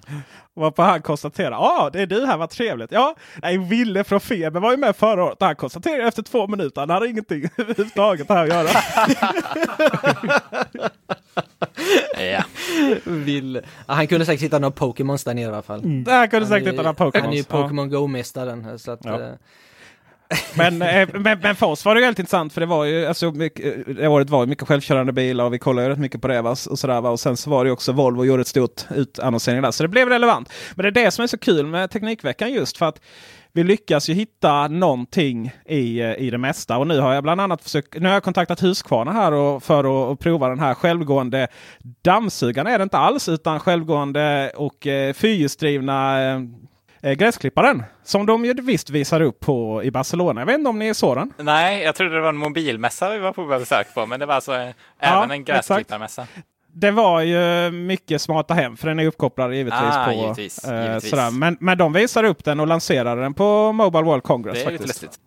Men... 0.09 0.23
Varpå 0.55 0.83
han 0.83 1.03
konstaterar, 1.03 1.51
ja 1.51 1.79
ah, 1.81 1.91
det 1.91 2.01
är 2.03 2.07
du 2.07 2.27
här, 2.27 2.37
vad 2.37 2.51
trevligt. 2.51 2.93
Ja, 2.93 3.15
nej, 3.43 3.59
Ville 3.59 4.05
från 4.05 4.21
Feber 4.21 4.61
var 4.61 4.71
ju 4.71 4.77
med 4.77 4.97
förra 4.97 5.25
året. 5.25 5.37
Han 5.41 5.57
konstaterade 5.57 6.09
efter 6.09 6.23
två 6.23 6.47
minuter, 6.47 6.81
han 6.81 6.91
hade 6.91 7.09
ingenting 7.09 7.45
överhuvudtaget 7.57 8.29
här 8.29 8.43
att 8.43 8.49
göra. 8.49 8.69
Ja. 12.19 12.45
Vill. 13.05 13.61
Ja, 13.87 13.95
han 13.95 14.07
kunde 14.07 14.27
säkert 14.27 14.43
hitta 14.43 14.59
några 14.59 14.73
Pokémons 14.73 15.25
där 15.25 15.35
nere 15.35 15.45
i 15.45 15.49
alla 15.49 15.63
fall. 15.63 15.81
Mm. 15.81 16.05
Kunde 16.05 16.13
Han 16.13 16.43
är 16.43 16.47
säkert 16.47 16.69
hitta 16.69 16.83
några 16.83 16.95
Pokémons. 16.95 17.25
Han 17.25 17.33
är 17.33 17.37
ju 17.37 17.45
Ja. 17.49 17.63
Pokémon 17.63 17.91
Go-mästaren. 17.91 18.79
Så 18.79 18.91
att, 18.91 19.01
Ja. 19.05 19.19
Men, 20.57 20.83
eh, 20.83 21.09
men, 21.15 21.39
men 21.41 21.57
för 21.57 21.67
oss 21.67 21.85
var 21.85 21.95
det 21.95 22.01
ju 22.01 22.07
väldigt 22.07 22.19
intressant 22.19 22.53
för 22.53 22.61
det 22.61 22.67
var 22.67 22.85
ju, 22.85 23.07
alltså, 23.07 23.31
mycket, 23.31 23.97
det 23.97 24.09
året 24.09 24.31
var 24.31 24.41
ju 24.41 24.47
mycket 24.47 24.69
självkörande 24.69 25.13
bilar 25.13 25.45
och 25.45 25.55
vi 25.55 25.59
kollade 25.59 25.87
ju 25.87 25.93
rätt 25.93 25.99
mycket 25.99 26.23
på 26.23 26.29
det. 26.29 26.43
Va? 26.43 26.51
Och, 26.51 26.79
sådär, 26.79 27.01
va? 27.01 27.11
och 27.11 27.21
sen 27.21 27.37
så 27.37 27.51
var 27.51 27.65
det 27.65 27.69
ju 27.69 27.73
också 27.73 27.93
Volvo 27.93 28.25
gjorde 28.25 28.41
ett 28.41 28.49
stort 28.49 28.85
utannonsering 28.91 29.63
där. 29.63 29.71
Så 29.71 29.83
det 29.83 29.89
blev 29.89 30.09
relevant. 30.09 30.53
Men 30.75 30.83
det 30.83 31.01
är 31.01 31.05
det 31.05 31.11
som 31.11 31.23
är 31.23 31.27
så 31.27 31.39
kul 31.39 31.67
med 31.67 31.91
Teknikveckan 31.91 32.53
just 32.53 32.79
för 32.79 32.87
att 32.87 33.01
vi 33.53 33.65
lyckas 33.65 34.09
ju 34.09 34.15
hitta 34.15 34.69
någonting 34.69 35.53
i, 35.67 36.01
eh, 36.01 36.15
i 36.15 36.31
det 36.31 36.39
mesta. 36.39 36.79
Och 36.79 36.87
nu 36.87 37.01
har 37.01 37.15
jag 37.15 37.23
bland 37.23 37.41
annat 37.41 37.63
försökt, 37.63 38.01
nu 38.01 38.07
har 38.07 38.15
jag 38.15 38.23
kontaktat 38.23 38.63
Husqvarna 38.63 39.13
här 39.13 39.33
och, 39.33 39.63
för 39.63 39.81
att, 39.85 40.13
att 40.13 40.19
prova 40.19 40.49
den 40.49 40.61
här 40.61 40.75
självgående 40.75 41.49
dammsugaren. 42.03 42.67
är 42.67 42.79
det 42.79 42.83
inte 42.83 42.99
alls 42.99 43.29
utan 43.29 43.61
självgående 43.61 44.53
och 44.57 44.87
eh, 44.87 45.13
fyrhjulsdrivna 45.13 46.23
eh, 46.23 46.41
eh, 47.03 47.13
gräsklipparen. 47.13 47.83
Som 48.05 48.27
de 48.27 48.45
ju 48.45 48.55
visst 48.55 48.91
visar 48.91 49.21
upp 49.21 49.41
på 49.41 49.83
i 49.85 49.91
Barcelona. 49.91 50.41
Jag 50.41 50.47
vet 50.47 50.59
inte 50.59 50.71
om 50.71 50.79
ni 50.79 50.95
såg 50.95 51.17
den? 51.17 51.33
Nej, 51.39 51.83
jag 51.83 51.95
trodde 51.95 52.15
det 52.15 52.21
var 52.21 52.29
en 52.29 52.37
mobilmässa 52.37 53.11
vi 53.11 53.19
var 53.19 53.33
på 53.33 53.47
besök 53.47 53.95
på, 53.95 54.07
men 54.07 54.21
det 54.21 54.27
var 54.27 54.35
alltså 54.35 54.55
eh, 54.55 54.69
även 54.99 55.31
en 55.31 55.41
exakt. 55.41 55.69
gräsklipparmässa. 55.69 56.27
Det 56.73 56.91
var 56.91 57.21
ju 57.21 57.71
mycket 57.71 58.23
smarta 58.23 58.55
hem 58.55 58.77
för 58.77 58.89
den 58.89 59.01
är 59.01 59.07
uppkopplad 59.07 59.55
givetvis. 59.55 59.81
Ah, 59.83 60.05
på, 60.05 60.13
givetvis, 60.13 60.65
eh, 60.65 60.85
givetvis. 60.85 61.11
Sådär. 61.11 61.31
Men, 61.31 61.57
men 61.61 61.79
de 61.79 61.93
visar 61.93 62.25
upp 62.25 62.45
den 62.45 62.61
och 62.61 62.67
lanserade 62.67 63.23
den 63.23 63.35
på 63.35 63.73
Mobile 63.73 64.05
World 64.05 64.23
Congress. 64.23 64.59
Det 64.59 64.65
är 64.65 64.71
lite 64.71 64.87
faktiskt. 64.87 65.21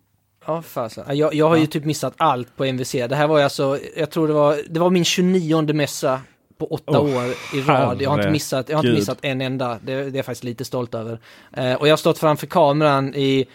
Ja, 0.46 0.62
fasen. 0.62 1.04
Ja, 1.08 1.14
Jag, 1.14 1.34
jag 1.34 1.48
har 1.48 1.56
ju 1.56 1.66
typ 1.66 1.84
missat 1.84 2.14
allt 2.16 2.56
på 2.56 2.64
MVC. 2.64 2.92
Det 2.92 3.16
här 3.16 3.26
var 3.26 3.38
ju 3.38 3.44
alltså, 3.44 3.78
jag 3.96 4.10
tror 4.10 4.28
det 4.28 4.34
var, 4.34 4.58
det 4.68 4.80
var 4.80 4.90
min 4.90 5.04
29 5.04 5.72
mässa 5.72 6.20
på 6.58 6.66
åtta 6.66 7.00
Oh, 7.00 7.16
år 7.16 7.24
i 7.54 7.60
rad. 7.60 8.02
Jag 8.02 8.10
har 8.10 8.18
inte 8.18 8.30
missat, 8.30 8.68
jag 8.68 8.76
har 8.76 8.84
inte 8.84 8.98
missat 8.98 9.18
en 9.22 9.40
enda. 9.40 9.78
Det, 9.82 9.94
det 9.94 10.00
är 10.00 10.16
jag 10.16 10.24
faktiskt 10.24 10.44
lite 10.44 10.64
stolt 10.64 10.94
över. 10.94 11.20
Eh, 11.52 11.74
och 11.74 11.88
jag 11.88 11.92
har 11.92 11.96
stått 11.96 12.18
framför 12.18 12.46
kameran 12.46 13.14
i 13.14 13.46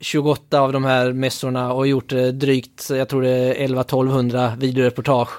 28 0.00 0.60
av 0.60 0.72
de 0.72 0.84
här 0.84 1.12
mässorna 1.12 1.72
och 1.72 1.86
gjort 1.86 2.12
eh, 2.12 2.26
drygt, 2.26 2.90
jag 2.90 3.08
tror 3.08 3.22
det 3.22 3.30
är 3.30 3.68
11-1200 3.68 4.56
videoreportage. 4.56 5.30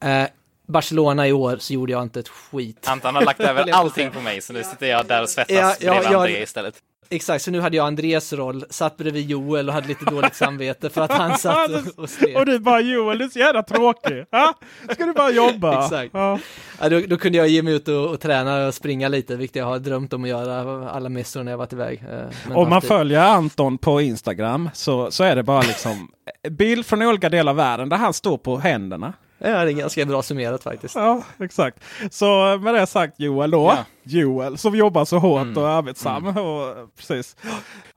Eh, 0.00 0.24
Barcelona 0.66 1.28
i 1.28 1.32
år 1.32 1.56
så 1.60 1.72
gjorde 1.72 1.92
jag 1.92 2.02
inte 2.02 2.20
ett 2.20 2.28
skit. 2.28 2.88
Anton 2.88 3.14
har 3.14 3.22
lagt 3.22 3.40
över 3.40 3.60
jag 3.66 3.76
allting 3.76 4.10
på 4.10 4.20
mig, 4.20 4.40
så 4.40 4.52
nu 4.52 4.64
sitter 4.64 4.86
jag 4.86 5.06
där 5.06 5.22
och 5.22 5.28
svettas 5.28 5.56
Ja, 5.56 5.74
ja, 5.80 5.92
bredvid 5.92 6.12
ja. 6.12 6.18
André 6.18 6.42
istället. 6.42 6.74
Exakt, 7.12 7.44
så 7.44 7.50
nu 7.50 7.60
hade 7.60 7.76
jag 7.76 7.86
Andreas 7.86 8.32
roll, 8.32 8.64
satt 8.70 8.96
bredvid 8.96 9.30
Joel 9.30 9.68
och 9.68 9.74
hade 9.74 9.88
lite 9.88 10.04
dåligt 10.04 10.34
samvete 10.34 10.90
för 10.90 11.00
att 11.00 11.12
han 11.12 11.38
satt 11.38 11.70
och, 11.96 12.02
och 12.02 12.10
slet. 12.10 12.36
Och 12.36 12.46
du 12.46 12.58
bara 12.58 12.80
Joel, 12.80 13.18
du 13.18 13.24
är 13.24 13.28
så 13.28 13.38
jävla 13.38 13.62
tråkig. 13.62 14.24
Ha? 14.30 14.54
Ska 14.92 15.06
du 15.06 15.12
bara 15.12 15.30
jobba? 15.30 15.84
Exakt. 15.84 16.10
Ja. 16.14 16.38
Ja, 16.80 16.88
då, 16.88 17.00
då 17.08 17.16
kunde 17.16 17.38
jag 17.38 17.48
ge 17.48 17.62
mig 17.62 17.74
ut 17.74 17.88
och, 17.88 18.06
och 18.10 18.20
träna 18.20 18.66
och 18.66 18.74
springa 18.74 19.08
lite, 19.08 19.36
vilket 19.36 19.56
jag 19.56 19.64
har 19.64 19.78
drömt 19.78 20.12
om 20.12 20.22
att 20.24 20.28
göra 20.30 20.90
alla 20.90 21.08
mässor 21.08 21.42
när 21.44 21.52
jag 21.52 21.58
varit 21.58 21.72
iväg. 21.72 22.04
eh, 22.10 22.18
men 22.48 22.56
Om 22.56 22.70
man 22.70 22.82
följer 22.82 23.20
Anton 23.20 23.78
på 23.78 24.00
Instagram 24.00 24.70
så, 24.74 25.10
så 25.10 25.24
är 25.24 25.36
det 25.36 25.42
bara 25.42 25.62
liksom 25.62 26.08
bild 26.50 26.86
från 26.86 27.02
olika 27.02 27.28
delar 27.28 27.52
av 27.52 27.56
världen 27.56 27.88
där 27.88 27.96
han 27.96 28.12
står 28.12 28.38
på 28.38 28.56
händerna. 28.58 29.12
Ja, 29.44 29.64
det 29.64 29.70
är 29.70 29.72
ganska 29.72 30.04
bra 30.06 30.22
summerat 30.22 30.62
faktiskt. 30.62 30.94
Ja, 30.94 31.22
exakt. 31.40 31.78
Så 32.10 32.58
med 32.58 32.74
det 32.74 32.86
sagt 32.86 33.14
Joel 33.20 33.50
då. 33.50 33.72
Ja. 33.76 33.84
Joel 34.02 34.58
som 34.58 34.74
jobbar 34.76 35.04
så 35.04 35.18
hårt 35.18 35.42
Mm. 35.42 35.56
och 35.62 35.68
arbetsam. 35.68 36.26
Och, 36.26 36.74
precis. 36.96 37.36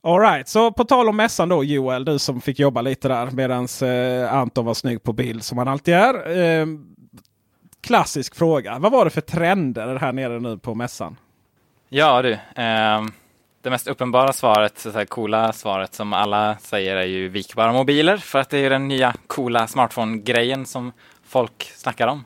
All 0.03 0.19
right, 0.19 0.47
så 0.49 0.71
på 0.71 0.83
tal 0.85 1.09
om 1.09 1.15
mässan 1.17 1.49
då 1.49 1.63
Joel, 1.63 2.05
du 2.05 2.19
som 2.19 2.41
fick 2.41 2.59
jobba 2.59 2.81
lite 2.81 3.07
där 3.07 3.31
medan 3.31 3.67
eh, 3.81 4.33
Anton 4.33 4.65
var 4.65 4.73
snygg 4.73 5.03
på 5.03 5.13
bild 5.13 5.43
som 5.43 5.57
han 5.57 5.67
alltid 5.67 5.93
är. 5.93 6.37
Eh, 6.37 6.65
klassisk 7.81 8.35
fråga. 8.35 8.79
Vad 8.79 8.91
var 8.91 9.05
det 9.05 9.11
för 9.11 9.21
trender 9.21 9.95
här 9.95 10.13
nere 10.13 10.39
nu 10.39 10.57
på 10.57 10.75
mässan? 10.75 11.17
Ja 11.89 12.21
du, 12.21 12.37
ehm, 12.55 13.11
det 13.61 13.69
mest 13.69 13.87
uppenbara 13.87 14.33
svaret, 14.33 14.79
så 14.79 14.91
här 14.91 15.05
coola 15.05 15.53
svaret 15.53 15.93
som 15.93 16.13
alla 16.13 16.57
säger 16.61 16.95
är 16.95 17.05
ju 17.05 17.29
vikbara 17.29 17.73
mobiler 17.73 18.17
för 18.17 18.39
att 18.39 18.49
det 18.49 18.57
är 18.57 18.69
den 18.69 18.87
nya 18.87 19.13
coola 19.27 19.67
smartphone-grejen 19.67 20.65
som 20.65 20.91
folk 21.35 21.71
snackar 21.75 22.07
om. 22.07 22.25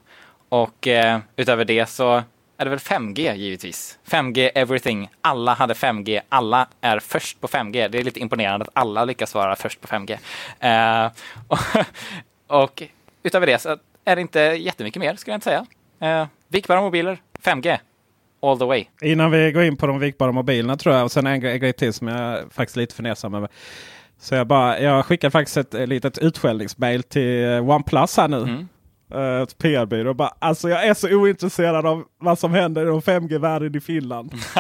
Och 0.49 0.87
eh, 0.87 1.19
utöver 1.35 1.65
det 1.65 1.85
så 1.85 2.23
är 2.57 2.65
det 2.65 2.69
väl 2.69 2.79
5G 2.79 3.35
givetvis. 3.35 3.99
5G 4.05 4.49
everything. 4.55 5.09
Alla 5.21 5.53
hade 5.53 5.73
5G. 5.73 6.21
Alla 6.29 6.67
är 6.81 6.99
först 6.99 7.41
på 7.41 7.47
5G. 7.47 7.89
Det 7.89 7.99
är 7.99 8.03
lite 8.03 8.19
imponerande 8.19 8.65
att 8.65 8.71
alla 8.73 9.05
lyckas 9.05 9.35
vara 9.35 9.55
först 9.55 9.81
på 9.81 9.87
5G. 9.87 10.17
Eh, 10.59 11.11
och, 11.47 12.63
och 12.63 12.83
utöver 13.23 13.47
det 13.47 13.59
så 13.59 13.77
är 14.05 14.15
det 14.15 14.21
inte 14.21 14.39
jättemycket 14.39 14.99
mer 14.99 15.15
skulle 15.15 15.33
jag 15.33 15.37
inte 15.37 15.43
säga. 15.43 15.65
Eh, 16.21 16.27
vikbara 16.47 16.81
mobiler, 16.81 17.17
5G. 17.43 17.77
All 18.41 18.59
the 18.59 18.65
way. 18.65 18.85
Innan 19.01 19.31
vi 19.31 19.51
går 19.51 19.63
in 19.63 19.77
på 19.77 19.87
de 19.87 19.99
vikbara 19.99 20.31
mobilerna 20.31 20.77
tror 20.77 20.95
jag. 20.95 21.03
Och 21.03 21.11
sen 21.11 21.27
en 21.27 21.39
grej, 21.39 21.53
en 21.53 21.59
grej 21.59 21.73
till 21.73 21.93
som 21.93 22.07
jag 22.07 22.53
faktiskt 22.53 22.77
lite 22.77 22.95
fundersam 22.95 23.33
över. 23.33 23.49
Så 24.19 24.35
jag, 24.35 24.47
bara, 24.47 24.79
jag 24.79 25.05
skickar 25.05 25.29
faktiskt 25.29 25.57
ett 25.57 25.89
litet 25.89 26.17
utskällningsmail 26.17 27.03
till 27.03 27.43
eh, 27.43 27.69
OnePlus 27.69 28.17
här 28.17 28.27
nu. 28.27 28.37
Mm. 28.37 28.67
Uh, 29.15 29.45
PR-byrå. 29.45 30.13
Bara, 30.13 30.33
Alltså 30.39 30.69
jag 30.69 30.85
är 30.87 30.93
så 30.93 31.09
ointresserad 31.15 31.85
av 31.85 32.03
vad 32.19 32.39
som 32.39 32.53
händer 32.53 32.81
i 32.97 33.01
5G-världen 33.01 33.75
i 33.75 33.79
Finland. 33.79 34.33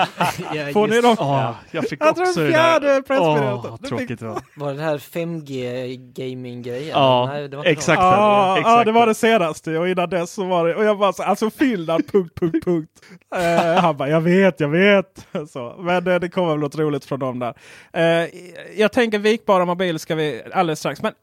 Ja, 0.53 0.73
Får 0.73 0.87
ni 0.87 1.01
dem? 1.01 1.15
Ja, 1.19 1.55
jag 1.71 1.87
fick 1.89 2.01
Jag 2.01 2.09
också 2.09 2.23
den 2.23 2.45
det 2.45 2.51
fjärde 2.51 2.87
där. 2.87 3.01
pressmeddelandet. 3.01 3.71
Det 3.81 3.87
tråkigt 3.87 4.19
det 4.19 4.25
var. 4.25 4.41
Var 4.55 4.73
det 4.73 4.81
här 4.81 4.97
5G 4.97 5.95
gaming-grejen? 6.13 6.89
Ja, 6.89 7.39
inte 7.43 7.57
exakt. 7.57 8.01
Ja, 8.01 8.57
Exakt. 8.57 8.69
ja, 8.77 8.83
det 8.83 8.91
var 8.91 9.07
det 9.07 9.15
senaste 9.15 9.77
och 9.77 9.89
innan 9.89 10.09
dess 10.09 10.31
så 10.33 10.45
var 10.45 10.67
det. 10.67 10.75
Och 10.75 10.83
jag 10.83 10.97
bara 10.99 11.13
så, 11.13 11.23
alltså 11.23 11.49
Finland, 11.49 12.11
punkt, 12.11 12.39
punkt, 12.39 12.65
punkt. 12.65 12.89
Eh, 13.35 13.81
han 13.81 13.97
bara, 13.97 14.09
jag 14.09 14.21
vet, 14.21 14.59
jag 14.59 14.69
vet. 14.69 15.27
Så, 15.49 15.75
men 15.79 16.07
eh, 16.07 16.19
det 16.19 16.29
kommer 16.29 16.49
väl 16.49 16.59
något 16.59 16.75
roligt 16.77 17.05
från 17.05 17.19
dem 17.19 17.39
där. 17.39 17.53
Eh, 17.93 18.29
jag 18.77 18.91
tänker 18.91 19.19
vikbara 19.19 19.65
mobiler 19.65 19.99
ska 19.99 20.15
vi 20.15 20.41
alldeles 20.53 20.79
strax. 20.79 21.01
Men 21.01 21.13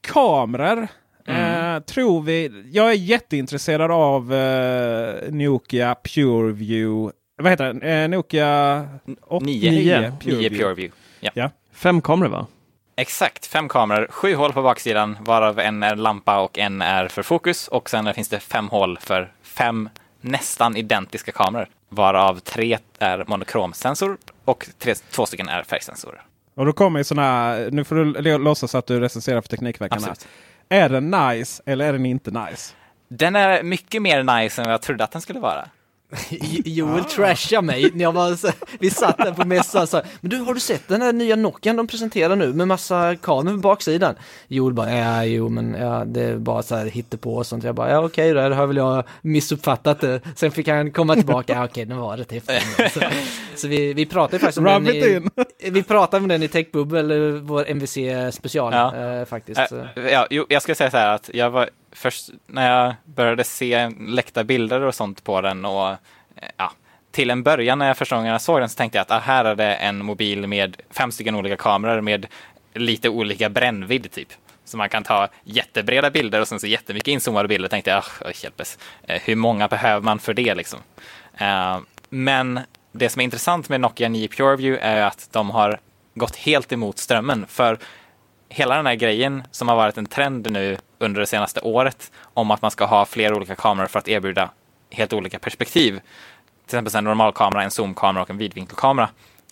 kameror. 0.00 0.88
Eh, 1.28 1.80
tror 1.80 2.22
vi. 2.22 2.64
Jag 2.72 2.90
är 2.90 2.94
jätteintresserad 2.94 3.90
av 3.90 4.34
eh, 4.34 5.32
Nokia 5.32 5.94
PureView. 5.94 7.12
Vad 7.42 7.52
heter 7.52 7.64
den? 7.64 7.82
Eh, 7.82 8.08
Nokia 8.08 8.88
8, 9.26 9.44
Nio. 9.44 9.70
Nio. 9.70 10.12
Nio 10.24 10.50
PureView. 10.50 10.92
Ja. 11.20 11.30
Ja. 11.34 11.50
Fem 11.72 12.00
kameror 12.00 12.30
va? 12.30 12.46
Exakt, 12.96 13.46
fem 13.46 13.68
kameror, 13.68 14.06
sju 14.10 14.34
hål 14.34 14.52
på 14.52 14.62
baksidan, 14.62 15.16
varav 15.20 15.58
en 15.58 15.82
är 15.82 15.96
lampa 15.96 16.40
och 16.40 16.58
en 16.58 16.82
är 16.82 17.08
för 17.08 17.22
fokus. 17.22 17.68
Och 17.68 17.90
sen 17.90 18.14
finns 18.14 18.28
det 18.28 18.40
fem 18.40 18.68
hål 18.68 18.98
för 19.00 19.32
fem 19.42 19.88
nästan 20.20 20.76
identiska 20.76 21.32
kameror, 21.32 21.68
varav 21.88 22.38
tre 22.38 22.78
är 22.98 23.24
monokromsensor 23.28 24.16
och 24.44 24.66
tre, 24.78 24.94
två 25.10 25.26
stycken 25.26 25.48
är 25.48 25.62
färgsensorer. 25.62 26.22
Och 26.56 26.66
då 26.66 26.72
kommer 26.72 27.00
ju 27.00 27.04
sådana 27.04 27.28
här. 27.28 27.70
Nu 27.70 27.84
får 27.84 27.96
du 27.96 28.38
låtsas 28.38 28.74
att 28.74 28.86
du 28.86 29.00
recenserar 29.00 29.40
för 29.40 29.48
Teknikveckan. 29.48 30.02
Är 30.68 30.88
den 30.88 31.10
nice 31.10 31.62
eller 31.66 31.88
är 31.88 31.92
den 31.92 32.06
inte 32.06 32.30
nice? 32.30 32.74
Den 33.08 33.36
är 33.36 33.62
mycket 33.62 34.02
mer 34.02 34.22
nice 34.22 34.62
än 34.62 34.66
vad 34.66 34.72
jag 34.74 34.82
trodde 34.82 35.04
att 35.04 35.12
den 35.12 35.20
skulle 35.20 35.40
vara. 35.40 35.68
Joel 36.64 37.04
trashar 37.04 37.62
mig 37.62 37.90
när 37.94 38.02
jag 38.02 38.12
var 38.12 38.34
så, 38.36 38.48
vi 38.80 38.90
satt 38.90 39.18
där 39.18 39.32
på 39.32 39.44
mässan 39.46 39.82
och 39.82 39.88
sa 39.88 40.02
Men 40.20 40.30
du, 40.30 40.36
har 40.36 40.54
du 40.54 40.60
sett 40.60 40.88
den 40.88 41.02
här 41.02 41.12
nya 41.12 41.36
Nokian 41.36 41.76
de 41.76 41.86
presenterar 41.86 42.36
nu 42.36 42.52
med 42.52 42.68
massa 42.68 43.16
kameror 43.16 43.54
på 43.54 43.60
baksidan? 43.60 44.14
Joel 44.48 44.74
bara, 44.74 44.92
ja, 44.92 45.24
jo, 45.24 45.48
men 45.48 45.74
ja, 45.74 46.04
det 46.06 46.22
är 46.22 46.36
bara 46.36 46.62
så 46.62 46.76
här 46.76 46.86
hittepå 46.86 47.34
och 47.36 47.46
sånt. 47.46 47.64
Jag 47.64 47.74
bara, 47.74 47.90
ja, 47.90 47.98
okej, 48.04 48.32
då 48.34 48.40
har 48.40 48.66
väl 48.66 48.76
jag 48.76 49.04
missuppfattat 49.22 50.00
det. 50.00 50.20
Sen 50.36 50.50
fick 50.50 50.68
han 50.68 50.90
komma 50.90 51.14
tillbaka, 51.14 51.52
ja, 51.52 51.64
okej, 51.64 51.84
den 51.84 51.98
var 51.98 52.16
rätt 52.16 52.32
häftig. 52.32 52.90
Så, 52.92 53.00
så 53.56 53.68
vi, 53.68 53.92
vi 53.94 54.06
pratade 54.06 54.38
faktiskt 54.38 54.58
om 54.58 54.66
Rub 54.66 54.84
den 54.84 54.94
i, 54.96 55.14
in. 55.14 55.30
vi 55.72 55.82
pratade 55.82 56.22
om 56.22 56.28
den 56.28 56.42
i 56.42 56.48
Techbubble, 56.48 57.30
vår 57.30 57.64
MVC 57.70 57.98
special 58.34 58.72
Ja. 58.72 58.96
eh, 58.96 59.24
faktiskt. 59.24 59.72
Äh, 59.72 60.06
ja, 60.12 60.26
jo, 60.30 60.46
jag 60.48 60.62
skulle 60.62 60.74
säga 60.74 60.90
så 60.90 60.96
här 60.96 61.14
att 61.14 61.30
jag 61.34 61.50
var 61.50 61.70
först 61.94 62.30
när 62.46 62.70
jag 62.70 62.94
började 63.04 63.44
se 63.44 63.90
läckta 64.00 64.44
bilder 64.44 64.80
och 64.80 64.94
sånt 64.94 65.24
på 65.24 65.40
den 65.40 65.64
och 65.64 65.88
eh, 65.88 65.96
ja, 66.56 66.72
till 67.10 67.30
en 67.30 67.42
början 67.42 67.78
när 67.78 67.86
jag 67.86 67.96
första 67.96 68.16
gången 68.16 68.40
såg 68.40 68.60
den 68.60 68.68
så 68.68 68.76
tänkte 68.76 68.98
jag 68.98 69.02
att 69.02 69.10
ah, 69.10 69.18
här 69.18 69.44
är 69.44 69.54
det 69.54 69.74
en 69.74 70.04
mobil 70.04 70.46
med 70.46 70.76
fem 70.90 71.12
stycken 71.12 71.34
olika 71.34 71.56
kameror 71.56 72.00
med 72.00 72.26
lite 72.74 73.08
olika 73.08 73.48
brännvidd 73.48 74.10
typ. 74.10 74.28
Så 74.64 74.76
man 74.76 74.88
kan 74.88 75.02
ta 75.02 75.28
jättebreda 75.44 76.10
bilder 76.10 76.40
och 76.40 76.48
sen 76.48 76.60
så 76.60 76.66
jättemycket 76.66 77.08
inzoomade 77.08 77.48
bilder. 77.48 77.68
Tänkte 77.68 77.90
jag, 77.90 78.04
oh, 78.20 78.44
hjälpes, 78.44 78.78
eh, 79.02 79.22
hur 79.24 79.36
många 79.36 79.68
behöver 79.68 80.00
man 80.00 80.18
för 80.18 80.34
det 80.34 80.54
liksom? 80.54 80.80
Uh, 81.40 81.78
men 82.08 82.60
det 82.92 83.08
som 83.08 83.20
är 83.20 83.24
intressant 83.24 83.68
med 83.68 83.80
Nokia 83.80 84.08
9 84.08 84.28
PureView 84.28 84.86
är 84.86 85.02
att 85.02 85.28
de 85.32 85.50
har 85.50 85.80
gått 86.14 86.36
helt 86.36 86.72
emot 86.72 86.98
strömmen. 86.98 87.46
För 87.48 87.78
hela 88.54 88.76
den 88.76 88.86
här 88.86 88.94
grejen 88.94 89.42
som 89.50 89.68
har 89.68 89.76
varit 89.76 89.98
en 89.98 90.06
trend 90.06 90.52
nu 90.52 90.76
under 90.98 91.20
det 91.20 91.26
senaste 91.26 91.60
året 91.60 92.12
om 92.20 92.50
att 92.50 92.62
man 92.62 92.70
ska 92.70 92.84
ha 92.84 93.04
flera 93.04 93.36
olika 93.36 93.54
kameror 93.54 93.86
för 93.86 93.98
att 93.98 94.08
erbjuda 94.08 94.50
helt 94.90 95.12
olika 95.12 95.38
perspektiv 95.38 96.00
till 96.66 96.78
exempel 96.78 96.98
en 96.98 97.04
normalkamera, 97.04 97.62
en 97.62 97.70
zoomkamera 97.70 98.22
och 98.22 98.30
en 98.30 98.38
vidvinkelkamera 98.38 99.08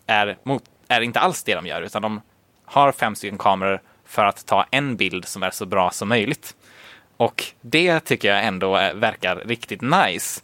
är, 0.06 0.36
mot, 0.42 0.62
är 0.88 1.00
inte 1.00 1.20
alls 1.20 1.44
det 1.44 1.54
de 1.54 1.66
gör, 1.66 1.82
utan 1.82 2.02
de 2.02 2.20
har 2.64 2.92
fem 2.92 3.14
stycken 3.14 3.38
kameror 3.38 3.80
för 4.04 4.24
att 4.24 4.46
ta 4.46 4.66
en 4.70 4.96
bild 4.96 5.24
som 5.24 5.42
är 5.42 5.50
så 5.50 5.66
bra 5.66 5.90
som 5.90 6.08
möjligt. 6.08 6.56
Och 7.16 7.44
det 7.60 8.00
tycker 8.00 8.28
jag 8.28 8.44
ändå 8.44 8.76
är, 8.76 8.94
verkar 8.94 9.36
riktigt 9.36 9.80
nice, 9.80 10.40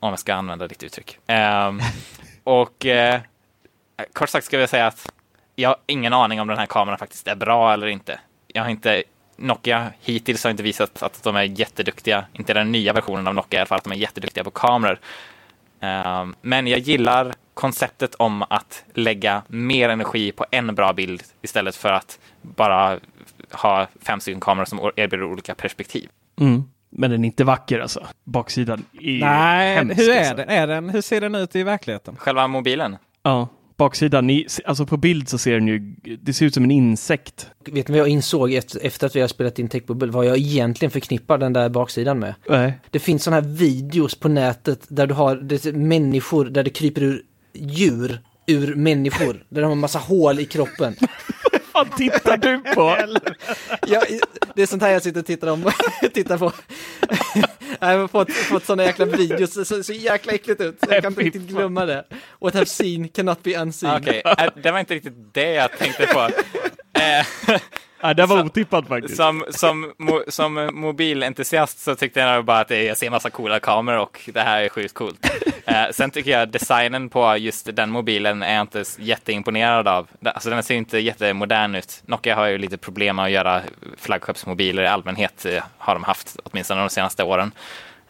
om 0.00 0.10
jag 0.10 0.18
ska 0.18 0.34
använda 0.34 0.68
ditt 0.68 0.82
uttryck. 0.82 1.18
Ehm, 1.26 1.80
och 2.44 2.86
eh, 2.86 3.20
kort 4.12 4.28
sagt 4.28 4.46
ska 4.46 4.60
jag 4.60 4.68
säga 4.68 4.86
att 4.86 5.12
jag 5.56 5.68
har 5.68 5.76
ingen 5.86 6.12
aning 6.12 6.40
om 6.40 6.48
den 6.48 6.58
här 6.58 6.66
kameran 6.66 6.98
faktiskt 6.98 7.28
är 7.28 7.34
bra 7.34 7.72
eller 7.72 7.86
inte. 7.86 8.20
Jag 8.46 8.62
har 8.62 8.70
inte 8.70 9.02
Nokia 9.36 9.92
hittills 10.00 10.44
har 10.44 10.50
inte 10.50 10.62
visat 10.62 11.02
att 11.02 11.22
de 11.22 11.36
är 11.36 11.42
jätteduktiga, 11.42 12.24
inte 12.32 12.54
den 12.54 12.72
nya 12.72 12.92
versionen 12.92 13.26
av 13.26 13.34
Nokia 13.34 13.58
i 13.58 13.60
alla 13.60 13.66
fall, 13.66 13.78
att 13.78 13.84
de 13.84 13.92
är 13.92 13.96
jätteduktiga 13.96 14.44
på 14.44 14.50
kameror. 14.50 14.98
Ehm, 15.80 16.34
men 16.42 16.66
jag 16.66 16.78
gillar 16.78 17.34
konceptet 17.54 18.14
om 18.14 18.42
att 18.42 18.84
lägga 18.94 19.42
mer 19.48 19.88
energi 19.88 20.32
på 20.32 20.46
en 20.50 20.74
bra 20.74 20.92
bild 20.92 21.22
istället 21.42 21.76
för 21.76 21.92
att 21.92 22.18
bara 22.42 22.98
ha 23.50 23.86
fem 24.02 24.20
stycken 24.20 24.40
kameror 24.40 24.64
som 24.64 24.90
erbjuder 24.96 25.24
olika 25.24 25.54
perspektiv. 25.54 26.08
Mm. 26.40 26.64
Men 26.90 27.10
den 27.10 27.24
är 27.24 27.26
inte 27.26 27.44
vacker 27.44 27.80
alltså. 27.80 28.06
Baksidan 28.24 28.84
är 29.00 29.20
Nej, 29.20 29.76
hemsk, 29.76 29.98
hur 29.98 30.10
är 30.10 30.18
alltså. 30.18 30.34
den? 30.34 30.48
är 30.48 30.66
den? 30.66 30.88
Hur 30.88 31.00
ser 31.00 31.20
den 31.20 31.34
ut 31.34 31.56
i 31.56 31.62
verkligheten? 31.62 32.16
Själva 32.16 32.46
mobilen? 32.46 32.96
Ja, 33.22 33.48
baksidan. 33.76 34.26
Ni, 34.26 34.46
alltså 34.64 34.86
på 34.86 34.96
bild 34.96 35.28
så 35.28 35.38
ser 35.38 35.54
den 35.54 35.68
ju, 35.68 35.94
det 36.22 36.32
ser 36.32 36.46
ut 36.46 36.54
som 36.54 36.64
en 36.64 36.70
insekt. 36.70 37.50
Vet 37.66 37.88
ni 37.88 37.92
vad 37.92 38.00
jag 38.00 38.08
insåg 38.08 38.52
efter, 38.52 39.06
att 39.06 39.16
vi 39.16 39.20
har 39.20 39.28
spelat 39.28 39.58
in 39.58 39.68
Techbubbel? 39.68 40.10
Vad 40.10 40.26
jag 40.26 40.36
egentligen 40.36 40.90
förknippar 40.90 41.38
den 41.38 41.52
där 41.52 41.68
baksidan 41.68 42.18
med? 42.18 42.34
Nej. 42.48 42.78
Det 42.90 42.98
finns 42.98 43.24
sådana 43.24 43.42
här 43.42 43.48
videos 43.48 44.14
på 44.14 44.28
nätet 44.28 44.80
där 44.88 45.06
du 45.06 45.14
har 45.14 45.36
det, 45.36 45.64
människor, 45.64 46.44
där 46.44 46.62
det 46.62 46.70
kryper 46.70 47.02
ur 47.02 47.22
djur 47.54 48.20
ur 48.46 48.74
människor. 48.74 49.44
Där 49.48 49.62
de 49.62 49.68
har 49.68 49.74
massa 49.74 49.98
hål 49.98 50.40
i 50.40 50.44
kroppen. 50.44 50.94
Vad 51.76 51.96
tittar 51.96 52.36
du 52.36 52.58
på? 52.58 52.96
Ja, 53.86 54.02
det 54.54 54.62
är 54.62 54.66
sånt 54.66 54.82
här 54.82 54.90
jag 54.90 55.02
sitter 55.02 55.20
och 55.20 55.26
tittar, 55.26 55.48
om, 55.48 55.72
tittar 56.14 56.38
på. 56.38 56.52
Jag 57.80 57.98
har 57.98 58.08
fått, 58.08 58.32
fått 58.32 58.64
såna 58.64 58.84
jäkla 58.84 59.04
videos, 59.04 59.54
så, 59.54 59.64
så, 59.64 59.82
så 59.82 59.92
jäkla 59.92 60.32
äckligt 60.32 60.60
ut. 60.60 60.78
Jag 60.90 61.02
kan 61.02 61.12
inte 61.12 61.22
riktigt 61.22 61.42
glömma 61.42 61.86
det. 61.86 62.04
What 62.40 62.54
I've 62.54 62.64
seen 62.64 63.08
cannot 63.08 63.42
be 63.42 63.62
unseen. 63.62 64.02
Okej, 64.02 64.22
äh, 64.24 64.48
det 64.62 64.70
var 64.70 64.78
inte 64.78 64.94
riktigt 64.94 65.34
det 65.34 65.52
jag 65.52 65.78
tänkte 65.78 66.06
på. 66.06 66.28
Eh, 66.96 67.60
Ja, 68.00 68.14
det 68.14 68.26
var 68.26 68.44
otippat 68.44 68.88
faktiskt. 68.88 69.16
som, 69.16 69.44
som, 69.50 69.92
mo, 69.98 70.22
som 70.28 70.70
mobilentusiast 70.72 71.78
så 71.78 71.94
tyckte 71.94 72.20
jag 72.20 72.44
bara 72.44 72.60
att 72.60 72.70
jag 72.70 72.96
ser 72.96 73.10
massa 73.10 73.30
coola 73.30 73.60
kameror 73.60 73.98
och 73.98 74.30
det 74.34 74.40
här 74.40 74.62
är 74.62 74.68
sjukt 74.68 74.94
coolt. 74.94 75.26
Eh, 75.64 75.90
sen 75.92 76.10
tycker 76.10 76.30
jag 76.30 76.48
designen 76.48 77.08
på 77.08 77.36
just 77.36 77.76
den 77.76 77.90
mobilen 77.90 78.42
är 78.42 78.54
jag 78.54 78.60
inte 78.60 78.84
jätteimponerad 78.98 79.88
av. 79.88 80.08
Alltså 80.24 80.50
den 80.50 80.62
ser 80.62 80.74
inte 80.74 80.98
jättemodern 80.98 81.74
ut. 81.74 82.02
Nokia 82.06 82.36
har 82.36 82.46
ju 82.46 82.58
lite 82.58 82.76
problem 82.76 83.16
med 83.16 83.24
att 83.24 83.30
göra 83.30 83.62
flaggskeppsmobiler 83.98 84.82
i 84.82 84.86
allmänhet, 84.86 85.46
eh, 85.46 85.62
har 85.78 85.94
de 85.94 86.04
haft 86.04 86.36
åtminstone 86.44 86.80
de 86.80 86.90
senaste 86.90 87.24
åren. 87.24 87.52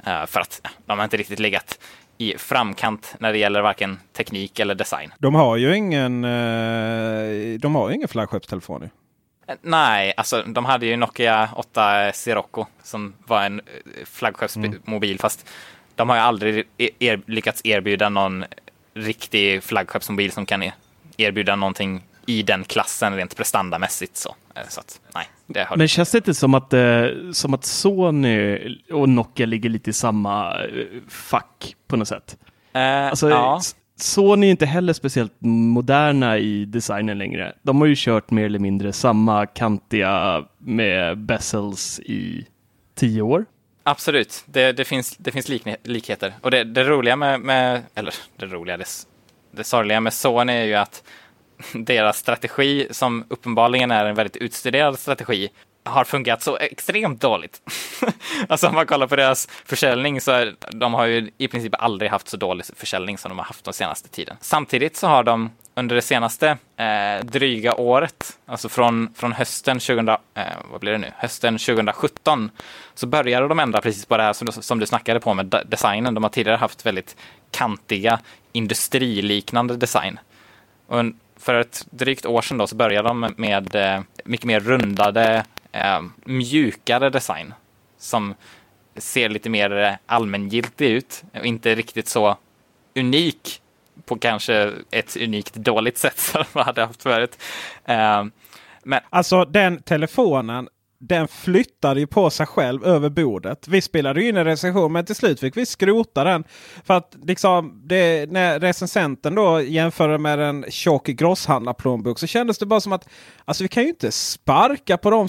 Eh, 0.07 0.27
för 0.27 0.41
att 0.41 0.61
de 0.87 0.99
har 0.99 1.05
inte 1.05 1.17
riktigt 1.17 1.39
legat 1.39 1.79
i 2.19 2.39
framkant 2.39 3.15
när 3.21 3.33
det 3.33 3.39
gäller 3.39 3.61
varken 3.63 3.99
teknik 4.13 4.59
eller 4.59 4.75
design. 4.75 5.13
De 5.19 5.35
har 5.35 5.57
ju 5.57 5.77
ingen, 5.77 6.25
eh, 6.25 7.59
de 7.61 7.75
har 7.75 7.89
ju 7.89 7.95
ingen 7.95 8.09
flaggskeppstelefon. 8.09 8.83
Eh, 8.83 8.89
Nej, 9.63 10.13
alltså 10.17 10.43
de 10.43 10.65
hade 10.65 10.87
ju 10.87 10.97
Nokia 10.97 11.49
8 11.57 12.13
Sirocco 12.13 12.65
som 12.83 13.15
var 13.27 13.43
en 13.45 13.61
eh, 13.61 14.05
flaggskeppsmobil 14.05 15.19
fast 15.19 15.49
de 15.95 16.09
har 16.09 16.17
ju 16.17 16.23
aldrig 16.23 16.65
e- 16.79 16.91
er, 16.99 17.21
lyckats 17.27 17.61
erbjuda 17.67 18.09
någon 18.09 18.45
riktig 18.95 19.63
flaggskeppsmobil 19.63 20.33
som 20.33 20.47
kan 20.47 20.63
e- 20.63 20.73
erbjuda 21.17 21.57
någonting 21.57 22.03
i 22.27 22.43
den 22.43 22.65
klassen 22.65 23.17
rent 23.17 23.37
prestandamässigt. 23.37 24.17
Så, 24.17 24.35
Eh, 24.55 24.63
så 24.69 24.81
att, 24.81 25.01
nej, 25.15 25.27
det 25.47 25.69
Men 25.77 25.89
känns 25.89 26.11
det 26.11 26.19
inte 26.19 26.35
som 26.35 26.55
att, 26.55 26.73
eh, 26.73 27.05
som 27.33 27.55
att 27.55 27.65
Sony 27.65 28.59
och 28.93 29.09
Nokia 29.09 29.47
ligger 29.47 29.69
lite 29.71 29.91
i 29.91 29.93
samma 29.93 30.55
eh, 30.65 30.69
fack 31.09 31.77
på 31.89 31.97
något 31.97 32.09
sätt? 32.09 32.37
eh, 32.73 33.07
Alltså, 33.07 33.31
ja. 33.31 33.61
Sony 34.01 34.47
är 34.47 34.51
inte 34.51 34.67
heller 34.67 34.93
speciellt 34.93 35.33
moderna 35.41 36.39
i 36.39 36.65
designen 36.65 37.19
längre. 37.19 37.53
De 37.63 37.81
har 37.81 37.87
ju 37.89 37.95
kört 37.99 38.31
mer 38.31 38.45
eller 38.45 38.59
mindre 38.59 38.93
samma 38.93 39.47
kantiga 39.47 40.45
med 40.59 41.19
bezels 41.19 42.01
i 42.01 42.47
tio 42.95 43.23
år. 43.23 43.45
Absolut, 43.83 44.45
det, 44.47 44.73
det 44.73 44.85
finns, 44.85 45.17
det 45.17 45.33
finns 45.33 45.49
likne- 45.49 45.77
likheter. 45.83 46.35
Och 46.43 46.51
det, 46.51 46.65
det 46.65 46.85
roliga 46.85 47.17
med, 47.17 47.41
med, 47.41 47.83
eller 47.95 48.15
det 48.37 48.47
roliga, 48.47 48.77
det, 48.77 48.87
det 49.51 49.65
sorgliga 49.65 50.01
med 50.01 50.13
Sony 50.13 50.53
är 50.53 50.65
ju 50.65 50.75
att 50.75 51.03
deras 51.75 52.19
strategi, 52.19 52.89
som 52.91 53.25
uppenbarligen 53.29 53.91
är 53.91 54.05
en 54.05 54.15
väldigt 54.15 54.37
utstuderad 54.37 54.99
strategi, 54.99 55.49
har 55.85 56.05
fungerat 56.05 56.43
så 56.43 56.57
extremt 56.57 57.21
dåligt. 57.21 57.61
alltså 58.49 58.69
om 58.69 58.75
man 58.75 58.87
kollar 58.87 59.07
på 59.07 59.17
deras 59.17 59.49
försäljning 59.65 60.21
så 60.21 60.31
är, 60.33 60.55
de 60.71 60.95
har 60.95 61.07
ju 61.07 61.31
i 61.39 61.49
princip 61.49 61.75
aldrig 61.79 62.11
haft 62.11 62.29
så 62.29 62.37
dålig 62.37 62.67
försäljning 62.77 63.19
som 63.19 63.29
de 63.29 63.39
har 63.39 63.45
haft 63.45 63.65
de 63.65 63.75
senaste 63.75 64.09
tiden. 64.09 64.37
Samtidigt 64.41 64.97
så 64.97 65.07
har 65.07 65.25
de 65.25 65.51
under 65.75 65.97
det 65.97 66.03
senaste 66.03 66.59
eh, 66.77 67.25
dryga 67.25 67.75
året, 67.75 68.39
alltså 68.47 68.69
från, 68.69 69.15
från 69.15 69.33
hösten 69.33 69.79
2000, 69.79 70.09
eh, 70.09 70.17
vad 70.71 70.81
blir 70.81 70.93
det 70.93 70.99
nu? 70.99 71.13
hösten 71.17 71.59
2017, 71.59 72.51
så 72.95 73.07
började 73.07 73.49
de 73.49 73.59
ändra 73.61 73.81
precis 73.81 74.07
på 74.07 74.17
det 74.17 74.23
här 74.23 74.33
som, 74.33 74.47
du- 74.47 74.53
som 74.53 74.79
du 74.79 74.87
snackade 74.87 75.21
på 75.21 75.35
med 75.35 75.63
designen. 75.67 76.15
De 76.15 76.23
har 76.23 76.31
tidigare 76.31 76.57
haft 76.57 76.87
väldigt 76.87 77.17
kantiga 77.51 78.21
industriliknande 78.53 79.77
design. 79.77 80.19
Och 80.87 81.05
för 81.47 81.55
ett 81.55 81.87
drygt 81.91 82.27
år 82.27 82.43
sedan 82.43 82.59
då 82.59 82.67
så 82.67 82.77
började 82.77 83.09
de 83.09 83.35
med 83.37 83.75
eh, 83.75 84.01
mycket 84.25 84.47
mer 84.47 84.61
rundade, 84.61 85.45
eh, 85.73 86.03
mjukare 86.25 87.11
design 87.11 87.55
som 87.99 88.35
ser 88.97 89.29
lite 89.29 89.51
mer 89.51 89.77
eh, 89.77 89.93
allmängiltig 90.07 90.91
ut 90.91 91.25
och 91.39 91.47
inte 91.47 91.75
riktigt 91.75 92.09
så 92.09 92.37
unik 92.95 93.63
på 94.05 94.19
kanske 94.19 94.73
ett 94.91 95.17
unikt 95.17 95.55
dåligt 95.55 95.99
sätt 95.99 96.19
som 96.19 96.45
de 96.53 96.59
hade 96.59 96.85
haft 96.85 97.03
förut. 97.03 97.39
Eh, 97.85 98.25
men 98.83 99.01
Alltså 99.11 99.45
den 99.45 99.83
telefonen, 99.83 100.69
den 100.99 101.29
flyttade 101.29 102.01
ju 102.01 102.07
på 102.07 102.31
sig 102.31 102.47
själv 102.47 102.85
över 102.85 103.09
bordet. 103.09 103.69
Vi 103.69 103.83
spelade 103.83 104.23
ju 104.23 104.29
in 104.29 104.37
en 104.37 104.45
recension 104.45 104.93
men 104.93 105.05
till 105.05 105.15
slut 105.15 105.41
fick 105.41 105.57
vi 105.57 105.67
skrota 105.67 106.25
den. 106.25 106.45
För 106.85 106.95
att 106.95 107.17
liksom 107.23 107.83
det, 107.85 108.31
när 108.31 108.61
recensenten 108.61 109.35
då 109.35 109.61
jämförde 109.61 110.19
med 110.19 110.41
en 110.41 110.65
tjock 110.69 111.07
grosshandlarplånbok 111.07 112.19
så 112.19 112.27
kändes 112.27 112.59
det 112.59 112.67
bara 112.67 112.81
som 112.81 112.93
att 112.93 113.09
alltså 113.45 113.65
vi 113.65 113.69
kan 113.69 113.83
ju 113.83 113.89
inte 113.89 114.13
sparka 114.13 114.97
på 114.97 115.11
dem 115.11 115.29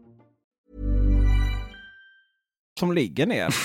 Som 2.81 2.91
ligger 2.91 3.25
ner. 3.25 3.55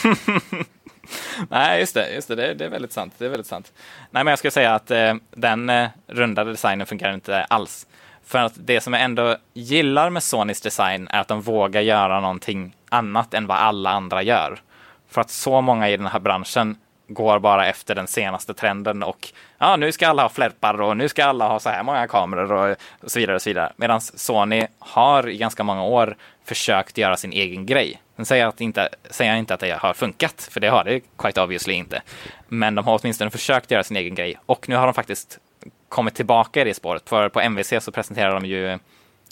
Nej, 1.51 1.81
just 1.81 1.95
det. 1.95 2.15
Just 2.15 2.29
det, 2.29 2.35
det, 2.35 2.55
det, 2.55 2.65
är 2.65 2.69
väldigt 2.69 2.93
sant. 2.93 3.15
Det 3.19 3.25
är 3.25 3.29
väldigt 3.29 3.47
sant. 3.47 3.73
Nej, 4.11 4.25
men 4.25 4.31
jag 4.31 4.39
skulle 4.39 4.51
säga 4.51 4.75
att 4.75 4.91
eh, 4.91 5.15
den 5.31 5.71
eh, 5.71 5.89
rundade 6.07 6.51
designen 6.51 6.87
fungerar 6.87 7.15
inte 7.15 7.45
alls. 7.45 7.87
För 8.25 8.39
att 8.39 8.53
det 8.57 8.81
som 8.81 8.93
jag 8.93 9.03
ändå 9.03 9.37
gillar 9.55 10.11
med 10.11 10.23
Sonys 10.23 10.61
design 10.61 11.09
är 11.11 11.21
att 11.21 11.29
de 11.29 11.41
vågar 11.41 11.81
göra 11.81 12.21
någonting 12.21 12.77
annat 12.89 13.35
än 13.35 13.47
vad 13.47 13.57
alla 13.57 13.91
andra 13.91 14.23
gör. 14.23 14.61
För 15.09 15.21
att 15.21 15.31
så 15.31 15.61
många 15.61 15.89
i 15.89 15.97
den 15.97 16.07
här 16.07 16.21
branschen 16.21 16.77
går 17.09 17.39
bara 17.39 17.67
efter 17.67 17.95
den 17.95 18.07
senaste 18.07 18.55
trenden 18.55 19.03
och 19.03 19.29
ja, 19.59 19.77
nu 19.77 19.93
ska 19.93 20.09
alla 20.09 20.23
ha 20.23 20.29
flärpar 20.29 20.81
och 20.81 20.97
nu 20.97 21.09
ska 21.09 21.25
alla 21.25 21.49
ha 21.49 21.59
så 21.59 21.69
här 21.69 21.83
många 21.83 22.07
kameror 22.07 22.53
och, 22.53 22.77
och 23.03 23.11
så 23.11 23.19
vidare 23.19 23.37
och 23.37 23.43
så 23.43 23.51
vidare. 23.51 23.73
Medan 23.77 24.01
Sony 24.01 24.67
har 24.79 25.29
i 25.29 25.37
ganska 25.37 25.63
många 25.63 25.85
år 25.85 26.17
försökt 26.45 26.99
göra 26.99 27.17
sin 27.17 27.33
egen 27.33 27.67
grej. 27.67 28.03
Sen 28.17 28.27
säger 28.27 28.43
jag, 28.43 28.49
att 28.49 28.61
inte, 28.61 28.89
säger 29.11 29.31
jag 29.31 29.39
inte 29.39 29.55
att 29.55 29.61
det 29.61 29.79
har 29.79 29.95
funkat, 29.95 30.49
för 30.51 30.61
det 30.61 30.69
har 30.69 30.85
det 30.85 31.01
quite 31.19 31.43
obviously 31.43 31.75
inte. 31.75 32.03
Men 32.49 32.75
de 32.75 32.87
har 32.87 33.01
åtminstone 33.03 33.31
försökt 33.31 33.71
göra 33.71 33.83
sin 33.83 33.97
egen 33.97 34.15
grej 34.15 34.39
och 34.47 34.69
nu 34.69 34.77
har 34.77 34.85
de 34.85 34.95
faktiskt 34.95 35.39
kommit 35.89 36.15
tillbaka 36.15 36.61
i 36.61 36.65
det 36.65 36.75
spåret. 36.75 37.09
För 37.09 37.29
på 37.29 37.41
MVC 37.41 37.73
så 37.81 37.93
presenterar 37.93 38.35
de 38.35 38.47
ju 38.47 38.79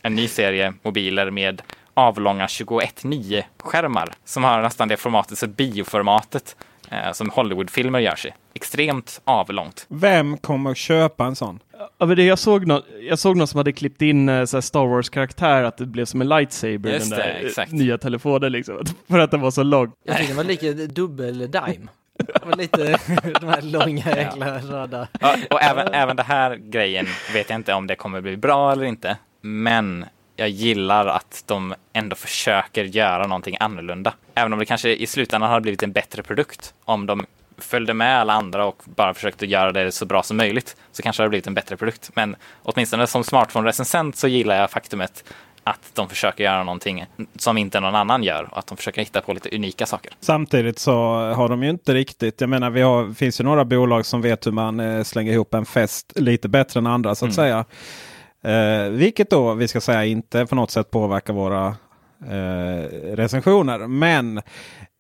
en 0.03 0.15
ny 0.15 0.29
serie 0.29 0.75
mobiler 0.83 1.31
med 1.31 1.63
avlånga 1.95 2.47
21.9-skärmar 2.47 4.13
som 4.25 4.45
har 4.45 4.63
nästan 4.63 4.89
det 4.89 4.97
formatet, 4.97 5.39
så 5.39 5.47
bioformatet 5.47 6.57
eh, 6.91 7.13
som 7.13 7.31
Hollywoodfilmer 7.31 7.99
görs 7.99 8.27
i. 8.27 8.31
Extremt 8.55 9.21
avlångt. 9.25 9.87
Vem 9.89 10.37
kommer 10.39 10.71
att 10.71 10.77
köpa 10.77 11.25
en 11.25 11.37
sån? 11.37 11.59
Ja, 11.99 12.07
men 12.07 12.17
det, 12.17 12.25
jag, 12.25 12.39
såg 12.39 12.67
nå 12.67 12.83
jag 13.09 13.19
såg 13.19 13.37
någon 13.37 13.47
som 13.47 13.59
hade 13.59 13.73
klippt 13.73 14.03
in 14.03 14.29
eh, 14.29 14.45
så 14.45 14.63
Star 14.63 14.87
Wars-karaktär, 14.87 15.63
att 15.63 15.77
det 15.77 15.87
blev 15.87 16.05
som 16.05 16.21
en 16.21 16.29
lightsaber, 16.29 16.91
Just 16.91 17.11
den 17.11 17.19
där 17.19 17.39
det, 17.41 17.47
exakt. 17.49 17.73
nya 17.73 17.99
telefonen 17.99 18.53
liksom. 18.53 18.85
För 19.09 19.19
att 19.19 19.31
den 19.31 19.41
var 19.41 19.51
så 19.51 19.63
lång. 19.63 19.93
Jag 20.05 20.17
tyckte 20.17 20.31
den 20.31 20.37
var 20.37 20.45
lika 20.45 20.67
dubbel-dime. 20.73 21.89
Det 22.19 22.47
var 22.47 22.57
lite 22.57 22.99
de 23.41 23.47
här 23.47 23.63
långa 23.63 24.17
jäkla 24.17 24.59
röda. 24.59 25.09
Ja, 25.21 25.37
och 25.51 25.63
även, 25.63 25.89
även 25.95 26.17
det 26.17 26.23
här 26.23 26.57
grejen 26.57 27.07
vet 27.33 27.51
jag 27.51 27.57
inte 27.57 27.75
om 27.75 27.87
det 27.87 27.97
kommer 27.97 28.21
bli 28.21 28.37
bra 28.37 28.73
eller 28.73 28.85
inte. 28.85 29.17
Men 29.41 30.05
jag 30.37 30.49
gillar 30.49 31.07
att 31.07 31.43
de 31.47 31.75
ändå 31.93 32.17
försöker 32.17 32.85
göra 32.85 33.27
någonting 33.27 33.57
annorlunda. 33.61 34.15
Även 34.35 34.53
om 34.53 34.59
det 34.59 34.65
kanske 34.65 34.95
i 34.95 35.07
slutändan 35.07 35.51
har 35.51 35.61
blivit 35.61 35.83
en 35.83 35.93
bättre 35.93 36.23
produkt. 36.23 36.75
Om 36.85 37.07
de 37.07 37.27
följde 37.59 37.95
med 37.95 38.21
alla 38.21 38.33
andra 38.33 38.67
och 38.67 38.83
bara 38.85 39.15
försökte 39.15 39.47
göra 39.47 39.73
det 39.73 39.93
så 39.93 40.07
bra 40.07 40.23
som 40.23 40.37
möjligt 40.37 40.77
så 40.93 41.03
kanske 41.03 41.23
det 41.23 41.25
har 41.25 41.29
blivit 41.29 41.47
en 41.47 41.55
bättre 41.55 41.77
produkt. 41.77 42.11
Men 42.15 42.37
åtminstone 42.63 43.07
som 43.07 43.23
smartphone-recensent 43.23 44.13
så 44.17 44.29
gillar 44.29 44.57
jag 44.57 44.71
faktumet 44.71 45.25
att 45.67 45.91
de 45.95 46.09
försöker 46.09 46.45
göra 46.45 46.65
någonting 46.65 47.07
som 47.37 47.59
inte 47.59 47.81
någon 47.81 47.95
annan 47.95 48.23
gör 48.23 48.49
och 48.51 48.59
att 48.59 48.67
de 48.67 48.77
försöker 48.77 49.01
hitta 49.01 49.21
på 49.21 49.33
lite 49.33 49.57
unika 49.57 49.87
saker. 49.87 50.13
Samtidigt 50.21 50.79
så 50.79 50.93
har 51.33 51.49
de 51.49 51.63
ju 51.63 51.71
inte 51.71 51.95
riktigt. 51.95 52.41
Jag 52.41 52.51
menar, 52.51 52.71
vi 52.71 52.81
har, 52.83 53.15
finns 53.15 53.41
ju 53.41 53.45
några 53.45 53.65
bolag 53.65 54.07
som 54.07 54.23
vet 54.23 54.47
hur 54.47 54.53
man 54.53 54.81
eh, 54.81 55.03
slänger 55.03 55.33
ihop 55.33 55.55
en 55.55 55.67
fest 55.67 56.13
lite 56.17 56.49
bättre 56.49 56.79
än 56.81 56.87
andra 56.87 57.15
så 57.15 57.25
att 57.25 57.27
Mm. 57.29 57.35
säga. 57.35 57.65
Eh, 58.45 58.89
vilket 58.91 59.31
då, 59.31 59.55
vi 59.55 59.69
ska 59.69 59.81
säga, 59.81 60.05
inte 60.05 60.47
på 60.47 60.55
något 60.55 60.71
sätt 60.71 60.91
påverkar 60.91 61.33
våra 61.33 61.67
eh, 62.31 62.89
recensioner. 63.17 63.79
Men 63.79 64.43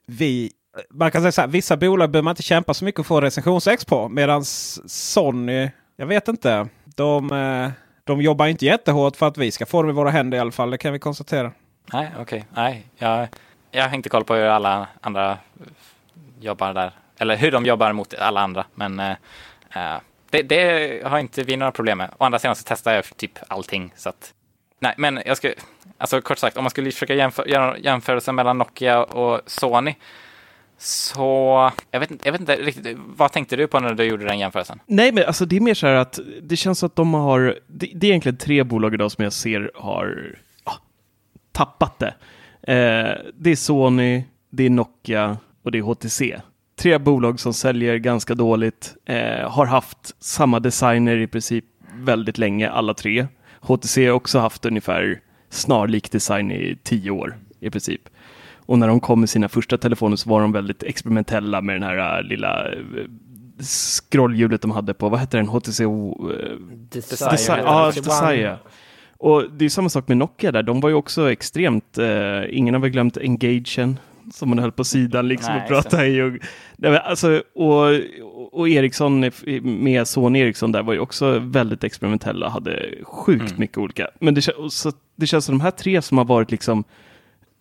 vi, 0.06 0.50
man 0.90 1.10
kan 1.10 1.22
säga 1.22 1.32
så 1.32 1.40
här, 1.40 1.48
vissa 1.48 1.76
bolag 1.76 2.10
behöver 2.10 2.24
man 2.24 2.32
inte 2.32 2.42
kämpa 2.42 2.74
så 2.74 2.84
mycket 2.84 2.96
för 2.96 3.02
att 3.02 3.06
få 3.06 3.20
recensionsex 3.20 3.84
på. 3.84 4.08
Medan 4.08 4.44
Sony, 4.44 5.70
jag 5.96 6.06
vet 6.06 6.28
inte, 6.28 6.68
de, 6.84 7.32
eh, 7.32 7.70
de 8.04 8.22
jobbar 8.22 8.46
inte 8.46 8.64
jättehårt 8.64 9.16
för 9.16 9.28
att 9.28 9.38
vi 9.38 9.50
ska 9.50 9.66
få 9.66 9.82
dem 9.82 9.90
i 9.90 9.94
våra 9.94 10.10
händer 10.10 10.38
i 10.38 10.40
alla 10.40 10.52
fall. 10.52 10.70
Det 10.70 10.78
kan 10.78 10.92
vi 10.92 10.98
konstatera. 10.98 11.52
Nej, 11.92 12.10
okej. 12.20 12.44
Nej, 12.54 12.86
jag, 12.96 13.28
jag 13.70 13.88
har 13.88 13.96
inte 13.96 14.08
koll 14.08 14.24
på 14.24 14.34
hur 14.34 14.44
alla 14.44 14.88
andra 15.00 15.38
jobbar 16.40 16.74
där. 16.74 16.92
Eller 17.18 17.36
hur 17.36 17.50
de 17.50 17.64
jobbar 17.64 17.92
mot 17.92 18.14
alla 18.14 18.40
andra. 18.40 18.64
Men 18.74 19.00
eh, 19.00 19.16
eh 19.76 19.98
det, 20.34 20.42
det 20.42 21.02
har 21.08 21.18
inte 21.18 21.42
vi 21.42 21.56
några 21.56 21.72
problem 21.72 21.98
med. 21.98 22.10
Å 22.18 22.24
andra 22.24 22.38
sidan 22.38 22.56
så 22.56 22.64
testar 22.66 22.94
jag 22.94 23.16
typ 23.16 23.38
allting. 23.48 23.92
Så 23.96 24.08
att, 24.08 24.34
nej, 24.80 24.94
men 24.98 25.22
jag 25.26 25.36
ska, 25.36 25.52
alltså 25.98 26.20
kort 26.20 26.38
sagt, 26.38 26.56
om 26.56 26.64
man 26.64 26.70
skulle 26.70 26.90
försöka 26.90 27.14
jämför, 27.14 27.46
göra 27.46 27.78
jämförelsen 27.78 28.34
mellan 28.34 28.58
Nokia 28.58 29.04
och 29.04 29.40
Sony. 29.46 29.94
Så 30.78 31.70
jag 31.90 32.00
vet, 32.00 32.10
inte- 32.10 32.28
jag 32.28 32.32
vet 32.32 32.40
inte 32.40 32.56
riktigt, 32.56 32.98
vad 33.16 33.32
tänkte 33.32 33.56
du 33.56 33.66
på 33.66 33.80
när 33.80 33.94
du 33.94 34.04
gjorde 34.04 34.24
den 34.24 34.38
jämförelsen? 34.38 34.80
Nej, 34.86 35.12
men 35.12 35.24
alltså 35.24 35.46
det 35.46 35.56
är 35.56 35.60
mer 35.60 35.74
så 35.74 35.86
här 35.86 35.94
att 35.94 36.18
det 36.42 36.56
känns 36.56 36.78
som 36.78 36.86
att 36.86 36.96
de 36.96 37.14
har, 37.14 37.58
det, 37.66 37.90
det 37.94 38.06
är 38.06 38.10
egentligen 38.10 38.36
tre 38.38 38.62
bolag 38.64 38.94
idag 38.94 39.12
som 39.12 39.24
jag 39.24 39.32
ser 39.32 39.70
har 39.74 40.36
ja, 40.64 40.72
tappat 41.52 41.98
det. 41.98 42.14
Eh, 42.72 43.32
det 43.34 43.50
är 43.50 43.56
Sony, 43.56 44.24
det 44.50 44.64
är 44.66 44.70
Nokia 44.70 45.38
och 45.62 45.72
det 45.72 45.78
är 45.78 45.82
HTC. 45.82 46.40
Tre 46.76 46.98
bolag 46.98 47.40
som 47.40 47.54
säljer 47.54 47.96
ganska 47.96 48.34
dåligt, 48.34 48.94
eh, 49.04 49.50
har 49.50 49.66
haft 49.66 50.22
samma 50.24 50.60
designer 50.60 51.16
i 51.16 51.26
princip 51.26 51.64
väldigt 51.96 52.38
länge, 52.38 52.70
alla 52.70 52.94
tre. 52.94 53.26
HTC 53.60 54.06
har 54.06 54.12
också 54.12 54.38
haft 54.38 54.66
ungefär 54.66 55.20
snarlik 55.50 56.10
design 56.10 56.50
i 56.50 56.78
tio 56.82 57.10
år 57.10 57.36
i 57.60 57.70
princip. 57.70 58.00
Och 58.66 58.78
när 58.78 58.88
de 58.88 59.00
kom 59.00 59.20
med 59.20 59.30
sina 59.30 59.48
första 59.48 59.78
telefoner 59.78 60.16
så 60.16 60.30
var 60.30 60.40
de 60.40 60.52
väldigt 60.52 60.82
experimentella 60.82 61.60
med 61.60 61.74
den 61.74 61.82
här 61.82 62.18
äh, 62.18 62.22
lilla 62.22 62.72
äh, 62.72 62.78
scrollhjulet 63.60 64.62
de 64.62 64.70
hade 64.70 64.94
på, 64.94 65.08
vad 65.08 65.20
hette 65.20 65.36
den, 65.36 65.48
HTC? 65.48 65.84
Uh, 65.84 65.90
Desire. 66.90 67.30
Desire. 67.30 67.62
Ja, 67.64 67.92
Desire. 67.94 68.58
Och 69.18 69.50
det 69.50 69.64
är 69.64 69.68
samma 69.68 69.88
sak 69.88 70.08
med 70.08 70.16
Nokia 70.16 70.52
där, 70.52 70.62
de 70.62 70.80
var 70.80 70.88
ju 70.88 70.94
också 70.94 71.30
extremt, 71.30 71.98
eh, 71.98 72.42
ingen 72.50 72.74
har 72.74 72.80
väl 72.80 72.90
glömt 72.90 73.16
Engagen 73.16 73.98
som 74.32 74.48
man 74.48 74.58
höll 74.58 74.72
på 74.72 74.84
sidan 74.84 75.28
liksom 75.28 75.54
Nej, 75.54 75.62
och 75.62 75.68
pratade 75.68 76.06
i. 76.06 76.22
Och, 76.22 76.32
nej, 76.76 76.98
alltså, 77.04 77.42
och, 77.54 77.88
och 78.52 78.68
Ericsson 78.68 79.30
med 79.62 80.08
Sony 80.08 80.38
Ericsson 80.38 80.72
där 80.72 80.82
var 80.82 80.92
ju 80.92 80.98
också 80.98 81.38
väldigt 81.38 81.84
experimentella, 81.84 82.48
hade 82.48 82.94
sjukt 83.02 83.44
Mm. 83.50 83.60
mycket 83.60 83.78
olika. 83.78 84.08
Men 84.20 84.34
det, 84.34 84.42
så, 84.70 84.92
det 85.16 85.26
känns 85.26 85.44
som 85.44 85.58
de 85.58 85.64
här 85.64 85.70
tre 85.70 86.02
som 86.02 86.18
har 86.18 86.24
varit 86.24 86.50
liksom 86.50 86.84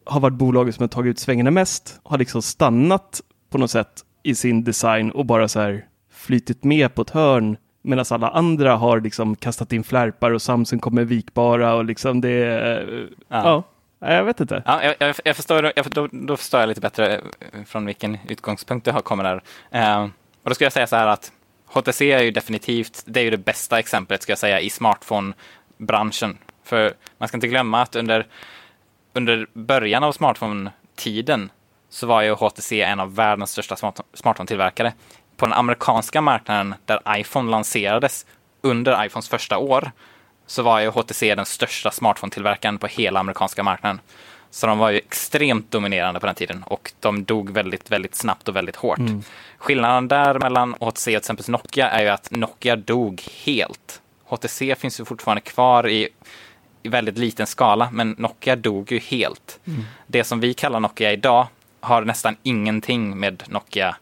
har 0.06 0.20
varit 0.20 0.34
bolaget 0.34 0.76
som 0.76 0.84
har 0.84 0.88
tagit 0.88 1.10
ut 1.12 1.20
svängarna 1.20 1.52
mest, 1.52 2.00
har 2.04 2.18
liksom 2.18 2.42
stannat 2.42 3.22
på 3.50 3.58
något 3.58 3.72
sätt 3.72 4.04
i 4.24 4.36
sin 4.36 4.64
design 4.64 5.12
och 5.12 5.26
bara 5.26 5.48
så 5.48 5.60
här 5.60 5.86
flytit 6.12 6.64
med 6.64 6.96
på 6.96 7.02
ett 7.02 7.10
hörn 7.10 7.58
medan 7.82 8.06
alla 8.10 8.30
andra 8.30 8.76
har 8.76 9.02
liksom 9.02 9.36
kastat 9.36 9.74
in 9.74 9.84
flärpar 9.84 10.32
och 10.32 10.42
Samsung 10.42 10.80
kommer 10.80 11.04
vikbara 11.04 11.76
och 11.76 11.86
liksom 11.86 12.22
det 12.22 12.30
är, 12.30 13.08
ja. 13.28 13.44
ja, 13.44 13.64
jag 14.12 14.24
vet 14.24 14.40
inte. 14.40 14.64
Ja, 14.66 14.84
jag, 14.84 14.96
jag, 15.00 15.16
jag 15.24 15.36
förstår, 15.36 15.72
jag, 15.76 15.86
då, 15.86 16.08
då 16.12 16.38
förstår 16.38 16.60
jag 16.60 16.70
lite 16.70 16.82
bättre 16.82 17.16
eh, 17.16 17.64
från 17.66 17.86
vilken 17.86 18.18
utgångspunkt 18.28 18.86
du 18.86 18.92
har 18.92 19.02
kommit 19.02 19.24
där. 19.24 19.44
Eh, 19.72 20.04
och 20.44 20.50
då 20.50 20.56
ska 20.56 20.66
jag 20.66 20.74
säga 20.74 20.88
så 20.88 20.96
här 20.96 21.08
att 21.08 21.32
HTC 21.66 22.12
är 22.12 22.24
ju 22.24 22.32
definitivt, 22.32 23.04
det 23.06 23.20
är 23.20 23.24
ju 23.24 23.30
det 23.30 23.38
bästa 23.38 23.80
exemplet 23.80 24.22
ska 24.24 24.32
jag 24.32 24.40
säga 24.40 24.60
i 24.60 24.70
smartphone-branschen. 24.70 26.38
För 26.64 26.94
man 27.18 27.28
ska 27.28 27.38
inte 27.38 27.48
glömma 27.48 27.82
att 27.82 27.96
under, 27.96 28.28
under 29.14 29.48
början 29.54 30.04
av 30.04 30.12
smartphone-tiden 30.12 31.50
så 31.90 32.08
var 32.08 32.22
ju 32.22 32.34
HTC 32.34 32.82
en 32.82 33.00
av 33.00 33.16
världens 33.16 33.52
största 33.52 33.76
smartphone-tillverkare. 34.14 34.94
På 35.38 35.46
den 35.46 35.54
amerikanska 35.54 36.22
marknaden 36.22 36.76
där 36.86 37.02
iPhone 37.18 37.52
lanserades 37.52 38.26
under 38.62 39.06
iPhones 39.06 39.30
första 39.30 39.58
år 39.58 39.92
så 40.48 40.64
var 40.64 40.80
ju 40.80 40.90
HTC 40.90 41.36
den 41.36 41.46
största 41.46 41.90
smartphone-tillverkaren 41.90 42.78
på 42.78 42.88
hela 42.88 43.20
amerikanska 43.20 43.64
marknaden. 43.64 44.02
Så 44.52 44.68
de 44.68 44.78
var 44.78 44.90
ju 44.90 44.98
extremt 44.98 45.72
dominerande 45.72 46.20
på 46.20 46.26
den 46.26 46.36
tiden 46.36 46.64
och 46.64 46.92
de 47.00 47.24
dog 47.24 47.50
väldigt, 47.50 47.92
väldigt 47.92 48.16
snabbt 48.16 48.48
och 48.48 48.56
väldigt 48.56 48.76
hårt. 48.76 49.00
Skillnaden 49.58 50.08
där 50.08 50.40
mellan 50.40 50.76
HTC 50.80 50.88
och 50.90 51.04
till 51.04 51.16
exempel 51.16 51.46
Nokia 51.50 51.90
är 51.90 52.02
ju 52.04 52.10
att 52.10 52.32
Nokia 52.32 52.76
dog 52.76 53.22
helt. 53.46 54.02
HTC 54.24 54.76
finns 54.76 55.00
ju 55.00 55.06
fortfarande 55.06 55.42
kvar 55.42 55.88
i 55.90 56.10
i 56.84 56.90
väldigt 56.90 57.18
liten 57.18 57.48
skala, 57.48 57.90
men 57.92 58.16
Nokia 58.18 58.56
dog 58.56 58.92
ju 58.92 59.00
helt. 59.00 59.60
Det 60.08 60.24
som 60.24 60.40
vi 60.40 60.54
kallar 60.54 60.80
Nokia 60.80 61.12
idag 61.12 61.48
har 61.80 62.02
nästan 62.02 62.36
ingenting 62.44 63.20
med 63.20 63.44
Nokia 63.48 63.96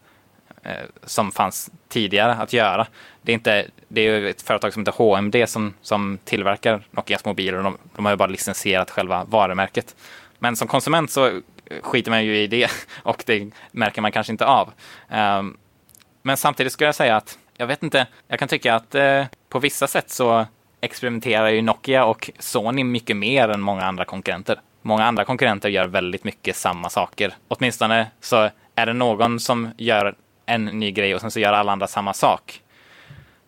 Eh, 0.63 0.85
som 1.03 1.31
fanns 1.31 1.71
tidigare 1.87 2.33
att 2.33 2.53
göra. 2.53 2.87
Det 3.21 3.31
är, 3.31 3.33
inte, 3.33 3.67
det 3.87 4.01
är 4.01 4.19
ju 4.19 4.29
ett 4.29 4.41
företag 4.41 4.73
som 4.73 4.81
heter 4.81 5.15
HMD 5.15 5.35
som, 5.49 5.73
som 5.81 6.19
tillverkar 6.23 6.83
Nokias 6.91 7.25
mobiler 7.25 7.57
och 7.57 7.63
de, 7.63 7.77
de 7.95 8.05
har 8.05 8.11
ju 8.11 8.17
bara 8.17 8.29
licensierat 8.29 8.91
själva 8.91 9.23
varumärket. 9.23 9.95
Men 10.39 10.55
som 10.55 10.67
konsument 10.67 11.11
så 11.11 11.27
eh, 11.27 11.33
skiter 11.81 12.11
man 12.11 12.25
ju 12.25 12.37
i 12.37 12.47
det 12.47 12.71
och 13.03 13.23
det 13.25 13.51
märker 13.71 14.01
man 14.01 14.11
kanske 14.11 14.31
inte 14.31 14.45
av. 14.45 14.71
Um, 15.09 15.57
men 16.21 16.37
samtidigt 16.37 16.73
skulle 16.73 16.87
jag 16.87 16.95
säga 16.95 17.15
att 17.15 17.37
jag 17.57 17.67
vet 17.67 17.83
inte, 17.83 18.07
jag 18.27 18.39
kan 18.39 18.47
tycka 18.47 18.75
att 18.75 18.95
eh, 18.95 19.25
på 19.49 19.59
vissa 19.59 19.87
sätt 19.87 20.09
så 20.09 20.45
experimenterar 20.81 21.49
ju 21.49 21.61
Nokia 21.61 22.05
och 22.05 22.31
Sony 22.39 22.83
mycket 22.83 23.17
mer 23.17 23.49
än 23.49 23.61
många 23.61 23.83
andra 23.85 24.05
konkurrenter. 24.05 24.61
Många 24.81 25.05
andra 25.05 25.25
konkurrenter 25.25 25.69
gör 25.69 25.87
väldigt 25.87 26.23
mycket 26.23 26.55
samma 26.55 26.89
saker. 26.89 27.33
Åtminstone 27.47 28.07
så 28.19 28.49
är 28.75 28.85
det 28.85 28.93
någon 28.93 29.39
som 29.39 29.69
gör 29.77 30.15
en 30.53 30.65
ny 30.65 30.91
grej 30.91 31.15
och 31.15 31.21
sen 31.21 31.31
så 31.31 31.39
gör 31.39 31.53
alla 31.53 31.71
andra 31.71 31.87
samma 31.87 32.13
sak. 32.13 32.61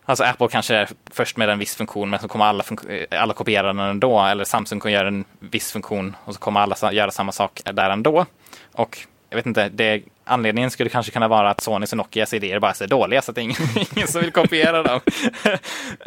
Alltså 0.06 0.24
Apple 0.24 0.48
kanske 0.48 0.76
är 0.76 0.90
först 1.12 1.38
med 1.38 1.50
en 1.50 1.60
viss 1.60 1.76
funktion 1.76 2.10
men 2.10 2.20
så 2.20 2.28
kommer 2.28 2.46
alla, 2.46 2.64
eh, 2.90 3.22
alla 3.22 3.34
kopiera 3.34 3.68
den 3.68 3.80
ändå. 3.80 4.22
Eller 4.22 4.44
Samsung 4.44 4.80
kan 4.80 4.92
göra 4.92 5.08
en 5.08 5.26
viss 5.40 5.72
funktion 5.72 6.16
och 6.26 6.34
så 6.34 6.40
kommer 6.40 6.60
alla 6.60 6.94
göra 6.94 7.12
samma 7.12 7.32
sak 7.32 7.62
där 7.66 7.90
ändå. 7.90 8.26
Och 8.72 8.98
jag 9.30 9.36
vet 9.36 9.46
inte, 9.46 9.70
det, 9.70 10.02
anledningen 10.24 10.72
skulle 10.72 10.90
kanske 10.90 11.12
kunna 11.12 11.28
vara 11.28 11.50
att 11.50 11.62
Sonys 11.62 11.92
och 11.92 11.98
Nokias 11.98 12.34
idéer 12.34 12.60
bara 12.60 12.72
är 12.72 12.76
så 12.76 12.86
dåliga 12.86 13.22
så 13.22 13.32
att 13.32 13.36
det 13.36 13.42
är 13.42 13.44
ingen, 13.44 13.58
ingen 13.96 14.08
som 14.08 14.22
vill 14.22 14.32
kopiera 14.32 14.84
dem. 14.84 15.00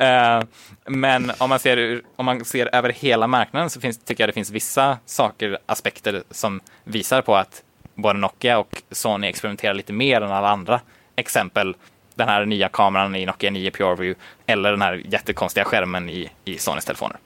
uh, 0.01 0.47
men 0.86 1.32
om 1.38 1.49
man, 1.49 1.59
ser, 1.59 2.03
om 2.16 2.26
man 2.26 2.44
ser 2.44 2.74
över 2.74 2.92
hela 2.92 3.26
marknaden 3.26 3.70
så 3.70 3.80
finns, 3.80 3.99
tycker 3.99 4.22
jag 4.22 4.28
det 4.28 4.32
finns 4.32 4.51
vissa 4.51 4.99
saker, 5.07 5.59
aspekter 5.66 6.22
som 6.30 6.61
visar 6.84 7.22
på 7.22 7.36
att 7.36 7.62
både 7.97 8.18
Nokia 8.18 8.59
och 8.59 8.82
Sony 8.90 9.26
experimenterar 9.26 9.74
lite 9.74 9.92
mer 9.92 10.20
än 10.20 10.32
alla 10.32 10.49
andra. 10.49 10.80
Exempel 11.16 11.76
den 12.14 12.28
här 12.28 12.44
nya 12.44 12.68
kameran 12.68 13.14
i 13.14 13.26
Nokia 13.26 13.51
9 13.51 13.70
PureView 13.70 14.20
eller 14.47 14.70
den 14.70 14.82
här 14.82 15.03
jättekonstiga 15.09 15.64
skärmen 15.64 16.11
i, 16.11 16.30
i 16.44 16.59
Sonys 16.59 16.84
telefoner. 16.84 17.16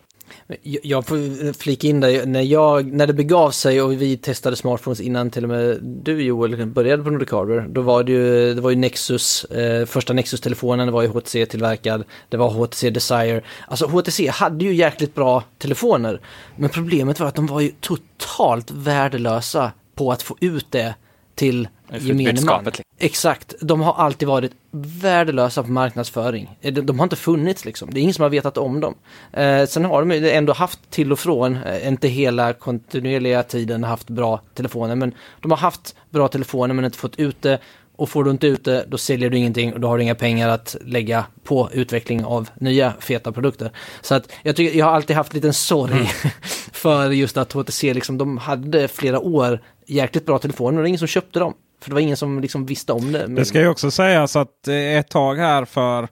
Jag 0.63 1.07
får 1.07 1.53
flika 1.53 1.87
in 1.87 2.01
där, 2.01 2.27
när, 2.27 2.43
jag, 2.43 2.93
när 2.93 3.07
det 3.07 3.13
begav 3.13 3.51
sig 3.51 3.83
och 3.83 3.93
vi 3.93 4.17
testade 4.17 4.57
smartphones 4.57 5.01
innan 5.01 5.31
till 5.31 5.45
och 5.45 5.49
med 5.49 5.79
du 5.83 6.23
Joel 6.23 6.67
började 6.67 7.03
på 7.03 7.11
Nordic 7.11 7.31
Hardware, 7.31 7.67
då 7.69 7.81
var 7.81 8.05
det 8.05 8.13
ju, 8.13 8.55
det 8.55 8.61
var 8.61 8.71
ju 8.71 8.77
Nexus, 8.77 9.45
eh, 9.45 9.87
första 9.87 10.13
Nexus-telefonen 10.13 10.93
var 10.93 11.03
ju 11.03 11.09
HTC-tillverkad, 11.09 12.05
det 12.29 12.37
var 12.37 12.51
HTC 12.51 12.91
Desire. 12.91 13.43
Alltså 13.69 13.87
HTC 13.87 14.29
hade 14.29 14.65
ju 14.65 14.75
jäkligt 14.75 15.15
bra 15.15 15.45
telefoner, 15.59 16.21
men 16.57 16.71
problemet 16.71 17.21
var 17.21 17.27
att 17.27 17.35
de 17.35 17.47
var 17.47 17.61
ju 17.61 17.73
totalt 17.81 18.71
värdelösa 18.71 19.73
på 20.01 20.13
att 20.13 20.23
få 20.23 20.37
ut 20.41 20.67
det 20.71 20.95
till 21.35 21.69
gemene 21.99 22.41
man. 22.41 22.65
Liksom. 22.65 22.85
Exakt, 22.99 23.55
de 23.61 23.81
har 23.81 23.95
alltid 23.95 24.29
varit 24.29 24.53
värdelösa 24.71 25.63
på 25.63 25.71
marknadsföring. 25.71 26.57
Eh, 26.61 26.73
de, 26.73 26.81
de, 26.81 26.99
har 26.99 27.05
inte 27.05 27.17
funnits 27.17 27.65
liksom, 27.65 27.91
det 27.91 28.01
är 28.01 28.03
ingen 28.03 28.15
som 28.15 28.23
har 28.23 28.31
vetat 28.31 28.59
om 28.59 28.81
dem. 28.81 28.95
Eh, 29.33 29.67
sen 29.67 29.85
har 29.85 30.05
de 30.05 30.31
ändå 30.31 30.53
haft 30.53 30.91
till 30.91 31.13
och 31.13 31.19
från, 31.19 31.57
eh, 31.57 31.89
inte 31.89 32.09
hela 32.09 32.53
kontinuerliga 32.53 33.43
tiden 33.43 33.85
haft 33.85 34.11
bra 34.11 34.41
telefoner, 34.55 34.95
men 34.95 35.15
de 35.43 35.51
har 35.51 35.59
haft 35.59 35.95
bra 36.11 36.29
telefoner 36.29 36.75
men 36.75 36.85
inte 36.85 36.99
fått 36.99 37.17
ut 37.17 37.43
det. 37.43 37.59
Och 37.97 38.09
får 38.09 38.25
du 38.25 38.31
inte 38.31 38.47
ut 38.47 38.65
det, 38.65 38.85
då 38.89 38.99
säljer 38.99 39.31
du 39.31 39.37
ingenting 39.37 39.73
och 39.73 39.81
då 39.81 39.89
har 39.89 39.97
du 39.97 40.03
inga 40.03 40.15
pengar 40.15 40.49
att 40.49 40.77
lägga 40.85 41.25
på 41.45 41.69
utveckling 41.73 42.25
av 42.25 42.49
nya 42.55 42.93
feta 43.01 43.33
produkter. 43.33 43.71
Så 44.03 44.15
att 44.15 44.33
jag 44.43 44.57
tycker, 44.57 44.79
jag 44.79 44.87
har 44.87 44.93
alltid 44.93 45.17
haft 45.17 45.35
lite 45.35 45.53
sorg 45.53 45.93
mm. 45.93 46.07
för 46.73 47.11
just 47.11 47.37
att 47.37 47.53
HTC 47.53 47.95
liksom, 47.95 48.19
de 48.19 48.39
hade 48.39 48.89
flera 48.89 49.19
år 49.19 49.61
jäkligt 49.91 50.27
bra 50.27 50.39
telefoner 50.39 50.69
och 50.69 50.73
det 50.73 50.81
var 50.81 50.87
ingen 50.87 50.99
som 50.99 51.09
köpte 51.09 51.39
dem. 51.39 51.55
För 51.81 51.91
det 51.91 51.95
var 51.95 52.01
ingen 52.01 52.17
som 52.17 52.41
liksom 52.41 52.67
visste 52.67 52.93
om 52.93 53.13
det. 53.13 53.27
Det 53.27 53.45
ska 53.45 53.61
ju 53.61 53.69
också 53.69 53.91
sägas 53.91 54.37
att 54.37 54.69
ett 54.69 55.09
tag 55.09 55.35
här 55.35 55.65
för, 55.65 56.09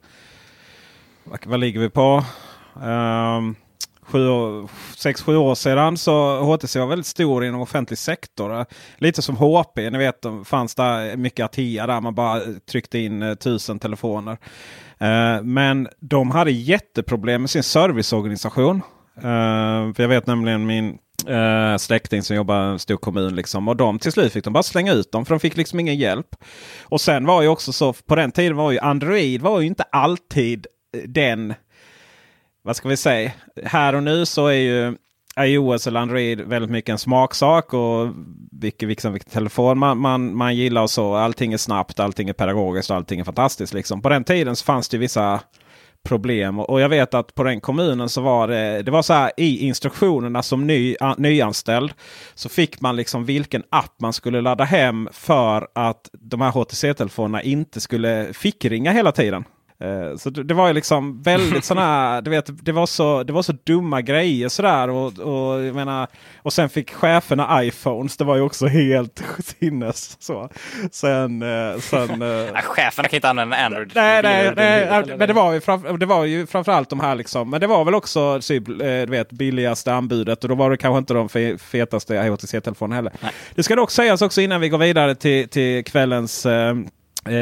vad 1.45 1.61
ligger 1.61 1.81
vi 1.81 1.91
på? 1.91 2.25
Um, 2.83 3.57
sex, 4.97 5.23
sju 5.23 5.37
år 5.37 5.55
sedan 5.55 5.97
så 5.97 6.43
HTC 6.43 6.79
var 6.79 6.87
väldigt 6.87 7.07
stor 7.07 7.45
inom 7.45 7.61
offentlig 7.61 7.99
sektor. 7.99 8.67
Lite 8.99 9.23
som 9.23 9.37
HP, 9.37 9.77
ni 9.77 9.99
vet 9.99 10.23
det 10.23 10.45
fanns 10.45 10.75
där 10.75 11.17
mycket 11.17 11.45
Atea 11.45 11.87
där 11.87 12.01
man 12.01 12.15
bara 12.15 12.41
tryckte 12.71 12.99
in 12.99 13.23
uh, 13.23 13.35
tusen 13.35 13.79
telefoner. 13.79 14.33
Uh, 15.03 15.43
men 15.43 15.89
de 16.01 16.31
hade 16.31 16.51
jätteproblem 16.51 17.43
med 17.43 17.51
sin 17.51 17.63
serviceorganisation. 17.63 18.77
Uh, 19.17 19.93
för 19.93 20.01
jag 20.01 20.09
vet 20.09 20.27
nämligen 20.27 20.67
min 20.67 20.99
eh, 21.27 21.77
släkting 21.77 22.23
som 22.23 22.37
jobbar 22.37 22.69
i 22.69 22.73
en 22.73 22.79
stor 22.79 22.97
kommun. 22.97 23.35
Liksom, 23.35 23.69
och 23.69 23.77
de 23.77 23.99
till 23.99 24.13
slut 24.13 24.33
fick 24.33 24.45
de 24.45 24.53
bara 24.53 24.63
slänga 24.63 24.93
ut 24.93 25.13
dem 25.13 25.25
för 25.25 25.35
de 25.35 25.41
fick 25.41 25.57
liksom 25.57 25.81
ingen 25.81 25.97
hjälp. 25.97 26.37
Och 26.83 27.01
sen 27.01 27.27
var 27.27 27.43
ju 27.43 27.49
också 27.49 27.73
så, 27.73 27.93
på 27.93 28.17
den 28.17 28.33
tiden 28.33 28.57
var 28.57 28.73
ju 28.73 28.79
Android 28.79 29.43
var 29.43 29.61
ju 29.61 29.67
inte 29.67 29.83
alltid 29.83 30.67
eh, 30.97 31.03
den, 31.09 31.55
vad 32.63 32.77
ska 32.77 32.89
vi 32.89 32.97
säga, 32.97 33.33
här 33.65 33.95
och 33.95 34.03
nu 34.03 34.27
så 34.27 34.47
är 34.47 34.53
ju 34.53 34.97
iOS 35.41 35.87
eller 35.87 36.01
Android 36.01 36.41
väldigt 36.41 36.71
mycket 36.71 36.93
en 36.93 36.99
smaksak 36.99 37.75
och 37.75 38.09
vilken, 38.53 38.89
vilken, 38.89 39.13
vilken 39.13 39.31
telefon 39.31 39.79
man, 39.79 39.99
man, 39.99 40.37
man 40.37 40.57
gillar 40.57 40.83
och 40.83 40.91
så. 40.91 41.15
Allting 41.15 41.53
är 41.53 41.57
snabbt, 41.57 42.01
allting 42.01 42.29
är 42.29 42.33
pedagogiskt 42.33 42.91
och 42.91 42.97
allting 42.97 43.21
är 43.21 43.25
fantastiskt. 43.25 43.75
Liksom. 43.75 44.03
På 44.03 44.09
den 44.09 44.25
tiden 44.25 44.57
så 44.57 44.65
fanns 44.65 44.89
det 44.89 44.99
vissa 44.99 45.41
problem. 46.09 46.59
Och 46.59 46.81
jag 46.81 46.89
vet 46.89 47.15
att 47.15 47.35
på 47.35 47.43
den 47.43 47.61
kommunen 47.61 48.09
så 48.09 48.21
var 48.21 48.49
det, 48.49 48.83
det 48.83 48.91
var 48.91 49.03
så 49.03 49.13
här 49.13 49.33
i 49.37 49.67
instruktionerna 49.67 50.43
som 50.43 50.67
ny, 50.67 50.97
nyanställd. 51.17 51.93
Så 52.35 52.49
fick 52.49 52.81
man 52.81 52.97
liksom 52.97 53.25
vilken 53.25 53.63
app 53.71 54.01
man 54.01 54.13
skulle 54.13 54.41
ladda 54.41 54.65
hem 54.65 55.09
för 55.13 55.69
att 55.75 56.11
de 56.13 56.41
här 56.41 56.51
HTC-telefonerna 56.51 57.43
inte 57.43 57.81
skulle 57.81 58.33
fickringa 58.33 58.93
hela 58.93 59.13
tiden. 59.13 59.45
Eh, 59.81 60.17
så 60.17 60.31
det, 60.31 60.55
var 60.55 60.69
ju 60.69 60.75
liksom 60.75 61.23
väldigt 61.23 61.65
sådana 61.65 62.21
du 62.25 62.31
vet, 62.31 62.65
det 62.65 62.73
var 62.73 62.87
så, 62.87 63.23
det 63.23 63.33
var 63.33 63.43
så 63.43 63.53
dumma 63.65 64.03
grejer 64.03 64.49
sådär. 64.49 64.91
Och, 64.91 65.19
och, 65.19 65.65
jag 65.65 65.75
menar, 65.75 66.07
och 66.43 66.53
sen 66.53 66.69
fick 66.69 66.95
cheferna 66.95 67.65
iPhones. 67.65 68.17
Det 68.17 68.25
var 68.25 68.37
ju 68.37 68.43
också 68.43 68.67
helt 68.67 69.23
sinnes. 69.39 70.17
Så. 70.23 70.49
Sen, 70.93 71.43
eh, 71.43 71.79
sen, 71.81 72.19
nej, 72.19 72.63
cheferna 72.63 73.09
kan 73.09 73.17
inte 73.17 73.29
använda 73.29 73.57
Android. 73.57 73.93
Nej, 73.95 74.23
nej, 74.23 74.53
nej, 74.57 75.05
men 75.19 75.29
det 75.29 75.35
var, 75.35 75.53
ju 75.53 75.61
framför, 75.61 75.97
det 75.97 76.07
var 76.07 76.25
ju 76.25 76.47
framförallt 76.47 76.91
de 76.91 77.01
här 77.01 77.15
liksom. 77.15 77.51
Men 77.51 77.61
det 77.61 77.67
var 77.67 77.85
väl 77.85 77.95
också 77.95 78.41
typ, 78.41 78.67
du 78.67 79.07
vet, 79.07 79.31
billigaste 79.31 79.95
anbudet. 79.95 80.43
Och 80.43 80.49
då 80.49 80.55
var 80.55 80.71
det 80.71 80.77
kanske 80.77 80.99
inte 80.99 81.15
de 81.15 81.59
fetaste 81.59 82.17
HTC-telefonerna 82.17 82.95
heller. 82.95 83.13
Nej. 83.21 83.33
Det 83.55 83.63
ska 83.63 83.77
dock 83.77 83.91
sägas 83.91 84.23
också 84.23 84.41
innan 84.41 84.61
vi 84.61 84.69
går 84.69 84.79
vidare 84.79 85.15
till, 85.15 85.49
till 85.49 85.85
kvällens 85.85 86.47
eh, 86.47 86.75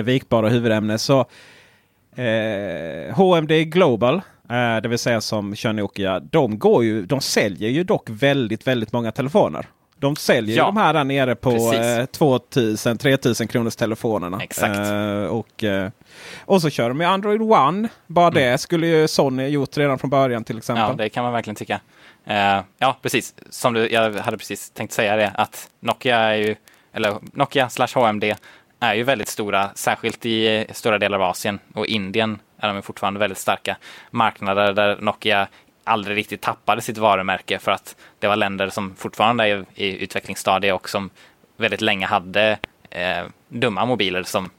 vikbara 0.05 0.49
huvudämne. 0.49 0.99
Så 0.99 1.27
Eh, 2.17 3.15
HMD 3.15 3.65
Global, 3.65 4.15
eh, 4.51 4.77
det 4.83 4.89
vill 4.89 4.99
säga 4.99 5.21
som 5.21 5.55
kör 5.55 5.73
Nokia, 5.73 6.21
de, 6.21 6.59
går 6.59 6.85
ju, 6.85 7.07
de 7.07 7.21
säljer 7.21 7.71
ju 7.71 7.85
dock 7.85 8.11
väldigt, 8.11 8.67
väldigt 8.67 8.93
många 8.93 9.13
telefoner. 9.13 9.67
De 9.99 10.17
säljer 10.17 10.57
ja, 10.57 10.65
de 10.65 10.77
här 10.77 10.95
där 10.95 11.05
nere 11.05 11.35
på 11.35 11.51
eh, 11.51 12.07
2000-3000 12.07 13.47
kronors 13.47 13.77
telefonerna. 13.77 14.41
Eh, 14.63 15.27
och, 15.27 15.65
eh, 15.65 15.91
och 16.45 16.63
så 16.63 16.71
kör 16.71 16.89
de 16.89 16.99
med 16.99 17.11
Android 17.11 17.43
One. 17.43 17.89
Bara 18.07 18.29
mm. 18.29 18.35
det 18.35 18.59
skulle 18.59 18.87
ju 18.87 19.09
Sony 19.09 19.47
gjort 19.47 19.77
redan 19.77 19.99
från 19.99 20.11
början 20.11 20.45
till 20.45 20.59
exempel. 20.59 20.85
Ja, 20.89 20.95
det 20.95 21.09
kan 21.09 21.25
man 21.25 21.33
verkligen 21.33 21.57
tycka. 21.57 21.81
Uh, 22.31 22.65
ja, 22.79 22.97
precis. 23.03 23.35
Som 23.51 23.73
du, 23.75 23.91
jag 23.91 24.13
hade 24.13 24.39
precis 24.39 24.71
tänkt 24.71 24.93
säga 24.93 25.17
det 25.17 25.33
att 25.35 25.71
Nokia 25.81 26.19
är 26.19 26.35
ju, 26.35 26.57
eller 26.93 27.15
Nokia 27.33 27.69
slash 27.69 27.89
HMD 27.95 28.25
är 28.81 28.95
ju 28.95 29.03
väldigt 29.03 29.29
stora, 29.29 29.71
särskilt 29.75 30.27
i 30.27 30.67
stora 30.71 30.99
delar 30.99 31.19
av 31.19 31.25
Asien 31.31 31.59
och 31.75 31.87
Indien 31.87 32.39
är 32.59 32.75
de 32.75 32.83
fortfarande 32.83 33.21
väldigt 33.21 33.39
starka 33.39 33.77
marknader 34.11 34.73
där 34.73 34.97
Nokia 35.01 35.49
aldrig 35.85 36.17
riktigt 36.17 36.41
tappade 36.41 36.83
sitt 36.83 36.99
varumärke 36.99 37.59
för 37.59 37.73
att 37.73 37.97
det 38.19 38.29
var 38.29 38.37
länder 38.37 38.69
som 38.69 38.97
fortfarande 38.97 39.49
är 39.49 39.65
i 39.75 40.03
utvecklingsstadiet 40.03 40.75
och 40.75 40.89
som 40.89 41.11
väldigt 41.57 41.81
länge 41.81 42.07
hade 42.07 42.59
eh, 42.91 43.25
dumma 43.49 43.85
mobiler 43.85 44.23
som, 44.23 44.51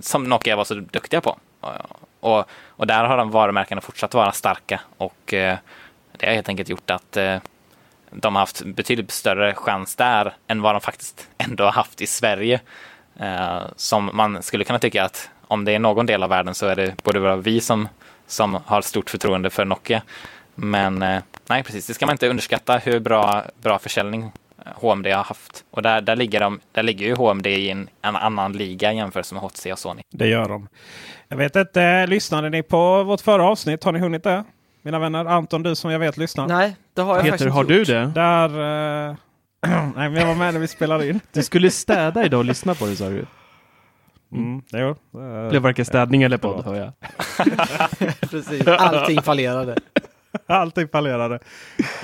som 0.00 0.24
Nokia 0.24 0.56
var 0.56 0.64
så 0.64 0.74
duktiga 0.74 1.20
på. 1.20 1.38
Och, 2.20 2.44
och 2.66 2.86
där 2.86 3.04
har 3.04 3.16
de 3.16 3.30
varumärkena 3.30 3.80
fortsatt 3.80 4.14
vara 4.14 4.32
starka 4.32 4.80
och 4.96 5.34
eh, 5.34 5.58
det 6.12 6.26
har 6.26 6.34
helt 6.34 6.48
enkelt 6.48 6.68
gjort 6.68 6.90
att 6.90 7.16
eh, 7.16 7.38
de 8.10 8.34
har 8.34 8.42
haft 8.42 8.64
betydligt 8.64 9.10
större 9.10 9.54
chans 9.54 9.96
där 9.96 10.34
än 10.46 10.62
vad 10.62 10.74
de 10.74 10.80
faktiskt 10.80 11.28
ändå 11.38 11.64
har 11.64 11.72
haft 11.72 12.00
i 12.00 12.06
Sverige. 12.06 12.60
Eh, 13.20 13.62
som 13.76 14.10
man 14.12 14.42
skulle 14.42 14.64
kunna 14.64 14.78
tycka 14.78 15.04
att 15.04 15.30
om 15.48 15.64
det 15.64 15.72
är 15.72 15.78
någon 15.78 16.06
del 16.06 16.22
av 16.22 16.28
världen 16.30 16.54
så 16.54 16.66
är 16.66 16.76
det 16.76 17.02
både 17.02 17.36
vi 17.36 17.60
som, 17.60 17.88
som 18.26 18.58
har 18.66 18.82
stort 18.82 19.10
förtroende 19.10 19.50
för 19.50 19.64
Nokia. 19.64 20.02
Men 20.54 21.02
eh, 21.02 21.22
nej, 21.46 21.62
precis, 21.62 21.86
det 21.86 21.94
ska 21.94 22.06
man 22.06 22.14
inte 22.14 22.28
underskatta 22.28 22.78
hur 22.78 23.00
bra, 23.00 23.42
bra 23.62 23.78
försäljning 23.78 24.32
HMD 24.74 25.06
har 25.06 25.24
haft. 25.24 25.64
Och 25.70 25.82
där, 25.82 26.00
där, 26.00 26.16
ligger, 26.16 26.40
de, 26.40 26.60
där 26.72 26.82
ligger 26.82 27.06
ju 27.06 27.14
HMD 27.14 27.46
i 27.46 27.70
en, 27.70 27.88
en 28.02 28.16
annan 28.16 28.52
liga 28.52 28.92
jämfört 28.92 29.32
med 29.32 29.42
HTC 29.42 29.72
och 29.72 29.78
Sony. 29.78 30.02
Det 30.10 30.28
gör 30.28 30.48
de. 30.48 30.68
Jag 31.28 31.36
vet 31.36 31.56
inte, 31.56 32.06
lyssnade 32.06 32.50
ni 32.50 32.62
på 32.62 33.02
vårt 33.02 33.20
förra 33.20 33.44
avsnitt? 33.44 33.84
Har 33.84 33.92
ni 33.92 33.98
hunnit 33.98 34.24
det? 34.24 34.44
mina 34.86 34.98
vänner. 34.98 35.24
Anton, 35.24 35.62
du 35.62 35.74
som 35.74 35.90
jag 35.90 35.98
vet 35.98 36.16
lyssnar. 36.16 36.46
Nej, 36.46 36.76
det 36.94 37.02
har 37.02 37.14
jag 37.14 37.24
Peter, 37.24 37.30
faktiskt 37.30 37.54
har 37.54 37.60
inte 37.60 37.72
du 37.72 37.78
gjort. 37.78 37.88
det? 37.88 38.20
Där... 38.20 39.16
eh, 39.72 39.88
nej, 39.96 40.10
men 40.10 40.14
jag 40.14 40.26
var 40.26 40.34
med 40.34 40.54
när 40.54 40.60
vi 40.60 40.68
spelade 40.68 41.08
in. 41.08 41.20
Du 41.32 41.42
skulle 41.42 41.70
städa 41.70 42.24
idag 42.24 42.38
och 42.38 42.44
lyssna 42.44 42.74
på 42.74 42.86
det 42.86 42.96
sa 42.96 43.08
du. 43.08 43.26
Mm, 44.32 44.62
jo. 44.72 44.88
eh, 45.20 45.50
Det 45.52 45.58
varken 45.58 45.84
städning 45.84 46.22
eller 46.22 46.36
podd 46.38 46.64
hör 46.64 46.74
jag. 46.74 46.92
Precis. 48.30 48.66
Allting 48.68 49.22
fallerade. 49.22 49.76
Allting 50.46 50.88
fallerade. 50.88 51.34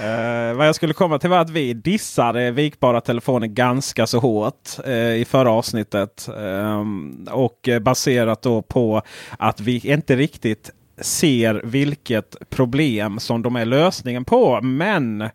Eh, 0.01 0.57
vad 0.57 0.69
jag 0.69 0.75
skulle 0.75 0.95
komma 0.95 1.19
till 1.19 1.31
var 1.31 1.39
att 1.39 1.51
vi 1.51 1.75
dissade 1.75 2.51
vikbara 2.51 3.01
telefoner 3.01 3.47
ganska 3.47 4.07
så 4.07 4.19
hårt 4.19 4.69
eh, 4.87 4.93
i 5.15 5.25
förra 5.29 5.51
avsnittet. 5.51 6.29
Ehm, 6.39 7.27
och 7.31 7.69
eh, 7.69 7.79
baserat 7.81 8.43
då 8.43 8.63
på 8.63 9.03
att 9.39 9.61
vi 9.61 9.79
inte 9.93 10.17
riktigt 10.17 10.71
ser 11.01 11.61
vilket 11.65 12.37
problem 12.51 13.19
som 13.21 13.43
de 13.43 13.57
är 13.57 13.65
lösningen 13.65 14.25
på. 14.25 14.61
Men 14.61 15.29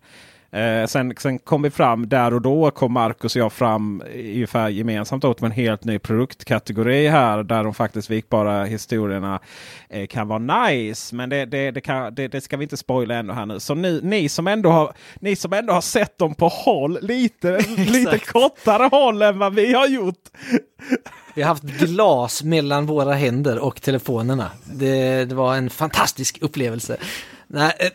Eh, 0.57 0.85
sen, 0.87 1.13
sen 1.17 1.39
kom 1.39 1.61
vi 1.61 1.69
fram 1.69 2.09
där 2.09 2.33
och 2.33 2.41
då 2.41 2.71
kom 2.71 2.93
Marcus 2.93 3.35
och 3.35 3.41
jag 3.41 3.53
fram 3.53 4.03
ungefär 4.15 4.69
gemensamt 4.69 5.23
åt 5.23 5.41
med 5.41 5.47
en 5.47 5.55
helt 5.55 5.83
ny 5.83 5.99
produktkategori 5.99 7.07
här. 7.07 7.43
Där 7.43 7.63
de 7.63 7.73
faktiskt 7.73 8.09
vikbara 8.09 8.63
historierna 8.63 9.39
eh, 9.89 10.07
kan 10.07 10.27
vara 10.27 10.67
nice. 10.67 11.15
Men 11.15 11.29
det, 11.29 11.45
det, 11.45 11.71
det, 11.71 11.81
kan, 11.81 12.15
det 12.15 12.43
ska 12.43 12.57
vi 12.57 12.63
inte 12.63 12.77
spoila 12.77 13.15
ännu 13.15 13.33
här 13.33 13.45
nu. 13.45 13.59
Så 13.59 13.75
ni, 13.75 13.99
ni, 14.03 14.29
som 14.29 14.47
ändå 14.47 14.69
har, 14.69 14.93
ni 15.19 15.35
som 15.35 15.53
ändå 15.53 15.73
har 15.73 15.81
sett 15.81 16.17
dem 16.17 16.35
på 16.35 16.47
håll, 16.47 16.99
lite, 17.01 17.59
lite 17.77 18.19
kortare 18.19 18.89
håll 18.91 19.21
än 19.21 19.39
vad 19.39 19.55
vi 19.55 19.73
har 19.73 19.87
gjort. 19.87 20.29
Vi 21.35 21.41
har 21.41 21.49
haft 21.49 21.63
glas 21.63 22.43
mellan 22.43 22.85
våra 22.85 23.13
händer 23.13 23.59
och 23.59 23.81
telefonerna. 23.81 24.51
Det, 24.63 25.25
det 25.25 25.35
var 25.35 25.55
en 25.55 25.69
fantastisk 25.69 26.37
upplevelse. 26.41 26.97
Nej, 27.49 27.73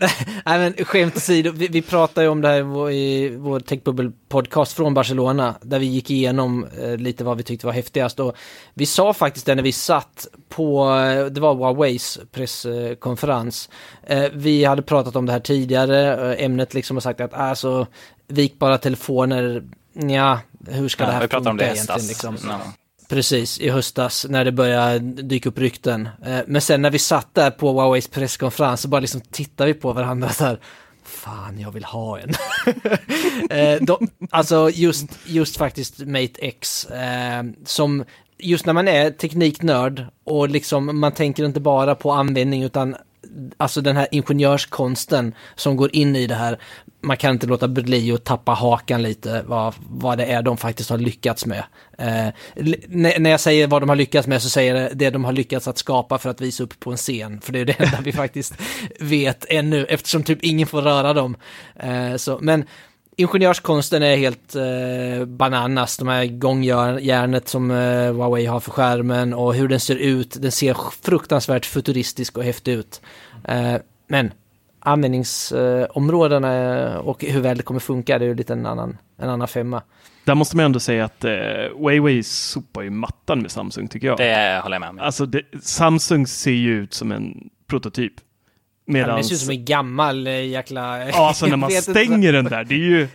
nej 0.47 0.59
men 0.59 0.85
skämt 0.85 1.17
åsido, 1.17 1.53
vi, 1.53 1.69
vi 1.69 1.83
pratade 1.83 2.25
ju 2.25 2.31
om 2.31 2.41
det 2.41 2.49
här 2.49 2.59
i 2.59 2.63
vår, 2.63 2.91
i 2.91 3.37
vår 3.37 3.61
Techbubble 3.61 4.13
podcast 4.29 4.73
från 4.73 4.95
Barcelona, 4.95 5.55
där 5.63 5.79
vi 5.79 5.87
gick 5.87 6.11
igenom 6.11 6.67
eh, 6.81 6.97
lite 6.97 7.25
vad 7.25 7.37
vi 7.37 7.43
tyckte 7.43 7.67
var 7.67 7.73
häftigast. 7.73 8.21
Och 8.21 8.37
vi 8.75 8.87
sa 8.87 9.15
faktiskt 9.15 9.47
det 9.47 9.55
när 9.55 9.63
vi 9.63 9.73
satt 9.73 10.27
på, 10.49 10.91
eh, 10.91 11.27
det 11.27 11.41
var 11.41 11.55
Huaweis 11.55 12.19
presskonferens. 12.33 13.69
Eh, 14.03 14.25
vi 14.33 14.65
hade 14.65 14.83
pratat 14.83 15.17
om 15.17 15.27
det 15.27 15.33
här 15.33 15.41
tidigare, 15.41 16.33
eh, 16.33 16.45
ämnet 16.45 16.75
liksom 16.75 16.97
har 16.97 17.01
sagt 17.01 17.21
att 17.21 17.35
alltså 17.35 17.87
vikbara 18.29 18.79
telefoner, 18.79 19.63
ja, 19.93 20.41
hur 20.69 20.89
ska 20.89 21.03
Ja, 21.03 21.07
det 21.07 21.13
här 21.15 21.23
vi 21.23 21.29
pratade 21.29 21.51
om 21.51 21.57
det 21.57 21.65
i 21.65 21.71
egentligen. 21.71 22.07
Liksom? 22.07 22.37
Ja. 22.49 22.61
Precis, 23.13 23.61
i 23.61 23.71
höstas 23.71 24.27
när 24.29 24.45
det 24.45 24.53
började 24.53 24.99
dyka 24.99 25.49
upp 25.49 25.59
rykten. 25.59 26.09
Eh, 26.27 26.39
men 26.47 26.61
sen 26.61 26.83
när 26.83 26.91
vi 26.91 26.99
satt 26.99 27.35
där 27.35 27.51
på 27.51 27.73
Huaweis 27.73 28.09
presskonferens 28.09 28.81
så 28.81 28.89
bara 28.89 29.01
liksom 29.01 29.21
tittade 29.21 29.73
vi 29.73 29.79
på 29.79 29.93
varandra 29.93 30.29
så 30.29 30.45
här. 30.45 30.59
Fan, 31.05 31.61
jag 31.61 31.71
vill 31.73 31.85
ha 31.85 32.19
en. 32.19 32.33
Eh, 33.51 33.81
De, 33.81 34.09
alltså 34.31 34.71
just, 34.71 35.07
just 35.27 35.57
faktiskt 35.57 35.99
Mate 35.99 36.39
X. 36.39 36.85
Eh, 36.85 37.43
som 37.65 38.05
just 38.39 38.67
när 38.67 38.73
man 38.73 38.89
är 38.89 39.11
tekniknörd 39.11 40.07
och 40.25 40.49
liksom 40.49 41.01
man 41.01 41.13
tänker 41.13 41.45
inte 41.45 41.61
bara 41.61 41.95
på 41.95 42.13
användning 42.13 42.63
utan 42.63 42.97
alltså 43.57 43.81
den 43.81 43.97
här 43.97 44.09
ingenjörskonsten 44.11 45.35
som 45.55 45.77
går 45.77 45.97
in 45.97 46.17
i 46.17 46.27
det 46.27 46.35
här. 46.35 46.59
Man 47.01 47.17
kan 47.17 47.31
inte 47.31 47.47
låta 47.47 47.69
bli 47.69 48.13
att 48.13 48.25
tappa 48.25 48.53
hakan 48.53 49.03
lite 49.03 49.43
vad, 49.47 49.75
vad 49.79 50.19
det 50.19 50.25
är 50.25 50.43
de 50.43 50.57
faktiskt 50.57 50.91
har 50.91 50.99
lyckats 50.99 51.47
med. 51.47 51.65
Eh, 51.99 52.29
när 52.89 53.19
när 53.19 53.31
jag 53.31 53.41
säger 53.41 53.67
vad 53.67 53.83
de 53.83 53.89
har 53.89 53.97
lyckats 53.97 54.29
med 54.29 54.43
så 54.43 54.49
säger 54.49 54.75
jag 54.75 54.97
det 54.97 55.11
de 55.11 55.25
har 55.25 55.33
lyckats 55.33 55.69
att 55.69 55.79
skapa 55.79 56.19
för 56.19 56.31
att 56.31 56.41
visa 56.41 56.63
upp 56.63 56.81
på 56.81 56.91
en 56.91 56.97
scen. 56.97 57.41
För 57.41 57.53
det 57.53 57.61
är 57.61 57.65
det 57.65 57.81
enda 57.81 57.99
vi 58.05 58.13
faktiskt 58.23 58.55
vet 59.01 59.45
ännu 59.49 59.85
eftersom 59.85 60.23
typ 60.23 60.43
ingen 60.43 60.67
får 60.67 60.83
röra 60.83 61.13
dem. 61.13 61.37
Eh, 61.77 62.17
så, 62.17 62.39
men 62.43 62.65
Ingenjörskonsten 63.17 64.03
är 64.03 64.17
helt 64.17 64.55
eh, 64.55 65.27
bananas, 65.27 65.97
de 65.97 66.09
här 66.09 66.27
gångjärnet 66.27 67.49
som 67.49 67.71
eh, 67.71 68.13
Huawei 68.13 68.47
har 68.47 68.61
för 68.61 68.71
skärmen 68.71 69.35
och 69.35 69.55
hur 69.55 69.69
den 69.69 69.81
ser 69.81 69.97
ut. 69.97 70.37
Den 70.43 70.53
ser 70.53 70.77
fruktansvärt 71.03 71.67
futuristisk 71.67 72.39
och 72.39 72.45
häftig 72.45 72.73
ut. 72.73 73.01
Eh, 73.45 73.75
men 74.07 74.33
användningsområdena 74.79 76.55
eh, 76.55 76.97
och 76.97 77.25
hur 77.25 77.41
väl 77.41 77.57
det 77.57 77.63
kommer 77.63 77.81
funka, 77.81 78.19
det 78.19 78.25
är 78.25 78.29
ju 78.29 78.35
lite 78.35 78.53
en 78.53 78.67
annan, 78.67 78.99
en 79.19 79.29
annan 79.29 79.49
femma. 79.49 79.83
Där 80.25 80.35
måste 80.35 80.57
man 80.57 80.65
ändå 80.65 80.81
säga 80.81 81.05
att 81.05 81.25
eh, 81.25 81.33
Huawei 81.79 82.23
sopar 82.23 82.83
ju 82.83 82.91
mattan 82.91 83.43
med 83.43 83.51
Samsung 83.51 83.89
tycker 83.89 84.07
jag. 84.07 84.19
Det 84.19 84.61
håller 84.63 84.75
jag 84.75 84.81
med 84.81 84.89
om. 84.89 84.99
Alltså 84.99 85.27
det, 85.27 85.43
Samsung 85.63 86.27
ser 86.27 86.51
ju 86.51 86.83
ut 86.83 86.95
som 86.95 87.13
en 87.13 87.51
prototyp. 87.67 88.15
Ja, 88.85 88.93
Medan, 88.93 89.17
det 89.17 89.25
ser 89.25 89.35
ut 89.35 89.41
som 89.41 89.51
en 89.51 89.65
gammal 89.65 90.27
eh, 90.27 90.45
jäkla... 90.47 91.09
ja, 91.09 91.29
alltså 91.29 91.47
när 91.47 91.57
man 91.57 91.71
inte. 91.71 91.83
stänger 91.83 92.33
den 92.33 92.45
där, 92.45 92.65
det 92.65 92.75
är 92.75 92.79
ju... 92.79 93.09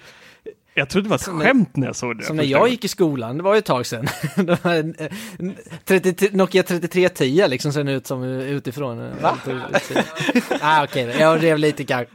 Jag 0.73 0.89
trodde 0.89 1.05
det 1.05 1.09
var 1.09 1.15
ett 1.15 1.21
Som 1.21 1.39
skämt 1.39 1.75
när 1.75 1.87
jag 1.87 1.95
såg 1.95 2.17
det. 2.17 2.23
Som 2.23 2.37
när 2.37 2.43
jag 2.43 2.69
gick 2.69 2.85
i 2.85 2.87
skolan, 2.87 3.37
det 3.37 3.43
var 3.43 3.53
ju 3.53 3.57
ett 3.57 3.65
tag 3.65 3.85
sedan. 3.85 4.07
Det 4.35 4.63
var 4.63 4.73
en, 4.73 4.95
eh, 4.99 5.07
30, 5.85 6.29
Nokia 6.31 6.63
3310 6.63 7.47
liksom 7.47 7.73
ser 7.73 7.83
den 7.83 7.95
ut 7.95 8.07
som 8.07 8.23
eh, 8.23 8.29
utifrån. 8.29 9.11
Va? 9.21 9.37
ah, 10.61 10.83
Okej, 10.83 11.07
okay. 11.09 11.21
jag 11.21 11.43
rev 11.43 11.57
lite 11.57 11.83
kanske. 11.83 12.13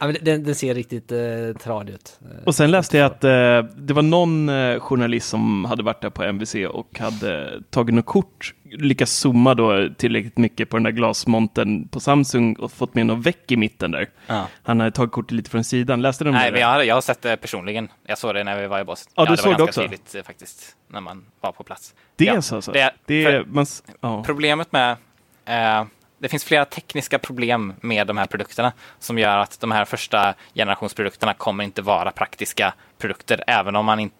Ja, 0.00 0.06
men 0.06 0.16
den, 0.22 0.44
den 0.44 0.54
ser 0.54 0.74
riktigt 0.74 1.12
eh, 1.12 1.18
tradig 1.62 1.92
ut. 1.94 2.18
Eh, 2.22 2.44
Och 2.46 2.54
sen 2.54 2.70
läste 2.70 2.98
jag 2.98 3.06
att 3.06 3.24
eh, 3.24 3.30
det 3.76 3.92
var 3.94 4.02
någon 4.02 4.48
eh, 4.48 4.80
journalist 4.80 5.28
som 5.28 5.64
hade 5.64 5.82
varit 5.82 6.00
där 6.02 6.10
på 6.10 6.22
MVC 6.22 6.54
och 6.70 6.98
hade 6.98 7.62
tagit 7.70 7.94
något 7.94 8.06
kort, 8.06 8.54
lyckats 8.70 9.12
zooma 9.12 9.54
då 9.54 9.88
tillräckligt 9.98 10.38
mycket 10.38 10.68
på 10.70 10.76
den 10.76 10.84
där 10.84 10.90
glasmonten 10.90 11.88
på 11.88 12.00
Samsung 12.00 12.54
och 12.54 12.72
fått 12.72 12.94
med 12.94 13.06
något 13.06 13.26
väck 13.26 13.52
i 13.52 13.56
mitten 13.56 13.90
där. 13.90 14.08
Ja. 14.26 14.46
Han 14.62 14.80
hade 14.80 14.92
tagit 14.92 15.12
kortet 15.12 15.32
lite 15.32 15.50
från 15.50 15.64
sidan. 15.64 16.02
Läste 16.02 16.24
du 16.24 16.30
om 16.30 16.36
Nej, 16.36 16.50
det? 16.52 16.60
jag 16.60 16.68
har, 16.68 16.82
jag 16.82 16.94
har 16.94 17.00
sett 17.02 17.22
det 17.22 17.36
personligen. 17.36 17.88
Jag 18.06 18.18
såg 18.18 18.34
det 18.34 18.44
när 18.44 18.60
vi 18.60 18.66
var 18.66 18.80
i 18.80 18.84
Boston. 18.84 19.12
Ja, 19.16 19.24
du 19.24 19.30
det 19.30 19.36
såg 19.36 19.50
var 19.52 19.58
det 19.58 19.64
också? 19.64 19.80
tydligt 19.80 20.14
eh, 20.14 20.22
faktiskt, 20.22 20.76
när 20.88 21.00
man 21.00 21.24
var 21.40 21.52
på 21.52 21.64
plats. 21.64 21.94
Det 22.16 22.24
Ja, 22.24 22.34
är 22.36 22.40
så 22.40 22.56
alltså? 22.56 22.72
det- 22.72 22.90
Det, 23.06 23.24
för- 23.24 23.44
man, 23.44 23.66
ja. 24.00 24.22
Problemet 24.26 24.72
med... 24.72 24.96
Det 26.22 26.28
finns 26.28 26.44
flera 26.44 26.64
tekniska 26.64 27.18
problem 27.18 27.74
med 27.80 28.06
de 28.06 28.18
här 28.18 28.26
produkterna 28.26 28.72
som 28.98 29.18
gör 29.18 29.38
att 29.38 29.60
de 29.60 29.70
här 29.70 29.84
första 29.84 30.34
generationsprodukterna 30.54 31.34
kommer 31.34 31.64
inte 31.64 31.82
vara 31.82 32.10
praktiska 32.10 32.74
produkter, 32.98 33.44
även 33.46 33.76
om 33.76 33.86
man, 33.86 34.00
in, 34.00 34.10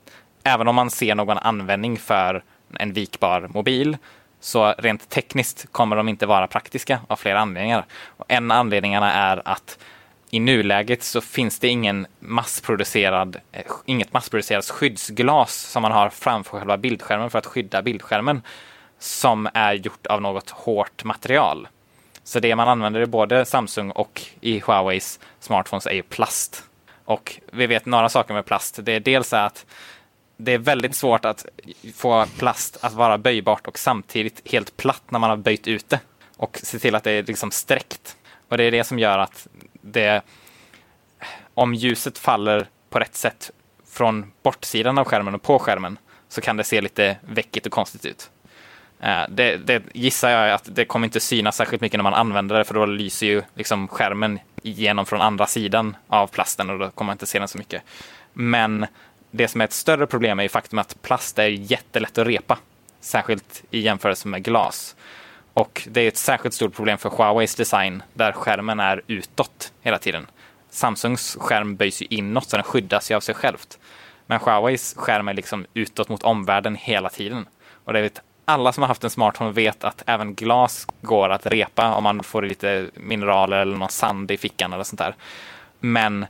även 0.44 0.68
om 0.68 0.74
man 0.74 0.90
ser 0.90 1.14
någon 1.14 1.38
användning 1.38 1.98
för 1.98 2.44
en 2.78 2.92
vikbar 2.92 3.50
mobil. 3.54 3.96
Så 4.40 4.74
rent 4.78 5.08
tekniskt 5.08 5.66
kommer 5.72 5.96
de 5.96 6.08
inte 6.08 6.26
vara 6.26 6.46
praktiska 6.46 7.00
av 7.08 7.16
flera 7.16 7.40
anledningar. 7.40 7.84
Och 8.06 8.24
en 8.28 8.50
av 8.50 8.56
anledningarna 8.58 9.12
är 9.12 9.42
att 9.44 9.78
i 10.30 10.40
nuläget 10.40 11.02
så 11.02 11.20
finns 11.20 11.58
det 11.58 11.68
ingen 11.68 12.06
massproducerad, 12.20 13.36
eh, 13.52 13.64
inget 13.84 14.12
massproducerat 14.12 14.70
skyddsglas 14.70 15.54
som 15.54 15.82
man 15.82 15.92
har 15.92 16.10
framför 16.10 16.58
själva 16.58 16.76
bildskärmen 16.76 17.30
för 17.30 17.38
att 17.38 17.46
skydda 17.46 17.82
bildskärmen 17.82 18.42
som 18.98 19.48
är 19.54 19.74
gjort 19.74 20.06
av 20.06 20.22
något 20.22 20.50
hårt 20.50 21.04
material. 21.04 21.68
Så 22.24 22.40
det 22.40 22.56
man 22.56 22.68
använder 22.68 23.00
i 23.00 23.06
både 23.06 23.44
Samsung 23.44 23.90
och 23.90 24.22
i 24.40 24.60
Huaweis 24.60 25.20
smartphones 25.40 25.86
är 25.86 25.92
ju 25.92 26.02
plast. 26.02 26.64
Och 27.04 27.40
vi 27.52 27.66
vet 27.66 27.86
några 27.86 28.08
saker 28.08 28.34
med 28.34 28.44
plast. 28.44 28.78
Det 28.82 28.92
är 28.92 29.00
dels 29.00 29.32
att 29.32 29.66
det 30.36 30.52
är 30.52 30.58
väldigt 30.58 30.94
svårt 30.94 31.24
att 31.24 31.46
få 31.94 32.26
plast 32.38 32.78
att 32.80 32.92
vara 32.92 33.18
böjbart 33.18 33.66
och 33.66 33.78
samtidigt 33.78 34.52
helt 34.52 34.76
platt 34.76 35.02
när 35.08 35.18
man 35.18 35.30
har 35.30 35.36
böjt 35.36 35.66
ut 35.66 35.88
det. 35.88 36.00
Och 36.36 36.60
se 36.62 36.78
till 36.78 36.94
att 36.94 37.04
det 37.04 37.10
är 37.10 37.22
liksom 37.22 37.50
sträckt. 37.50 38.16
Och 38.48 38.56
det 38.56 38.64
är 38.64 38.70
det 38.70 38.84
som 38.84 38.98
gör 38.98 39.18
att 39.18 39.46
det, 39.72 40.22
om 41.54 41.74
ljuset 41.74 42.18
faller 42.18 42.66
på 42.90 42.98
rätt 42.98 43.14
sätt 43.14 43.50
från 43.86 44.32
bortsidan 44.42 44.98
av 44.98 45.04
skärmen 45.04 45.34
och 45.34 45.42
på 45.42 45.58
skärmen 45.58 45.98
så 46.28 46.40
kan 46.40 46.56
det 46.56 46.64
se 46.64 46.80
lite 46.80 47.16
väckigt 47.20 47.66
och 47.66 47.72
konstigt 47.72 48.06
ut. 48.06 48.30
Eh, 49.00 49.22
det, 49.28 49.56
det 49.56 49.82
gissar 49.94 50.30
jag 50.30 50.50
att 50.54 50.68
det 50.74 50.84
kommer 50.84 51.06
inte 51.06 51.20
synas 51.20 51.56
särskilt 51.56 51.82
mycket 51.82 51.98
när 51.98 52.02
man 52.02 52.14
använder 52.14 52.58
det 52.58 52.64
för 52.64 52.74
då 52.74 52.86
lyser 52.86 53.26
ju 53.26 53.42
liksom 53.54 53.88
skärmen 53.88 54.38
igenom 54.62 55.06
från 55.06 55.20
andra 55.20 55.46
sidan 55.46 55.96
av 56.08 56.26
plasten 56.26 56.70
och 56.70 56.78
då 56.78 56.90
kommer 56.90 57.06
man 57.06 57.14
inte 57.14 57.26
se 57.26 57.38
den 57.38 57.48
så 57.48 57.58
mycket. 57.58 57.82
Men 58.32 58.86
det 59.30 59.48
som 59.48 59.60
är 59.60 59.64
ett 59.64 59.72
större 59.72 60.06
problem 60.06 60.38
är 60.38 60.42
ju 60.42 60.48
faktum 60.48 60.78
att 60.78 61.02
plast 61.02 61.38
är 61.38 61.48
jättelätt 61.48 62.18
att 62.18 62.26
repa. 62.26 62.58
Särskilt 63.00 63.62
i 63.70 63.80
jämförelse 63.80 64.28
med 64.28 64.44
glas. 64.44 64.96
Och 65.54 65.88
det 65.90 66.00
är 66.00 66.08
ett 66.08 66.16
särskilt 66.16 66.54
stort 66.54 66.74
problem 66.74 66.98
för 66.98 67.10
Huaweis 67.10 67.54
design 67.54 68.02
där 68.14 68.32
skärmen 68.32 68.80
är 68.80 69.02
utåt 69.06 69.72
hela 69.80 69.98
tiden. 69.98 70.26
Samsungs 70.70 71.36
skärm 71.40 71.76
böjs 71.76 72.02
ju 72.02 72.06
inåt 72.10 72.48
så 72.48 72.56
den 72.56 72.64
skyddas 72.64 73.10
ju 73.10 73.14
av 73.14 73.20
sig 73.20 73.34
självt. 73.34 73.78
Men 74.26 74.40
Huaweis 74.40 74.94
skärm 74.96 75.28
är 75.28 75.34
liksom 75.34 75.66
utåt 75.74 76.08
mot 76.08 76.22
omvärlden 76.22 76.76
hela 76.76 77.08
tiden. 77.08 77.46
Och 77.84 77.92
det 77.92 78.02
vet 78.02 78.20
alla 78.50 78.72
som 78.72 78.82
har 78.82 78.88
haft 78.88 79.04
en 79.04 79.10
smartphone 79.10 79.52
vet 79.52 79.84
att 79.84 80.02
även 80.06 80.34
glas 80.34 80.86
går 81.00 81.28
att 81.28 81.46
repa 81.46 81.94
om 81.94 82.04
man 82.04 82.22
får 82.22 82.42
lite 82.42 82.90
mineraler 82.94 83.56
eller 83.56 83.76
någon 83.76 83.88
sand 83.88 84.30
i 84.30 84.36
fickan 84.36 84.72
eller 84.72 84.84
sånt 84.84 84.98
där. 84.98 85.14
Men 85.80 86.26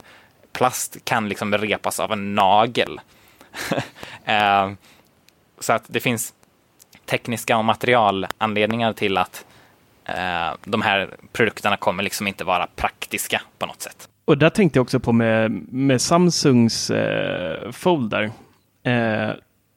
plast 0.53 1.05
kan 1.05 1.29
liksom 1.29 1.57
repas 1.57 1.99
av 1.99 2.11
en 2.11 2.35
nagel. 2.35 2.99
Eh, 4.25 4.71
så 5.59 5.73
att 5.73 5.83
det 5.87 5.99
finns 5.99 6.33
tekniska 7.05 7.57
och 7.57 7.65
materialanledningar 7.65 8.93
till 8.93 9.17
att 9.17 9.45
eh, 10.05 10.49
de 10.63 10.81
här 10.81 11.15
produkterna 11.31 11.77
kommer 11.77 12.03
liksom 12.03 12.27
inte 12.27 12.43
vara 12.43 12.67
praktiska 12.75 13.41
på 13.57 13.65
något 13.65 13.81
sätt. 13.81 14.09
Och 14.25 14.37
där 14.37 14.49
tänkte 14.49 14.77
jag 14.77 14.83
också 14.83 14.99
på 14.99 15.11
med, 15.13 15.51
med 15.73 16.01
Samsungs 16.01 16.89
eh, 16.89 17.71
folder. 17.71 18.31
Eh, 18.83 19.29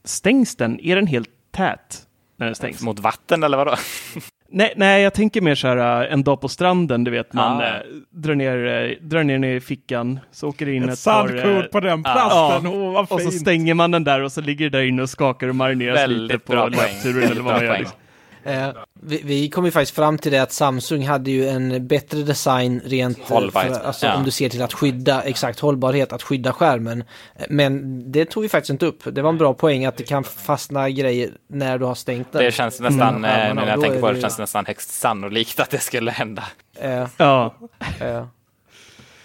stängs 0.04 0.56
den? 0.56 0.80
Är 0.80 0.96
den 0.96 1.06
helt 1.06 1.30
tät 1.50 2.06
när 2.44 2.48
den 2.48 2.54
stängs? 2.54 2.82
Mot 2.82 2.98
vatten 2.98 3.42
eller 3.42 3.56
vadå? 3.56 3.74
Nej, 4.50 4.72
nej, 4.76 5.02
jag 5.02 5.14
tänker 5.14 5.40
mer 5.40 5.54
så 5.54 5.68
här 5.68 6.04
en 6.06 6.22
dag 6.22 6.40
på 6.40 6.48
stranden, 6.48 7.04
du 7.04 7.10
vet, 7.10 7.32
man 7.32 7.60
Ah. 7.60 7.64
eh, 7.66 7.72
drar, 8.10 8.34
ner, 8.34 8.66
eh, 8.66 8.96
drar 9.06 9.22
ner 9.24 9.34
den 9.34 9.44
i 9.44 9.60
fickan, 9.60 10.20
så 10.32 10.48
åker 10.48 10.66
det 10.66 10.72
in 10.74 10.88
ett, 10.88 10.92
Ett 10.92 11.44
eh, 11.44 11.62
på 11.62 11.80
den 11.80 12.02
plasten. 12.02 12.66
Åh, 12.66 12.92
vad 12.92 13.12
och 13.12 13.20
så 13.20 13.30
stänger 13.30 13.74
man 13.74 13.90
den 13.90 14.04
där 14.04 14.20
och 14.22 14.32
så 14.32 14.40
ligger 14.40 14.70
det 14.70 14.78
där 14.78 14.84
inne 14.84 15.02
och 15.02 15.10
skakar 15.10 15.48
och 15.48 15.56
marineras 15.56 16.08
lite 16.08 16.20
Väldigt 16.20 16.44
på 16.44 16.52
bra 16.52 16.62
poäng. 16.62 16.72
löpturen 16.76 17.30
eller 17.30 17.40
vad 17.42 17.54
man 17.54 17.64
gör. 17.64 17.78
liksom. 17.78 17.96
Eh, 18.44 18.68
vi, 19.00 19.20
vi 19.24 19.48
kom 19.50 19.64
ju 19.64 19.70
faktiskt 19.70 19.94
fram 19.96 20.18
till 20.18 20.32
det 20.32 20.38
att 20.38 20.52
Samsung 20.52 21.06
hade 21.06 21.30
ju 21.30 21.48
en 21.48 21.86
bättre 21.86 22.22
design 22.22 22.80
rent 22.84 23.18
eh, 23.18 23.24
Hållbarhet, 23.34 23.76
för, 23.76 23.84
alltså, 23.84 24.06
ja. 24.06 24.14
om 24.16 24.24
du 24.24 24.30
ser 24.30 24.48
till 24.48 24.62
att 24.62 24.72
skydda, 24.72 25.22
exakt 25.22 25.60
hållbarhet, 25.60 26.12
att 26.12 26.22
skydda 26.22 26.52
skärmen. 26.52 27.04
Men 27.48 28.02
det 28.12 28.24
tog 28.24 28.42
vi 28.42 28.48
faktiskt 28.48 28.70
inte 28.70 28.86
upp. 28.86 29.02
Det 29.14 29.22
var 29.22 29.28
en 29.30 29.38
bra 29.38 29.54
poäng 29.54 29.84
att 29.84 29.96
det 29.96 30.04
kan 30.04 30.24
fastna 30.24 30.90
grejer 30.90 31.30
när 31.48 31.78
du 31.78 31.84
har 31.84 31.94
stängt 31.94 32.32
den. 32.32 32.44
Det 32.44 32.52
känns 32.52 32.80
nästan, 32.80 33.24
Mm, 33.24 33.24
eh, 33.24 33.54
när 33.64 33.66
jag 33.70 33.80
tänker 33.80 34.00
på 34.00 34.08
det, 34.08 34.14
det- 34.14 34.20
känns 34.20 34.38
nästan 34.38 34.66
högst 34.66 34.90
sannolikt 34.92 35.60
att 35.60 35.70
det 35.70 35.78
skulle 35.78 36.10
hända. 36.10 36.44
Eh, 36.80 37.06
Ja, 37.16 37.54
eh. 38.00 38.26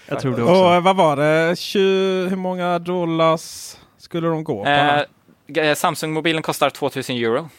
jag 0.07 0.19
tror 0.19 0.35
det 0.35 0.43
också. 0.43 0.53
Och 0.77 0.83
vad 0.83 0.95
var 0.95 1.15
det? 1.15 1.55
20, 1.59 1.79
hur 2.29 2.35
många 2.35 2.79
dollars 2.79 3.75
skulle 3.97 4.27
de 4.27 4.43
gå 4.43 4.63
på? 4.63 4.69
Eh, 5.59 5.73
Samsung-mobilen 5.75 6.41
kostar 6.41 6.69
2000 6.69 7.15
euro 7.15 7.49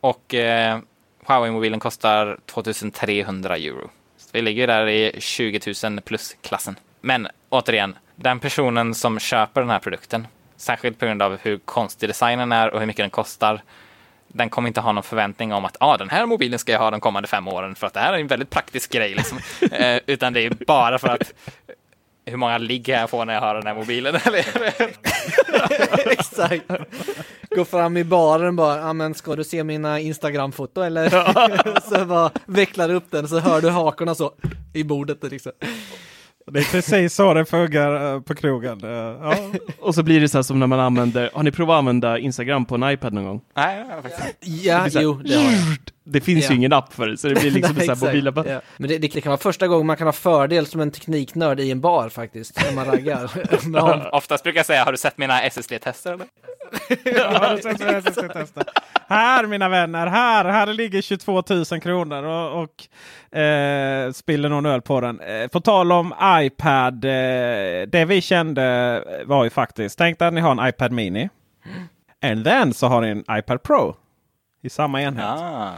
och 0.00 0.34
eh, 0.34 0.78
Huawei-mobilen 1.26 1.80
kostar 1.80 2.38
2300 2.46 3.56
euro. 3.56 3.90
Så 4.16 4.28
vi 4.32 4.42
ligger 4.42 4.66
där 4.66 4.86
i 4.88 5.16
20 5.20 5.60
000 5.84 6.00
plus-klassen. 6.00 6.76
Men 7.00 7.28
återigen, 7.48 7.96
den 8.16 8.40
personen 8.40 8.94
som 8.94 9.18
köper 9.18 9.60
den 9.60 9.70
här 9.70 9.78
produkten, 9.78 10.26
särskilt 10.56 10.98
på 10.98 11.06
grund 11.06 11.22
av 11.22 11.38
hur 11.42 11.58
konstig 11.58 12.08
designen 12.08 12.52
är 12.52 12.70
och 12.70 12.80
hur 12.80 12.86
mycket 12.86 13.02
den 13.02 13.10
kostar, 13.10 13.62
den 14.28 14.50
kommer 14.50 14.68
inte 14.68 14.80
ha 14.80 14.92
någon 14.92 15.02
förväntning 15.02 15.52
om 15.52 15.64
att 15.64 15.76
ah, 15.80 15.96
den 15.96 16.10
här 16.10 16.26
mobilen 16.26 16.58
ska 16.58 16.72
jag 16.72 16.78
ha 16.78 16.90
de 16.90 17.00
kommande 17.00 17.28
fem 17.28 17.48
åren 17.48 17.74
för 17.74 17.86
att 17.86 17.94
det 17.94 18.00
här 18.00 18.12
är 18.12 18.18
en 18.18 18.26
väldigt 18.26 18.50
praktisk 18.50 18.92
grej. 18.92 19.14
Liksom. 19.14 19.38
eh, 19.72 20.00
utan 20.06 20.32
det 20.32 20.40
är 20.40 20.50
bara 20.66 20.98
för 20.98 21.08
att 21.08 21.32
hur 22.26 22.36
många 22.36 22.58
ligg 22.58 22.88
jag 22.88 23.10
får 23.10 23.24
när 23.24 23.34
jag 23.34 23.40
har 23.40 23.54
den 23.54 23.66
här 23.66 23.74
mobilen. 23.74 24.14
Eller? 24.24 24.44
Exakt. 26.12 26.64
Gå 27.56 27.64
fram 27.64 27.96
i 27.96 28.04
baren 28.04 28.56
bara, 28.56 28.78
ja 28.78 28.92
men 28.92 29.14
ska 29.14 29.36
du 29.36 29.44
se 29.44 29.64
mina 29.64 30.00
Instagram-foto 30.00 30.82
eller? 30.82 31.10
så 31.98 32.04
bara 32.04 32.30
vecklar 32.46 32.88
du 32.88 32.94
upp 32.94 33.10
den 33.10 33.28
så 33.28 33.38
hör 33.38 33.60
du 33.60 33.70
hakorna 33.70 34.14
så 34.14 34.32
i 34.74 34.84
bordet 34.84 35.18
liksom. 35.22 35.52
Det 36.52 36.58
är 36.58 36.64
precis 36.72 37.14
så 37.14 37.34
det 37.34 37.44
funkar 37.44 38.14
eh, 38.14 38.20
på 38.20 38.34
krogen. 38.34 38.84
Eh, 38.84 38.90
Ja. 38.90 39.36
Och 39.80 39.94
så 39.94 40.02
blir 40.02 40.20
det 40.20 40.28
så 40.28 40.38
här 40.38 40.42
som 40.42 40.60
när 40.60 40.66
man 40.66 40.80
använder, 40.80 41.30
har 41.34 41.42
ni 41.42 41.50
provat 41.52 41.74
att 41.74 41.78
använda 41.78 42.18
Instagram 42.18 42.64
på 42.64 42.74
en 42.74 42.90
iPad 42.90 43.12
någon 43.12 43.24
gång? 43.24 43.40
Nej, 43.56 43.78
jag 43.78 43.94
har 43.94 44.02
faktiskt 44.02 44.26
inte. 44.28 44.66
Ja, 44.68 44.88
jo, 44.92 45.14
det 45.24 45.34
har 45.34 45.42
jag. 45.42 45.52
Det 46.06 46.20
finns 46.20 46.44
Ja. 46.44 46.50
ju 46.50 46.56
ingen 46.56 46.72
app 46.72 46.92
för 46.92 47.08
det, 47.08 47.16
så 47.16 47.28
det 47.28 47.34
blir 47.34 47.50
liksom 47.50 47.76
Nej, 47.76 47.86
så 47.86 47.92
här 47.92 47.96
exakt. 47.96 48.14
mobila... 48.14 48.52
Ja. 48.54 48.60
Men 48.76 48.88
det, 48.88 48.98
det 48.98 49.08
kan 49.08 49.30
vara 49.30 49.40
första 49.40 49.68
gången 49.68 49.86
man 49.86 49.96
kan 49.96 50.06
ha 50.06 50.12
fördel 50.12 50.66
som 50.66 50.80
en 50.80 50.90
tekniknörd 50.90 51.60
i 51.60 51.70
en 51.70 51.80
bar 51.80 52.08
faktiskt, 52.08 52.62
när 52.64 52.72
man 52.72 52.84
raggar. 52.84 53.30
Ja, 53.74 54.10
Oftast 54.12 54.44
brukar 54.44 54.58
jag 54.58 54.66
säga, 54.66 54.84
har 54.84 54.92
du 54.92 54.98
sett 54.98 55.18
mina 55.18 55.40
SSD-tester 55.42 56.12
eller? 56.12 56.26
Ja. 57.04 57.58
Här 59.08 59.46
mina 59.46 59.68
vänner, 59.68 60.06
här, 60.06 60.44
här 60.44 60.66
ligger 60.66 61.02
22 61.02 61.42
000 61.50 61.64
kronor 61.80 62.22
och, 62.24 62.62
och 62.62 63.38
eh, 63.38 64.12
spiller 64.12 64.48
någon 64.48 64.66
öl 64.66 64.82
på 64.82 65.00
den. 65.00 65.20
Eh, 65.20 65.46
på 65.48 65.60
tal 65.60 65.92
om 65.92 66.14
iPad, 66.24 67.04
eh, 67.04 67.10
det 67.88 68.04
vi 68.08 68.20
kände 68.20 69.04
var 69.26 69.44
ju 69.44 69.50
faktiskt, 69.50 69.98
tänk 69.98 70.22
att 70.22 70.32
ni 70.34 70.40
har 70.40 70.50
en 70.62 70.68
iPad 70.68 70.92
Mini. 70.92 71.28
And 72.22 72.44
then 72.44 72.74
så 72.74 72.86
har 72.86 73.00
ni 73.00 73.08
en 73.08 73.24
iPad 73.38 73.62
Pro 73.62 73.96
i 74.62 74.70
samma 74.70 75.02
enhet. 75.02 75.24
Ah. 75.26 75.72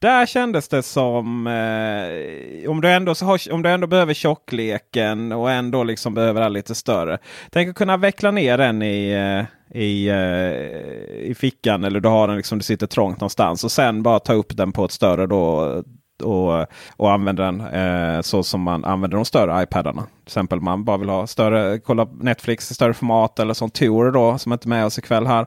Där 0.00 0.26
kändes 0.26 0.68
det 0.68 0.82
som 0.82 1.46
eh, 1.46 2.70
om, 2.70 2.80
du 2.80 2.90
ändå, 2.90 3.14
så 3.14 3.24
har, 3.24 3.52
om 3.52 3.62
du 3.62 3.70
ändå 3.70 3.86
behöver 3.86 4.14
tjockleken 4.14 5.32
och 5.32 5.50
ändå 5.50 5.84
liksom 5.84 6.14
behöver 6.14 6.40
det 6.40 6.48
lite 6.48 6.74
större. 6.74 7.18
Tänk 7.50 7.68
att 7.68 7.76
kunna 7.76 7.96
veckla 7.96 8.30
ner 8.30 8.58
den 8.58 8.82
i, 8.82 9.10
eh, 9.10 9.80
i, 9.80 10.08
eh, 10.08 11.30
i 11.30 11.34
fickan 11.38 11.84
eller 11.84 12.00
du 12.00 12.08
har 12.08 12.28
den 12.28 12.36
liksom, 12.36 12.58
du 12.58 12.64
sitter 12.64 12.86
trångt 12.86 13.20
någonstans 13.20 13.64
och 13.64 13.72
sen 13.72 14.02
bara 14.02 14.18
ta 14.18 14.32
upp 14.32 14.56
den 14.56 14.72
på 14.72 14.84
ett 14.84 14.92
större 14.92 15.26
då 15.26 15.82
och, 16.22 16.66
och 16.96 17.12
använda 17.12 17.44
den 17.44 17.60
eh, 17.60 18.20
så 18.20 18.42
som 18.42 18.60
man 18.60 18.84
använder 18.84 19.16
de 19.16 19.24
större 19.24 19.62
iPadarna. 19.62 20.02
Till 20.02 20.26
exempel 20.26 20.60
man 20.60 20.84
bara 20.84 20.96
vill 20.96 21.08
ha 21.08 21.26
större, 21.26 21.78
kolla 21.78 22.08
Netflix 22.20 22.70
i 22.70 22.74
större 22.74 22.94
format 22.94 23.38
eller 23.38 23.54
som 23.54 23.70
Tor 23.70 24.12
då 24.12 24.38
som 24.38 24.52
inte 24.52 24.66
är 24.66 24.68
med 24.68 24.86
oss 24.86 24.98
ikväll 24.98 25.26
här. 25.26 25.46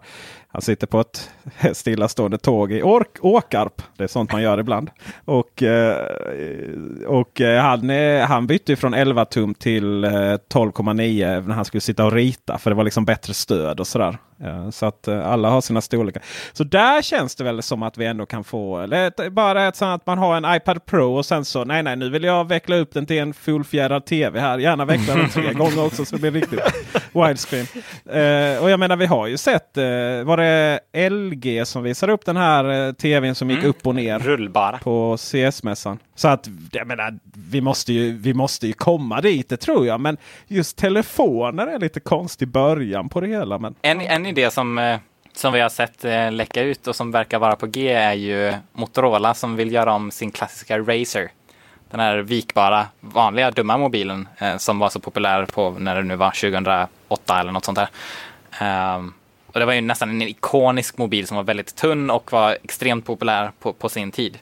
Han 0.51 0.61
sitter 0.61 0.87
på 0.87 0.99
ett 0.99 1.31
stillastående 1.77 2.37
tåg 2.37 2.71
i 2.71 2.81
Ork 2.81 3.17
Åkarp. 3.21 3.81
Det 3.97 4.03
är 4.03 4.07
sånt 4.07 4.31
man 4.31 4.41
gör 4.41 4.59
ibland. 4.59 4.89
Och, 5.25 5.63
eh, 5.63 5.97
och 7.07 7.41
eh, 7.41 7.61
han, 7.61 7.89
eh, 7.89 8.25
han 8.25 8.47
bytte 8.47 8.75
från 8.75 8.93
11 8.93 9.25
tum 9.25 9.53
till 9.53 10.05
12,9 10.05 11.47
när 11.47 11.55
han 11.55 11.65
skulle 11.65 11.81
sitta 11.81 12.05
och 12.05 12.11
rita. 12.11 12.57
För 12.57 12.69
det 12.69 12.75
var 12.75 12.83
liksom 12.83 13.05
bättre 13.05 13.33
stöd 13.33 13.79
och 13.79 13.87
sådär. 13.87 14.17
Eh, 14.43 14.69
Så 14.69 14.85
att 14.85 15.07
eh, 15.07 15.27
alla 15.27 15.49
har 15.49 15.61
sina 15.61 15.81
storlekar. 15.81 16.23
Så 16.53 16.63
där 16.63 17.01
känns 17.01 17.35
det 17.35 17.43
väl 17.43 17.61
som 17.61 17.83
att 17.83 17.97
vi 17.97 18.05
ändå 18.05 18.25
kan 18.25 18.43
få 18.43 18.79
eller 18.79 19.29
bara 19.29 19.67
ett 19.67 19.75
sånt 19.75 20.01
att 20.01 20.05
man 20.07 20.17
har 20.17 20.37
en 20.37 20.55
iPad 20.55 20.85
Pro 20.85 21.15
och 21.17 21.25
sen 21.25 21.45
så 21.45 21.63
nej 21.65 21.83
nej 21.83 21.95
nu 21.95 22.09
vill 22.09 22.23
jag 22.23 22.47
veckla 22.47 22.75
upp 22.75 22.93
den 22.93 23.05
till 23.05 23.19
en 23.19 23.33
fullfjädrad 23.33 24.05
TV 24.05 24.39
här. 24.39 24.57
Gärna 24.57 24.85
veckla 24.85 25.15
den 25.15 25.29
tre 25.29 25.53
gånger 25.53 25.85
också 25.85 26.05
så 26.05 26.15
det 26.15 26.21
blir 26.21 26.31
riktigt 26.31 26.59
widescreen. 27.13 27.65
Eh, 28.05 28.63
och 28.63 28.69
jag 28.69 28.79
menar 28.79 28.95
vi 28.95 29.05
har 29.05 29.27
ju 29.27 29.37
sett, 29.37 29.77
eh, 29.77 29.83
var 30.23 30.37
det 30.37 30.79
LG 31.09 31.65
som 31.65 31.83
visade 31.83 32.13
upp 32.13 32.25
den 32.25 32.37
här 32.37 32.87
eh, 32.87 32.93
TVn 32.93 33.35
som 33.35 33.49
gick 33.49 33.59
Mm. 33.59 33.69
upp 33.69 33.87
och 33.87 33.95
ner 33.95 34.19
Rullbara. 34.19 34.77
på 34.77 35.17
CS-mässan. 35.17 35.99
Så 36.21 36.27
att 36.27 36.49
jag 36.71 36.87
menar, 36.87 37.19
vi 37.49 37.61
måste, 37.61 37.93
ju, 37.93 38.17
vi 38.17 38.33
måste 38.33 38.67
ju 38.67 38.73
komma 38.73 39.21
dit, 39.21 39.49
det 39.49 39.57
tror 39.57 39.87
jag. 39.87 39.99
Men 39.99 40.17
just 40.47 40.77
telefoner 40.77 41.67
är 41.67 41.79
lite 41.79 41.99
konstig 41.99 42.47
början 42.47 43.09
på 43.09 43.21
det 43.21 43.27
hela. 43.27 43.59
Men 43.59 43.75
En, 43.81 44.01
en 44.01 44.25
idé 44.25 44.51
som, 44.51 44.77
eh, 44.77 44.99
som 45.33 45.53
vi 45.53 45.59
har 45.59 45.69
sett 45.69 46.05
eh, 46.05 46.31
läcka 46.31 46.61
ut 46.61 46.87
och 46.87 46.95
som 46.95 47.11
verkar 47.11 47.39
vara 47.39 47.55
på 47.55 47.67
G 47.67 47.91
är 47.91 48.13
ju 48.13 48.53
Motorola 48.73 49.33
som 49.33 49.55
vill 49.55 49.71
göra 49.71 49.93
om 49.93 50.11
sin 50.11 50.31
klassiska 50.31 50.79
Razer. 50.79 51.31
Den 51.89 51.99
här 51.99 52.17
vikbara, 52.17 52.87
vanliga, 52.99 53.51
dumma 53.51 53.77
mobilen 53.77 54.27
eh, 54.37 54.57
som 54.57 54.79
var 54.79 54.89
så 54.89 54.99
populär 54.99 55.45
på 55.45 55.69
när 55.69 55.95
det 55.95 56.03
nu 56.03 56.15
var 56.15 56.31
2008 56.31 57.39
eller 57.39 57.51
något 57.51 57.65
sånt 57.65 57.77
där. 57.77 57.89
Ehm, 58.59 59.13
och 59.47 59.59
det 59.59 59.65
var 59.65 59.73
ju 59.73 59.81
nästan 59.81 60.09
en 60.09 60.21
ikonisk 60.21 60.97
mobil 60.97 61.27
som 61.27 61.37
var 61.37 61.43
väldigt 61.43 61.75
tunn 61.75 62.09
och 62.09 62.31
var 62.31 62.57
extremt 62.63 63.05
populär 63.05 63.51
på, 63.59 63.73
på 63.73 63.89
sin 63.89 64.11
tid. 64.11 64.37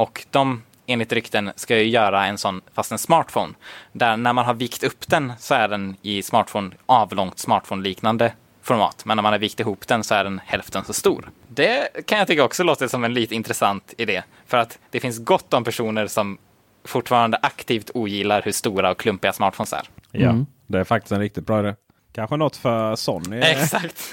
Och 0.00 0.26
de, 0.30 0.62
enligt 0.90 1.12
rykten, 1.12 1.52
ska 1.56 1.76
ju 1.78 1.84
göra 1.84 2.26
en 2.26 2.38
sån, 2.38 2.60
fast 2.74 2.92
en 2.92 2.98
smartphone. 2.98 3.54
Där 3.92 4.16
när 4.16 4.32
man 4.32 4.44
har 4.44 4.54
vikt 4.54 4.84
upp 4.84 5.08
den 5.08 5.32
så 5.38 5.54
är 5.54 5.68
den 5.68 5.96
i 6.02 6.22
smartphone, 6.22 6.70
avlångt 6.86 7.38
smartphone-liknande 7.38 8.32
format. 8.62 9.04
Men 9.04 9.16
när 9.16 9.22
man 9.22 9.32
har 9.32 9.38
vikt 9.38 9.60
ihop 9.60 9.88
den 9.88 10.04
så 10.04 10.14
är 10.14 10.24
den 10.24 10.40
hälften 10.44 10.84
så 10.84 10.92
stor. 10.92 11.30
Det 11.48 12.06
kan 12.06 12.18
jag 12.18 12.26
tycka 12.26 12.44
också 12.44 12.62
låter 12.62 12.88
som 12.88 13.04
en 13.04 13.14
lite 13.14 13.34
intressant 13.34 13.94
idé. 13.98 14.22
För 14.46 14.58
att 14.58 14.78
det 14.90 15.00
finns 15.00 15.24
gott 15.24 15.54
om 15.54 15.64
personer 15.64 16.06
som 16.06 16.38
fortfarande 16.84 17.38
aktivt 17.42 17.90
ogillar 17.94 18.42
hur 18.42 18.52
stora 18.52 18.90
och 18.90 18.98
klumpiga 18.98 19.32
smartphones 19.32 19.72
är. 19.72 19.82
ja, 20.10 20.34
det 20.66 20.78
är 20.78 20.84
faktiskt 20.84 21.12
en 21.12 21.20
riktigt 21.20 21.46
bra 21.46 21.60
idé. 21.60 21.74
Kanske 22.12 22.36
något 22.36 22.56
för 22.56 22.96
Sony. 22.96 23.40
Exakt. 23.44 24.12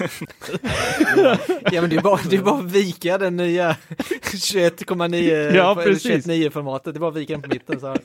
ja 1.72 1.80
men 1.80 1.90
det 1.90 1.96
är 1.96 2.00
bara, 2.02 2.20
det 2.30 2.36
är 2.36 2.42
bara 2.42 2.58
att 2.58 2.64
vika 2.72 3.18
den 3.18 3.36
nya 3.36 3.76
21,9 4.22 5.54
Ja, 5.56 5.72
eller 5.72 5.82
precis. 5.82 6.26
21,9 6.26 6.50
formatet. 6.50 6.94
Det 6.94 6.98
är 6.98 7.00
bara 7.00 7.10
att 7.10 7.16
vika 7.16 7.32
den 7.32 7.42
på 7.42 7.48
mitten 7.48 7.80
så. 7.80 7.96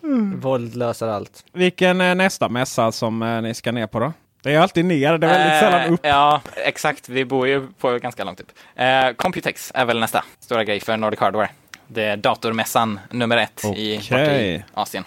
Våld 0.36 0.76
löser 0.76 1.08
allt. 1.08 1.44
Vilken 1.52 2.00
är 2.00 2.14
nästa 2.14 2.48
mässa 2.48 2.92
som 2.92 3.22
eh, 3.22 3.42
ni 3.42 3.54
ska 3.54 3.72
ner 3.72 3.86
på 3.86 4.00
då? 4.00 4.12
Det 4.42 4.54
är 4.54 4.58
alltid 4.60 4.84
ner, 4.84 5.18
det 5.18 5.26
är 5.26 5.30
väldigt 5.38 5.60
sällan 5.60 5.94
upp. 5.94 6.04
Eh, 6.04 6.10
Ja, 6.10 6.40
exakt. 6.56 7.08
Vi 7.08 7.24
bor 7.24 7.48
ju 7.48 7.66
på 7.80 7.98
ganska 7.98 8.24
långt 8.24 8.40
upp. 8.40 8.50
Eh, 8.76 9.10
Computex 9.16 9.72
är 9.74 9.84
väl 9.84 10.00
nästa 10.00 10.24
stora 10.40 10.64
grej 10.64 10.80
för 10.80 10.96
Nordic 10.96 11.20
Hardware. 11.20 11.48
Det 11.86 12.04
är 12.04 12.16
datormässan 12.16 13.00
nummer 13.10 13.36
ett 13.36 13.64
i, 13.64 13.98
Okej. 13.98 13.98
bort 14.10 14.18
i 14.32 14.64
Asien. 14.74 15.04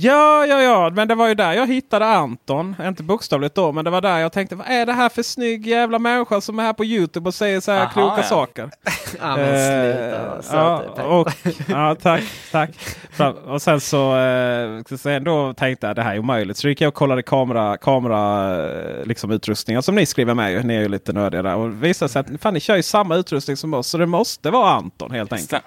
Ja, 0.00 0.46
ja, 0.46 0.62
ja, 0.62 0.90
men 0.90 1.08
det 1.08 1.14
var 1.14 1.28
ju 1.28 1.34
där 1.34 1.52
jag 1.52 1.66
hittade 1.66 2.06
Anton. 2.06 2.76
Inte 2.82 3.02
bokstavligt 3.02 3.54
då, 3.54 3.72
men 3.72 3.84
det 3.84 3.90
var 3.90 4.00
där 4.00 4.18
jag 4.18 4.32
tänkte 4.32 4.56
vad 4.56 4.66
är 4.66 4.86
det 4.86 4.92
här 4.92 5.08
för 5.08 5.22
snygg 5.22 5.66
jävla 5.66 5.98
människa 5.98 6.40
som 6.40 6.58
är 6.58 6.62
här 6.62 6.72
på 6.72 6.84
Youtube 6.84 7.28
och 7.28 7.34
säger 7.34 7.60
så 7.60 7.72
här 7.72 7.80
Aha, 7.80 7.90
kloka 7.92 8.16
ja. 8.16 8.22
saker. 8.22 8.70
Ja, 9.20 9.36
men 9.36 9.46
sluta. 9.46 10.42
Så 10.42 10.56
ja, 10.56 11.04
och, 11.04 11.28
ja, 11.68 11.96
tack, 12.02 12.22
tack. 12.52 12.70
Och 13.46 13.62
sen 13.62 13.80
så, 13.80 14.16
eh, 14.16 14.96
sen 14.98 15.24
då 15.24 15.54
tänkte 15.54 15.86
jag 15.86 15.96
det 15.96 16.02
här 16.02 16.14
är 16.14 16.18
omöjligt. 16.18 16.56
Så 16.56 16.68
gick 16.68 16.80
jag 16.80 16.88
och 16.88 16.94
kollade 16.94 17.22
kamera, 17.22 17.76
kamera 17.76 18.54
eh, 18.66 19.06
liksom 19.06 19.30
utrustningar 19.30 19.80
som 19.80 19.94
ni 19.94 20.06
skriver 20.06 20.34
med. 20.34 20.52
ju. 20.52 20.62
Ni 20.62 20.74
är 20.74 20.80
ju 20.80 20.88
lite 20.88 21.12
nördiga 21.12 21.42
där. 21.42 21.54
Och 21.54 21.70
det 21.70 21.76
visade 21.76 22.08
sig 22.08 22.20
att 22.20 22.26
fan, 22.40 22.54
ni 22.54 22.60
kör 22.60 22.76
ju 22.76 22.82
samma 22.82 23.16
utrustning 23.16 23.56
som 23.56 23.74
oss. 23.74 23.88
Så 23.88 23.98
det 23.98 24.06
måste 24.06 24.50
vara 24.50 24.70
Anton 24.70 25.10
helt 25.10 25.32
enkelt. 25.32 25.64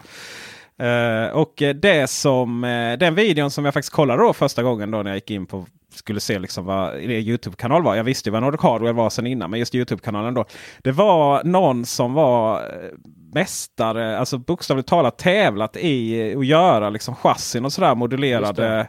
Eh, 0.80 1.36
och 1.36 1.54
det 1.76 2.10
som, 2.10 2.64
eh, 2.64 2.98
den 2.98 3.16
videon 3.16 3.52
som 3.52 3.66
jag 3.66 3.74
faktiskt 3.74 3.94
kollade 3.94 4.24
då 4.24 4.34
första 4.34 4.64
gången 4.64 4.92
då 4.92 5.04
när 5.04 5.10
jag 5.12 5.18
gick 5.18 5.32
in 5.32 5.46
på 5.46 5.66
skulle 5.94 6.20
se 6.20 6.40
liksom 6.40 6.66
vad 6.66 6.96
er 6.96 7.10
Youtube-kanal 7.10 7.84
var. 7.84 7.96
Jag 7.96 8.04
visste 8.04 8.30
ju 8.30 8.34
vad 8.34 8.42
Nordic 8.42 8.62
Hardware 8.62 8.94
var 8.94 9.10
sedan 9.10 9.28
innan, 9.28 9.50
men 9.52 9.60
just 9.60 9.76
Youtube-kanalen 9.76 10.34
då. 10.34 10.46
Det 10.84 10.92
var 10.92 11.44
någon 11.44 11.86
som 11.86 12.14
var 12.14 12.56
eh, 12.62 12.66
mästare, 13.34 14.18
alltså 14.20 14.38
bokstavligt 14.38 14.90
talat 14.90 15.18
tävlat 15.18 15.78
i 15.78 16.36
att 16.38 16.46
göra 16.46 16.90
liksom 16.90 17.16
chassin 17.16 17.66
och 17.66 17.74
sådär 17.74 17.96
modellerade. 17.96 18.88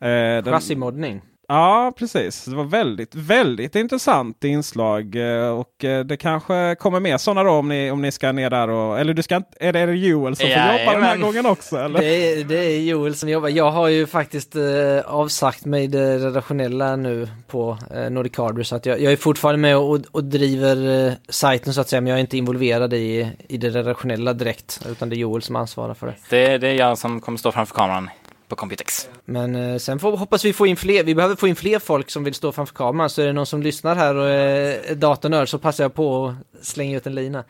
eh, 0.00 0.44
Chassimodning. 0.44 1.20
Ja, 1.48 1.92
precis. 1.98 2.44
Det 2.44 2.56
var 2.56 2.64
väldigt, 2.64 3.14
väldigt 3.14 3.76
intressant 3.76 4.44
inslag. 4.44 5.16
eh, 5.16 5.48
Och 5.48 5.84
eh, 5.84 6.04
det 6.04 6.16
kanske 6.16 6.74
kommer 6.78 7.00
mer 7.00 7.18
sådana 7.18 7.42
då 7.42 7.50
om 7.50 7.68
ni, 7.68 7.90
om 7.90 8.02
ni 8.02 8.12
ska 8.12 8.32
ner 8.32 8.50
där 8.50 8.68
och... 8.70 9.00
Eller 9.00 9.14
du 9.14 9.22
ska 9.22 9.36
inte, 9.36 9.48
är 9.60 9.72
det, 9.72 9.80
är 9.80 9.86
det 9.86 9.94
Joel 9.96 10.36
som 10.36 10.46
får 10.46 10.56
jobba 10.78 10.92
den 10.92 11.02
här 11.02 11.16
gången 11.16 11.46
också? 11.46 11.76
Eller? 11.76 12.00
Det 12.00 12.06
är, 12.40 12.44
det 12.44 12.56
är 12.58 12.80
Joel 12.80 13.14
som 13.14 13.28
jobbar. 13.28 13.48
Jag 13.48 13.70
har 13.70 13.88
ju 13.88 14.06
faktiskt 14.06 14.56
eh, 14.56 14.62
avsagt 15.06 15.64
mig 15.64 15.86
det 15.88 16.18
redaktionella 16.18 16.96
nu 16.96 17.28
på 17.48 17.78
eh, 17.94 18.10
Nordic 18.10 18.38
Hardware 18.38 18.64
så 18.64 18.76
att 18.76 18.86
jag, 18.86 19.00
jag 19.00 19.12
är 19.12 19.16
fortfarande 19.16 19.58
med 19.58 19.76
och, 19.76 20.00
och 20.10 20.24
driver 20.24 21.06
eh, 21.08 21.12
sajten 21.28 21.74
så 21.74 21.80
att 21.80 21.88
säga 21.88 22.00
men 22.00 22.10
jag 22.10 22.16
är 22.16 22.20
inte 22.20 22.36
involverad 22.36 22.94
i, 22.94 23.30
i 23.48 23.56
det 23.56 23.68
redaktionella 23.70 24.32
direkt 24.32 24.86
utan 24.90 25.08
det 25.08 25.16
är 25.16 25.18
Joel 25.18 25.42
som 25.42 25.56
ansvarar 25.56 25.94
för 25.94 26.06
det. 26.06 26.14
Det, 26.30 26.58
det 26.58 26.68
är 26.68 26.74
jag 26.74 26.98
som 26.98 27.20
kommer 27.20 27.38
stå 27.38 27.52
framför 27.52 27.74
kameran 27.74 28.10
på 28.52 28.56
Computex. 28.56 29.08
Men 29.24 29.54
eh, 29.54 29.76
sen 29.78 29.98
får, 29.98 30.16
hoppas 30.16 30.44
vi 30.44 30.52
få 30.52 30.66
in 30.66 30.76
fler, 30.76 31.04
vi 31.04 31.14
behöver 31.14 31.36
få 31.36 31.48
in 31.48 31.56
fler 31.56 31.78
folk 31.78 32.10
som 32.10 32.24
vill 32.24 32.34
stå 32.34 32.52
framför 32.52 32.74
kameran 32.74 33.10
så 33.10 33.22
är 33.22 33.26
det 33.26 33.32
någon 33.32 33.46
som 33.46 33.62
lyssnar 33.62 33.94
här 33.96 34.14
och 34.14 34.28
är 34.30 34.94
datornörd 34.94 35.48
så 35.48 35.58
passar 35.58 35.84
jag 35.84 35.94
på 35.94 36.26
att 36.60 36.66
slänga 36.66 36.96
ut 36.96 37.06
en 37.06 37.14
lina. 37.14 37.44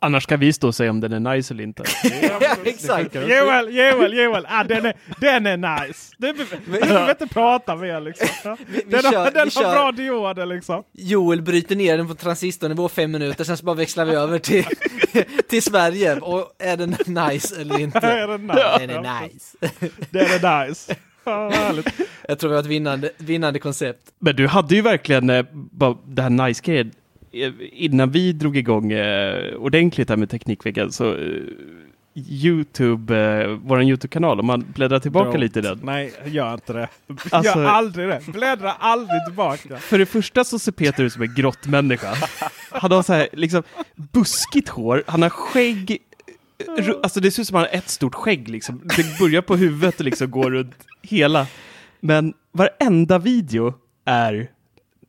Annars 0.00 0.26
kan 0.26 0.40
vi 0.40 0.52
stå 0.52 0.66
och 0.66 0.74
säga 0.74 0.90
om 0.90 1.00
den 1.00 1.12
är 1.26 1.34
nice 1.36 1.54
eller 1.54 1.64
inte. 1.64 1.82
ja, 2.22 2.56
exakt! 2.64 3.14
Joel, 3.14 3.76
Joel, 3.76 4.14
Joel! 4.18 4.46
Ah, 4.50 4.64
den, 4.64 4.86
är, 4.86 4.94
den 5.20 5.46
är 5.46 5.56
nice! 5.86 6.14
Du 6.18 6.32
be- 6.32 6.44
du 6.66 6.70
behöver 6.80 7.10
inte 7.10 7.26
prata 7.26 7.76
mer 7.76 8.00
liksom. 8.00 8.28
Ja. 8.44 8.56
vi 8.66 8.82
Den, 8.86 9.02
kör- 9.02 9.18
har, 9.18 9.24
den 9.24 9.32
vi 9.34 9.38
har 9.40 9.50
kör. 9.50 9.72
bra 9.72 9.92
dioder 9.92 10.46
liksom. 10.46 10.82
Joel 10.92 11.42
bryter 11.42 11.76
ner 11.76 11.96
den 11.96 12.08
på 12.08 12.14
transistornivå 12.14 12.88
fem 12.88 13.10
minuter, 13.12 13.44
sen 13.44 13.56
så 13.56 13.64
bara 13.64 13.76
växlar 13.76 14.04
vi 14.04 14.14
över 14.14 14.38
till, 14.38 14.64
till 15.48 15.62
Sverige. 15.62 16.16
Och 16.20 16.52
är 16.58 16.76
den 16.76 16.90
nice 17.06 17.60
eller 17.60 17.78
inte? 17.80 17.98
Är 17.98 18.26
den 18.28 18.46
nice? 18.46 18.86
Den 18.86 18.90
är 19.04 19.22
nice. 19.22 19.56
Den 20.10 20.26
är 20.26 20.38
nice. 20.44 20.94
Vad 21.24 21.52
härligt. 21.54 21.86
Jag 22.28 22.38
tror 22.38 22.50
vi 22.50 22.56
har 22.56 22.62
ett 22.62 22.68
vinnande, 22.68 23.10
vinnande 23.18 23.58
koncept. 23.58 24.00
Men 24.18 24.36
du 24.36 24.46
hade 24.46 24.74
ju 24.74 24.82
verkligen 24.82 25.30
eh, 25.30 25.44
bara 25.52 25.96
det 26.06 26.22
här 26.22 26.30
nice-grejen. 26.30 26.90
Eh, 27.32 27.52
Innan 27.72 28.10
vi 28.10 28.32
drog 28.32 28.56
igång 28.56 28.92
eh, 28.92 29.54
ordentligt 29.54 30.08
här 30.08 30.16
med 30.16 30.30
Teknikveckan 30.30 30.92
så 30.92 31.14
eh, 31.14 31.42
Youtube, 32.16 33.16
eh, 33.18 33.48
vår 33.48 33.82
Youtube-kanal, 33.82 34.40
om 34.40 34.46
man 34.46 34.64
bläddrar 34.74 34.98
tillbaka 34.98 35.30
Don't. 35.30 35.40
lite 35.40 35.58
i 35.58 35.62
den. 35.62 35.80
Nej, 35.82 36.12
gör 36.26 36.54
inte 36.54 36.72
det. 36.72 36.88
Alltså- 37.30 37.58
gör 37.58 37.66
aldrig 37.66 38.08
det. 38.08 38.20
Bläddra 38.26 38.72
aldrig 38.72 39.24
tillbaka. 39.26 39.76
För 39.76 39.98
det 39.98 40.06
första 40.06 40.44
så 40.44 40.58
ser 40.58 40.72
Peter 40.72 41.04
ut 41.04 41.12
som 41.12 41.22
en 41.22 41.34
grottmänniska. 41.34 42.14
Han 42.70 42.92
har 42.92 43.02
så 43.02 43.12
här 43.12 43.28
liksom 43.32 43.62
buskigt 43.94 44.68
hår, 44.68 45.02
han 45.06 45.22
har 45.22 45.30
skägg, 45.30 45.98
alltså 47.02 47.20
det 47.20 47.30
ser 47.30 47.42
ut 47.42 47.48
som 47.48 47.56
att 47.56 47.62
han 47.62 47.70
har 47.70 47.78
ett 47.78 47.88
stort 47.88 48.14
skägg 48.14 48.48
liksom. 48.48 48.82
Det 48.96 49.18
börjar 49.18 49.42
på 49.42 49.56
huvudet 49.56 49.98
och 49.98 50.04
liksom 50.04 50.30
går 50.30 50.50
runt 50.50 50.74
hela. 51.02 51.46
Men 52.00 52.34
varenda 52.52 53.18
video 53.18 53.74
är 54.04 54.50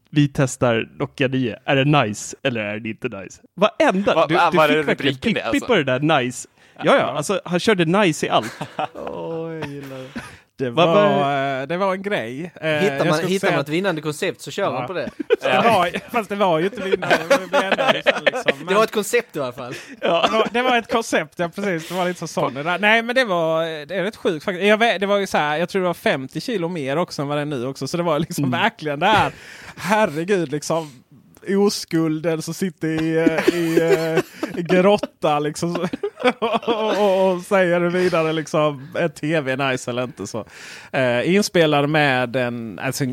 vi 0.10 0.28
testar 0.34 0.90
Nokia 1.00 1.28
9. 1.28 1.60
Är 1.66 1.76
det 1.76 1.86
nice 2.04 2.36
eller 2.44 2.62
är 2.62 2.80
det 2.80 2.90
inte 2.90 3.08
nice? 3.10 3.42
Varenda! 3.56 4.16
Va- 4.16 4.28
du, 4.28 4.36
va- 4.36 4.50
du 4.52 4.58
var 4.58 4.68
fick 4.68 4.88
verkligen 4.88 5.16
pippigt 5.18 5.46
alltså? 5.46 5.66
på 5.66 5.76
det 5.76 5.84
där 5.84 6.00
nice. 6.00 6.48
Ja, 6.84 6.96
ja, 6.98 7.02
alltså 7.04 7.42
han 7.46 7.60
körde 7.60 7.86
nice 7.86 8.26
i 8.26 8.30
allt. 8.30 8.54
Det 8.78 10.22
Vad- 10.58 10.88
var, 10.88 11.62
eh, 11.62 11.68
det 11.68 11.78
var 11.78 11.94
en 11.94 12.02
grej. 12.02 12.52
Eh, 12.62 12.68
Hittar 12.70 13.06
man, 13.06 13.20
hittar 13.28 13.52
man 13.52 13.60
ett 13.60 13.70
vinnande 13.70 14.02
koncept 14.02 14.42
så 14.42 14.52
kör 14.52 14.64
Ja. 14.64 14.72
man 14.72 14.88
på 14.88 14.94
det. 14.94 15.10
Det 15.42 15.62
var, 15.64 16.10
fast 16.12 16.30
det 16.30 16.36
var 16.36 16.60
ju 16.60 16.66
inte. 16.66 16.78
Det, 16.84 16.94
ändå 16.94 18.02
sen 18.04 18.24
liksom. 18.26 18.66
Det 18.68 18.74
var 18.76 18.84
ett 18.84 18.92
koncept 18.92 19.36
i 19.36 19.40
alla 19.40 19.52
fall. 19.52 19.74
det, 20.02 20.08
var, 20.08 20.48
det 20.52 20.62
var 20.62 20.78
ett 20.78 20.92
koncept, 20.92 21.34
ja 21.40 21.50
precis. 21.50 21.88
Det 21.90 21.94
var 21.96 22.06
lite 22.08 22.20
så 22.20 22.28
Sony. 22.28 22.64
Nej 22.80 23.02
men 23.02 23.16
det 23.16 23.26
var, 23.26 23.86
det 23.86 23.96
är 23.96 24.04
rätt 24.04 24.16
sjukt 24.16 24.46
faktiskt. 24.46 24.68
Jag, 24.68 24.80
det 25.00 25.06
var 25.06 25.18
ju 25.18 25.28
så 25.28 25.38
här, 25.38 25.58
jag 25.58 25.70
tror 25.70 25.82
det 25.82 25.88
var 25.88 25.94
50 25.94 26.42
kilo 26.42 26.68
mer 26.68 26.98
också 26.98 27.22
än 27.22 27.28
vad 27.28 27.38
det 27.38 27.42
är 27.42 27.46
nu 27.46 27.66
också. 27.68 27.88
Så 27.88 27.98
det 27.98 28.04
var 28.04 28.20
liksom 28.20 28.52
verkligen 28.52 29.00
det 29.00 29.06
här, 29.08 29.32
herregud 29.78 30.52
liksom. 30.52 30.92
Oskulden 31.48 32.42
som 32.42 32.54
sitter 32.54 32.88
i, 32.88 33.18
eh, 33.18 33.56
i, 33.56 33.80
eh, 33.82 34.60
i 34.60 34.64
grotta 34.64 35.40
liksom. 35.40 35.76
och, 36.40 36.70
och, 36.70 37.32
och 37.32 37.42
säger 37.42 37.80
vidare 37.80 38.34
liksom. 38.34 38.88
Är 38.96 39.08
tv 39.08 39.56
nice 39.56 39.92
eller 39.92 40.04
inte? 40.04 40.28
så. 40.28 40.46
Eh, 40.92 41.36
inspelad 41.36 41.90
med 41.90 42.36
en, 42.36 42.80
alltså, 42.80 43.04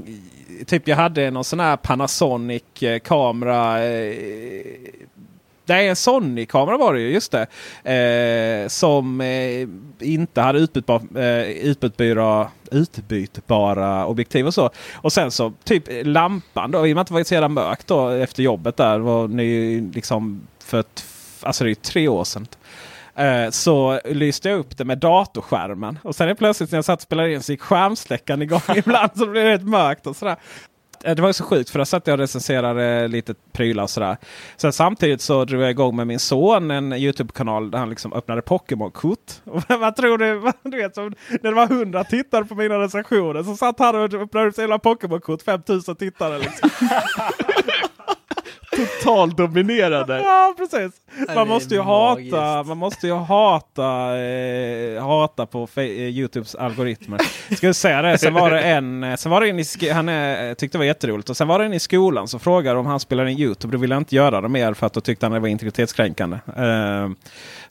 typ 0.66 0.89
jag 0.89 0.97
hade 0.97 1.30
någon 1.30 1.45
sån 1.45 1.61
här 1.61 1.76
Panasonic 1.76 2.83
eh, 2.83 2.99
kamera. 2.99 3.85
Eh, 3.85 4.76
Nej, 5.66 5.88
en 5.88 5.96
Sony-kamera 5.96 6.76
var 6.76 6.94
det 6.94 7.00
ju, 7.00 7.10
just 7.10 7.32
det. 7.32 8.62
Eh, 8.64 8.68
som 8.68 9.20
eh, 9.20 9.68
inte 10.00 10.40
hade 10.40 10.58
utbytbar, 10.58 11.02
eh, 11.18 11.50
utbytbara, 11.50 12.50
utbytbara 12.70 14.06
objektiv 14.06 14.46
och 14.46 14.54
så. 14.54 14.70
Och 14.94 15.12
sen 15.12 15.30
så 15.30 15.52
typ 15.64 15.84
lampan 16.02 16.70
då, 16.70 16.86
i 16.86 16.92
och 16.92 16.94
med 16.94 17.00
att 17.00 17.08
det 17.08 17.14
var 17.14 17.24
så 17.24 17.34
jävla 17.34 17.48
mörkt 17.48 17.86
då 17.86 18.08
efter 18.08 18.42
jobbet 18.42 18.76
där. 18.76 18.98
Var 18.98 19.28
ni 19.28 19.80
liksom 19.94 20.46
för 20.64 20.84
alltså 21.42 21.64
det 21.64 21.68
är 21.68 21.70
ju 21.70 21.74
tre 21.74 22.08
år 22.08 22.24
sedan. 22.24 22.46
Eh, 23.14 23.50
så 23.50 24.00
lyste 24.04 24.48
jag 24.48 24.58
upp 24.58 24.78
det 24.78 24.84
med 24.84 24.98
datorskärmen. 24.98 25.98
Och 26.02 26.14
sen 26.14 26.28
är 26.28 26.34
plötsligt 26.34 26.70
när 26.70 26.76
jag 26.76 26.84
satt 26.84 26.98
och 26.98 27.02
spelade 27.02 27.32
in 27.32 27.42
så 27.42 27.52
gick 27.52 27.60
skärmsläckaren 27.60 28.42
igång 28.42 28.60
ibland. 28.76 29.10
Så 29.14 29.24
det 29.24 29.30
blev 29.30 29.44
rätt 29.44 29.62
mörkt 29.62 30.06
och 30.06 30.16
sådär. 30.16 30.36
Eh, 31.05 31.14
det 31.14 31.22
var 31.22 31.32
så 31.32 31.44
sjukt 31.44 31.70
för 31.70 31.78
där 31.78 31.84
satt 31.84 32.07
jag 32.07 32.14
och 32.14 32.18
recenserade 32.18 33.09
lite 33.09 33.34
prylar 33.53 33.82
och 33.82 33.90
sådär. 33.90 34.16
Sen 34.57 34.72
samtidigt 34.72 35.20
så 35.20 35.44
drog 35.44 35.62
jag 35.62 35.70
igång 35.70 35.96
med 35.96 36.07
min 36.07 36.18
son 36.18 36.70
en 36.70 36.92
Youtube-kanal 36.92 37.70
där 37.70 37.78
han 37.78 37.90
liksom 37.90 38.12
öppnade 38.12 38.42
Pokémon-kort. 38.42 39.32
Vad 39.68 39.96
tror 39.96 40.18
du? 40.18 40.53
Du 40.62 40.76
vet, 40.76 40.94
som, 40.94 41.14
när 41.30 41.50
det 41.50 41.57
var 41.57 41.64
100 41.64 42.05
tittare 42.05 42.44
på 42.44 42.55
mina 42.55 42.78
recensioner 42.78 43.42
så 43.42 43.57
satt 43.57 43.78
han 43.78 43.96
och 43.96 44.14
öppnade 44.14 44.48
upp 44.48 44.55
sina 44.55 44.78
Pokémon-kort. 44.78 45.42
5000 45.42 45.96
tittare 45.96 46.38
liksom. 46.38 46.70
Total 48.76 49.30
dominerade. 49.34 50.20
Ja, 50.20 50.54
precis. 50.58 50.92
Man 51.34 51.48
måste 51.48 51.74
ju 51.74 51.80
hata, 51.80 52.62
man 52.62 52.76
måste 52.78 53.06
ju 53.06 53.14
hata, 53.14 54.18
eh, 54.18 55.02
hata 55.06 55.46
på 55.46 55.66
fe- 55.66 55.80
eh, 56.00 56.08
Youtubes 56.08 56.54
algoritmer. 56.54 57.18
Ska 57.56 57.66
jag 57.66 57.76
säga 57.76 58.02
det? 58.02 58.18
Sen 58.18 58.34
var 58.34 58.50
det 58.50 58.60
en, 58.62 59.04
eh, 59.04 59.16
sen 59.16 59.32
var 59.32 59.40
det 59.40 59.48
en 59.48 59.58
i 59.58 59.62
sk- 59.62 59.92
han 59.92 60.08
eh, 60.08 60.54
tyckte 60.54 60.78
det 60.78 60.80
var 60.80 60.84
jätteroligt. 60.86 61.30
Och 61.30 61.36
sen 61.36 61.48
var 61.48 61.58
det 61.58 61.64
en 61.64 61.72
i 61.74 61.80
skolan 61.80 62.28
som 62.28 62.40
frågade 62.40 62.78
om 62.78 62.86
han 62.86 63.00
spelade 63.00 63.32
in 63.32 63.38
Youtube. 63.38 63.72
Då 63.72 63.78
ville 63.78 63.94
han 63.94 64.00
inte 64.00 64.16
göra 64.16 64.40
det 64.40 64.48
mer 64.48 64.74
för 64.74 64.86
att 64.86 64.92
då 64.92 65.00
tyckte 65.00 65.26
han 65.26 65.32
det 65.32 65.38
var 65.40 65.48
integritetskränkande. 65.48 66.38
Eh, 66.56 67.10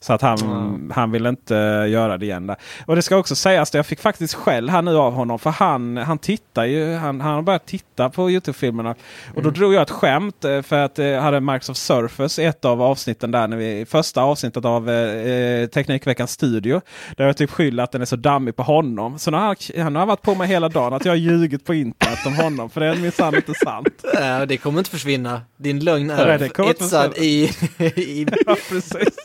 så 0.02 0.12
att 0.12 0.22
han, 0.22 0.92
han 0.94 1.10
ville 1.10 1.28
inte 1.28 1.56
eh, 1.56 1.90
göra 1.90 2.18
det 2.18 2.26
igen. 2.26 2.46
Där. 2.46 2.56
Och 2.86 2.96
det 2.96 3.02
ska 3.02 3.16
också 3.16 3.36
sägas 3.36 3.70
att 3.70 3.74
jag 3.74 3.86
fick 3.86 4.00
faktiskt 4.00 4.34
skäll 4.34 4.70
här 4.70 4.82
nu 4.82 4.96
av 4.96 5.12
honom. 5.12 5.38
För 5.38 5.50
han, 5.50 5.96
han 5.96 6.18
tittar 6.18 6.64
ju, 6.64 6.94
han, 6.94 7.20
han 7.20 7.34
har 7.34 7.42
börjat 7.42 7.66
titta 7.66 8.10
på 8.10 8.30
Youtube-filmerna. 8.30 8.94
Och 9.34 9.42
då 9.42 9.50
drog 9.50 9.74
jag 9.74 9.82
ett 9.82 9.90
skämt 9.90 10.44
eh, 10.44 10.62
för 10.62 10.78
att 10.78 10.98
jag 10.98 11.22
hade 11.22 11.40
Microsoft 11.40 11.80
Surface 11.80 12.42
i 12.42 12.44
ett 12.44 12.64
av 12.64 12.82
avsnitten 12.82 13.30
där. 13.30 13.48
När 13.48 13.56
vi, 13.56 13.86
första 13.86 14.22
avsnittet 14.22 14.64
av 14.64 14.90
eh, 14.90 15.66
Teknikveckans 15.66 16.30
studio. 16.30 16.80
Där 17.16 17.26
jag 17.26 17.36
typ 17.36 17.50
skyller 17.50 17.82
att 17.82 17.92
den 17.92 18.00
är 18.00 18.06
så 18.06 18.16
dammig 18.16 18.56
på 18.56 18.62
honom. 18.62 19.18
Så 19.18 19.30
nu 19.30 19.36
har 19.36 19.44
han, 19.44 19.82
han 19.82 19.96
har 19.96 20.06
varit 20.06 20.22
på 20.22 20.34
mig 20.34 20.48
hela 20.48 20.68
dagen 20.68 20.92
att 20.92 21.04
jag 21.04 21.12
har 21.12 21.16
ljugit 21.16 21.64
på 21.64 21.74
internet 21.74 22.26
om 22.26 22.34
honom. 22.34 22.70
För 22.70 22.80
det 22.80 22.86
är 22.86 22.96
minsann 22.96 23.34
inte 23.34 23.54
sant. 23.54 23.88
Ja, 24.14 24.46
det 24.46 24.56
kommer 24.56 24.78
inte 24.78 24.90
försvinna. 24.90 25.42
Din 25.56 25.80
lögn 25.80 26.10
är 26.10 26.70
etsad 26.70 27.16
i, 27.16 27.44
i, 27.78 28.26
Ja, 28.46 28.56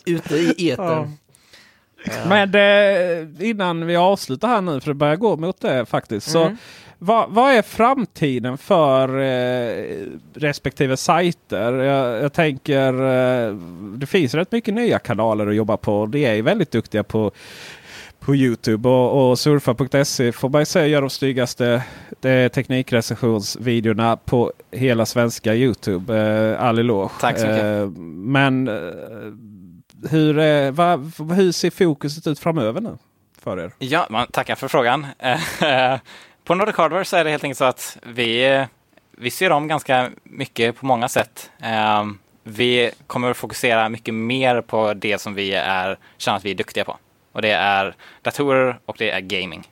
ute 0.05 0.35
i 0.35 0.66
etern. 0.69 1.11
Men 2.27 2.55
eh, 2.55 3.49
innan 3.49 3.85
vi 3.85 3.95
avslutar 3.95 4.47
här 4.47 4.61
nu, 4.61 4.79
för 4.79 4.87
det 4.91 4.95
börjar 4.95 5.15
gå 5.15 5.37
mot 5.37 5.61
det 5.61 5.85
faktiskt. 5.85 6.31
Så 6.31 6.41
Mm. 6.43 6.57
vad, 6.97 7.29
vad 7.29 7.53
är 7.53 7.61
framtiden 7.61 8.57
för 8.57 9.19
eh, 9.19 10.05
respektive 10.33 10.97
sajter? 10.97 11.73
Jag, 11.73 12.23
jag 12.23 12.33
tänker, 12.33 12.93
eh, 12.93 13.53
det 13.95 14.05
finns 14.05 14.33
rätt 14.33 14.51
mycket 14.51 14.73
nya 14.73 14.99
kanaler 14.99 15.47
att 15.47 15.55
jobba 15.55 15.77
på. 15.77 16.05
De 16.05 16.25
är 16.25 16.33
ju 16.33 16.41
väldigt 16.41 16.71
duktiga 16.71 17.03
på 17.03 17.31
på 18.19 18.35
Youtube. 18.35 18.89
Och, 18.89 19.29
och 19.29 19.39
surfa.se 19.39 20.31
får 20.31 20.49
man 20.49 20.65
säga 20.65 20.87
gör 20.87 21.01
de 21.01 21.09
snyggaste 21.09 21.83
eh, 22.21 22.47
teknikrecensionsvideorna 22.51 24.17
på 24.17 24.51
hela 24.71 25.05
svenska 25.05 25.55
Youtube. 25.55 26.17
Eh, 26.17 26.63
all 26.63 26.79
eloge. 26.79 27.11
Tack 27.21 27.39
så 27.39 27.47
mycket. 27.47 27.63
Eh, 27.63 27.89
men 28.15 28.67
eh, 28.67 28.73
hur, 30.09 30.39
eh, 30.39 30.71
va, 30.71 30.95
hur 31.35 31.51
ser 31.51 31.69
fokuset 31.69 32.27
ut 32.27 32.39
framöver 32.39 32.81
nu 32.81 32.97
för 33.41 33.59
er? 33.59 33.71
Ja, 33.79 34.07
man 34.09 34.27
tackar 34.27 34.55
för 34.55 34.67
frågan. 34.67 35.07
På 36.43 36.55
Nordic 36.55 36.75
Hardware 36.75 37.05
så 37.05 37.17
är 37.17 37.23
det 37.23 37.29
helt 37.29 37.43
enkelt 37.43 37.57
så 37.57 37.65
att 37.65 37.97
vi, 38.03 38.53
eh, 38.53 38.65
vi 39.11 39.31
ser 39.31 39.51
om 39.51 39.67
ganska 39.67 40.09
mycket 40.23 40.75
på 40.75 40.85
många 40.85 41.07
sätt. 41.07 41.51
Eh, 41.59 42.05
vi 42.43 42.91
kommer 43.07 43.31
att 43.31 43.37
fokusera 43.37 43.89
mycket 43.89 44.13
mer 44.13 44.61
på 44.61 44.93
det 44.93 45.17
som 45.17 45.33
vi 45.33 45.53
är, 45.53 45.97
känner 46.17 46.37
att 46.37 46.45
vi 46.45 46.51
är 46.51 46.55
duktiga 46.55 46.83
på. 46.83 46.97
Och 47.31 47.41
det 47.41 47.51
är 47.51 47.95
datorer 48.21 48.79
och 48.85 48.95
det 48.99 49.11
är 49.11 49.19
gaming. 49.19 49.67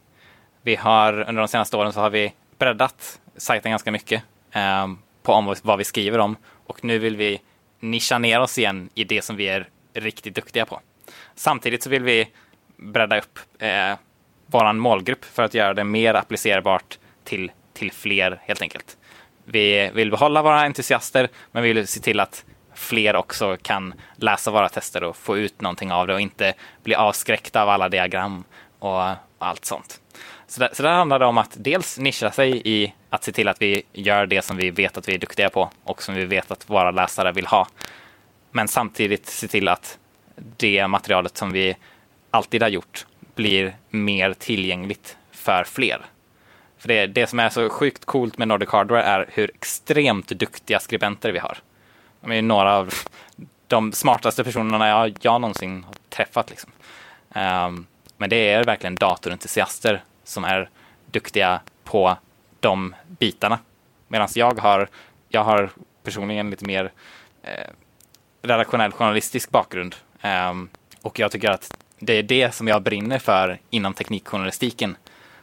Vi 0.62 0.76
har 0.76 1.14
under 1.14 1.42
de 1.42 1.48
senaste 1.48 1.78
åren 1.78 1.94
så 1.94 2.00
har 2.00 2.10
vi 2.10 2.34
breddat 2.58 3.20
sajten 3.38 3.72
ganska 3.72 3.92
mycket 3.92 4.24
eh, 4.52 4.88
på 5.24 5.34
om 5.34 5.56
vad 5.62 5.78
vi 5.78 5.84
skriver 5.84 6.20
om. 6.20 6.36
Och 6.68 6.84
nu 6.84 7.00
vill 7.00 7.16
vi 7.16 7.42
nischa 7.80 8.18
ner 8.18 8.40
oss 8.40 8.58
igen 8.58 8.90
i 8.94 9.04
det 9.04 9.22
som 9.22 9.36
vi 9.36 9.48
är 9.48 9.68
riktigt 9.96 10.36
duktiga 10.36 10.66
på. 10.66 10.82
Samtidigt 11.36 11.84
så 11.84 11.90
vill 11.90 12.04
vi 12.04 12.28
bredda 12.78 13.18
upp 13.18 13.40
eh, 13.60 13.94
våran 14.46 14.80
målgrupp 14.80 15.26
för 15.26 15.44
att 15.44 15.54
göra 15.54 15.74
det 15.74 15.84
mer 15.84 16.14
applicerbart 16.14 16.98
till, 17.24 17.52
till 17.74 17.92
fler 17.92 18.40
helt 18.42 18.62
enkelt. 18.62 18.98
Vi 19.46 19.92
vill 19.94 20.12
behålla 20.12 20.42
våra 20.42 20.62
entusiaster, 20.62 21.30
men 21.52 21.64
vi 21.64 21.74
vill 21.74 21.88
se 21.88 22.00
till 22.00 22.20
att 22.20 22.46
fler 22.74 23.16
också 23.16 23.58
kan 23.62 23.94
läsa 24.16 24.52
våra 24.52 24.70
tester 24.70 25.04
och 25.04 25.18
få 25.18 25.38
ut 25.38 25.62
någonting 25.62 25.92
av 25.92 26.08
det 26.08 26.14
och 26.14 26.22
inte 26.22 26.54
bli 26.84 26.96
avskräckta 26.96 27.62
av 27.62 27.70
alla 27.70 27.90
diagram 27.90 28.44
och 28.80 29.04
allt 29.40 29.66
sånt. 29.66 30.02
Så, 30.48 30.60
där, 30.60 30.70
så 30.74 30.84
där 30.84 30.92
handlar 30.92 31.20
det 31.20 31.26
om 31.26 31.38
att 31.38 31.56
dels 31.56 32.00
nischa 32.00 32.32
sig 32.32 32.62
i 32.66 32.94
att 33.10 33.24
se 33.24 33.32
till 33.32 33.48
att 33.48 33.62
vi 33.62 33.84
gör 33.94 34.26
det 34.26 34.42
som 34.42 34.58
vi 34.58 34.70
vet 34.70 34.98
att 34.98 35.10
vi 35.10 35.14
är 35.14 35.20
duktiga 35.20 35.50
på 35.50 35.70
och 35.84 36.04
som 36.04 36.16
vi 36.16 36.26
vet 36.26 36.52
att 36.52 36.70
våra 36.70 36.92
läsare 36.92 37.32
vill 37.32 37.46
ha. 37.46 37.68
Men 38.56 38.68
samtidigt 38.68 39.26
se 39.26 39.48
till 39.48 39.68
att 39.68 40.00
det 40.36 40.88
materialet 40.88 41.38
som 41.38 41.52
vi 41.52 41.76
alltid 42.32 42.62
har 42.62 42.70
gjort 42.70 43.06
blir 43.36 43.76
mer 43.90 44.34
tillgängligt 44.34 45.18
för 45.32 45.64
fler. 45.64 46.06
För 46.78 46.88
det, 46.88 47.08
det 47.08 47.28
som 47.28 47.40
är 47.40 47.50
så 47.50 47.70
sjukt 47.70 48.06
coolt 48.06 48.38
med 48.38 48.48
Nordic 48.48 48.70
Hardware 48.70 49.04
är 49.04 49.30
hur 49.30 49.52
extremt 49.56 50.28
duktiga 50.28 50.80
skribenter 50.80 51.32
vi 51.32 51.40
har. 51.40 51.58
De 52.22 52.32
är 52.32 52.42
några 52.42 52.76
av 52.76 52.94
de 53.68 53.92
smartaste 53.92 54.44
personerna 54.44 54.88
jag, 54.88 55.18
jag 55.22 55.42
någonsin 55.42 55.84
har 55.84 55.96
träffat. 56.10 56.50
Liksom. 56.50 56.72
Um, 57.30 57.88
men 58.18 58.30
det 58.30 58.50
är 58.50 58.64
verkligen 58.64 58.96
datorentusiaster 58.96 60.04
som 60.24 60.44
är 60.44 60.70
duktiga 61.12 61.62
på 61.84 62.18
de 62.60 62.96
bitarna. 63.08 63.60
Medan 64.08 64.28
jag 64.36 64.60
har, 64.60 64.90
jag 65.30 65.44
har 65.44 65.70
personligen 66.04 66.50
lite 66.50 66.66
mer 66.66 66.92
eh, 67.44 67.70
redaktionell 68.46 68.92
journalistisk 68.92 69.50
bakgrund. 69.52 69.96
Um, 70.24 70.70
och 71.02 71.20
jag 71.20 71.32
tycker 71.32 71.50
att 71.50 71.78
det 72.00 72.14
är 72.14 72.24
det 72.24 72.56
som 72.56 72.68
jag 72.68 72.82
brinner 72.82 73.20
för 73.20 73.60
inom 73.70 73.94
teknikjournalistiken. 73.94 74.98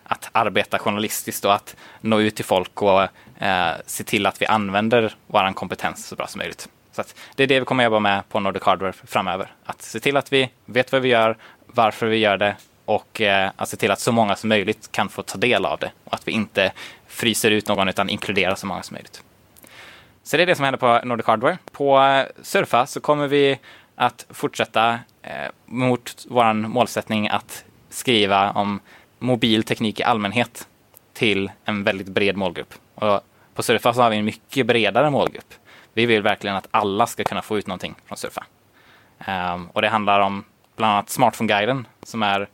Att 0.05 0.28
arbeta 0.32 0.78
journalistiskt 0.78 1.44
och 1.44 1.55
att 1.55 1.76
nå 2.00 2.20
ut 2.20 2.36
till 2.36 2.44
folk 2.44 2.82
och 2.82 3.03
eh, 3.42 3.72
se 3.86 4.05
till 4.05 4.26
att 4.26 4.42
vi 4.42 4.46
använder 4.46 5.14
vår 5.26 5.53
kompetens 5.53 6.07
så 6.07 6.16
bra 6.16 6.26
som 6.26 6.38
möjligt. 6.38 6.68
Så 6.92 7.03
det 7.34 7.42
är 7.42 7.46
det 7.46 7.61
vi 7.61 7.66
kommer 7.66 7.84
jobba 7.84 7.98
med 7.98 8.28
på 8.28 8.40
Nordic 8.40 8.62
Hardware 8.62 8.92
framöver. 8.92 9.53
Att 9.64 9.82
se 9.82 10.00
till 10.00 10.16
att 10.16 10.32
vi 10.32 10.50
vet 10.64 10.92
vad 10.92 11.03
vi 11.03 11.09
gör, 11.09 11.36
varför 11.66 12.07
vi 12.07 12.16
gör 12.16 12.36
det 12.36 12.57
och 12.84 13.20
eh, 13.20 13.50
att 13.57 13.68
se 13.68 13.76
till 13.76 13.90
att 13.90 14.00
så 14.00 14.12
många 14.12 14.36
som 14.36 14.48
möjligt 14.48 14.92
kan 14.92 15.09
få 15.09 15.22
ta 15.22 15.38
del 15.38 15.64
av 15.64 15.78
det 15.78 15.92
och 16.05 16.14
att 16.14 16.28
vi 16.28 16.32
inte 16.32 16.72
fryser 17.07 17.50
ut 17.50 17.68
någon 17.68 17.88
utan 17.88 18.09
inkluderar 18.09 18.55
så 18.55 18.66
många 18.66 18.82
som 18.82 18.94
möjligt. 18.94 19.22
Så 20.23 20.37
det 20.37 20.43
är 20.43 20.47
det 20.47 20.55
som 20.55 20.64
händer 20.64 20.79
på 20.79 21.01
Nordic 21.05 21.27
Hardware. 21.27 21.59
På 21.73 22.03
eh, 22.03 22.27
Surfa 22.43 22.87
så 22.87 23.01
kommer 23.01 23.29
vi 23.29 23.59
att 23.95 24.27
fortsätta 24.31 24.99
eh, 25.23 25.51
mot 25.66 26.27
vår 26.29 26.53
målsättning 26.53 27.29
att 27.29 27.64
skriva 27.89 28.51
om 28.51 28.81
mobil 29.18 29.62
teknik 29.62 30.01
i 30.01 30.03
allmänhet 30.03 30.68
till 31.12 31.51
en 31.64 31.85
väldigt 31.85 32.09
bred 32.09 32.37
målgrupp. 32.37 32.75
Och 32.95 33.20
på 33.55 33.62
Surfa 33.62 33.95
så 33.95 34.03
har 34.03 34.11
vi 34.11 34.16
en 34.16 34.25
mycket 34.25 34.66
bredare 34.66 35.11
målgrupp. 35.11 35.55
Vi 35.95 36.07
vill 36.07 36.23
verkligen 36.23 36.57
att 36.57 36.68
alla 36.70 37.07
ska 37.07 37.25
kunna 37.25 37.43
få 37.43 37.59
ut 37.59 37.66
någonting 37.66 37.95
från 38.07 38.18
Surfa. 38.18 38.45
Um, 39.29 39.68
och 39.73 39.83
det 39.83 39.89
handlar 39.89 40.20
om 40.20 40.45
bland 40.77 40.93
annat 40.93 41.11
Smartphone-guiden 41.11 41.87
som 42.03 42.23
är 42.23 42.49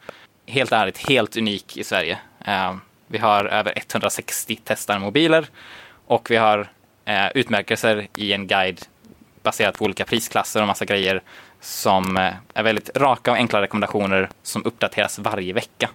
helt 0.47 0.73
ärligt 0.73 1.09
helt 1.09 1.37
unik 1.37 1.77
i 1.77 1.85
Sverige. 1.85 2.19
Um, 2.47 2.81
vi 3.07 3.19
har 3.19 3.45
över 3.45 3.73
160 3.77 4.57
testade 4.65 4.99
mobiler 4.99 5.47
och 6.07 6.31
vi 6.31 6.37
har 6.37 6.69
eh, 7.09 7.29
utmärkelser 7.35 8.09
i 8.17 8.33
en 8.33 8.47
guide 8.47 8.81
baserat 9.43 9.79
på 9.79 9.85
olika 9.85 10.05
prisklasser 10.05 10.61
och 10.61 10.67
massa 10.67 10.85
grejer 10.85 11.23
som 11.61 12.17
eh, 12.17 12.33
är 12.55 12.63
väldigt 12.63 12.97
raka 12.97 13.31
och 13.31 13.37
enkla 13.37 13.63
rekommendationer 13.63 14.29
som 14.43 14.65
uppdateras 14.65 15.19
varje 15.19 15.53
vecka 15.53 15.91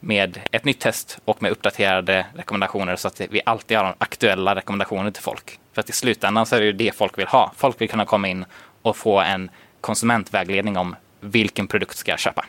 med 0.00 0.40
ett 0.50 0.64
nytt 0.64 0.80
test 0.80 1.18
och 1.24 1.42
med 1.42 1.50
uppdaterade 1.50 2.26
rekommendationer 2.34 2.96
så 2.96 3.08
att 3.08 3.20
vi 3.20 3.40
alltid 3.46 3.76
har 3.76 3.94
aktuella 3.98 4.54
rekommendationer 4.54 5.10
till 5.10 5.22
folk. 5.22 5.60
För 5.72 5.80
att 5.80 5.90
i 5.90 5.92
slutändan 5.92 6.46
så 6.46 6.56
är 6.56 6.60
det 6.60 6.66
ju 6.66 6.72
det 6.72 6.94
folk 6.94 7.18
vill 7.18 7.26
ha. 7.26 7.52
Folk 7.56 7.80
vill 7.80 7.88
kunna 7.88 8.04
komma 8.04 8.28
in 8.28 8.44
och 8.82 8.96
få 8.96 9.20
en 9.20 9.50
konsumentvägledning 9.80 10.76
om 10.76 10.96
vilken 11.20 11.66
produkt 11.66 11.96
ska 11.96 12.10
jag 12.10 12.18
köpa. 12.18 12.44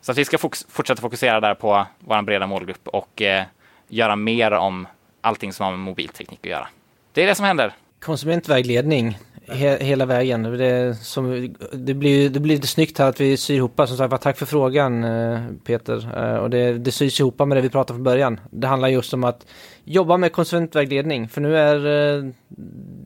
Så 0.00 0.12
att 0.12 0.18
vi 0.18 0.24
ska 0.24 0.38
fokus 0.38 0.66
fortsätta 0.70 1.00
fokusera 1.00 1.40
där 1.40 1.54
på 1.54 1.86
vår 1.98 2.22
breda 2.22 2.46
målgrupp 2.46 2.88
och 2.88 3.22
eh, 3.22 3.44
göra 3.88 4.16
mer 4.16 4.52
om 4.52 4.86
allting 5.20 5.52
som 5.52 5.64
har 5.64 5.70
med 5.70 5.80
mobilteknik 5.80 6.40
att 6.42 6.50
göra. 6.50 6.68
Det 7.12 7.22
är 7.22 7.26
det 7.26 7.34
som 7.34 7.44
händer. 7.44 7.74
Konsumentvägledning 8.00 9.18
he 9.46 9.84
hela 9.84 10.06
vägen. 10.06 10.42
Det, 10.42 10.94
som, 10.94 11.54
det, 11.72 11.94
blir, 11.94 12.30
det 12.30 12.40
blir 12.40 12.54
lite 12.54 12.66
snyggt 12.66 12.98
här 12.98 13.08
att 13.08 13.20
vi 13.20 13.36
syr 13.36 13.54
ihop. 13.54 13.80
Som 13.86 13.96
sagt 13.96 14.22
tack 14.22 14.38
för 14.38 14.46
frågan 14.46 15.04
eh, 15.04 15.40
Peter. 15.64 16.10
Eh, 16.16 16.36
och 16.36 16.50
det, 16.50 16.78
det 16.78 16.92
syrs 16.92 17.20
ihop 17.20 17.38
med 17.38 17.56
det 17.56 17.60
vi 17.60 17.68
pratade 17.68 17.96
från 17.96 18.04
början. 18.04 18.40
Det 18.50 18.66
handlar 18.66 18.88
just 18.88 19.14
om 19.14 19.24
att 19.24 19.46
jobba 19.84 20.16
med 20.16 20.32
konsumentvägledning. 20.32 21.28
För 21.28 21.40
nu 21.40 21.56
är 21.56 21.76
eh, 21.76 22.24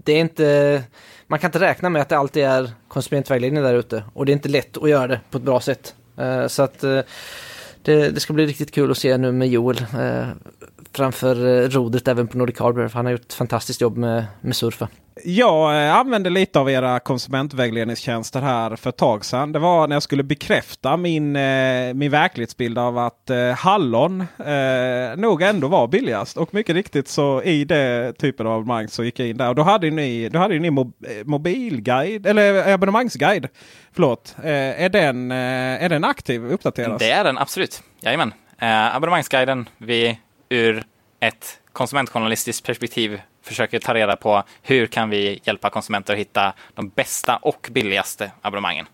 det 0.04 0.12
är 0.12 0.20
inte, 0.20 0.82
man 1.26 1.38
kan 1.38 1.48
inte 1.48 1.60
räkna 1.60 1.88
med 1.88 2.02
att 2.02 2.08
det 2.08 2.18
alltid 2.18 2.44
är 2.44 2.70
konsumentvägledning 2.88 3.62
där 3.62 3.74
ute. 3.74 4.04
Och 4.12 4.26
det 4.26 4.32
är 4.32 4.34
inte 4.34 4.48
lätt 4.48 4.76
att 4.76 4.90
göra 4.90 5.06
det 5.06 5.20
på 5.30 5.38
ett 5.38 5.44
bra 5.44 5.60
sätt. 5.60 5.94
Så 6.48 6.62
att 6.62 6.80
det, 6.80 7.04
det 7.82 8.20
ska 8.20 8.32
bli 8.32 8.46
riktigt 8.46 8.70
kul 8.70 8.90
att 8.90 8.98
se 8.98 9.16
nu 9.16 9.32
med 9.32 9.48
Joel 9.48 9.76
framför 10.96 11.68
rodret 11.68 12.08
även 12.08 12.28
på 12.28 12.38
Nordic 12.38 12.58
Hardware. 12.58 12.88
För 12.88 12.96
han 12.96 13.06
har 13.06 13.12
gjort 13.12 13.24
ett 13.24 13.34
fantastiskt 13.34 13.80
jobb 13.80 13.96
med, 13.96 14.24
med 14.40 14.56
Surfa. 14.56 14.88
Jag 15.24 15.86
eh, 15.86 15.96
använde 15.96 16.30
lite 16.30 16.58
av 16.58 16.70
era 16.70 17.00
konsumentvägledningstjänster 17.00 18.40
här 18.40 18.76
för 18.76 18.90
ett 18.90 18.96
tag 18.96 19.24
sedan. 19.24 19.52
Det 19.52 19.58
var 19.58 19.88
när 19.88 19.96
jag 19.96 20.02
skulle 20.02 20.22
bekräfta 20.22 20.96
min, 20.96 21.36
eh, 21.36 21.94
min 21.94 22.10
verklighetsbild 22.10 22.78
av 22.78 22.98
att 22.98 23.30
eh, 23.30 23.50
hallon 23.50 24.20
eh, 24.20 25.16
nog 25.16 25.42
ändå 25.42 25.68
var 25.68 25.88
billigast. 25.88 26.36
Och 26.36 26.54
mycket 26.54 26.74
riktigt 26.74 27.08
så 27.08 27.42
i 27.42 27.64
det 27.64 28.12
typen 28.18 28.46
av 28.46 28.52
abonnemang 28.52 28.88
så 28.88 29.04
gick 29.04 29.18
jag 29.18 29.28
in 29.28 29.36
där. 29.36 29.48
Och 29.48 29.54
då 29.54 29.62
hade 29.62 29.90
ni, 29.90 30.28
då 30.28 30.38
hade 30.38 30.58
ni 30.58 30.70
mob 30.70 30.92
mobilguide 31.24 32.26
eller 32.26 32.72
abonnemangsguide. 32.72 33.48
Förlåt. 33.92 34.36
Eh, 34.42 34.82
är, 34.82 34.88
den, 34.88 35.30
eh, 35.30 35.84
är 35.84 35.88
den 35.88 36.04
aktiv? 36.04 36.52
Uppdateras? 36.52 36.98
Det 36.98 37.10
är 37.10 37.24
den 37.24 37.38
absolut. 37.38 37.82
Jajamän. 38.00 38.32
Eh, 38.58 38.96
abonnemangsguiden 38.96 39.68
vi 39.78 40.18
ur 40.48 40.84
ett 41.20 41.60
konsumentjournalistiskt 41.72 42.66
perspektiv 42.66 43.20
försöker 43.42 43.78
ta 43.78 43.94
reda 43.94 44.16
på 44.16 44.42
hur 44.62 44.86
kan 44.86 45.10
vi 45.10 45.40
hjälpa 45.44 45.70
konsumenter 45.70 46.12
att 46.12 46.18
hitta 46.18 46.52
de 46.74 46.88
bästa 46.88 47.36
och 47.36 47.68
billigaste 47.72 48.30
abonnemangen. 48.42 48.86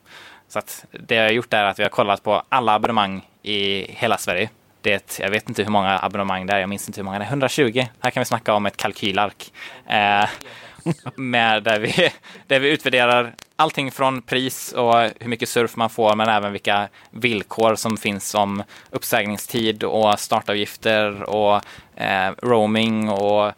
Så 0.49 0.59
att 0.59 0.85
det 0.91 1.15
jag 1.15 1.25
har 1.25 1.31
gjort 1.31 1.53
är 1.53 1.65
att 1.65 1.79
vi 1.79 1.83
har 1.83 1.91
kollat 1.91 2.23
på 2.23 2.43
alla 2.49 2.75
abonnemang 2.75 3.29
i 3.43 3.93
hela 3.93 4.19
Sverige. 4.19 4.51
Det, 4.81 5.19
jag 5.21 5.31
vet 5.31 5.49
inte 5.49 5.63
hur 5.63 5.71
många 5.71 5.99
abonnemang 5.99 6.47
det 6.47 6.53
är, 6.53 6.59
jag 6.59 6.69
minns 6.69 6.89
inte 6.89 7.01
hur 7.01 7.05
många 7.05 7.19
det 7.19 7.25
är, 7.25 7.29
120. 7.29 7.87
Här 8.01 8.11
kan 8.11 8.21
vi 8.21 8.25
snacka 8.25 8.55
om 8.55 8.67
ett 8.67 8.77
kalkylark. 8.77 9.53
Eh, 9.89 10.29
med 11.15 11.63
där, 11.63 11.79
vi, 11.79 12.13
där 12.47 12.61
vi 12.61 12.71
utvärderar 12.71 13.35
allting 13.63 13.91
från 13.91 14.23
pris 14.23 14.73
och 14.73 14.95
hur 14.95 15.29
mycket 15.29 15.49
surf 15.49 15.77
man 15.77 15.91
får, 15.91 16.17
men 16.17 16.29
även 16.29 16.53
vilka 16.53 16.89
villkor 17.11 17.75
som 17.75 17.97
finns 17.97 18.35
om 18.35 18.63
uppsägningstid 18.91 19.85
och 19.85 20.21
startavgifter 20.21 21.23
och 21.23 21.61
eh, 21.97 22.33
roaming 22.43 23.09
och 23.09 23.53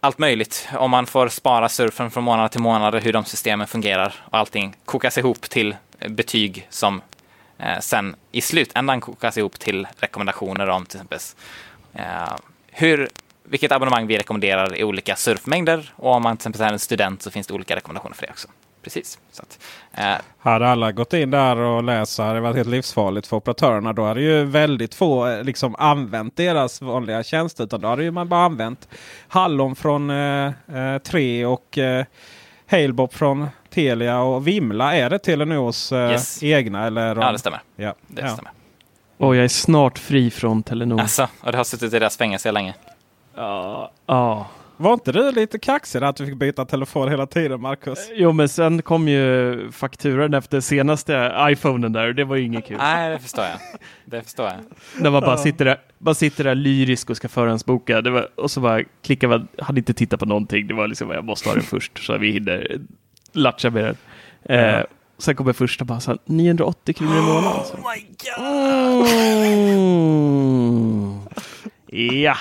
allt 0.00 0.18
möjligt. 0.18 0.68
Om 0.78 0.90
man 0.90 1.06
får 1.06 1.28
spara 1.28 1.68
surfen 1.68 2.10
från 2.10 2.24
månad 2.24 2.50
till 2.50 2.60
månad 2.60 2.94
hur 2.94 3.12
de 3.12 3.24
systemen 3.24 3.66
fungerar 3.66 4.14
och 4.30 4.38
allting 4.38 4.76
kokas 4.84 5.18
ihop 5.18 5.40
till 5.40 5.76
betyg 6.08 6.66
som 6.70 7.02
eh, 7.58 7.78
sen 7.80 8.16
i 8.32 8.40
slutändan 8.40 9.00
kokas 9.00 9.38
ihop 9.38 9.58
till 9.58 9.86
rekommendationer 9.98 10.68
om 10.68 10.86
till 10.86 10.96
exempel 10.96 11.18
eh, 11.92 12.36
hur, 12.70 13.08
vilket 13.42 13.72
abonnemang 13.72 14.06
vi 14.06 14.18
rekommenderar 14.18 14.76
i 14.76 14.84
olika 14.84 15.16
surfmängder 15.16 15.92
och 15.96 16.12
om 16.12 16.22
man 16.22 16.36
till 16.36 16.40
exempel 16.40 16.62
är 16.62 16.72
en 16.72 16.78
student 16.78 17.22
så 17.22 17.30
finns 17.30 17.46
det 17.46 17.54
olika 17.54 17.76
rekommendationer 17.76 18.14
för 18.14 18.26
det 18.26 18.32
också 18.32 18.48
precis. 18.84 19.18
Så 19.32 19.42
att, 19.42 19.58
eh, 19.94 20.24
Hade 20.38 20.68
alla 20.68 20.92
gått 20.92 21.12
in 21.12 21.30
där 21.30 21.56
och 21.56 21.82
läst 21.84 22.12
så 22.12 22.22
hade 22.22 22.34
det 22.34 22.40
varit 22.40 22.56
helt 22.56 22.68
livsfarligt 22.68 23.26
för 23.26 23.36
operatörerna. 23.36 23.92
Då 23.92 24.04
hade 24.04 24.20
ju 24.20 24.44
väldigt 24.44 24.94
få 24.94 25.28
eh, 25.28 25.42
liksom 25.42 25.76
använt 25.78 26.36
deras 26.36 26.82
vanliga 26.82 27.22
tjänster. 27.22 27.64
Utan 27.64 27.80
då 27.80 27.88
hade 27.88 28.04
ju 28.04 28.10
man 28.10 28.28
bara 28.28 28.44
använt 28.44 28.88
Hallon 29.28 29.76
från 29.76 30.10
eh, 30.10 30.52
eh, 30.74 30.98
Tre 30.98 31.46
och 31.46 31.78
eh, 31.78 32.04
Halebop 32.70 33.14
från 33.14 33.46
Telia 33.70 34.20
och 34.20 34.46
Vimla. 34.46 34.96
Är 34.96 35.10
det 35.10 35.18
Telenors 35.18 35.92
eh, 35.92 36.10
Yes. 36.10 36.42
egna? 36.42 36.86
Eller, 36.86 37.16
ja, 37.16 37.32
det 37.32 37.38
stämmer. 37.38 37.60
Ja. 37.76 37.94
Det 38.06 38.22
ja. 38.22 38.28
stämmer. 38.28 38.52
Och 39.16 39.36
jag 39.36 39.44
är 39.44 39.48
snart 39.48 39.98
fri 39.98 40.30
från 40.30 40.62
Telenor. 40.62 41.00
Alltså, 41.00 41.28
och 41.40 41.52
det 41.52 41.58
har 41.58 41.64
suttit 41.64 41.94
i 41.94 41.98
deras 41.98 42.16
fängelse 42.16 42.52
länge. 42.52 42.74
Ja. 43.36 43.90
ja. 44.06 44.46
Var 44.76 44.92
inte 44.92 45.12
du 45.12 45.32
lite 45.32 45.58
kaxig 45.58 46.04
att 46.04 46.16
du 46.16 46.26
fick 46.26 46.36
byta 46.36 46.64
telefon 46.64 47.08
hela 47.08 47.26
tiden 47.26 47.60
Marcus? 47.60 47.98
Jo, 48.14 48.32
men 48.32 48.48
sen 48.48 48.82
kom 48.82 49.08
ju 49.08 49.70
fakturan 49.72 50.34
efter 50.34 50.60
senaste 50.60 51.32
iPhonen 51.40 51.92
där 51.92 52.08
och 52.08 52.14
det 52.14 52.24
var 52.24 52.36
ju 52.36 52.42
inget 52.44 52.66
kul. 52.66 52.76
Nej, 52.76 53.10
det 53.10 53.18
förstår 53.18 53.44
jag. 53.44 53.58
Det 54.04 54.22
förstår 54.22 54.46
jag. 54.46 54.56
När 55.02 55.10
man 55.10 55.20
bara 55.20 55.36
sitter 55.36 55.64
där, 55.64 55.80
bara 55.98 56.14
sitter 56.14 56.44
där 56.44 56.54
lyrisk 56.54 57.10
och 57.10 57.16
ska 57.16 57.28
förhandsboka. 57.28 58.00
Det 58.00 58.10
var, 58.10 58.28
och 58.34 58.50
så 58.50 58.60
bara 58.60 58.82
klickar 59.02 59.28
man, 59.28 59.48
hade 59.58 59.78
inte 59.80 59.94
tittat 59.94 60.20
på 60.20 60.26
någonting. 60.26 60.66
Det 60.66 60.74
var 60.74 60.88
liksom, 60.88 61.10
jag 61.10 61.24
måste 61.24 61.48
ha 61.48 61.54
den 61.54 61.64
först 61.64 62.06
så 62.06 62.12
att 62.12 62.20
vi 62.20 62.30
hinner 62.30 62.78
latcha 63.32 63.70
med 63.70 63.84
den. 63.84 63.96
Eh, 64.58 64.80
sen 65.18 65.36
kommer 65.36 65.52
första 65.52 65.84
bara 65.84 66.00
så 66.00 66.10
här, 66.10 66.18
980 66.24 66.94
kronor 66.94 67.18
i 67.18 67.20
månaden. 67.20 67.60
Så. 67.64 67.76
Mm. 70.34 71.20
Ja. 72.22 72.36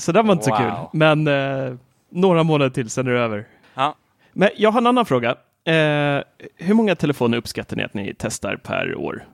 Så 0.00 0.12
det 0.12 0.22
var 0.22 0.32
inte 0.32 0.44
så 0.44 0.50
Wow. 0.50 0.58
kul. 0.58 0.72
Men 0.92 1.26
eh, 1.26 1.74
några 2.10 2.42
månader 2.42 2.70
till, 2.70 2.90
sen 2.90 3.06
är 3.06 3.10
det 3.12 3.20
över. 3.20 3.44
Ja. 3.74 3.94
Men 4.32 4.48
jag 4.56 4.70
har 4.70 4.80
en 4.80 4.86
annan 4.86 5.06
fråga. 5.06 5.30
Eh, 5.64 6.22
hur 6.56 6.74
många 6.74 6.94
telefoner 6.94 7.38
uppskattar 7.38 7.76
ni 7.76 7.82
att 7.82 7.94
ni 7.94 8.14
testar 8.18 8.56
per 8.56 8.94
år? 8.96 9.24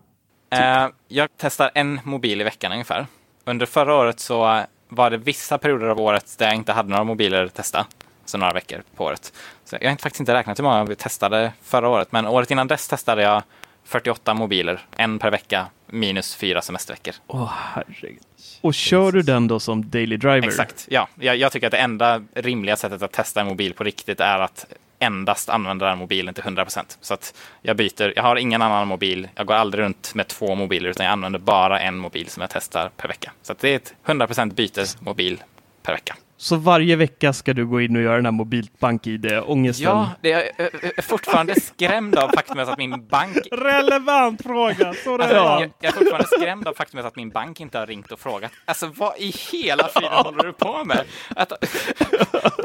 Eh, 0.50 0.88
jag 1.08 1.28
testar 1.36 1.70
en 1.74 2.00
mobil 2.04 2.40
i 2.40 2.44
veckan 2.44 2.72
ungefär. 2.72 3.06
Under 3.44 3.66
förra 3.66 3.94
året 3.94 4.20
så 4.20 4.62
var 4.88 5.10
det 5.10 5.16
vissa 5.16 5.58
perioder 5.58 5.86
av 5.86 6.00
året 6.00 6.34
där 6.38 6.46
jag 6.46 6.54
inte 6.54 6.72
hade 6.72 6.88
några 6.88 7.04
mobiler 7.04 7.44
att 7.44 7.54
testa. 7.54 7.86
Så 8.24 8.38
några 8.38 8.52
veckor 8.52 8.82
på 8.96 9.04
året. 9.04 9.32
Så 9.64 9.76
jag 9.80 9.90
har 9.90 9.96
faktiskt 9.96 10.20
inte 10.20 10.34
räknat 10.34 10.58
hur 10.58 10.64
många 10.64 10.84
vi 10.84 10.94
testade 10.96 11.52
förra 11.62 11.88
året. 11.88 12.12
Men 12.12 12.26
året 12.26 12.50
innan 12.50 12.66
dess 12.68 12.88
testade 12.88 13.22
jag 13.22 13.42
48 13.84 14.34
mobiler. 14.34 14.80
En 14.96 15.18
per 15.18 15.30
vecka 15.30 15.66
minus 15.86 16.36
fyra 16.36 16.62
semesterveckor. 16.62 17.14
Åh, 17.26 17.52
herregud. 17.74 18.22
Och 18.60 18.74
kör 18.74 19.12
du 19.12 19.22
den 19.22 19.48
då 19.48 19.60
som 19.60 19.90
daily 19.90 20.16
driver? 20.16 20.48
Exakt, 20.48 20.86
ja. 20.90 21.08
Jag, 21.14 21.36
jag 21.36 21.52
tycker 21.52 21.66
att 21.66 21.70
det 21.70 21.78
enda 21.78 22.22
rimliga 22.34 22.76
sättet 22.76 23.02
att 23.02 23.12
testa 23.12 23.40
en 23.40 23.46
mobil 23.46 23.74
på 23.74 23.84
riktigt 23.84 24.20
är 24.20 24.38
att 24.38 24.66
endast 24.98 25.48
använda 25.48 25.86
den 25.86 25.98
mobilen 25.98 26.34
till 26.34 26.44
100%. 26.44 26.98
Så 27.00 27.14
att 27.14 27.34
jag 27.62 27.76
byter, 27.76 28.12
jag 28.16 28.22
har 28.22 28.36
ingen 28.36 28.62
annan 28.62 28.88
mobil, 28.88 29.28
jag 29.34 29.46
går 29.46 29.54
aldrig 29.54 29.84
runt 29.84 30.14
med 30.14 30.28
två 30.28 30.54
mobiler 30.54 30.88
utan 30.90 31.06
jag 31.06 31.12
använder 31.12 31.38
bara 31.38 31.80
en 31.80 31.96
mobil 31.96 32.28
som 32.28 32.40
jag 32.40 32.50
testar 32.50 32.90
per 32.96 33.08
vecka. 33.08 33.32
Så 33.42 33.52
att 33.52 33.58
det 33.58 33.68
är 33.68 33.76
ett 33.76 33.94
100% 34.06 34.54
byte 34.54 34.84
mobil 35.00 35.42
per 35.82 35.92
vecka. 35.92 36.16
Så 36.38 36.56
varje 36.56 36.96
vecka 36.96 37.32
ska 37.32 37.52
du 37.54 37.66
gå 37.66 37.80
in 37.80 37.96
och 37.96 38.02
göra 38.02 38.16
den 38.16 38.24
här 38.24 38.32
mobilt 38.32 38.78
bank-id-ångesten? 38.80 39.84
Ja, 39.84 40.10
det 40.20 40.32
är, 40.32 40.50
jag 40.58 40.98
är 40.98 41.02
fortfarande 41.02 41.60
skrämd 41.60 42.16
av 42.18 42.28
faktumet 42.28 42.68
att 42.68 42.78
min 42.78 43.06
bank 43.06 43.36
Relevant 43.52 44.42
fråga! 44.42 44.76
Så 44.76 44.88
Alltså, 44.88 45.16
relevant. 45.16 45.60
jag, 45.60 45.70
jag 45.80 45.88
är 45.92 45.98
fortfarande 45.98 46.26
skrämd 46.28 46.68
av 46.68 46.74
faktumet 46.74 47.06
att 47.06 47.16
min 47.16 47.30
bank 47.30 47.60
inte 47.60 47.78
har 47.78 47.86
ringt 47.86 48.12
och 48.12 48.20
frågat. 48.20 48.52
Alltså 48.64 48.86
vad 48.96 49.18
i 49.18 49.34
hela 49.52 49.88
friden 49.88 50.12
håller 50.12 50.42
du 50.44 50.52
på 50.52 50.84
med? 50.84 51.04
Att, 51.36 51.52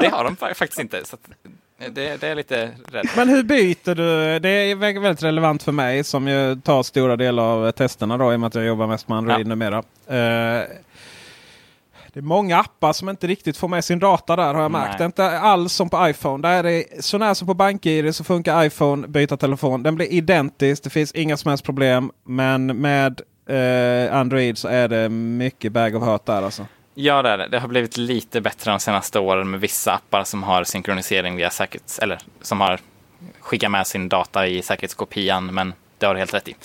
det 0.00 0.08
har 0.08 0.24
de 0.24 0.36
fa- 0.36 0.54
faktiskt 0.54 0.80
inte. 0.80 1.04
Så 1.04 1.16
att 1.16 1.30
det, 1.94 2.20
det 2.20 2.28
är 2.28 2.34
lite 2.34 2.70
rädd. 2.92 3.06
Men 3.16 3.28
hur 3.28 3.42
byter 3.42 3.94
du? 3.94 4.38
Det 4.38 4.48
är 4.48 4.74
vä- 4.76 5.00
väldigt 5.02 5.22
relevant 5.22 5.62
för 5.62 5.72
mig 5.72 6.04
som 6.04 6.28
ju 6.28 6.56
tar 6.60 6.82
stora 6.82 7.16
delar 7.16 7.42
av 7.42 7.70
testerna 7.72 8.16
då 8.18 8.32
i 8.32 8.36
och 8.36 8.40
med 8.40 8.46
att 8.46 8.54
jag 8.54 8.64
jobbar 8.64 8.86
mest 8.86 9.08
med 9.08 9.18
Android 9.18 9.46
Ja. 9.46 9.48
numera. 9.48 9.78
Eh, 10.06 10.64
det 12.14 12.20
är 12.20 12.22
många 12.22 12.58
appar 12.58 12.92
som 12.92 13.08
inte 13.08 13.26
riktigt 13.26 13.56
får 13.56 13.68
med 13.68 13.84
sin 13.84 13.98
data 13.98 14.36
där 14.36 14.54
har 14.54 14.62
jag 14.62 14.70
märkt. 14.70 14.88
Nej. 14.88 14.98
Det 14.98 15.04
är 15.04 15.06
inte 15.06 15.38
alls 15.38 15.72
som 15.72 15.90
på 15.90 16.08
iPhone. 16.08 16.48
Där 16.48 16.58
är 16.58 16.62
det 16.62 17.04
så 17.04 17.18
när 17.18 17.34
som 17.34 17.46
på 17.46 17.54
BankID 17.54 18.14
så 18.14 18.24
funkar 18.24 18.64
iPhone 18.64 19.08
byta 19.08 19.36
telefon. 19.36 19.82
Den 19.82 19.94
blir 19.94 20.06
identisk. 20.06 20.84
Det 20.84 20.90
finns 20.90 21.12
inga 21.12 21.36
som 21.36 21.48
helst 21.48 21.64
problem. 21.64 22.10
Men 22.24 22.66
med 22.66 23.20
eh, 23.46 24.16
Android 24.16 24.58
så 24.58 24.68
är 24.68 24.88
det 24.88 25.08
mycket 25.08 25.72
bag 25.72 25.94
of 25.96 26.02
hurt 26.02 26.26
där 26.26 26.42
alltså. 26.42 26.66
Ja, 26.94 27.22
det 27.22 27.28
är 27.28 27.38
det. 27.38 27.48
Det 27.48 27.58
har 27.58 27.68
blivit 27.68 27.96
lite 27.96 28.40
bättre 28.40 28.70
de 28.70 28.80
senaste 28.80 29.18
åren 29.18 29.50
med 29.50 29.60
vissa 29.60 29.92
appar 29.92 30.24
som 30.24 30.42
har 30.42 30.64
synkronisering 30.64 31.36
via 31.36 31.50
säkerhets... 31.50 31.98
Eller 31.98 32.18
som 32.42 32.60
har 32.60 32.80
skickat 33.40 33.70
med 33.70 33.86
sin 33.86 34.08
data 34.08 34.46
i 34.46 34.62
säkerhetskopian, 34.62 35.54
men 35.54 35.74
det 35.98 36.06
har 36.06 36.14
du 36.14 36.18
helt 36.18 36.34
rätt 36.34 36.48
i. 36.48 36.56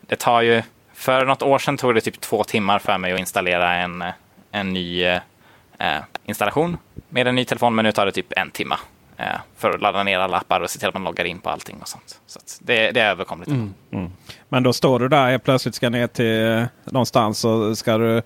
Det 0.00 0.16
tar 0.16 0.42
ju... 0.42 0.62
För 0.94 1.24
något 1.24 1.42
år 1.42 1.58
sedan 1.58 1.76
tog 1.76 1.94
det 1.94 2.00
typ 2.00 2.20
två 2.20 2.44
timmar 2.44 2.78
för 2.78 2.98
mig 2.98 3.12
att 3.12 3.20
installera 3.20 3.74
en, 3.74 4.02
eh, 4.02 4.08
en 4.50 4.72
ny 4.72 5.04
eh, 5.04 5.20
eh, 5.78 6.02
installation 6.24 6.76
med 7.08 7.26
en 7.26 7.34
ny 7.34 7.44
telefon, 7.44 7.74
men 7.74 7.84
nu 7.84 7.92
tar 7.92 8.06
det 8.06 8.12
typ 8.12 8.32
en 8.36 8.50
timme 8.50 8.76
eh, 9.16 9.26
för 9.56 9.70
att 9.70 9.80
ladda 9.80 10.02
ner 10.02 10.18
alla 10.18 10.36
appar 10.36 10.60
och 10.60 10.70
se 10.70 10.78
till 10.78 10.88
att 10.88 10.94
man 10.94 11.04
loggar 11.04 11.24
in 11.24 11.38
på 11.38 11.50
allting 11.50 11.76
och 11.80 11.88
sånt. 11.88 12.20
Så 12.26 12.38
att 12.38 12.58
det, 12.62 12.90
det 12.90 13.00
är 13.00 13.10
överkomligt. 13.10 13.50
Mm. 13.50 14.12
Men 14.48 14.62
då 14.62 14.72
står 14.72 14.98
du 14.98 15.08
där 15.08 15.30
helt 15.30 15.44
plötsligt 15.44 15.74
ska 15.74 15.90
ner 15.90 16.06
till 16.06 16.46
eh, 16.46 16.64
någonstans 16.84 17.44
och 17.44 17.78
ska 17.78 17.98
du 17.98 18.22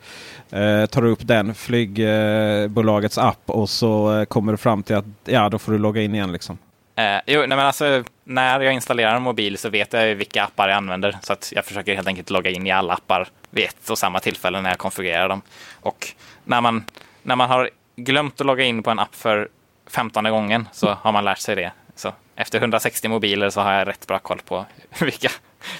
eh, 0.51 0.87
ta 0.87 1.07
upp 1.07 1.27
den 1.27 1.55
flygbolagets 1.55 3.19
app 3.19 3.51
och 3.51 3.71
så 3.71 4.19
eh, 4.19 4.25
kommer 4.25 4.53
du 4.53 4.59
fram 4.59 4.83
till 4.83 4.97
att 4.97 5.05
ja, 5.25 5.49
då 5.49 5.59
får 5.59 5.73
du 5.73 5.79
logga 5.79 6.03
in 6.03 6.15
igen 6.15 6.33
liksom. 6.33 6.59
Eh, 6.97 7.21
jo, 7.27 7.41
nej 7.41 7.49
men 7.49 7.59
alltså, 7.59 8.05
när 8.25 8.61
jag 8.61 8.75
installerar 8.75 9.17
en 9.17 9.23
mobil 9.23 9.59
så 9.59 9.69
vet 9.69 9.93
jag 9.93 10.09
ju 10.09 10.15
vilka 10.15 10.45
appar 10.45 10.69
jag 10.69 10.77
använder. 10.77 11.19
Så 11.23 11.33
att 11.33 11.53
jag 11.57 11.65
försöker 11.65 11.95
helt 11.95 12.09
enkelt 12.09 12.31
logga 12.31 12.51
in 12.51 12.67
i 12.67 12.71
alla 12.71 12.95
appar 12.95 13.29
vid 13.51 13.65
ett 13.65 13.91
och 13.91 13.99
samma 13.99 14.21
tillfälle 14.21 14.61
när 14.61 14.71
jag 14.71 14.79
konfigurerar 14.79 15.29
dem. 15.29 15.43
Och 15.81 16.09
när 16.45 16.61
man, 16.61 16.85
när 17.23 17.37
man 17.37 17.51
har 17.51 17.71
glömt 17.97 18.41
att 18.41 18.47
logga 18.47 18.65
in 18.65 18.83
på 18.83 18.91
en 18.91 18.99
app 18.99 19.15
för 19.15 19.49
15 19.87 20.25
gången 20.25 20.69
så 20.73 20.91
har 20.91 21.13
man 21.13 21.25
lärt 21.25 21.39
sig 21.39 21.57
det. 21.57 21.73
Så 21.95 22.13
efter 22.37 22.59
160 22.59 23.09
mobiler 23.09 23.51
så 23.51 23.61
har 23.61 23.73
jag 23.73 23.89
rätt 23.89 24.07
bra 24.07 24.19
koll 24.19 24.41
på 24.45 24.67
vilka, 25.01 25.29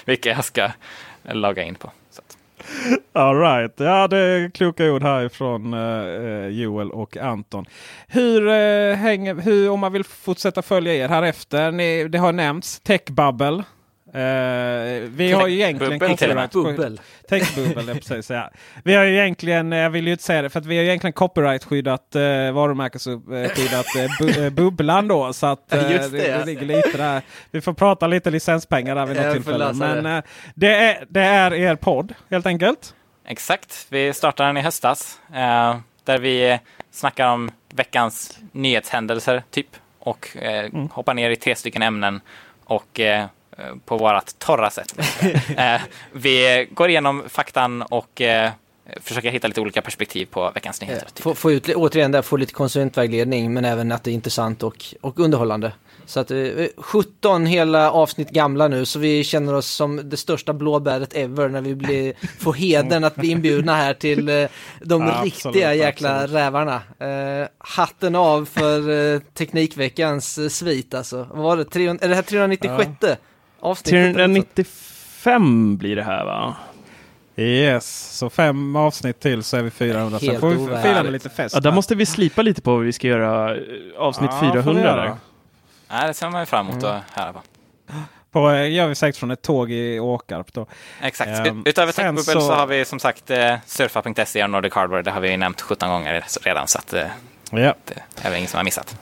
vilka 0.05 0.29
jag 0.29 0.45
ska 0.45 0.69
logga 1.23 1.63
in 1.63 1.75
på. 1.75 1.91
All 3.13 3.39
right. 3.39 3.79
Ja, 3.79 4.07
det 4.07 4.17
är 4.17 4.49
kloka 4.49 4.91
ord 4.91 5.03
härifrån 5.03 5.73
eh, 5.73 6.05
eh, 6.05 6.47
Joel 6.47 6.91
och 6.91 7.17
Anton. 7.17 7.65
Hur, 8.07 8.47
eh, 8.47 8.95
hänger, 8.95 9.35
hur, 9.35 9.69
om 9.69 9.79
man 9.79 9.93
vill 9.93 10.03
fortsätta 10.03 10.61
följa 10.61 10.93
er 10.93 11.09
här 11.09 11.23
efter. 11.23 11.71
Ni, 11.71 12.07
det 12.07 12.17
har 12.17 12.31
nämnts 12.31 12.79
Techbubble. 12.79 13.63
Eh, 14.13 14.19
vi 15.09 15.31
har 15.31 15.47
ju 15.47 15.55
egentligen 15.55 15.99
Bubbel 15.99 16.17
copyright- 16.17 16.53
Bubbel. 16.53 16.99
Ja, 17.87 17.93
precis. 17.93 18.29
Ja. 18.29 18.51
Vi 18.83 18.93
har 18.95 19.03
ju 19.03 19.13
egentligen, 19.17 19.73
eh, 19.73 19.79
jag 19.79 19.89
vill 19.89 20.05
ju 20.07 20.11
inte 20.11 20.23
säga 20.23 20.41
det, 20.41 20.49
för 20.49 20.59
att 20.59 20.65
vi 20.65 20.75
har 20.77 20.83
ju 20.83 20.87
egentligen 20.89 21.13
copyright-skyddat 21.13 22.15
eh, 22.15 22.21
varumärkesskyddat 22.51 23.85
eh, 23.95 24.11
bu, 24.19 24.49
Bubblan 24.49 25.07
då. 25.07 25.33
Så 25.33 25.45
att 25.47 25.59
Just 25.89 26.11
det, 26.11 26.17
det, 26.17 26.37
det 26.37 26.45
ligger 26.45 26.65
lite 26.65 26.97
där. 26.97 27.21
Vi 27.51 27.61
får 27.61 27.73
prata 27.73 28.07
lite 28.07 28.31
licenspengar 28.31 28.95
där 28.95 29.05
vid 29.05 29.17
något 29.17 29.33
tillfälle. 29.33 29.73
Men 29.73 30.03
det. 30.03 30.21
det, 30.55 30.75
är, 30.75 31.05
det 31.09 31.21
är 31.21 31.53
er 31.53 31.75
podd 31.75 32.13
helt 32.29 32.45
enkelt. 32.45 32.95
Exakt, 33.27 33.85
vi 33.89 34.13
startar 34.13 34.45
den 34.47 34.57
i 34.57 34.61
höstas 34.61 35.19
där 36.03 36.17
vi 36.19 36.59
snackar 36.91 37.27
om 37.27 37.51
veckans 37.73 38.39
nyhetshändelser 38.51 39.43
typ 39.51 39.67
och 39.99 40.37
eh, 40.37 40.71
hoppar 40.91 41.13
ner 41.13 41.29
i 41.29 41.35
tre 41.35 41.55
stycken 41.55 41.81
ämnen 41.81 42.21
och 42.63 42.99
på 43.85 43.97
vårat 43.97 44.35
torra 44.39 44.69
sätt. 44.69 44.95
eh, 45.57 45.81
vi 46.11 46.67
går 46.71 46.89
igenom 46.89 47.23
faktan 47.29 47.81
och 47.81 48.21
eh, 48.21 48.51
försöker 49.01 49.31
hitta 49.31 49.47
lite 49.47 49.61
olika 49.61 49.81
perspektiv 49.81 50.25
på 50.25 50.51
veckans 50.53 50.81
nyheter. 50.81 51.05
Typ. 51.05 51.23
Få, 51.23 51.35
få 51.35 51.51
ut, 51.51 51.69
återigen 51.69 52.11
där, 52.11 52.21
få 52.21 52.37
lite 52.37 52.53
konsumentvägledning 52.53 53.53
men 53.53 53.65
även 53.65 53.91
att 53.91 54.03
det 54.03 54.11
är 54.11 54.13
intressant 54.13 54.63
och, 54.63 54.85
och 55.01 55.19
underhållande. 55.19 55.73
Så 56.05 56.19
att 56.19 56.31
eh, 56.31 56.37
17 56.77 57.45
hela 57.45 57.91
avsnitt 57.91 58.29
gamla 58.29 58.67
nu 58.67 58.85
så 58.85 58.99
vi 58.99 59.23
känner 59.23 59.53
oss 59.53 59.67
som 59.67 60.09
det 60.09 60.17
största 60.17 60.53
blåbäret 60.53 61.13
ever 61.13 61.49
när 61.49 61.61
vi 61.61 61.75
blir, 61.75 62.13
får 62.39 62.53
hedern 62.53 63.03
att 63.03 63.15
bli 63.15 63.31
inbjudna 63.31 63.75
här 63.75 63.93
till 63.93 64.29
eh, 64.29 64.47
de 64.81 65.01
Absolut, 65.09 65.23
riktiga 65.23 65.73
jäkla 65.73 66.15
absolut. 66.15 66.35
rävarna. 66.35 66.81
Eh, 66.99 67.47
hatten 67.57 68.15
av 68.15 68.45
för 68.45 68.89
eh, 69.13 69.19
Teknikveckans 69.19 70.37
eh, 70.37 70.47
svit 70.47 70.93
alltså. 70.93 71.27
Vad 71.31 71.43
var 71.43 71.57
det? 71.57 71.65
300, 71.65 72.05
är 72.05 72.09
det 72.09 72.15
här 72.15 72.21
396 72.21 72.91
avsnittet? 73.61 74.15
395 74.15 75.77
blir 75.77 75.95
det 75.95 76.03
här 76.03 76.25
va? 76.25 76.55
Yes, 77.35 78.17
så 78.17 78.29
fem 78.29 78.75
avsnitt 78.75 79.19
till 79.19 79.43
så 79.43 79.57
är 79.57 79.61
vi 79.63 79.71
400. 79.71 80.19
Sen 80.19 80.29
Helt 80.29 80.39
får 80.41 80.49
vi 80.49 80.81
fira 80.83 81.03
med 81.03 81.11
lite 81.11 81.29
fest. 81.29 81.55
Ja, 81.55 81.61
där 81.61 81.71
måste 81.71 81.95
vi 81.95 82.05
slipa 82.05 82.41
lite 82.41 82.61
på 82.61 82.75
vad 82.75 82.83
vi 82.85 82.93
ska 82.93 83.07
göra 83.07 83.55
eh, 83.55 83.61
avsnitt 83.97 84.29
Ja, 84.33 84.39
får 84.39 84.45
vi 84.45 84.51
400 84.51 84.81
göra. 84.83 85.03
där. 85.03 85.15
Nej, 85.89 86.07
det 86.07 86.13
ser 86.13 86.29
man 86.29 86.41
ju 86.41 86.45
fram 86.45 86.69
emot 86.69 86.83
att 86.83 87.01
höra 87.11 87.33
på. 87.33 87.41
På, 88.31 88.49
eh, 88.51 88.71
gör 88.71 88.87
vi 88.87 88.95
säkert 88.95 89.19
från 89.19 89.31
ett 89.31 89.41
tåg 89.41 89.71
i 89.71 89.99
Åkarp 89.99 90.53
då. 90.53 90.65
Exakt. 91.01 91.47
Ehm, 91.47 91.63
Utöver 91.65 91.91
sen 91.91 92.05
Techbubble 92.15 92.41
så... 92.41 92.47
så- 92.47 92.53
har 92.53 92.67
vi 92.67 92.85
som 92.85 92.99
sagt 92.99 93.31
eh, 93.31 93.55
surfa.se 93.65 94.43
och 94.43 94.49
Nordic 94.49 94.73
Hardware. 94.73 95.01
Det 95.01 95.11
har 95.11 95.21
vi 95.21 95.37
nämnt 95.37 95.61
17 95.61 95.89
gånger 95.89 96.23
redan 96.41 96.67
så 96.67 96.77
att 96.77 96.93
eh, 96.93 97.01
Ja. 97.51 97.73
det 97.85 98.01
är 98.21 98.29
väl 98.29 98.37
ingen 98.37 98.49
som 98.49 98.57
har 98.57 98.63
missat. 98.63 98.97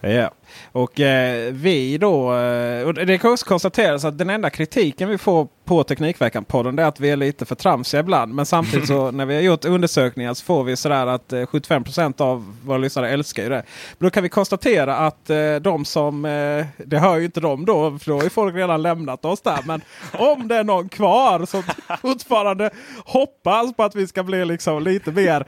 Ja, 0.00 0.30
och 0.72 1.00
eh, 1.00 1.52
vi 1.52 1.98
då, 1.98 2.34
eh, 2.34 2.86
och 2.86 2.94
det 2.94 3.18
kan 3.18 3.32
också 3.32 3.46
konstateras 3.46 4.04
att 4.04 4.18
den 4.18 4.30
enda 4.30 4.50
kritiken 4.50 5.08
vi 5.08 5.18
får 5.18 5.48
på 5.64 5.82
Teknikveckan-podden 5.82 6.78
är 6.78 6.84
att 6.84 7.00
vi 7.00 7.10
är 7.10 7.16
lite 7.16 7.44
för 7.44 7.54
tramsiga 7.54 8.00
ibland. 8.00 8.34
Men 8.34 8.46
samtidigt 8.46 8.86
så 8.86 9.10
när 9.10 9.26
vi 9.26 9.34
har 9.34 9.42
gjort 9.42 9.64
undersökningar 9.64 10.34
så 10.34 10.44
får 10.44 10.64
vi 10.64 10.76
sådär 10.76 11.06
att 11.06 11.32
eh, 11.32 11.38
75% 11.38 12.22
av 12.22 12.56
våra 12.64 12.78
lyssnare 12.78 13.10
älskar 13.10 13.42
ju 13.42 13.48
det. 13.48 13.62
Men 13.98 14.06
då 14.06 14.10
kan 14.10 14.22
vi 14.22 14.28
konstatera 14.28 14.96
att 14.96 15.30
eh, 15.30 15.54
de 15.54 15.84
som, 15.84 16.24
eh, 16.24 16.66
det 16.76 16.98
hör 16.98 17.16
ju 17.16 17.24
inte 17.24 17.40
de 17.40 17.64
då, 17.64 17.98
för 17.98 18.10
då 18.10 18.16
har 18.16 18.24
ju 18.24 18.30
folk 18.30 18.54
redan 18.54 18.82
lämnat 18.82 19.24
oss 19.24 19.40
där. 19.40 19.58
Men 19.66 19.80
om 20.12 20.48
det 20.48 20.56
är 20.56 20.64
någon 20.64 20.88
kvar 20.88 21.46
som 21.46 21.62
fortfarande 22.02 22.70
hoppas 23.04 23.74
på 23.74 23.82
att 23.82 23.94
vi 23.94 24.06
ska 24.06 24.22
bli 24.22 24.44
liksom 24.44 24.82
lite 24.82 25.12
mer 25.12 25.46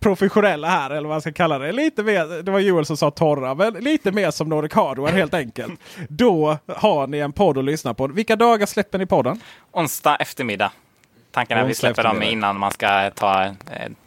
professionella 0.00 0.68
här 0.68 0.90
eller 0.90 1.08
vad 1.08 1.14
man 1.14 1.20
ska 1.20 1.32
kalla 1.32 1.58
det. 1.58 1.72
Lite 1.72 2.02
mer, 2.02 2.42
det 2.42 2.50
var 2.50 2.58
Joel 2.58 2.86
som 2.86 2.96
sa 2.96 3.10
torra, 3.10 3.54
men 3.54 3.74
lite 3.74 4.12
mer 4.12 4.30
som 4.30 4.48
Nordic 4.48 4.72
Hardware 4.74 5.12
helt 5.12 5.34
enkelt. 5.34 5.80
Då 6.08 6.58
har 6.66 7.06
ni 7.06 7.18
en 7.18 7.32
podd 7.32 7.58
att 7.58 7.64
lyssna 7.64 7.94
på. 7.94 8.06
Vilka 8.06 8.36
dagar 8.36 8.66
släpper 8.66 8.98
ni 8.98 9.06
podden? 9.06 9.40
Onsdag 9.72 10.16
eftermiddag. 10.16 10.72
Tanken 11.30 11.58
är 11.58 11.62
att 11.62 11.68
vi 11.68 11.74
släpper 11.74 12.02
dem 12.02 12.22
innan 12.22 12.58
man 12.58 12.70
ska 12.70 13.10
ta 13.10 13.44
eh, 13.44 13.52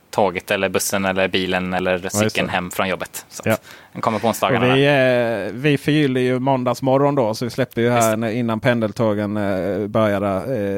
tåget 0.10 0.52
eller 0.52 0.70
bussen 0.70 1.06
eller 1.06 1.28
bilen 1.28 1.74
eller 1.74 2.10
cykeln 2.10 2.48
det. 2.48 2.54
hem 2.54 2.72
från 2.72 2.90
jobbet. 2.90 3.26
Så 3.30 3.44
Ja. 3.46 3.58
Den 3.94 4.02
kommer 4.02 4.20
på 4.20 4.28
Och 4.28 4.30
onsdagarna. 4.30 4.76
vi, 4.76 4.86
eh, 4.86 4.92
vi 5.54 5.78
förgyller 5.78 6.22
ju 6.22 6.40
måndagsmorgon 6.40 7.16
då, 7.16 7.34
så 7.34 7.46
vi 7.46 7.52
släpper 7.52 7.82
ju 7.82 7.90
här 7.90 8.30
innan 8.30 8.60
pendeltågen 8.60 9.38
eh, 9.38 9.88
börjar 9.88 10.22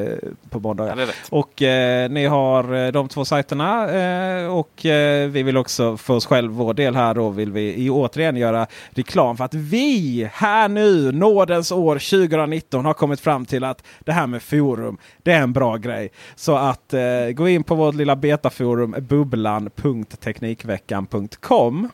eh, 0.04 0.08
på 0.50 0.60
måndagar. 0.60 0.96
Ja. 0.98 1.06
Och 1.30 1.62
eh, 1.62 2.10
ni 2.10 2.26
har 2.26 2.86
eh, 2.86 2.92
de 2.92 3.08
två 3.08 3.24
sajterna 3.24 3.90
eh, 3.94 4.46
och 4.54 4.86
eh, 4.86 5.28
vi 5.28 5.42
vill 5.42 5.56
också 5.56 5.96
för 5.96 6.14
oss 6.14 6.26
själv, 6.26 6.52
vår 6.52 6.74
del 6.74 6.96
här 6.96 7.14
då, 7.14 7.30
vill 7.30 7.52
vi 7.52 7.84
i, 7.84 7.90
återigen 7.90 8.36
göra 8.36 8.66
reklam 8.90 9.36
för 9.36 9.44
att 9.44 9.54
vi 9.54 10.28
här 10.32 10.68
nu, 10.68 11.12
nådens 11.12 11.72
år 11.72 11.94
2019, 11.94 12.84
har 12.84 12.94
kommit 12.94 13.20
fram 13.20 13.46
till 13.46 13.64
att 13.64 13.82
det 14.00 14.12
här 14.12 14.26
med 14.26 14.42
forum, 14.42 14.96
det 15.22 15.32
är 15.32 15.40
en 15.40 15.52
bra 15.52 15.76
grej. 15.76 16.10
Så 16.36 16.56
att 16.56 16.94
gå 17.34 17.48
in 17.48 17.64
på 17.64 17.74
vårt 17.74 17.94
lilla 17.94 18.16
betaforum 18.16 18.94
bubblan.teknikveckan.com 18.98 21.88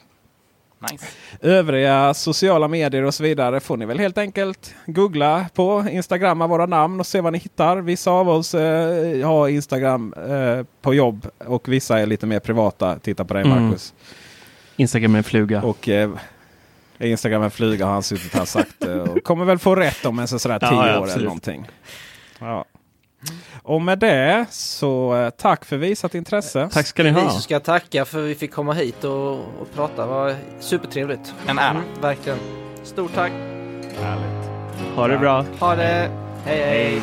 Nice. 0.92 1.06
Övriga 1.40 2.14
sociala 2.14 2.68
medier 2.68 3.02
och 3.02 3.14
så 3.14 3.22
vidare 3.22 3.60
får 3.60 3.76
ni 3.76 3.86
väl 3.86 3.98
helt 3.98 4.18
enkelt 4.18 4.74
googla 4.86 5.46
på. 5.54 5.84
Instagramma 5.90 6.46
våra 6.46 6.66
namn 6.66 7.00
och 7.00 7.06
se 7.06 7.20
vad 7.20 7.32
ni 7.32 7.38
hittar. 7.38 7.76
Vissa 7.76 8.10
av 8.10 8.28
oss 8.28 8.54
eh, 8.54 9.26
har 9.28 9.48
Instagram 9.48 10.14
eh, 10.28 10.66
på 10.82 10.94
jobb 10.94 11.26
och 11.38 11.68
vissa 11.68 11.98
är 11.98 12.06
lite 12.06 12.26
mer 12.26 12.40
privata. 12.40 12.98
Titta 12.98 13.24
på 13.24 13.34
dig 13.34 13.42
Mm. 13.44 13.64
Marcus. 13.64 13.94
Instagram 14.76 15.14
är 15.14 15.18
en 15.18 15.24
fluga. 15.24 15.62
Och 15.62 15.88
eh, 15.88 16.10
Instagram 16.98 17.42
är 17.42 17.48
flyga 17.50 17.86
har 17.86 17.92
han 17.92 18.02
suttit 18.02 18.34
här 18.34 18.44
sagt. 18.44 18.84
eh, 18.84 18.94
Och 18.96 19.24
kommer 19.24 19.44
väl 19.44 19.58
få 19.58 19.74
rätt 19.76 20.06
om 20.06 20.18
en 20.18 20.28
så 20.28 20.38
sådär 20.38 20.58
Ja, 20.62 20.68
tio 20.68 20.92
ja, 20.92 21.00
år 21.00 21.10
eller 21.10 21.24
någonting. 21.24 21.68
Ja. 22.38 22.64
Och 23.70 23.82
med 23.82 23.98
det 23.98 24.46
så 24.50 25.16
eh, 25.16 25.30
tack 25.30 25.64
för 25.64 25.76
visat 25.76 26.14
intresse. 26.14 26.68
Tack 26.72 26.86
ska 26.86 27.02
ni 27.02 27.10
Vi 27.10 27.20
ha. 27.20 27.30
som 27.30 27.40
ska 27.40 27.60
tacka 27.60 28.04
för 28.04 28.18
att 28.18 28.24
vi 28.24 28.34
fick 28.34 28.52
komma 28.52 28.72
hit 28.72 29.04
och, 29.04 29.32
och 29.32 29.74
prata. 29.74 30.02
Det 30.02 30.08
var 30.08 30.34
supertrevligt. 30.60 31.34
En 31.46 31.58
ära. 31.58 31.70
Mm, 31.70 31.82
verkligen. 32.00 32.38
Stort 32.82 33.14
tack. 33.14 33.32
Ha 34.96 35.08
det 35.08 35.18
bra. 35.18 35.44
Ha 35.60 35.76
det. 35.76 36.10
hej. 36.44 36.64
hej. 36.64 37.02